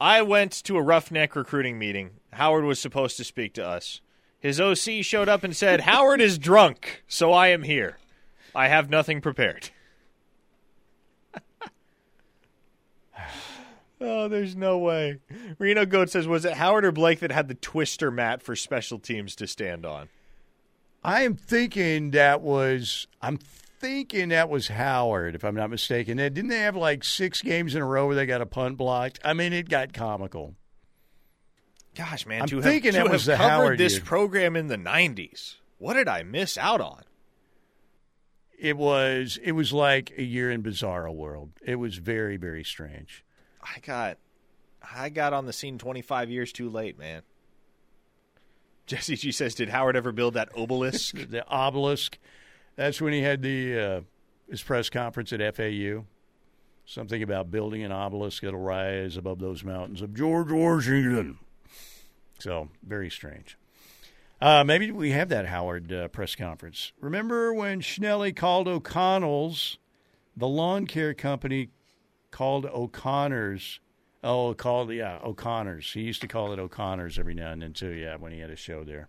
I 0.00 0.22
went 0.22 0.50
to 0.64 0.76
a 0.76 0.82
roughneck 0.82 1.36
recruiting 1.36 1.78
meeting. 1.78 2.10
Howard 2.32 2.64
was 2.64 2.80
supposed 2.80 3.16
to 3.18 3.24
speak 3.24 3.54
to 3.54 3.64
us. 3.64 4.00
His 4.40 4.60
OC 4.60 5.04
showed 5.04 5.28
up 5.28 5.44
and 5.44 5.54
said, 5.54 5.82
Howard 5.82 6.20
is 6.20 6.36
drunk, 6.36 7.04
so 7.06 7.32
I 7.32 7.48
am 7.48 7.62
here. 7.62 7.98
I 8.56 8.66
have 8.66 8.90
nothing 8.90 9.20
prepared. 9.20 9.70
Oh, 14.04 14.28
there's 14.28 14.54
no 14.54 14.78
way. 14.78 15.18
Reno 15.58 15.86
Goat 15.86 16.10
says, 16.10 16.26
Was 16.26 16.44
it 16.44 16.54
Howard 16.54 16.84
or 16.84 16.92
Blake 16.92 17.20
that 17.20 17.32
had 17.32 17.48
the 17.48 17.54
twister 17.54 18.10
mat 18.10 18.42
for 18.42 18.54
special 18.54 18.98
teams 18.98 19.34
to 19.36 19.46
stand 19.46 19.84
on? 19.84 20.08
I 21.02 21.22
am 21.22 21.34
thinking 21.34 22.12
that 22.12 22.40
was. 22.40 23.06
I'm 23.20 23.36
thinking 23.38 24.30
that 24.30 24.48
was 24.48 24.68
Howard, 24.68 25.34
if 25.34 25.44
I'm 25.44 25.54
not 25.54 25.68
mistaken. 25.70 26.16
Didn't 26.16 26.48
they 26.48 26.60
have 26.60 26.76
like 26.76 27.04
six 27.04 27.42
games 27.42 27.74
in 27.74 27.82
a 27.82 27.86
row 27.86 28.06
where 28.06 28.16
they 28.16 28.26
got 28.26 28.40
a 28.40 28.46
punt 28.46 28.78
blocked? 28.78 29.20
I 29.24 29.34
mean, 29.34 29.52
it 29.52 29.68
got 29.68 29.92
comical. 29.92 30.54
Gosh, 31.94 32.26
man, 32.26 32.42
I'm 32.42 32.48
to 32.48 32.62
thinking 32.62 32.94
have, 32.94 33.04
that 33.04 33.08
to 33.08 33.12
was 33.12 33.26
have 33.26 33.38
the 33.38 33.44
covered 33.44 33.62
Howard 33.62 33.78
this 33.78 33.94
year. 33.94 34.02
program 34.04 34.56
in 34.56 34.68
the 34.68 34.76
90s. 34.76 35.56
What 35.78 35.94
did 35.94 36.08
I 36.08 36.22
miss 36.22 36.56
out 36.58 36.80
on? 36.80 37.02
It 38.58 38.76
was. 38.76 39.38
It 39.42 39.52
was 39.52 39.72
like 39.72 40.12
a 40.16 40.22
year 40.22 40.50
in 40.50 40.62
Bizarro 40.62 41.14
World. 41.14 41.50
It 41.62 41.76
was 41.76 41.98
very, 41.98 42.36
very 42.36 42.64
strange. 42.64 43.23
I 43.64 43.80
got 43.80 44.18
I 44.94 45.08
got 45.08 45.32
on 45.32 45.46
the 45.46 45.52
scene 45.52 45.78
25 45.78 46.30
years 46.30 46.52
too 46.52 46.68
late, 46.68 46.98
man. 46.98 47.22
Jesse 48.86 49.16
G 49.16 49.32
says, 49.32 49.54
"Did 49.54 49.70
Howard 49.70 49.96
ever 49.96 50.12
build 50.12 50.34
that 50.34 50.50
obelisk?" 50.56 51.16
The 51.30 51.46
obelisk. 51.48 52.18
That's 52.76 53.00
when 53.00 53.12
he 53.12 53.22
had 53.22 53.40
the 53.40 53.78
uh, 53.78 54.00
his 54.50 54.62
press 54.62 54.90
conference 54.90 55.32
at 55.32 55.56
FAU. 55.56 56.04
Something 56.86 57.22
about 57.22 57.50
building 57.50 57.82
an 57.82 57.92
obelisk 57.92 58.42
that'll 58.42 58.60
rise 58.60 59.16
above 59.16 59.38
those 59.38 59.64
mountains 59.64 60.02
of 60.02 60.14
George 60.14 60.52
Washington. 60.52 61.38
So 62.38 62.68
very 62.82 63.08
strange. 63.08 63.56
Uh, 64.38 64.64
maybe 64.64 64.90
we 64.90 65.12
have 65.12 65.30
that 65.30 65.46
Howard 65.46 65.90
uh, 65.90 66.08
press 66.08 66.34
conference. 66.34 66.92
Remember 67.00 67.54
when 67.54 67.80
Schnelly 67.80 68.36
called 68.36 68.68
O'Connell's, 68.68 69.78
the 70.36 70.48
lawn 70.48 70.86
care 70.86 71.14
company 71.14 71.70
called 72.34 72.66
O'Connor's. 72.66 73.78
Oh, 74.24 74.54
called 74.54 74.90
yeah 74.90 75.20
O'Connor's. 75.22 75.92
He 75.92 76.00
used 76.00 76.20
to 76.22 76.26
call 76.26 76.52
it 76.52 76.58
O'Connor's 76.58 77.16
every 77.16 77.34
now 77.34 77.52
and 77.52 77.62
then 77.62 77.72
too. 77.72 77.90
Yeah, 77.90 78.16
when 78.16 78.32
he 78.32 78.40
had 78.40 78.50
a 78.50 78.56
show 78.56 78.82
there. 78.82 79.08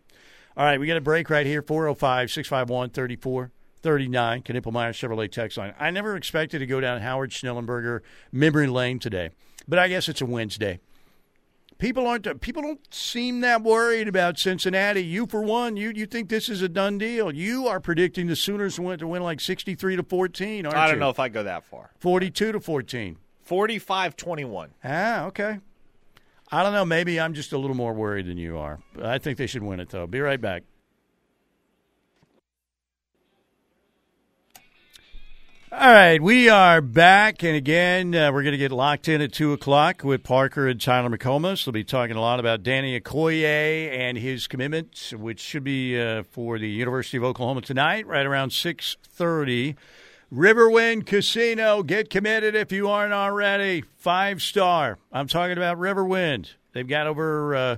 All 0.55 0.63
right, 0.63 0.80
we 0.80 0.86
got 0.86 0.95
a 0.95 1.01
break 1.01 1.30
right 1.32 1.45
here 1.45 1.63
405 1.63 2.30
651 2.30 2.91
3439. 2.91 4.43
Knippelmeyer 4.43 4.91
Chevrolet 4.91 5.32
text 5.32 5.57
line. 5.57 5.73
I 5.80 5.89
never 5.89 6.15
expected 6.15 6.59
to 6.59 6.67
go 6.67 6.80
down 6.80 7.01
Howard 7.01 7.32
Schnellenberger 7.32 8.01
memory 8.32 8.67
lane 8.67 8.99
today, 8.99 9.32
but 9.67 9.80
I 9.80 9.88
guess 9.88 10.07
it's 10.07 10.21
a 10.21 10.26
Wednesday. 10.28 10.80
People 11.78 12.07
aren't. 12.07 12.39
People 12.39 12.61
don't 12.61 12.93
seem 12.93 13.41
that 13.41 13.61
worried 13.61 14.07
about 14.07 14.39
Cincinnati. 14.39 15.03
You, 15.03 15.26
for 15.26 15.41
one, 15.41 15.76
you 15.76 15.91
you 15.93 16.05
think 16.05 16.30
this 16.30 16.47
is 16.47 16.61
a 16.61 16.69
done 16.69 16.97
deal. 16.97 17.34
You 17.34 17.67
are 17.67 17.82
predicting 17.82 18.28
the 18.28 18.36
Sooners 18.36 18.80
went 18.80 18.99
to 18.99 19.07
win 19.07 19.21
like 19.23 19.41
sixty-three 19.41 19.97
to 19.97 20.03
fourteen. 20.03 20.65
Aren't 20.65 20.78
I 20.78 20.86
don't 20.88 20.95
you? 20.95 20.99
know 21.01 21.09
if 21.09 21.19
I 21.19 21.28
go 21.28 21.43
that 21.43 21.65
far. 21.65 21.91
Forty-two 21.99 22.53
to 22.53 22.59
fourteen. 22.59 23.17
45-21. 23.47 24.69
Ah, 24.84 25.26
okay. 25.26 25.59
I 26.51 26.63
don't 26.63 26.73
know. 26.73 26.84
Maybe 26.84 27.19
I'm 27.19 27.36
just 27.36 27.53
a 27.53 27.57
little 27.59 27.76
more 27.76 27.93
worried 27.93 28.26
than 28.26 28.38
you 28.38 28.57
are. 28.57 28.80
I 28.99 29.19
think 29.19 29.38
they 29.38 29.45
should 29.45 29.61
win 29.61 29.80
it, 29.80 29.89
though. 29.89 30.07
Be 30.07 30.19
right 30.19 30.41
back. 30.41 30.63
All 35.78 35.91
right, 35.91 36.21
we 36.21 36.47
are 36.47 36.80
back, 36.80 37.43
and 37.43 37.53
again, 37.53 38.15
uh, 38.15 38.32
we're 38.32 38.43
going 38.43 38.53
to 38.53 38.57
get 38.57 38.71
locked 38.71 39.09
in 39.09 39.19
at 39.19 39.34
2 39.34 39.51
o'clock 39.51 40.05
with 40.05 40.23
Parker 40.23 40.69
and 40.69 40.80
Tyler 40.80 41.09
McComas. 41.09 41.65
They'll 41.65 41.73
be 41.73 41.84
talking 41.84 42.15
a 42.15 42.21
lot 42.21 42.39
about 42.39 42.63
Danny 42.63 42.97
Okoye 42.97 43.91
and 43.91 44.17
his 44.17 44.47
commitment, 44.47 45.11
which 45.17 45.41
should 45.41 45.65
be 45.65 45.99
uh, 45.99 46.23
for 46.23 46.57
the 46.59 46.69
University 46.69 47.17
of 47.17 47.26
Oklahoma 47.26 47.59
tonight, 47.59 48.07
right 48.07 48.26
around 48.26 48.51
6.30. 48.51 49.76
Riverwind 50.34 51.05
Casino, 51.05 51.84
get 51.84 52.09
committed 52.09 52.55
if 52.55 52.71
you 52.71 52.88
aren't 52.88 53.13
already. 53.13 53.82
Five 53.97 54.41
star. 54.41 54.97
I'm 55.11 55.28
talking 55.28 55.57
about 55.57 55.78
Riverwind. 55.78 56.53
They've 56.71 56.88
got 56.88 57.05
over 57.05 57.53
uh, 57.53 57.76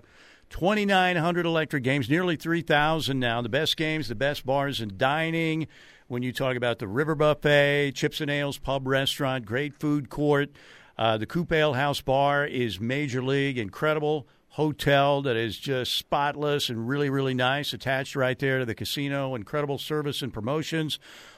2,900 0.49 1.45
electric 1.45 1.83
games, 1.83 2.09
nearly 2.09 2.35
3,000 2.35 3.19
now. 3.19 3.41
The 3.41 3.49
best 3.49 3.77
games, 3.77 4.07
the 4.07 4.15
best 4.15 4.45
bars 4.45 4.79
and 4.79 4.97
dining. 4.97 5.67
When 6.07 6.23
you 6.23 6.31
talk 6.31 6.55
about 6.55 6.79
the 6.79 6.87
River 6.87 7.15
Buffet, 7.15 7.91
Chips 7.93 8.21
and 8.21 8.31
Ales 8.31 8.57
Pub 8.57 8.87
Restaurant, 8.87 9.45
great 9.45 9.73
food 9.73 10.09
court. 10.09 10.49
Uh, 10.97 11.17
the 11.17 11.25
Coupe 11.25 11.51
Ale 11.51 11.73
House 11.73 12.01
Bar 12.01 12.45
is 12.45 12.79
major 12.79 13.21
league, 13.21 13.57
incredible 13.57 14.27
hotel 14.57 15.21
that 15.21 15.35
is 15.35 15.57
just 15.57 15.95
spotless 15.95 16.69
and 16.69 16.87
really, 16.87 17.09
really 17.11 17.35
nice, 17.35 17.73
attached 17.73 18.15
right 18.15 18.39
there 18.39 18.57
to 18.57 18.65
the 18.65 18.73
casino. 18.73 19.35
Incredible 19.35 19.77
service 19.77 20.23
and 20.23 20.33
promotions. 20.33 20.97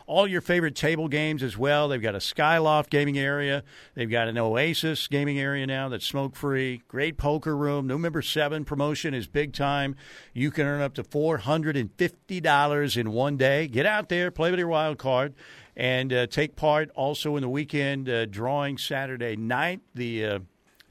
All 0.10 0.28
your 0.28 0.42
favorite 0.42 0.74
table 0.74 1.08
games 1.08 1.44
as 1.44 1.56
well. 1.56 1.88
They've 1.88 2.02
got 2.02 2.16
a 2.16 2.18
Skyloft 2.18 2.90
gaming 2.90 3.20
area. 3.20 3.64
They've 3.94 4.10
got 4.10 4.28
an 4.28 4.40
Oasis 4.40 5.08
gaming 5.08 5.38
area 5.38 5.68
now 5.68 5.88
that's 5.88 6.04
smoke 6.04 6.36
free. 6.36 6.82
Great 6.88 7.16
poker 7.16 7.56
room. 7.56 7.86
November 7.86 8.24
7 8.24 8.66
promotion 8.66 9.14
is 9.14 9.28
big 9.28 9.54
time. 9.54 9.96
You 10.34 10.50
can 10.50 10.66
earn 10.66 10.82
up 10.82 10.96
to 10.96 11.04
$450 11.04 12.98
in 12.98 13.12
one 13.12 13.38
day. 13.38 13.68
Get 13.68 13.86
out 13.86 14.10
there, 14.10 14.32
play 14.32 14.50
with 14.50 14.60
your 14.60 14.70
wild 14.70 14.98
card 14.98 15.36
and 15.76 16.12
uh, 16.12 16.26
take 16.26 16.56
part 16.56 16.90
also 16.96 17.36
in 17.36 17.44
the 17.44 17.50
weekend 17.50 18.10
uh, 18.10 18.26
drawing 18.26 18.80
Saturday 18.80 19.36
night. 19.36 19.82
The 19.94 20.26
uh, 20.26 20.40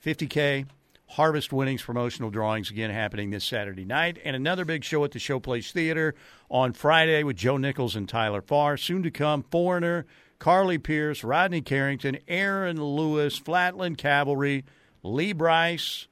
50K 0.01 0.67
Harvest 1.11 1.53
Winnings 1.53 1.83
promotional 1.83 2.31
drawings 2.31 2.71
again 2.71 2.91
happening 2.91 3.31
this 3.31 3.45
Saturday 3.45 3.85
night, 3.85 4.19
and 4.25 4.37
another 4.37 4.65
big 4.65 4.85
show 4.85 5.05
at 5.05 5.11
the 5.11 5.19
Showplace 5.19 5.73
Theater 5.73 6.15
on 6.51 6.73
Friday 6.73 7.23
with 7.23 7.37
Joe 7.37 7.57
Nichols 7.57 7.97
and 7.97 8.09
Tyler 8.09 8.43
Farr. 8.43 8.77
Soon 8.77 9.03
to 9.03 9.11
come, 9.11 9.45
Foreigner, 9.51 10.07
Carly 10.39 10.79
Pearce, 10.79 11.25
Rodney 11.25 11.61
Carrington, 11.61 12.19
Aaron 12.29 12.83
Lewis, 12.83 13.39
Flatland 13.39 13.99
Cavalry, 13.99 14.65
Lee 15.03 15.33
Brice, 15.33 16.09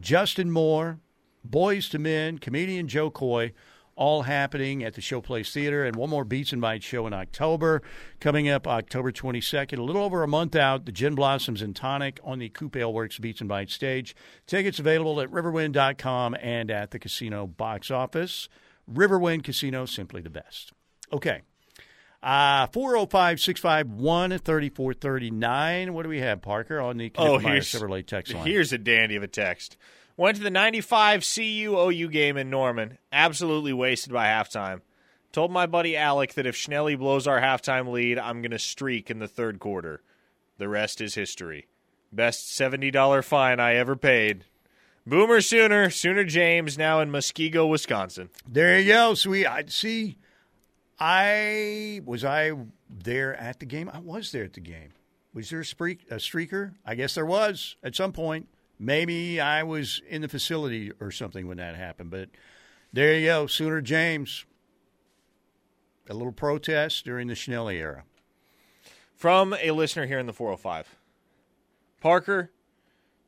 Justin 0.00 0.50
Moore, 0.50 1.00
Boyz 1.48 1.92
II 1.94 2.00
Men, 2.00 2.38
comedian 2.38 2.88
Jo 2.88 3.10
Koy 3.10 3.52
all 3.98 4.22
happening 4.22 4.84
at 4.84 4.94
the 4.94 5.00
Showplace 5.00 5.52
Theater, 5.52 5.84
and 5.84 5.96
one 5.96 6.08
more 6.08 6.24
Beats 6.24 6.52
and 6.52 6.62
Bites 6.62 6.84
show 6.84 7.06
in 7.08 7.12
October. 7.12 7.82
Coming 8.20 8.48
up 8.48 8.66
October 8.66 9.10
22nd, 9.10 9.76
a 9.76 9.82
little 9.82 10.04
over 10.04 10.22
a 10.22 10.28
month 10.28 10.54
out, 10.54 10.86
the 10.86 10.92
Gin 10.92 11.16
Blossoms 11.16 11.60
and 11.60 11.74
Tonic 11.74 12.20
on 12.22 12.38
the 12.38 12.48
Coupe 12.48 12.76
Ale 12.76 12.92
Works 12.92 13.18
Beats 13.18 13.40
and 13.40 13.48
Bites 13.48 13.74
stage. 13.74 14.14
Tickets 14.46 14.78
available 14.78 15.20
at 15.20 15.30
riverwind.com 15.30 16.36
and 16.40 16.70
at 16.70 16.92
the 16.92 17.00
casino 17.00 17.48
box 17.48 17.90
office. 17.90 18.48
Riverwind 18.92 19.44
Casino, 19.44 19.86
simply 19.86 20.20
the 20.20 20.30
best. 20.30 20.72
Okay. 21.12 21.42
Uh, 22.22 22.66
405 22.68 23.40
651 23.40 24.38
3439. 24.38 25.94
What 25.94 26.02
do 26.02 26.08
we 26.08 26.20
have, 26.20 26.42
Parker, 26.42 26.80
on 26.80 26.96
the 26.96 27.12
Oh, 27.16 27.38
here's, 27.38 27.66
Chevrolet 27.68 28.06
text 28.06 28.34
line? 28.34 28.46
here's 28.46 28.72
a 28.72 28.78
dandy 28.78 29.16
of 29.16 29.22
a 29.22 29.28
text. 29.28 29.76
Went 30.16 30.36
to 30.38 30.42
the 30.42 30.50
95 30.50 31.22
CU 31.22 31.76
OU 31.78 32.08
game 32.08 32.36
in 32.36 32.50
Norman. 32.50 32.98
Absolutely 33.12 33.72
wasted 33.72 34.12
by 34.12 34.26
halftime. 34.26 34.80
Told 35.30 35.52
my 35.52 35.66
buddy 35.66 35.96
Alec 35.96 36.34
that 36.34 36.46
if 36.46 36.56
Schnelly 36.56 36.98
blows 36.98 37.28
our 37.28 37.40
halftime 37.40 37.92
lead, 37.92 38.18
I'm 38.18 38.42
going 38.42 38.50
to 38.50 38.58
streak 38.58 39.10
in 39.10 39.20
the 39.20 39.28
third 39.28 39.60
quarter. 39.60 40.02
The 40.56 40.68
rest 40.68 41.00
is 41.00 41.14
history. 41.14 41.68
Best 42.10 42.48
$70 42.58 43.22
fine 43.22 43.60
I 43.60 43.74
ever 43.76 43.94
paid. 43.94 44.44
Boomer 45.08 45.40
Sooner, 45.40 45.88
Sooner 45.88 46.24
James, 46.24 46.76
now 46.76 47.00
in 47.00 47.10
Muskego, 47.10 47.66
Wisconsin. 47.66 48.28
There 48.46 48.78
you 48.78 48.92
go. 48.92 49.14
Sweet. 49.14 49.40
we, 49.40 49.46
I 49.46 49.64
see. 49.66 50.18
I 51.00 52.02
was 52.04 52.26
I 52.26 52.52
there 52.90 53.34
at 53.36 53.58
the 53.58 53.64
game. 53.64 53.90
I 53.90 54.00
was 54.00 54.32
there 54.32 54.44
at 54.44 54.52
the 54.52 54.60
game. 54.60 54.90
Was 55.32 55.48
there 55.48 55.60
a, 55.60 55.64
streak, 55.64 56.04
a 56.10 56.16
streaker? 56.16 56.74
I 56.84 56.94
guess 56.94 57.14
there 57.14 57.24
was 57.24 57.76
at 57.82 57.96
some 57.96 58.12
point. 58.12 58.48
Maybe 58.78 59.40
I 59.40 59.62
was 59.62 60.02
in 60.06 60.20
the 60.20 60.28
facility 60.28 60.92
or 61.00 61.10
something 61.10 61.48
when 61.48 61.56
that 61.56 61.74
happened. 61.74 62.10
But 62.10 62.28
there 62.92 63.18
you 63.18 63.26
go, 63.26 63.46
Sooner 63.46 63.80
James. 63.80 64.44
A 66.10 66.12
little 66.12 66.32
protest 66.32 67.06
during 67.06 67.28
the 67.28 67.34
Schnelly 67.34 67.76
era. 67.76 68.04
From 69.14 69.54
a 69.54 69.70
listener 69.70 70.06
here 70.06 70.18
in 70.18 70.26
the 70.26 70.34
405. 70.34 70.96
Parker, 72.02 72.50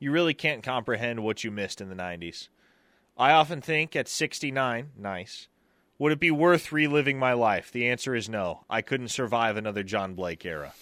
you 0.01 0.11
really 0.11 0.33
can't 0.33 0.63
comprehend 0.63 1.23
what 1.23 1.43
you 1.43 1.51
missed 1.51 1.79
in 1.79 1.87
the 1.87 1.95
90s. 1.95 2.49
I 3.15 3.31
often 3.33 3.61
think 3.61 3.95
at 3.95 4.07
69, 4.07 4.89
nice, 4.97 5.47
would 5.99 6.11
it 6.11 6.19
be 6.19 6.31
worth 6.31 6.71
reliving 6.71 7.19
my 7.19 7.33
life? 7.33 7.71
The 7.71 7.87
answer 7.87 8.15
is 8.15 8.27
no. 8.27 8.65
I 8.67 8.81
couldn't 8.81 9.09
survive 9.09 9.57
another 9.57 9.83
John 9.83 10.15
Blake 10.15 10.43
era. 10.43 10.73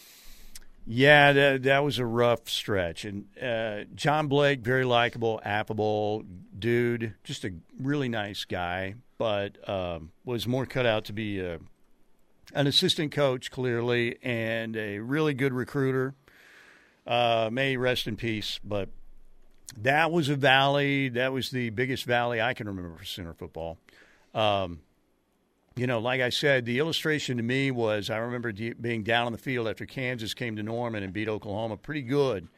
Yeah, 0.87 1.33
that, 1.33 1.63
that 1.63 1.83
was 1.83 1.99
a 1.99 2.05
rough 2.05 2.47
stretch. 2.47 3.03
And 3.03 3.25
uh, 3.37 3.83
John 3.93 4.27
Blake, 4.27 4.61
very 4.61 4.85
likable, 4.85 5.41
affable 5.43 6.23
dude, 6.57 7.13
just 7.25 7.43
a 7.43 7.51
really 7.77 8.07
nice 8.07 8.45
guy, 8.45 8.95
but 9.17 9.69
um, 9.69 10.13
was 10.23 10.47
more 10.47 10.65
cut 10.65 10.85
out 10.85 11.03
to 11.05 11.13
be 11.13 11.41
a, 11.41 11.59
an 12.53 12.67
assistant 12.67 13.11
coach, 13.11 13.51
clearly, 13.51 14.17
and 14.23 14.77
a 14.77 14.99
really 14.99 15.33
good 15.33 15.51
recruiter. 15.51 16.15
Uh, 17.05 17.49
may 17.51 17.75
rest 17.75 18.07
in 18.07 18.15
peace. 18.15 18.61
But 18.63 18.87
that 19.77 20.11
was 20.11 20.29
a 20.29 20.35
valley. 20.35 21.09
That 21.09 21.31
was 21.31 21.51
the 21.51 21.69
biggest 21.69 22.05
valley 22.05 22.41
I 22.41 22.53
can 22.53 22.67
remember 22.67 22.97
for 22.97 23.05
Center 23.05 23.33
football. 23.33 23.77
Um, 24.33 24.79
you 25.75 25.87
know, 25.87 25.99
like 25.99 26.19
I 26.19 26.29
said, 26.29 26.65
the 26.65 26.79
illustration 26.79 27.37
to 27.37 27.43
me 27.43 27.71
was 27.71 28.09
I 28.09 28.17
remember 28.17 28.51
being 28.51 29.03
down 29.03 29.27
on 29.27 29.31
the 29.31 29.37
field 29.37 29.67
after 29.67 29.85
Kansas 29.85 30.33
came 30.33 30.55
to 30.57 30.63
Norman 30.63 31.03
and 31.03 31.13
beat 31.13 31.29
Oklahoma 31.29 31.77
pretty 31.77 32.01
good. 32.01 32.49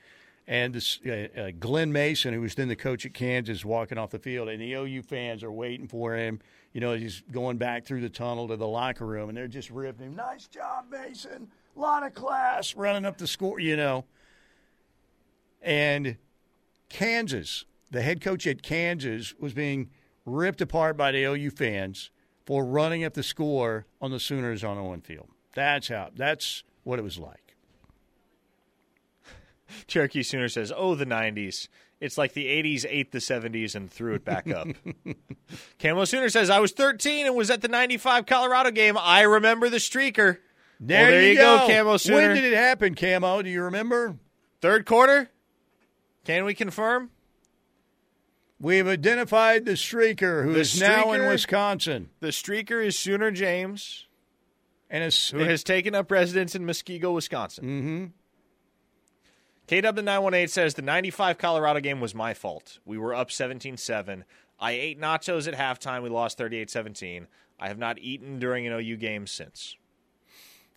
And 0.47 0.73
this, 0.73 0.99
uh, 1.05 1.27
uh, 1.37 1.51
Glen 1.59 1.91
Mason, 1.91 2.33
who 2.33 2.41
was 2.41 2.55
then 2.55 2.67
the 2.67 2.75
coach 2.75 3.05
at 3.05 3.13
Kansas, 3.13 3.63
walking 3.63 3.97
off 3.97 4.09
the 4.09 4.19
field, 4.19 4.49
and 4.49 4.59
the 4.59 4.73
OU 4.73 5.03
fans 5.03 5.43
are 5.43 5.51
waiting 5.51 5.87
for 5.87 6.15
him. 6.15 6.39
You 6.73 6.81
know, 6.81 6.93
he's 6.95 7.21
going 7.31 7.57
back 7.57 7.85
through 7.85 8.01
the 8.01 8.09
tunnel 8.09 8.47
to 8.47 8.57
the 8.57 8.67
locker 8.67 9.05
room, 9.05 9.29
and 9.29 9.37
they're 9.37 9.47
just 9.47 9.69
ripping 9.69 10.07
him. 10.07 10.15
Nice 10.15 10.47
job, 10.47 10.85
Mason. 10.89 11.47
A 11.75 11.79
lot 11.79 12.03
of 12.03 12.15
class. 12.15 12.75
Running 12.75 13.05
up 13.05 13.17
the 13.17 13.27
score, 13.27 13.59
you 13.59 13.77
know. 13.77 14.03
And 15.61 16.17
Kansas, 16.91 17.65
the 17.89 18.01
head 18.01 18.21
coach 18.21 18.45
at 18.47 18.61
Kansas, 18.61 19.33
was 19.39 19.53
being 19.53 19.89
ripped 20.25 20.61
apart 20.61 20.97
by 20.97 21.11
the 21.11 21.23
OU 21.23 21.51
fans 21.51 22.11
for 22.45 22.65
running 22.65 23.03
up 23.03 23.13
the 23.13 23.23
score 23.23 23.85
on 24.01 24.11
the 24.11 24.19
Sooners 24.19 24.63
on 24.63 24.77
Owen 24.77 25.01
Field. 25.01 25.29
That's 25.53 25.87
how. 25.87 26.09
That's 26.15 26.63
what 26.83 26.99
it 26.99 27.03
was 27.03 27.17
like. 27.17 27.55
Cherokee 29.87 30.23
Sooner 30.23 30.49
says, 30.49 30.71
"Oh, 30.75 30.95
the 30.95 31.05
'90s. 31.05 31.67
It's 31.99 32.17
like 32.17 32.33
the 32.33 32.47
'80s 32.47 32.85
ate 32.89 33.11
the 33.11 33.19
'70s 33.19 33.75
and 33.75 33.89
threw 33.91 34.15
it 34.15 34.25
back 34.25 34.49
up." 34.49 34.67
Camo 35.79 36.05
Sooner 36.05 36.29
says, 36.29 36.49
"I 36.49 36.59
was 36.59 36.71
13 36.71 37.25
and 37.25 37.35
was 37.35 37.49
at 37.49 37.61
the 37.61 37.67
'95 37.67 38.25
Colorado 38.25 38.71
game. 38.71 38.97
I 38.97 39.21
remember 39.21 39.69
the 39.69 39.77
streaker." 39.77 40.37
There, 40.79 41.03
well, 41.03 41.11
there 41.11 41.21
you, 41.21 41.29
you 41.29 41.35
go, 41.37 41.67
Camo 41.67 41.97
Sooner. 41.97 42.17
When 42.17 42.35
did 42.35 42.43
it 42.43 42.55
happen, 42.55 42.95
Camo? 42.95 43.41
Do 43.41 43.49
you 43.49 43.63
remember? 43.63 44.17
Third 44.61 44.85
quarter. 44.85 45.29
Can 46.25 46.45
we 46.45 46.53
confirm? 46.53 47.09
We've 48.59 48.87
identified 48.87 49.65
the 49.65 49.71
streaker 49.71 50.43
who 50.43 50.53
The 50.53 50.59
is 50.59 50.79
now 50.79 51.13
in? 51.13 51.25
Wisconsin, 51.27 52.09
The 52.19 52.27
streaker 52.27 52.85
is 52.85 52.97
Sooner 52.97 53.31
James, 53.31 54.07
and 54.89 55.03
it's 55.03 55.31
who 55.31 55.39
has 55.39 55.63
taken 55.63 55.95
up 55.95 56.11
residence 56.11 56.53
in 56.53 56.63
Muskego, 56.65 57.13
Wisconsin. 57.13 57.63
mm-hmm. 57.65 58.05
KW918 59.67 60.49
says 60.49 60.73
the 60.73 60.81
95 60.81 61.37
Colorado 61.37 61.79
game 61.79 62.01
was 62.01 62.13
my 62.13 62.33
fault. 62.33 62.79
We 62.85 62.97
were 62.97 63.13
up 63.15 63.29
17-7. 63.29 64.23
I 64.59 64.71
ate 64.73 64.99
nachos 64.99 65.47
at 65.47 65.53
halftime. 65.55 66.03
We 66.03 66.09
lost 66.09 66.37
38-17. 66.37 67.27
I 67.59 67.67
have 67.69 67.77
not 67.77 67.97
eaten 67.99 68.37
during 68.37 68.67
an 68.67 68.73
OU 68.73 68.97
game 68.97 69.27
since. 69.27 69.77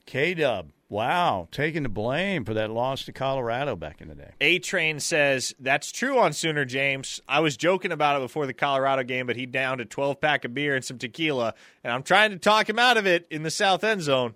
K 0.07 0.35
Dub, 0.35 0.71
wow, 0.89 1.49
taking 1.51 1.83
the 1.83 1.89
blame 1.89 2.45
for 2.45 2.55
that 2.55 2.71
loss 2.71 3.05
to 3.05 3.13
Colorado 3.13 3.77
back 3.77 4.01
in 4.01 4.09
the 4.09 4.15
day. 4.15 4.33
A 4.41 4.59
Train 4.59 5.01
says 5.01 5.55
that's 5.59 5.91
true 5.91 6.19
on 6.19 6.33
Sooner 6.33 6.65
James. 6.65 7.21
I 7.29 7.41
was 7.41 7.57
joking 7.57 7.93
about 7.93 8.17
it 8.17 8.25
before 8.25 8.47
the 8.47 8.53
Colorado 8.53 9.03
game, 9.03 9.27
but 9.27 9.37
he 9.37 9.47
downed 9.47 9.81
a 9.81 9.85
12 9.85 10.21
pack 10.21 10.45
of 10.45 10.55
beer 10.55 10.75
and 10.75 10.85
some 10.85 10.99
tequila, 10.99 11.55
and 11.83 11.93
I'm 11.93 12.03
trying 12.03 12.31
to 12.31 12.39
talk 12.39 12.69
him 12.69 12.79
out 12.79 12.97
of 12.97 13.07
it 13.07 13.27
in 13.31 13.43
the 13.43 13.51
south 13.51 13.83
end 13.85 14.03
zone. 14.03 14.35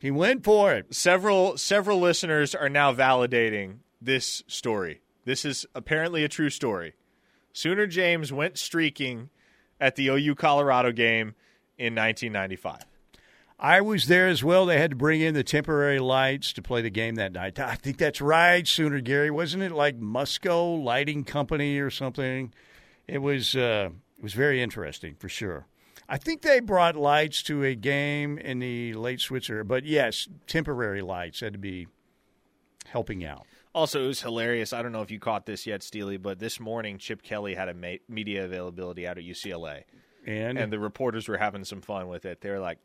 He 0.00 0.10
went 0.10 0.44
for 0.44 0.72
it. 0.72 0.94
Several 0.94 1.56
several 1.58 2.00
listeners 2.00 2.54
are 2.54 2.70
now 2.70 2.92
validating 2.92 3.78
this 4.00 4.42
story. 4.46 5.00
This 5.24 5.44
is 5.44 5.66
apparently 5.74 6.24
a 6.24 6.28
true 6.28 6.50
story. 6.50 6.94
Sooner 7.52 7.86
James 7.86 8.32
went 8.32 8.58
streaking 8.58 9.28
at 9.80 9.96
the 9.96 10.08
OU 10.08 10.34
Colorado 10.36 10.92
game 10.92 11.34
in 11.76 11.94
1995. 11.94 12.84
I 13.62 13.82
was 13.82 14.06
there 14.06 14.26
as 14.26 14.42
well. 14.42 14.64
They 14.64 14.78
had 14.78 14.90
to 14.90 14.96
bring 14.96 15.20
in 15.20 15.34
the 15.34 15.44
temporary 15.44 15.98
lights 15.98 16.54
to 16.54 16.62
play 16.62 16.80
the 16.80 16.88
game 16.88 17.16
that 17.16 17.32
night. 17.32 17.58
I 17.58 17.74
think 17.74 17.98
that's 17.98 18.22
right, 18.22 18.66
Sooner 18.66 19.00
Gary. 19.00 19.30
Wasn't 19.30 19.62
it 19.62 19.72
like 19.72 20.00
Musco 20.00 20.82
Lighting 20.82 21.24
Company 21.24 21.78
or 21.78 21.90
something? 21.90 22.54
It 23.06 23.18
was 23.18 23.54
uh, 23.54 23.90
it 24.16 24.22
was 24.22 24.32
very 24.32 24.62
interesting 24.62 25.14
for 25.14 25.28
sure. 25.28 25.66
I 26.08 26.16
think 26.16 26.40
they 26.40 26.60
brought 26.60 26.96
lights 26.96 27.42
to 27.44 27.62
a 27.62 27.74
game 27.74 28.38
in 28.38 28.60
the 28.60 28.94
late 28.94 29.20
Switzer, 29.20 29.62
but 29.62 29.84
yes, 29.84 30.26
temporary 30.46 31.02
lights 31.02 31.40
had 31.40 31.52
to 31.52 31.58
be 31.58 31.86
helping 32.86 33.24
out. 33.24 33.46
Also, 33.74 34.04
it 34.04 34.06
was 34.08 34.22
hilarious. 34.22 34.72
I 34.72 34.82
don't 34.82 34.90
know 34.90 35.02
if 35.02 35.10
you 35.10 35.20
caught 35.20 35.46
this 35.46 35.66
yet, 35.66 35.82
Steely, 35.82 36.16
but 36.16 36.38
this 36.40 36.58
morning 36.58 36.98
Chip 36.98 37.22
Kelly 37.22 37.54
had 37.54 37.68
a 37.68 37.74
ma- 37.74 38.02
media 38.08 38.44
availability 38.44 39.06
out 39.06 39.18
at 39.18 39.24
UCLA, 39.24 39.84
And, 40.26 40.58
and 40.58 40.72
the 40.72 40.80
reporters 40.80 41.28
were 41.28 41.36
having 41.36 41.64
some 41.64 41.80
fun 41.80 42.08
with 42.08 42.24
it. 42.24 42.40
They 42.40 42.50
were 42.50 42.58
like, 42.58 42.78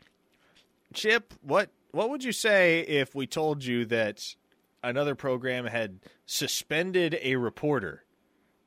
"Chip, 0.94 1.34
what 1.42 1.70
what 1.92 2.10
would 2.10 2.24
you 2.24 2.32
say 2.32 2.82
if 2.82 3.16
we 3.16 3.28
told 3.28 3.64
you 3.64 3.86
that 3.86 4.36
another 4.84 5.16
program 5.16 5.66
had 5.66 6.00
suspended 6.26 7.18
a 7.22 7.36
reporter 7.36 8.04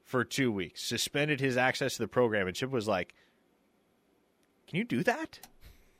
for 0.04 0.24
two 0.24 0.50
weeks, 0.50 0.82
suspended 0.82 1.40
his 1.40 1.56
access 1.56 1.94
to 1.96 2.02
the 2.02 2.08
program?" 2.08 2.46
And 2.46 2.56
Chip 2.56 2.70
was 2.70 2.88
like, 2.88 3.14
"Can 4.66 4.78
you 4.78 4.84
do 4.84 5.02
that?" 5.04 5.40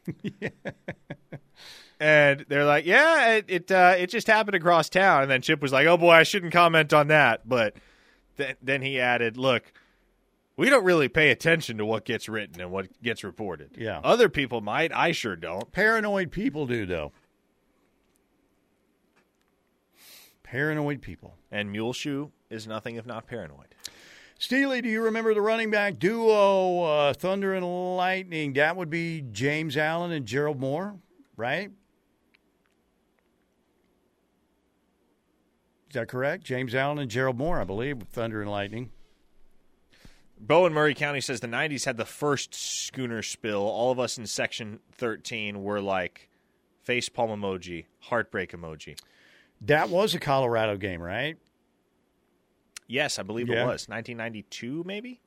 And 2.00 2.44
they're 2.48 2.64
like, 2.64 2.86
"Yeah, 2.86 3.32
it 3.32 3.44
it, 3.48 3.72
uh, 3.72 3.94
it 3.98 4.08
just 4.08 4.26
happened 4.28 4.54
across 4.54 4.88
town." 4.88 5.22
And 5.22 5.30
then 5.30 5.42
Chip 5.42 5.60
was 5.60 5.72
like, 5.72 5.86
"Oh 5.86 5.96
boy, 5.96 6.12
I 6.12 6.22
shouldn't 6.22 6.52
comment 6.52 6.92
on 6.92 7.08
that." 7.08 7.48
But 7.48 7.74
th- 8.36 8.56
then 8.62 8.82
he 8.82 9.00
added, 9.00 9.36
"Look, 9.36 9.72
we 10.58 10.68
don't 10.68 10.84
really 10.84 11.08
pay 11.08 11.30
attention 11.30 11.78
to 11.78 11.86
what 11.86 12.04
gets 12.04 12.28
written 12.28 12.60
and 12.60 12.70
what 12.70 12.88
gets 13.00 13.24
reported. 13.24 13.70
Yeah. 13.78 14.00
other 14.04 14.28
people 14.28 14.60
might. 14.60 14.92
I 14.92 15.12
sure 15.12 15.36
don't." 15.36 15.72
paranoid 15.72 16.30
people 16.30 16.66
do 16.66 16.84
though. 16.84 17.12
Paranoid 20.42 21.00
people. 21.00 21.36
And 21.50 21.70
Muleshoe 21.70 22.30
is 22.50 22.66
nothing 22.66 22.96
if 22.96 23.06
not 23.06 23.26
paranoid. 23.26 23.74
Steely, 24.38 24.80
do 24.80 24.88
you 24.88 25.02
remember 25.02 25.34
the 25.34 25.42
running 25.42 25.70
back 25.70 25.98
duo, 25.98 26.82
uh, 26.82 27.12
Thunder 27.12 27.54
and 27.54 27.96
Lightning? 27.96 28.52
That 28.54 28.76
would 28.76 28.88
be 28.88 29.22
James 29.32 29.76
Allen 29.76 30.12
and 30.12 30.26
Gerald 30.26 30.58
Moore, 30.58 30.96
right? 31.36 31.70
Is 35.88 35.94
that 35.94 36.08
correct? 36.08 36.44
James 36.44 36.74
Allen 36.74 36.98
and 36.98 37.10
Gerald 37.10 37.36
Moore, 37.36 37.60
I 37.60 37.64
believe, 37.64 38.02
Thunder 38.10 38.40
and 38.40 38.50
Lightning. 38.50 38.90
Bo 40.40 40.66
in 40.66 40.72
Murray 40.72 40.94
County 40.94 41.20
says 41.20 41.40
the 41.40 41.46
90s 41.48 41.84
had 41.84 41.96
the 41.96 42.04
first 42.04 42.54
schooner 42.54 43.22
spill. 43.22 43.62
All 43.62 43.90
of 43.90 43.98
us 43.98 44.18
in 44.18 44.26
section 44.26 44.80
13 44.92 45.62
were 45.62 45.80
like 45.80 46.28
face 46.82 47.08
palm 47.08 47.30
emoji, 47.30 47.86
heartbreak 48.00 48.52
emoji. 48.52 48.98
That 49.60 49.88
was 49.90 50.14
a 50.14 50.20
Colorado 50.20 50.76
game, 50.76 51.02
right? 51.02 51.36
Yes, 52.86 53.18
I 53.18 53.22
believe 53.22 53.48
Yeah. 53.48 53.64
it 53.64 53.66
was 53.66 53.88
1992, 53.88 54.84
maybe. 54.86 55.20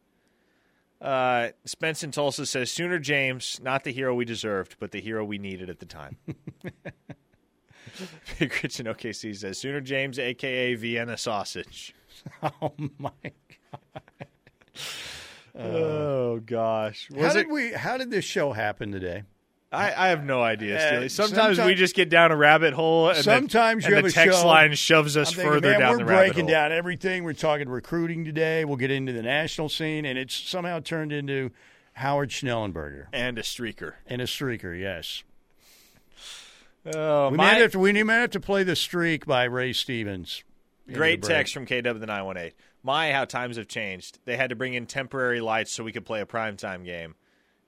Uh, 0.99 1.49
Spence 1.65 2.03
in 2.03 2.11
Tulsa 2.11 2.45
says 2.45 2.71
Sooner 2.71 2.99
James, 2.99 3.59
not 3.61 3.83
the 3.83 3.91
hero 3.91 4.13
we 4.15 4.23
deserved, 4.23 4.75
but 4.79 4.91
the 4.91 5.01
hero 5.01 5.25
we 5.25 5.38
needed 5.39 5.69
at 5.69 5.79
the 5.79 5.85
time. 5.85 6.17
Big 8.39 8.53
Rich 8.63 8.79
in 8.79 8.85
OKC 8.85 9.35
says 9.35 9.57
Sooner 9.57 9.81
James, 9.81 10.17
aka 10.19 10.75
Vienna 10.75 11.17
sausage. 11.17 11.93
Oh 12.61 12.71
my! 12.99 13.09
Oh 15.57 16.39
gosh, 16.39 17.07
How 17.14 17.22
was 17.22 17.34
did 17.34 17.48
it? 17.48 17.52
we? 17.52 17.72
How 17.72 17.98
did 17.98 18.11
this 18.11 18.26
show 18.26 18.52
happen 18.53 18.91
today? 18.91 19.23
I, 19.73 19.93
I 19.93 20.07
have 20.10 20.26
no 20.26 20.41
idea. 20.41 20.77
Uh, 20.77 20.88
Steely. 20.88 21.10
Sometimes 21.10 21.57
we 21.57 21.76
just 21.76 21.95
get 21.95 22.10
down 22.10 22.31
a 22.31 22.35
rabbit 22.35 22.73
hole, 22.73 23.07
and 23.10 23.18
Sometimes 23.23 23.84
then, 23.84 23.91
you 23.91 23.98
and 23.98 24.06
have 24.06 24.14
the 24.14 24.19
a 24.22 24.26
text 24.26 24.41
show- 24.41 24.48
line 24.48 24.73
shoves 24.76 25.15
us 25.15 25.30
I'm 25.30 25.35
thinking, 25.35 25.53
further 25.53 25.72
man, 25.72 25.80
down 25.80 25.98
we're 25.99 26.06
breaking 26.06 26.48
down 26.48 26.73
everything. 26.73 27.23
We're 27.23 27.31
talking 27.34 27.69
recruiting 27.69 28.26
today. 28.26 28.65
We'll 28.65 28.76
get 28.76 28.91
into 28.91 29.14
the 29.14 29.22
national 29.22 29.69
scene, 29.69 30.06
and 30.06 30.19
it's 30.19 30.35
somehow 30.35 30.81
turned 30.81 31.14
into 31.14 31.52
Howard 31.93 32.31
Schnellenberger 32.31 33.06
And 33.14 33.38
a 33.38 33.43
streaker. 33.43 33.93
and 34.07 34.22
a 34.22 34.26
streaker. 34.26 34.77
Yes, 34.77 35.23
Oh, 36.93 37.30
we 37.30 37.38
my- 37.38 37.53
might 37.53 37.61
have 37.61 37.72
to. 37.73 37.80
We 37.80 38.03
might 38.03 38.15
have 38.15 38.31
to 38.31 38.39
play 38.41 38.64
the 38.64 38.76
streak 38.76 39.26
by 39.26 39.45
Ray 39.45 39.72
Stevens. 39.72 40.43
Great 40.91 41.22
text 41.23 41.53
from 41.53 41.65
KW 41.65 41.98
the 41.99 42.06
918. 42.07 42.52
My, 42.84 43.12
how 43.12 43.26
times 43.26 43.58
have 43.58 43.68
changed. 43.68 44.20
They 44.26 44.38
had 44.38 44.49
to 44.49 44.56
bring 44.56 44.74
in 44.74 44.86
temporary 44.88 45.41
lights 45.41 45.72
so 45.72 45.84
we 45.84 45.91
could 45.91 46.06
play 46.06 46.22
a 46.22 46.26
primetime 46.26 46.84
game. 46.84 47.16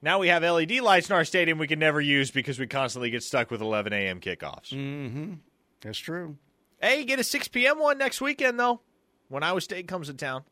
Now 0.02 0.20
we 0.20 0.28
have 0.28 0.44
LED 0.44 0.82
lights 0.82 1.10
in 1.10 1.16
our 1.16 1.24
stadium 1.24 1.58
we 1.58 1.68
can 1.68 1.80
never 1.80 2.02
use 2.02 2.32
because 2.32 2.60
we 2.60 2.68
constantly 2.68 3.10
get 3.10 3.24
stuck 3.24 3.50
with 3.52 3.62
11 3.62 3.94
a.m. 3.94 4.20
kickoffs. 4.20 4.74
Mm. 4.74 5.38
That's 5.82 6.00
true. 6.00 6.38
Hey, 6.82 7.06
get 7.06 7.20
a 7.20 7.24
6 7.24 7.48
p.m. 7.50 7.80
one 7.80 7.98
next 7.98 8.20
weekend, 8.20 8.60
though, 8.60 8.82
when 9.30 9.44
Iowa 9.44 9.62
State 9.62 9.88
comes 9.88 10.08
to 10.08 10.14
town, 10.14 10.44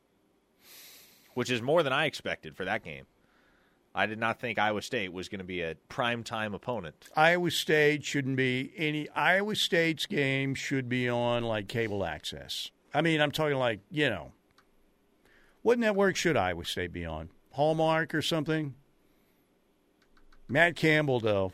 which 1.33 1.49
is 1.49 1.61
more 1.61 1.83
than 1.83 1.91
I 1.91 2.05
expected 2.05 2.55
for 2.55 2.63
that 2.63 2.83
game. 2.83 3.05
I 3.93 4.05
did 4.05 4.19
not 4.19 4.39
think 4.39 4.57
Iowa 4.57 4.81
State 4.81 5.11
was 5.11 5.27
going 5.27 5.39
to 5.39 5.45
be 5.45 5.61
a 5.61 5.75
primetime 5.89 6.53
opponent. 6.53 7.09
Iowa 7.15 7.51
State 7.51 8.05
shouldn't 8.05 8.37
be 8.37 8.71
any. 8.77 9.09
Iowa 9.09 9.55
State's 9.55 10.05
game 10.05 10.55
should 10.55 10.87
be 10.87 11.09
on 11.09 11.43
like 11.43 11.67
cable 11.67 12.05
access. 12.05 12.71
I 12.93 13.01
mean, 13.01 13.19
I'm 13.19 13.31
talking 13.31 13.57
like 13.57 13.81
you 13.89 14.09
know, 14.09 14.31
what 15.61 15.79
network 15.79 16.15
should 16.15 16.37
Iowa 16.37 16.65
State 16.65 16.93
be 16.93 17.05
on? 17.05 17.29
Hallmark 17.51 18.15
or 18.15 18.21
something? 18.21 18.75
Matt 20.47 20.75
Campbell, 20.75 21.19
though. 21.19 21.53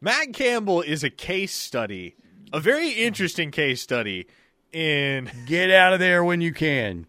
Matt 0.00 0.32
Campbell 0.32 0.82
is 0.82 1.02
a 1.04 1.10
case 1.10 1.54
study, 1.54 2.16
a 2.52 2.60
very 2.60 2.90
interesting 2.90 3.50
case 3.50 3.80
study 3.80 4.26
in 4.72 5.30
Get 5.46 5.70
out 5.70 5.92
of 5.92 6.00
there 6.00 6.22
when 6.24 6.40
you 6.40 6.52
can. 6.52 7.06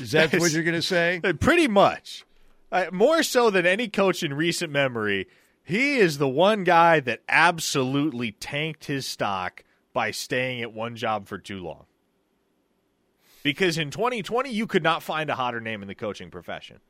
Is 0.00 0.12
that 0.12 0.32
what 0.32 0.52
you're 0.52 0.62
going 0.62 0.74
to 0.74 0.82
say? 0.82 1.20
Pretty 1.40 1.68
much. 1.68 2.24
Uh, 2.70 2.86
more 2.92 3.22
so 3.22 3.50
than 3.50 3.66
any 3.66 3.88
coach 3.88 4.22
in 4.22 4.34
recent 4.34 4.70
memory, 4.70 5.26
he 5.62 5.96
is 5.96 6.18
the 6.18 6.28
one 6.28 6.64
guy 6.64 7.00
that 7.00 7.22
absolutely 7.28 8.32
tanked 8.32 8.84
his 8.84 9.06
stock 9.06 9.64
by 9.92 10.10
staying 10.10 10.60
at 10.60 10.72
one 10.72 10.96
job 10.96 11.26
for 11.26 11.38
too 11.38 11.60
long. 11.60 11.86
Because 13.44 13.78
in 13.78 13.90
2020, 13.90 14.50
you 14.50 14.66
could 14.66 14.82
not 14.82 15.04
find 15.04 15.30
a 15.30 15.34
hotter 15.36 15.60
name 15.60 15.82
in 15.82 15.86
the 15.86 15.94
coaching 15.94 16.30
profession. 16.30 16.80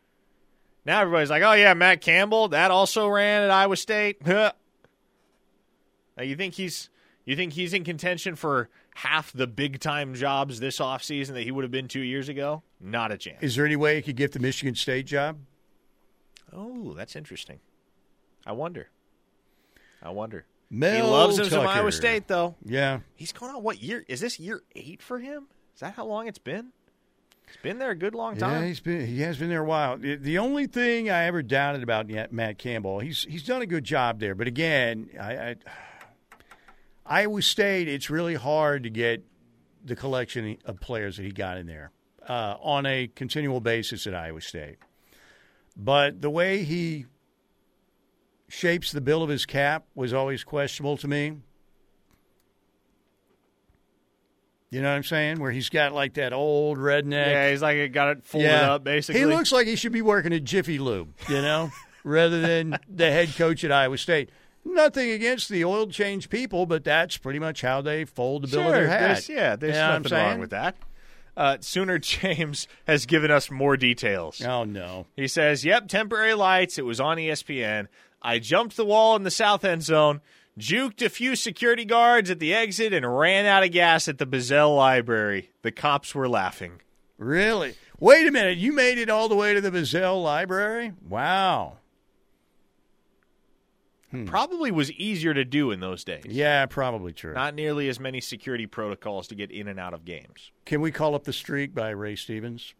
Now 0.86 1.00
everybody's 1.00 1.28
like, 1.28 1.42
oh, 1.42 1.52
yeah, 1.52 1.74
Matt 1.74 2.00
Campbell, 2.00 2.48
that 2.48 2.70
also 2.70 3.08
ran 3.08 3.42
at 3.42 3.50
Iowa 3.50 3.76
State. 3.76 4.24
now, 4.26 4.52
you 6.18 6.36
think 6.36 6.54
he's. 6.54 6.88
You 7.26 7.36
think 7.36 7.54
he's 7.54 7.72
in 7.72 7.84
contention 7.84 8.36
for 8.36 8.68
half 8.96 9.32
the 9.32 9.46
big 9.46 9.80
time 9.80 10.12
jobs 10.12 10.60
this 10.60 10.78
offseason 10.78 11.32
that 11.32 11.42
he 11.42 11.50
would 11.50 11.64
have 11.64 11.70
been 11.70 11.88
two 11.88 12.02
years 12.02 12.28
ago? 12.28 12.62
Not 12.78 13.12
a 13.12 13.16
chance. 13.16 13.42
Is 13.42 13.56
there 13.56 13.64
any 13.64 13.76
way 13.76 13.96
he 13.96 14.02
could 14.02 14.16
get 14.16 14.32
the 14.32 14.40
Michigan 14.40 14.74
State 14.74 15.06
job? 15.06 15.38
Oh, 16.52 16.92
that's 16.92 17.16
interesting. 17.16 17.60
I 18.44 18.52
wonder. 18.52 18.90
I 20.02 20.10
wonder. 20.10 20.44
Mel 20.68 20.96
he 20.96 21.02
loves 21.02 21.38
him 21.38 21.46
some 21.46 21.62
Tucker. 21.62 21.78
Iowa 21.78 21.92
State, 21.92 22.28
though. 22.28 22.56
Yeah. 22.62 23.00
He's 23.14 23.32
going 23.32 23.54
on 23.54 23.62
what 23.62 23.82
year? 23.82 24.04
Is 24.06 24.20
this 24.20 24.38
year 24.38 24.62
eight 24.76 25.00
for 25.00 25.18
him? 25.18 25.46
Is 25.74 25.80
that 25.80 25.94
how 25.94 26.06
long 26.06 26.28
it's 26.28 26.38
been? 26.38 26.72
It's 27.46 27.56
been 27.58 27.78
there 27.78 27.90
a 27.90 27.94
good 27.94 28.14
long 28.14 28.36
time. 28.36 28.62
Yeah, 28.62 28.68
he's 28.68 28.80
been 28.80 29.06
he 29.06 29.20
has 29.20 29.36
been 29.38 29.48
there 29.48 29.62
a 29.62 29.66
while. 29.66 29.98
The- 29.98 30.38
only 30.38 30.66
thing 30.66 31.10
I 31.10 31.24
ever 31.24 31.42
doubted 31.42 31.82
about 31.82 32.08
Matt 32.32 32.58
Campbell, 32.58 33.00
he's 33.00 33.24
he's 33.28 33.44
done 33.44 33.62
a 33.62 33.66
good 33.66 33.84
job 33.84 34.18
there. 34.18 34.34
But 34.34 34.46
again, 34.46 35.10
I, 35.20 35.36
I 35.36 35.56
Iowa 37.06 37.42
State, 37.42 37.86
it's 37.86 38.08
really 38.08 38.34
hard 38.34 38.84
to 38.84 38.90
get 38.90 39.24
the 39.84 39.94
collection 39.94 40.56
of 40.64 40.80
players 40.80 41.18
that 41.18 41.24
he 41.24 41.32
got 41.32 41.58
in 41.58 41.66
there 41.66 41.90
uh, 42.26 42.56
on 42.60 42.86
a 42.86 43.08
continual 43.08 43.60
basis 43.60 44.06
at 44.06 44.14
Iowa 44.14 44.40
State. 44.40 44.78
But 45.76 46.22
the 46.22 46.30
way 46.30 46.64
he 46.64 47.06
shapes 48.48 48.92
the 48.92 49.00
bill 49.00 49.22
of 49.22 49.28
his 49.28 49.44
cap 49.44 49.84
was 49.94 50.12
always 50.12 50.44
questionable 50.44 50.96
to 50.98 51.08
me. 51.08 51.34
You 54.74 54.82
know 54.82 54.88
what 54.88 54.96
I'm 54.96 55.04
saying? 55.04 55.38
Where 55.38 55.52
he's 55.52 55.68
got 55.68 55.92
like 55.92 56.14
that 56.14 56.32
old 56.32 56.78
redneck. 56.78 57.28
Yeah, 57.28 57.50
he's 57.50 57.62
like 57.62 57.92
got 57.92 58.08
it 58.08 58.24
folded 58.24 58.50
up 58.50 58.82
basically. 58.82 59.20
He 59.20 59.26
looks 59.26 59.52
like 59.52 59.68
he 59.68 59.76
should 59.76 59.92
be 59.92 60.02
working 60.02 60.32
at 60.32 60.42
Jiffy 60.42 60.80
Lube, 60.80 61.14
you 61.28 61.40
know, 61.40 61.70
rather 62.04 62.40
than 62.40 62.76
the 62.88 63.08
head 63.08 63.28
coach 63.36 63.62
at 63.62 63.70
Iowa 63.70 63.96
State. 63.96 64.30
Nothing 64.64 65.10
against 65.10 65.48
the 65.48 65.64
oil 65.64 65.86
change 65.86 66.28
people, 66.28 66.66
but 66.66 66.82
that's 66.82 67.16
pretty 67.16 67.38
much 67.38 67.60
how 67.60 67.82
they 67.82 68.04
fold 68.04 68.42
the 68.42 68.48
bill 68.48 68.62
sure, 68.62 68.66
of 68.66 68.72
their 68.72 68.88
hat. 68.88 68.98
There's, 68.98 69.28
yeah, 69.28 69.54
there's 69.54 69.76
You 69.76 69.80
know 69.80 69.98
nothing 69.98 70.18
wrong 70.18 70.40
with 70.40 70.50
that. 70.50 70.74
Uh, 71.36 71.58
Sooner 71.60 71.98
James 72.00 72.66
has 72.88 73.06
given 73.06 73.30
us 73.30 73.52
more 73.52 73.76
details. 73.76 74.42
Oh 74.42 74.64
no. 74.64 75.06
He 75.14 75.28
says, 75.28 75.64
"Yep, 75.64 75.86
temporary 75.86 76.34
lights. 76.34 76.78
It 76.78 76.84
was 76.84 76.98
on 76.98 77.18
ESPN. 77.18 77.86
I 78.20 78.40
jumped 78.40 78.76
the 78.76 78.84
wall 78.84 79.14
in 79.14 79.22
the 79.22 79.30
south 79.30 79.64
end 79.64 79.84
zone, 79.84 80.20
juked 80.58 81.02
a 81.02 81.08
few 81.08 81.34
security 81.36 81.84
guards 81.84 82.30
at 82.30 82.38
the 82.38 82.54
exit, 82.54 82.92
and 82.92 83.16
ran 83.18 83.46
out 83.46 83.64
of 83.64 83.70
gas 83.72 84.08
at 84.08 84.18
the 84.18 84.26
Bizzell 84.26 84.76
Library. 84.76 85.50
The 85.62 85.72
cops 85.72 86.14
were 86.14 86.28
laughing. 86.28 86.80
Really? 87.18 87.74
Wait 88.00 88.26
a 88.26 88.30
minute. 88.32 88.58
You 88.58 88.72
made 88.72 88.98
it 88.98 89.08
all 89.08 89.28
the 89.28 89.36
way 89.36 89.54
to 89.54 89.60
the 89.60 89.70
Bizzell 89.70 90.22
Library? 90.22 90.92
Wow. 91.08 91.78
Hmm. 94.10 94.26
Probably 94.26 94.70
was 94.70 94.92
easier 94.92 95.34
to 95.34 95.44
do 95.44 95.70
in 95.70 95.80
those 95.80 96.04
days. 96.04 96.24
Yeah, 96.26 96.66
probably 96.66 97.12
true. 97.12 97.34
Not 97.34 97.54
nearly 97.54 97.88
as 97.88 97.98
many 97.98 98.20
security 98.20 98.66
protocols 98.66 99.26
to 99.28 99.34
get 99.34 99.50
in 99.50 99.66
and 99.68 99.80
out 99.80 99.94
of 99.94 100.04
games. 100.04 100.52
Can 100.64 100.80
we 100.80 100.92
call 100.92 101.14
up 101.14 101.24
the 101.24 101.32
streak 101.32 101.74
by 101.74 101.90
Ray 101.90 102.14
Stevens? 102.16 102.74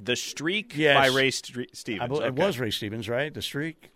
The 0.00 0.16
Streak 0.16 0.74
Yes. 0.76 0.96
by 0.96 1.06
Ray 1.14 1.30
St- 1.30 1.74
Stevens. 1.76 2.02
I 2.02 2.06
bel- 2.06 2.22
It 2.22 2.34
was 2.34 2.58
Ray 2.58 2.70
Stevens, 2.70 3.08
right? 3.08 3.32
The 3.32 3.40
streak. 3.42 3.90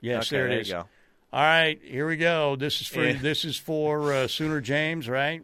Yes, 0.00 0.26
Okay, 0.28 0.36
there 0.36 0.46
it 0.46 0.50
there 0.50 0.60
is. 0.60 0.68
you 0.68 0.74
go. 0.74 0.88
All 1.32 1.40
right, 1.40 1.80
here 1.84 2.08
we 2.08 2.16
go. 2.16 2.56
This 2.56 2.80
is 2.80 2.88
for 2.88 3.12
this 3.12 3.44
is 3.44 3.56
for 3.56 4.12
uh, 4.12 4.26
Sooner 4.26 4.60
James, 4.60 5.08
right? 5.08 5.42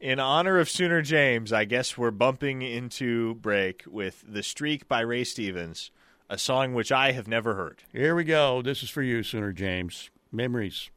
In 0.00 0.20
honor 0.20 0.58
of 0.58 0.70
Sooner 0.70 1.02
James, 1.02 1.52
I 1.52 1.64
guess 1.64 1.98
we're 1.98 2.12
bumping 2.12 2.62
into 2.62 3.34
break 3.34 3.82
with 3.86 4.24
The 4.26 4.42
Streak 4.42 4.88
by 4.88 5.00
Ray 5.00 5.24
Stevens, 5.24 5.90
a 6.30 6.38
song 6.38 6.72
which 6.72 6.90
I 6.92 7.12
have 7.12 7.28
never 7.28 7.56
heard. 7.56 7.82
Here 7.92 8.14
we 8.14 8.24
go. 8.24 8.62
This 8.62 8.82
is 8.82 8.88
for 8.88 9.02
you, 9.02 9.22
Sooner 9.22 9.52
James. 9.52 10.10
Memories. 10.32 10.88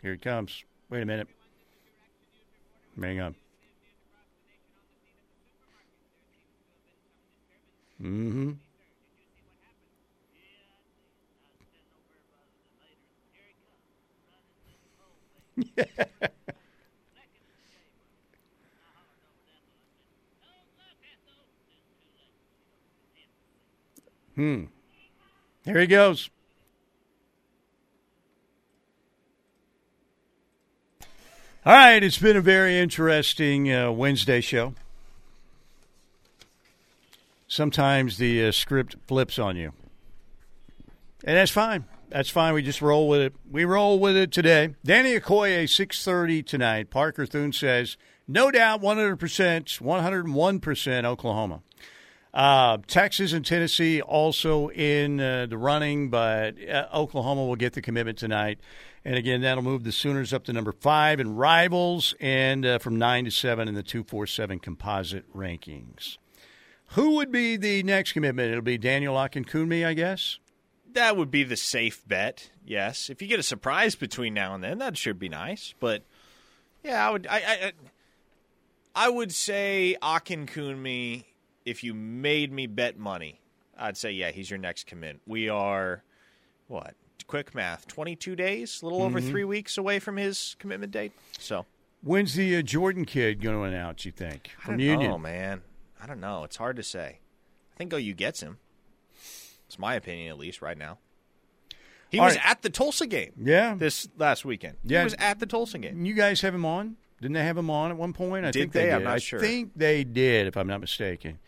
Here 0.00 0.14
it 0.14 0.22
comes. 0.22 0.64
Wait 0.90 1.02
a 1.02 1.06
minute. 1.06 1.28
Hang 3.00 3.20
on. 3.20 3.34
Mm-hmm. 8.02 8.50
Hmm. 24.34 24.64
Here 25.64 25.80
he 25.80 25.86
goes. 25.86 26.30
All 31.64 31.72
right, 31.72 32.02
it's 32.02 32.18
been 32.18 32.36
a 32.36 32.40
very 32.40 32.78
interesting 32.78 33.72
uh, 33.72 33.92
Wednesday 33.92 34.40
show. 34.40 34.74
Sometimes 37.46 38.16
the 38.16 38.46
uh, 38.46 38.52
script 38.52 38.96
flips 39.06 39.38
on 39.38 39.56
you, 39.56 39.72
and 41.22 41.36
that's 41.36 41.52
fine. 41.52 41.84
That's 42.12 42.28
fine. 42.28 42.52
We 42.52 42.62
just 42.62 42.82
roll 42.82 43.08
with 43.08 43.22
it. 43.22 43.34
We 43.50 43.64
roll 43.64 43.98
with 43.98 44.16
it 44.16 44.32
today. 44.32 44.74
Danny 44.84 45.18
Okoye, 45.18 45.68
six 45.68 46.04
thirty 46.04 46.42
tonight. 46.42 46.90
Parker 46.90 47.24
Thune 47.24 47.54
says, 47.54 47.96
no 48.28 48.50
doubt, 48.50 48.82
one 48.82 48.98
hundred 48.98 49.16
percent, 49.16 49.80
one 49.80 50.02
hundred 50.02 50.26
and 50.26 50.34
one 50.34 50.60
percent 50.60 51.06
Oklahoma. 51.06 51.62
Uh, 52.34 52.78
Texas 52.86 53.32
and 53.32 53.44
Tennessee 53.46 54.02
also 54.02 54.68
in 54.68 55.20
uh, 55.20 55.46
the 55.46 55.56
running, 55.56 56.10
but 56.10 56.56
uh, 56.68 56.86
Oklahoma 56.92 57.46
will 57.46 57.56
get 57.56 57.72
the 57.72 57.82
commitment 57.82 58.18
tonight. 58.18 58.58
And 59.04 59.16
again, 59.16 59.40
that'll 59.40 59.64
move 59.64 59.84
the 59.84 59.92
Sooners 59.92 60.32
up 60.34 60.44
to 60.44 60.52
number 60.52 60.72
five 60.72 61.18
in 61.18 61.36
rivals 61.36 62.14
and 62.20 62.64
uh, 62.64 62.78
from 62.78 62.96
nine 62.98 63.24
to 63.24 63.30
seven 63.30 63.68
in 63.68 63.74
the 63.74 63.82
247 63.82 64.60
composite 64.60 65.30
rankings. 65.34 66.18
Who 66.88 67.16
would 67.16 67.32
be 67.32 67.56
the 67.56 67.82
next 67.82 68.12
commitment? 68.12 68.50
It'll 68.50 68.62
be 68.62 68.78
Daniel 68.78 69.14
Akinkunmi, 69.14 69.84
I 69.86 69.94
guess. 69.94 70.38
That 70.94 71.16
would 71.16 71.30
be 71.30 71.42
the 71.44 71.56
safe 71.56 72.06
bet. 72.06 72.50
Yes, 72.64 73.08
if 73.10 73.22
you 73.22 73.28
get 73.28 73.40
a 73.40 73.42
surprise 73.44 73.94
between 73.94 74.34
now 74.34 74.54
and 74.54 74.62
then, 74.62 74.78
that 74.78 74.96
should 74.96 75.18
be 75.18 75.28
nice. 75.28 75.74
But 75.80 76.02
yeah, 76.84 77.06
I 77.06 77.10
would. 77.10 77.26
I 77.26 77.36
I, 77.36 77.66
I- 77.66 77.72
I 78.94 79.08
would 79.08 79.32
say 79.32 79.96
Akinkunmi. 80.02 81.24
If 81.64 81.82
you 81.84 81.94
made 81.94 82.52
me 82.52 82.66
bet 82.66 82.98
money, 82.98 83.40
I'd 83.78 83.96
say 83.96 84.10
yeah, 84.10 84.32
he's 84.32 84.50
your 84.50 84.58
next 84.58 84.86
commit. 84.86 85.20
We 85.26 85.48
are 85.48 86.02
what? 86.68 86.94
Quick 87.26 87.54
math: 87.54 87.86
twenty-two 87.88 88.36
days, 88.36 88.82
a 88.82 88.84
little 88.84 89.02
over 89.02 89.20
three 89.20 89.44
weeks 89.44 89.78
away 89.78 89.98
from 89.98 90.16
his 90.18 90.56
commitment 90.58 90.92
date. 90.92 91.12
So 91.38 91.64
When's 92.02 92.34
the 92.34 92.56
uh, 92.56 92.62
Jordan 92.62 93.04
kid 93.04 93.40
going 93.40 93.56
to 93.56 93.62
announce, 93.62 94.04
you 94.04 94.10
think? 94.12 94.50
I 94.58 94.66
From 94.66 94.76
don't 94.76 94.80
Union? 94.86 95.10
know, 95.12 95.18
man. 95.18 95.62
I 96.02 96.06
don't 96.06 96.18
know. 96.20 96.42
It's 96.42 96.56
hard 96.56 96.74
to 96.76 96.82
say. 96.82 97.20
I 97.72 97.76
think 97.78 97.92
OU 97.94 98.14
gets 98.14 98.40
him. 98.40 98.58
It's 99.72 99.78
my 99.78 99.94
opinion, 99.94 100.28
at 100.28 100.36
least 100.36 100.60
right 100.60 100.76
now. 100.76 100.98
He 102.10 102.18
All 102.18 102.26
was 102.26 102.36
right. 102.36 102.50
at 102.50 102.60
the 102.60 102.68
Tulsa 102.68 103.06
game 103.06 103.32
Yeah. 103.42 103.74
this 103.74 104.06
last 104.18 104.44
weekend. 104.44 104.76
Yeah. 104.84 104.98
He 104.98 105.04
was 105.04 105.14
at 105.18 105.38
the 105.38 105.46
Tulsa 105.46 105.78
game. 105.78 106.04
You 106.04 106.12
guys 106.12 106.42
have 106.42 106.54
him 106.54 106.66
on? 106.66 106.96
Didn't 107.22 107.32
they 107.32 107.42
have 107.44 107.56
him 107.56 107.70
on 107.70 107.90
at 107.90 107.96
one 107.96 108.12
point? 108.12 108.44
I 108.44 108.50
Did 108.50 108.60
think 108.60 108.72
they? 108.72 108.82
did. 108.84 108.92
I'm 108.92 109.04
not 109.04 109.14
I 109.14 109.18
sure. 109.18 109.40
think 109.40 109.70
they 109.74 110.04
did, 110.04 110.46
if 110.46 110.58
I'm 110.58 110.66
not 110.66 110.82
mistaken. 110.82 111.38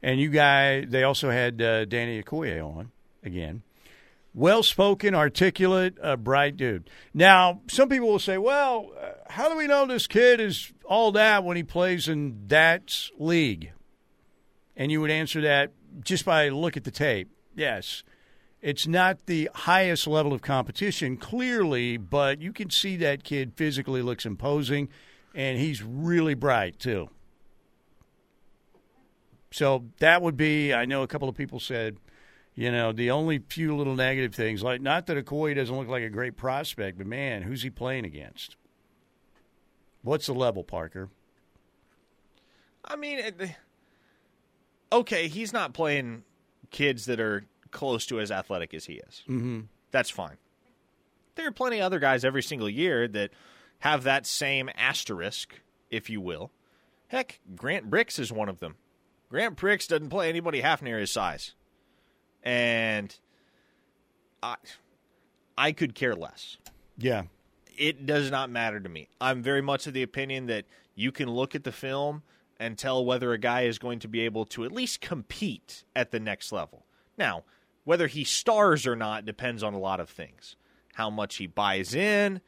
And 0.00 0.20
you 0.20 0.28
guys, 0.30 0.84
they 0.90 1.02
also 1.02 1.28
had 1.30 1.60
uh, 1.60 1.86
Danny 1.86 2.22
Okoye 2.22 2.64
on 2.64 2.92
again. 3.24 3.62
Well 4.32 4.62
spoken, 4.62 5.16
articulate, 5.16 5.96
uh, 6.00 6.14
bright 6.16 6.56
dude. 6.56 6.88
Now, 7.12 7.62
some 7.68 7.88
people 7.88 8.06
will 8.08 8.18
say, 8.20 8.38
well, 8.38 8.92
uh, 8.96 9.10
how 9.28 9.48
do 9.48 9.56
we 9.56 9.66
know 9.66 9.86
this 9.86 10.06
kid 10.06 10.38
is 10.38 10.72
all 10.84 11.10
that 11.12 11.42
when 11.42 11.56
he 11.56 11.64
plays 11.64 12.06
in 12.06 12.46
that 12.46 12.96
league? 13.18 13.72
And 14.76 14.92
you 14.92 15.00
would 15.00 15.10
answer 15.10 15.40
that 15.40 15.72
just 16.04 16.24
by 16.24 16.48
look 16.50 16.76
at 16.76 16.84
the 16.84 16.92
tape. 16.92 17.28
Yes. 17.54 18.02
It's 18.60 18.86
not 18.86 19.26
the 19.26 19.50
highest 19.52 20.06
level 20.06 20.32
of 20.32 20.40
competition, 20.40 21.16
clearly, 21.16 21.96
but 21.96 22.40
you 22.40 22.52
can 22.52 22.70
see 22.70 22.96
that 22.98 23.24
kid 23.24 23.54
physically 23.56 24.02
looks 24.02 24.24
imposing, 24.24 24.88
and 25.34 25.58
he's 25.58 25.82
really 25.82 26.34
bright, 26.34 26.78
too. 26.78 27.10
So 29.50 29.86
that 29.98 30.22
would 30.22 30.36
be, 30.36 30.72
I 30.72 30.84
know 30.84 31.02
a 31.02 31.08
couple 31.08 31.28
of 31.28 31.34
people 31.34 31.58
said, 31.58 31.96
you 32.54 32.70
know, 32.70 32.92
the 32.92 33.10
only 33.10 33.38
few 33.38 33.74
little 33.76 33.96
negative 33.96 34.34
things, 34.34 34.62
like 34.62 34.80
not 34.80 35.06
that 35.06 35.16
Okoye 35.16 35.56
doesn't 35.56 35.76
look 35.76 35.88
like 35.88 36.04
a 36.04 36.10
great 36.10 36.36
prospect, 36.36 36.98
but 36.98 37.06
man, 37.06 37.42
who's 37.42 37.62
he 37.62 37.70
playing 37.70 38.04
against? 38.04 38.56
What's 40.02 40.26
the 40.26 40.34
level, 40.34 40.62
Parker? 40.62 41.08
I 42.84 42.96
mean, 42.96 43.20
okay, 44.92 45.28
he's 45.28 45.52
not 45.52 45.72
playing 45.72 46.24
kids 46.72 47.04
that 47.06 47.20
are 47.20 47.44
close 47.70 48.04
to 48.06 48.18
as 48.20 48.30
athletic 48.30 48.74
as 48.74 48.86
he 48.86 48.94
is. 48.94 49.22
Mm-hmm. 49.28 49.60
That's 49.92 50.10
fine. 50.10 50.36
There 51.36 51.46
are 51.46 51.52
plenty 51.52 51.78
of 51.78 51.84
other 51.84 51.98
guys 51.98 52.24
every 52.24 52.42
single 52.42 52.68
year 52.68 53.06
that 53.08 53.30
have 53.78 54.02
that 54.04 54.26
same 54.26 54.68
asterisk, 54.76 55.60
if 55.90 56.10
you 56.10 56.20
will. 56.20 56.50
Heck, 57.08 57.40
Grant 57.56 57.88
Brix 57.90 58.18
is 58.18 58.32
one 58.32 58.48
of 58.48 58.58
them. 58.60 58.76
Grant 59.30 59.56
Brix 59.56 59.86
doesn't 59.88 60.10
play 60.10 60.28
anybody 60.28 60.60
half 60.60 60.82
near 60.82 60.98
his 60.98 61.10
size. 61.10 61.54
And 62.42 63.14
I, 64.42 64.56
I 65.56 65.72
could 65.72 65.94
care 65.94 66.14
less 66.14 66.56
Yeah. 66.98 67.22
it 67.78 68.04
does 68.06 68.30
not 68.30 68.50
matter 68.50 68.80
to 68.80 68.88
me. 68.88 69.08
I'm 69.20 69.42
very 69.42 69.62
much 69.62 69.86
of 69.86 69.94
the 69.94 70.02
opinion 70.02 70.46
that 70.46 70.64
you 70.94 71.12
can 71.12 71.30
look 71.30 71.54
at 71.54 71.64
the 71.64 71.72
film 71.72 72.22
and 72.62 72.78
tell 72.78 73.04
whether 73.04 73.32
a 73.32 73.38
guy 73.38 73.62
is 73.62 73.78
going 73.78 73.98
to 73.98 74.08
be 74.08 74.20
able 74.20 74.44
to 74.46 74.64
at 74.64 74.70
least 74.70 75.00
compete 75.00 75.82
at 75.96 76.12
the 76.12 76.20
next 76.20 76.52
level. 76.52 76.86
Now, 77.18 77.42
whether 77.84 78.06
he 78.06 78.22
stars 78.22 78.86
or 78.86 78.94
not 78.94 79.26
depends 79.26 79.64
on 79.64 79.74
a 79.74 79.78
lot 79.78 79.98
of 79.98 80.08
things. 80.08 80.54
How 80.94 81.10
much 81.10 81.36
he 81.36 81.48
buys 81.48 81.92
in, 81.92 82.40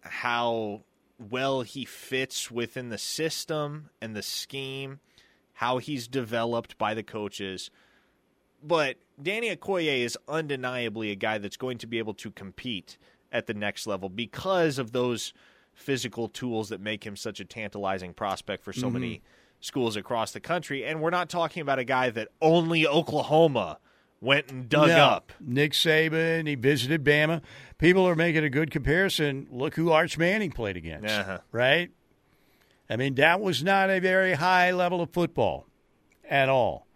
how 0.00 0.82
well 1.18 1.62
he 1.62 1.84
fits 1.84 2.50
within 2.50 2.88
the 2.88 2.98
system 2.98 3.90
and 4.02 4.16
the 4.16 4.22
scheme, 4.22 4.98
how 5.54 5.78
he's 5.78 6.08
developed 6.08 6.76
by 6.76 6.94
the 6.94 7.04
coaches. 7.04 7.70
But 8.60 8.96
Danny 9.22 9.54
Okoye 9.54 10.00
is 10.00 10.18
undeniably 10.26 11.12
a 11.12 11.16
guy 11.16 11.38
that's 11.38 11.56
going 11.56 11.78
to 11.78 11.86
be 11.86 11.98
able 11.98 12.14
to 12.14 12.32
compete 12.32 12.98
at 13.30 13.46
the 13.46 13.54
next 13.54 13.86
level 13.86 14.08
because 14.08 14.78
of 14.78 14.90
those 14.90 15.32
physical 15.78 16.28
tools 16.28 16.68
that 16.70 16.80
make 16.80 17.04
him 17.06 17.16
such 17.16 17.40
a 17.40 17.44
tantalizing 17.44 18.12
prospect 18.12 18.64
for 18.64 18.72
so 18.72 18.90
many 18.90 19.22
schools 19.60 19.96
across 19.96 20.32
the 20.32 20.40
country. 20.40 20.84
And 20.84 21.00
we're 21.00 21.10
not 21.10 21.28
talking 21.28 21.62
about 21.62 21.78
a 21.78 21.84
guy 21.84 22.10
that 22.10 22.28
only 22.42 22.86
Oklahoma 22.86 23.78
went 24.20 24.50
and 24.50 24.68
dug 24.68 24.88
No. 24.88 24.96
up. 24.98 25.32
Nick 25.40 25.72
Saban, 25.72 26.48
he 26.48 26.56
visited 26.56 27.04
Bama. 27.04 27.40
People 27.78 28.06
are 28.08 28.16
making 28.16 28.42
a 28.42 28.50
good 28.50 28.70
comparison. 28.72 29.46
Look 29.50 29.76
who 29.76 29.92
Arch 29.92 30.18
Manning 30.18 30.50
played 30.50 30.76
against, 30.76 31.08
Uh-huh. 31.14 31.38
right? 31.52 31.90
I 32.90 32.96
mean, 32.96 33.14
that 33.14 33.40
was 33.40 33.62
not 33.62 33.88
a 33.90 34.00
very 34.00 34.34
high 34.34 34.72
level 34.72 35.00
of 35.00 35.10
football 35.10 35.66
at 36.28 36.48
all. 36.48 36.87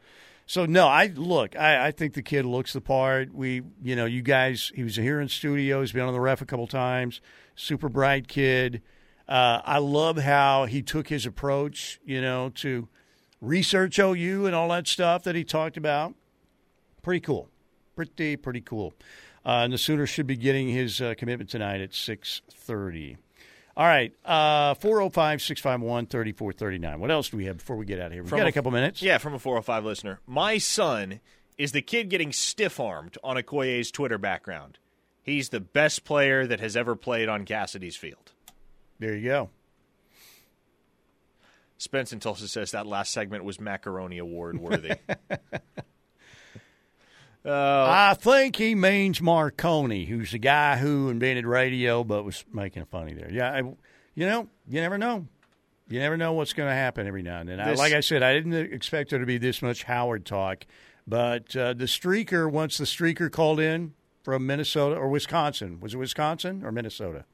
So 0.52 0.66
no, 0.66 0.86
I 0.86 1.06
look. 1.06 1.56
I, 1.56 1.86
I 1.86 1.90
think 1.92 2.12
the 2.12 2.20
kid 2.20 2.44
looks 2.44 2.74
the 2.74 2.82
part. 2.82 3.32
We, 3.32 3.62
you 3.82 3.96
know, 3.96 4.04
you 4.04 4.20
guys. 4.20 4.70
He 4.74 4.82
was 4.82 4.96
here 4.96 5.18
in 5.18 5.28
studio. 5.28 5.80
He's 5.80 5.92
been 5.92 6.02
on 6.02 6.12
the 6.12 6.20
ref 6.20 6.42
a 6.42 6.44
couple 6.44 6.66
times. 6.66 7.22
Super 7.56 7.88
bright 7.88 8.28
kid. 8.28 8.82
Uh, 9.26 9.62
I 9.64 9.78
love 9.78 10.18
how 10.18 10.66
he 10.66 10.82
took 10.82 11.08
his 11.08 11.24
approach. 11.24 12.00
You 12.04 12.20
know, 12.20 12.50
to 12.56 12.86
research 13.40 13.98
OU 13.98 14.44
and 14.44 14.54
all 14.54 14.68
that 14.68 14.86
stuff 14.86 15.22
that 15.22 15.34
he 15.34 15.42
talked 15.42 15.78
about. 15.78 16.12
Pretty 17.00 17.20
cool. 17.20 17.48
Pretty 17.96 18.36
pretty 18.36 18.60
cool. 18.60 18.92
Uh, 19.46 19.64
and 19.64 19.72
the 19.72 19.78
Sooners 19.78 20.10
should 20.10 20.26
be 20.26 20.36
getting 20.36 20.68
his 20.68 21.00
uh, 21.00 21.14
commitment 21.16 21.48
tonight 21.48 21.80
at 21.80 21.94
six 21.94 22.42
thirty. 22.50 23.16
All 23.74 23.86
right, 23.86 24.12
uh, 24.24 24.74
405 24.74 25.40
651 25.40 26.06
3439. 26.06 27.00
What 27.00 27.10
else 27.10 27.30
do 27.30 27.38
we 27.38 27.46
have 27.46 27.56
before 27.58 27.76
we 27.76 27.86
get 27.86 27.98
out 28.00 28.06
of 28.06 28.12
here? 28.12 28.22
We've 28.22 28.28
From 28.28 28.38
got 28.38 28.46
a, 28.46 28.50
a- 28.50 28.52
couple 28.52 28.70
minutes. 28.70 29.00
Yeah, 29.00 29.18
from 29.18 29.32
a 29.34 29.38
405 29.38 29.84
listener. 29.84 30.20
My 30.26 30.58
son 30.58 31.20
is 31.56 31.72
the 31.72 31.80
kid 31.82 32.10
getting 32.10 32.32
stiff 32.32 32.78
armed 32.78 33.16
on 33.24 33.36
Okoye's 33.36 33.90
Twitter 33.90 34.18
background. 34.18 34.78
He's 35.22 35.48
the 35.48 35.60
best 35.60 36.04
player 36.04 36.46
that 36.46 36.60
has 36.60 36.76
ever 36.76 36.96
played 36.96 37.28
on 37.28 37.44
Casady's 37.46 37.96
field. 37.96 38.32
There 38.98 39.14
you 39.14 39.24
go. 39.28 39.50
Spence 41.78 42.12
and 42.12 42.20
Tulsa 42.20 42.48
says 42.48 42.72
that 42.72 42.86
last 42.86 43.12
segment 43.12 43.44
was 43.44 43.58
macaroni 43.58 44.18
award 44.18 44.58
worthy. 44.58 44.92
I 47.44 48.14
think 48.14 48.56
he 48.56 48.74
means 48.74 49.20
Marconi, 49.20 50.04
who's 50.04 50.32
the 50.32 50.38
guy 50.38 50.76
who 50.76 51.08
invented 51.08 51.46
radio 51.46 52.04
but 52.04 52.24
was 52.24 52.44
making 52.52 52.82
a 52.82 52.86
funny 52.86 53.14
there. 53.14 53.30
Yeah, 53.30 53.50
I, 53.50 53.58
you 54.14 54.26
know, 54.26 54.48
you 54.68 54.80
never 54.80 54.98
know. 54.98 55.26
You 55.88 55.98
never 55.98 56.16
know 56.16 56.32
what's 56.32 56.52
going 56.52 56.68
to 56.68 56.74
happen 56.74 57.06
every 57.06 57.22
now 57.22 57.40
and 57.40 57.48
then. 57.48 57.60
I, 57.60 57.72
like 57.74 57.92
I 57.92 58.00
said, 58.00 58.22
I 58.22 58.32
didn't 58.32 58.54
expect 58.54 59.10
there 59.10 59.18
to 59.18 59.26
be 59.26 59.38
this 59.38 59.60
much 59.60 59.82
Howard 59.82 60.24
talk, 60.24 60.64
but 61.06 61.54
uh, 61.56 61.74
the 61.74 61.84
streaker, 61.84 62.50
once 62.50 62.78
the 62.78 62.84
streaker 62.84 63.30
called 63.30 63.60
in 63.60 63.92
from 64.22 64.46
Minnesota 64.46 64.94
or 64.94 65.08
Wisconsin, 65.08 65.80
was 65.80 65.94
it 65.94 65.98
Wisconsin 65.98 66.64
or 66.64 66.72
Minnesota? 66.72 67.24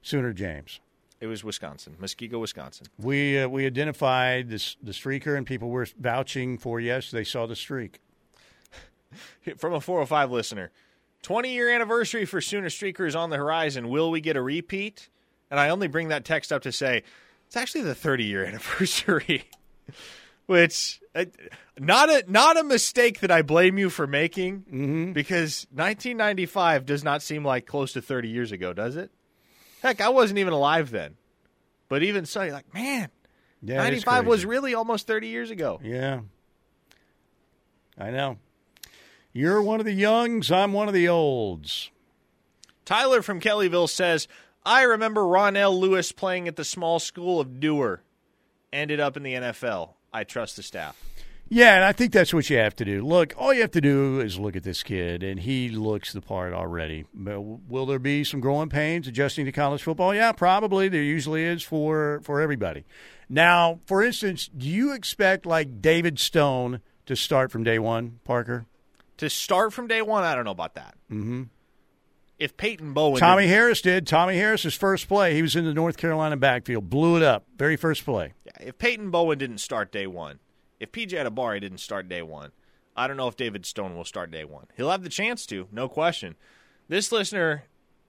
Sooner 0.00 0.32
James. 0.32 0.80
it 1.20 1.26
was 1.26 1.44
Wisconsin, 1.44 1.96
Muskego, 2.00 2.40
Wisconsin. 2.40 2.86
We 2.98 3.38
uh, 3.38 3.48
we 3.48 3.66
identified 3.66 4.48
this 4.48 4.76
the 4.82 4.92
streaker, 4.92 5.36
and 5.36 5.46
people 5.46 5.68
were 5.68 5.86
vouching 5.98 6.58
for 6.58 6.80
yes, 6.80 7.10
they 7.10 7.24
saw 7.24 7.46
the 7.46 7.56
streak. 7.56 8.00
From 9.58 9.74
a 9.74 9.80
405 9.80 10.30
listener 10.30 10.70
20 11.22 11.52
year 11.52 11.70
anniversary 11.70 12.24
for 12.24 12.40
Sooner 12.40 12.68
Streakers 12.68 13.16
on 13.16 13.30
the 13.30 13.36
horizon. 13.36 13.88
Will 13.88 14.10
we 14.10 14.20
get 14.20 14.36
a 14.36 14.42
repeat? 14.42 15.08
And 15.50 15.60
I 15.60 15.68
only 15.68 15.86
bring 15.86 16.08
that 16.08 16.24
text 16.24 16.52
up 16.52 16.62
to 16.62 16.72
say 16.72 17.02
it's 17.46 17.56
actually 17.56 17.82
the 17.82 17.94
30 17.94 18.24
year 18.24 18.44
anniversary, 18.46 19.44
which 20.46 21.00
uh, 21.14 21.26
not 21.78 22.10
a 22.10 22.24
not 22.26 22.58
a 22.58 22.64
mistake 22.64 23.20
that 23.20 23.30
I 23.30 23.42
blame 23.42 23.78
you 23.78 23.90
for 23.90 24.06
making 24.06 25.12
because 25.12 25.66
1995 25.70 26.86
does 26.86 27.04
not 27.04 27.22
seem 27.22 27.44
like 27.44 27.66
close 27.66 27.92
to 27.92 28.02
30 28.02 28.28
years 28.28 28.52
ago, 28.52 28.72
does 28.72 28.96
it? 28.96 29.10
Heck, 29.82 30.00
I 30.00 30.08
wasn't 30.08 30.38
even 30.38 30.52
alive 30.52 30.90
then. 30.90 31.16
But 31.88 32.02
even 32.02 32.24
so, 32.24 32.42
you're 32.42 32.52
like, 32.54 32.72
man, 32.72 33.10
Yeah, 33.60 33.76
95 33.82 34.26
was 34.26 34.46
really 34.46 34.74
almost 34.74 35.06
30 35.06 35.28
years 35.28 35.50
ago. 35.50 35.78
Yeah. 35.82 36.20
I 37.98 38.10
know. 38.10 38.38
You're 39.32 39.62
one 39.62 39.80
of 39.80 39.86
the 39.86 39.92
youngs, 39.92 40.52
I'm 40.52 40.72
one 40.72 40.88
of 40.88 40.94
the 40.94 41.08
olds. 41.08 41.90
Tyler 42.84 43.22
from 43.22 43.40
Kellyville 43.40 43.88
says, 43.88 44.28
I 44.64 44.82
remember 44.82 45.22
Ronell 45.22 45.78
Lewis 45.78 46.12
playing 46.12 46.48
at 46.48 46.56
the 46.56 46.64
small 46.64 46.98
school 46.98 47.40
of 47.40 47.58
Dewar. 47.58 48.02
Ended 48.72 49.00
up 49.00 49.16
in 49.16 49.22
the 49.22 49.34
NFL. 49.34 49.94
I 50.12 50.24
trust 50.24 50.56
the 50.56 50.62
staff. 50.62 50.96
Yeah, 51.48 51.74
and 51.74 51.84
I 51.84 51.92
think 51.92 52.12
that's 52.12 52.32
what 52.32 52.48
you 52.48 52.56
have 52.56 52.74
to 52.76 52.84
do. 52.84 53.04
Look, 53.04 53.34
all 53.36 53.52
you 53.52 53.60
have 53.60 53.72
to 53.72 53.80
do 53.80 54.20
is 54.20 54.38
look 54.38 54.56
at 54.56 54.62
this 54.62 54.82
kid, 54.82 55.22
and 55.22 55.40
he 55.40 55.68
looks 55.68 56.12
the 56.12 56.22
part 56.22 56.54
already. 56.54 57.04
Will 57.14 57.84
there 57.84 57.98
be 57.98 58.24
some 58.24 58.40
growing 58.40 58.70
pains 58.70 59.06
adjusting 59.06 59.44
to 59.44 59.52
college 59.52 59.82
football? 59.82 60.14
Yeah, 60.14 60.32
probably. 60.32 60.88
There 60.88 61.02
usually 61.02 61.44
is 61.44 61.62
for 61.62 62.20
for 62.22 62.40
everybody. 62.40 62.84
Now, 63.28 63.80
for 63.84 64.02
instance, 64.02 64.48
do 64.48 64.66
you 64.66 64.94
expect 64.94 65.44
like 65.44 65.82
David 65.82 66.18
Stone 66.18 66.80
to 67.04 67.14
start 67.16 67.50
from 67.50 67.64
day 67.64 67.78
one, 67.78 68.20
Parker? 68.24 68.64
To 69.22 69.30
start 69.30 69.72
from 69.72 69.86
day 69.86 70.02
one, 70.02 70.24
I 70.24 70.34
don't 70.34 70.44
know 70.44 70.50
about 70.50 70.74
that. 70.74 70.96
Mm-hmm. 71.08 71.44
If 72.40 72.56
Peyton 72.56 72.92
Bowen. 72.92 73.20
Tommie 73.20 73.46
Harris 73.46 73.80
did. 73.80 74.04
Tommie 74.04 74.34
Harris's 74.34 74.74
first 74.74 75.06
play, 75.06 75.36
he 75.36 75.42
was 75.42 75.54
in 75.54 75.64
the 75.64 75.72
North 75.72 75.96
Carolina 75.96 76.36
backfield, 76.36 76.90
blew 76.90 77.18
it 77.18 77.22
up. 77.22 77.44
Very 77.56 77.76
first 77.76 78.04
play. 78.04 78.32
Yeah, 78.44 78.66
if 78.66 78.78
Peyton 78.78 79.12
Bowen 79.12 79.38
didn't 79.38 79.58
start 79.58 79.92
day 79.92 80.08
one, 80.08 80.40
if 80.80 80.90
PJ 80.90 81.10
Adebawore 81.10 81.60
didn't 81.60 81.78
start 81.78 82.08
day 82.08 82.20
one, 82.20 82.50
I 82.96 83.06
don't 83.06 83.16
know 83.16 83.28
if 83.28 83.36
David 83.36 83.64
Stone 83.64 83.94
will 83.94 84.04
start 84.04 84.32
day 84.32 84.44
one. 84.44 84.66
He'll 84.76 84.90
have 84.90 85.04
the 85.04 85.08
chance 85.08 85.46
to, 85.46 85.68
no 85.70 85.88
question. 85.88 86.34
This 86.88 87.12
listener 87.12 87.62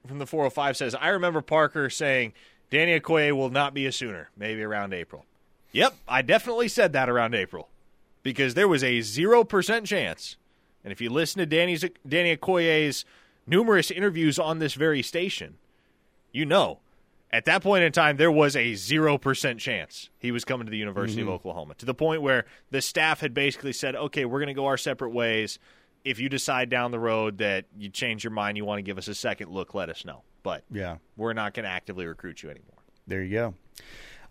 from 0.08 0.18
the 0.18 0.26
405 0.26 0.76
says, 0.76 0.96
I 0.96 1.10
remember 1.10 1.42
Parker 1.42 1.90
saying 1.90 2.32
Danny 2.70 2.98
Okoye 2.98 3.30
will 3.30 3.50
not 3.50 3.72
be 3.72 3.86
a 3.86 3.92
Sooner, 3.92 4.30
maybe 4.36 4.64
around 4.64 4.92
April. 4.92 5.26
Yep, 5.70 5.94
I 6.08 6.22
definitely 6.22 6.66
said 6.66 6.92
that 6.92 7.08
around 7.08 7.36
April 7.36 7.68
because 8.24 8.54
there 8.54 8.66
was 8.66 8.82
a 8.82 8.98
0% 8.98 9.84
chance. 9.84 10.38
And 10.84 10.92
if 10.92 11.00
you 11.00 11.10
listen 11.10 11.40
to 11.40 11.46
Danny's, 11.46 11.84
Danny 12.06 12.36
Okoye's 12.36 13.04
numerous 13.46 13.90
interviews 13.90 14.38
on 14.38 14.58
this 14.58 14.74
very 14.74 15.02
station, 15.02 15.56
you 16.30 16.44
know 16.44 16.80
at 17.34 17.46
that 17.46 17.64
point 17.64 17.82
in 17.82 17.90
time, 17.90 18.16
there 18.16 18.30
was 18.30 18.54
a 18.54 18.74
0% 18.74 19.58
chance 19.58 20.08
he 20.20 20.30
was 20.30 20.44
coming 20.44 20.66
to 20.66 20.70
the 20.70 20.76
University 20.78 21.20
of 21.20 21.26
mm-hmm. 21.26 21.34
Oklahoma 21.34 21.74
to 21.74 21.84
the 21.84 21.92
point 21.92 22.22
where 22.22 22.44
the 22.70 22.80
staff 22.80 23.18
had 23.18 23.34
basically 23.34 23.72
said, 23.72 23.96
okay, 23.96 24.24
we're 24.24 24.38
going 24.38 24.46
to 24.46 24.54
go 24.54 24.66
our 24.66 24.76
separate 24.76 25.10
ways. 25.10 25.58
If 26.04 26.20
you 26.20 26.28
decide 26.28 26.68
down 26.68 26.92
the 26.92 27.00
road 27.00 27.38
that 27.38 27.64
you 27.76 27.88
change 27.88 28.22
your 28.22 28.30
mind, 28.30 28.56
you 28.56 28.64
want 28.64 28.78
to 28.78 28.82
give 28.82 28.98
us 28.98 29.08
a 29.08 29.16
second 29.16 29.50
look, 29.50 29.74
let 29.74 29.90
us 29.90 30.04
know. 30.04 30.22
But 30.44 30.62
Yeah. 30.70 30.98
we're 31.16 31.32
not 31.32 31.54
going 31.54 31.64
to 31.64 31.70
actively 31.70 32.06
recruit 32.06 32.40
you 32.40 32.50
anymore. 32.50 32.78
There 33.08 33.24
you 33.24 33.32
go. 33.32 33.54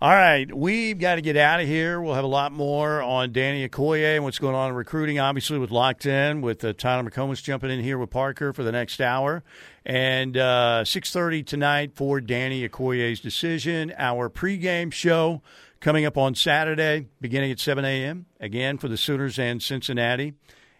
All 0.04 0.12
right, 0.12 0.54
we've 0.54 1.00
got 1.00 1.16
to 1.16 1.22
get 1.22 1.38
out 1.38 1.62
of 1.62 1.66
here. 1.66 2.02
We'll 2.02 2.16
have 2.16 2.26
a 2.26 2.28
lot 2.28 2.52
more 2.52 3.02
on 3.02 3.32
Danny 3.32 3.66
Okoye 3.70 4.16
and 4.16 4.26
what's 4.26 4.38
going 4.38 4.54
on 4.54 4.68
in 4.68 4.76
recruiting, 4.76 5.18
obviously, 5.18 5.58
with 5.58 5.72
Locked 5.72 6.06
In, 6.06 6.42
with 6.42 6.62
uh, 6.66 6.74
Tyler 6.74 7.10
McComas 7.10 7.42
jumping 7.42 7.72
in 7.72 7.80
here 7.80 7.98
with 7.98 8.10
Parker 8.10 8.52
for 8.52 8.64
the 8.64 8.72
next 8.74 9.00
hour. 9.00 9.46
And 9.86 10.36
uh, 10.36 10.82
6.30 10.84 11.46
tonight 11.46 11.92
for 11.96 12.20
Danny 12.20 12.68
Okoye's 12.68 13.22
decision. 13.22 13.94
Our 13.98 14.30
pregame 14.30 14.92
show 14.92 15.42
coming 15.80 16.04
up 16.04 16.18
on 16.18 16.36
Saturday, 16.36 17.08
beginning 17.22 17.52
at 17.52 17.62
7 17.62 17.86
a.m., 17.86 18.26
again 18.42 18.78
for 18.78 18.90
the 18.90 18.98
Sooners 18.98 19.40
and 19.40 19.64
Cincinnati. 19.64 20.34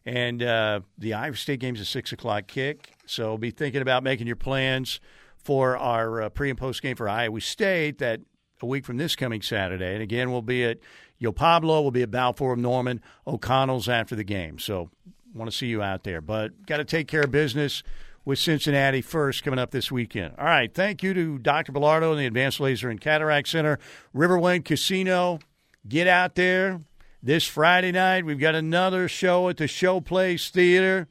And 0.06 0.44
uh, 0.44 0.82
the 0.98 1.14
Iowa 1.14 1.38
State 1.38 1.62
game's 1.62 1.80
a 1.80 1.86
6 1.86 2.12
o'clock 2.12 2.48
kick. 2.48 2.92
So 3.06 3.38
be 3.38 3.52
thinking 3.52 3.82
about 3.82 4.04
making 4.04 4.28
your 4.28 4.36
plans 4.36 5.00
for 5.38 5.78
our 5.78 6.24
uh, 6.24 6.30
pre 6.30 6.50
and 6.50 6.60
post 6.60 6.82
game 6.82 6.98
for 6.98 7.08
Iowa 7.08 7.40
State 7.40 8.00
that 8.00 8.20
a 8.64 8.66
week 8.66 8.86
from 8.86 8.98
this 8.98 9.16
coming 9.16 9.42
Saturday. 9.42 9.94
And 9.94 10.02
again, 10.02 10.32
we'll 10.32 10.42
be 10.42 10.64
at 10.64 10.80
Yo 11.20 11.32
Pablo, 11.32 11.82
we'll 11.82 11.92
be 11.92 12.02
at 12.02 12.12
Balfour 12.12 12.54
of 12.54 12.60
Norman, 12.60 13.02
O'Connell's 13.28 13.88
after 13.88 14.16
the 14.16 14.24
game. 14.24 14.58
So 14.58 14.90
want 15.34 15.50
to 15.52 15.56
see 15.56 15.68
you 15.68 15.82
out 15.82 16.04
there. 16.04 16.22
But 16.22 16.66
got 16.66 16.78
to 16.78 16.86
take 16.86 17.08
care 17.08 17.22
of 17.22 17.32
business 17.32 17.84
with 18.26 18.40
Cincinnati 18.40 19.02
first 19.02 19.44
coming 19.44 19.60
up 19.60 19.72
this 19.72 19.92
weekend. 19.92 20.34
All 20.38 20.46
right. 20.46 20.74
Thank 20.74 21.04
you 21.04 21.14
to 21.14 21.38
Dr. 21.38 21.72
Bellardo 21.72 22.12
and 22.12 22.20
the 22.20 22.26
Advanced 22.26 22.60
Laser 22.60 22.90
and 22.90 23.00
Cataract 23.00 23.48
Center, 23.48 23.80
Riverwind 24.16 24.66
Casino. 24.66 25.40
Get 25.88 26.08
out 26.08 26.36
there 26.36 26.80
this 27.22 27.46
Friday 27.46 27.92
night. 27.92 28.26
We've 28.26 28.40
got 28.40 28.56
another 28.56 29.08
show 29.08 29.50
at 29.50 29.58
the 29.58 29.66
Showplace 29.66 30.50
Theater 30.50 31.08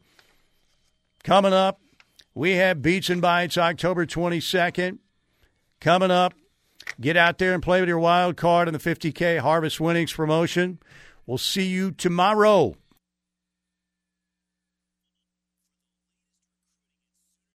coming 1.23 1.53
up. 1.53 1.81
We 2.35 2.53
have 2.53 2.81
Beats 2.81 3.11
and 3.11 3.21
Bites 3.21 3.59
October 3.59 4.07
22nd 4.07 4.99
coming 5.81 6.11
up. 6.11 6.33
Get 7.03 7.17
out 7.17 7.39
there 7.39 7.53
and 7.53 7.61
play 7.61 7.81
with 7.81 7.89
your 7.89 7.99
wild 7.99 8.37
card 8.37 8.69
in 8.69 8.75
the 8.75 8.79
50K 8.79 9.41
Harvest 9.41 9.81
Winnings 9.81 10.13
promotion. 10.13 10.79
We'll 11.27 11.37
see 11.37 11.67
you 11.67 11.91
tomorrow. 11.91 12.77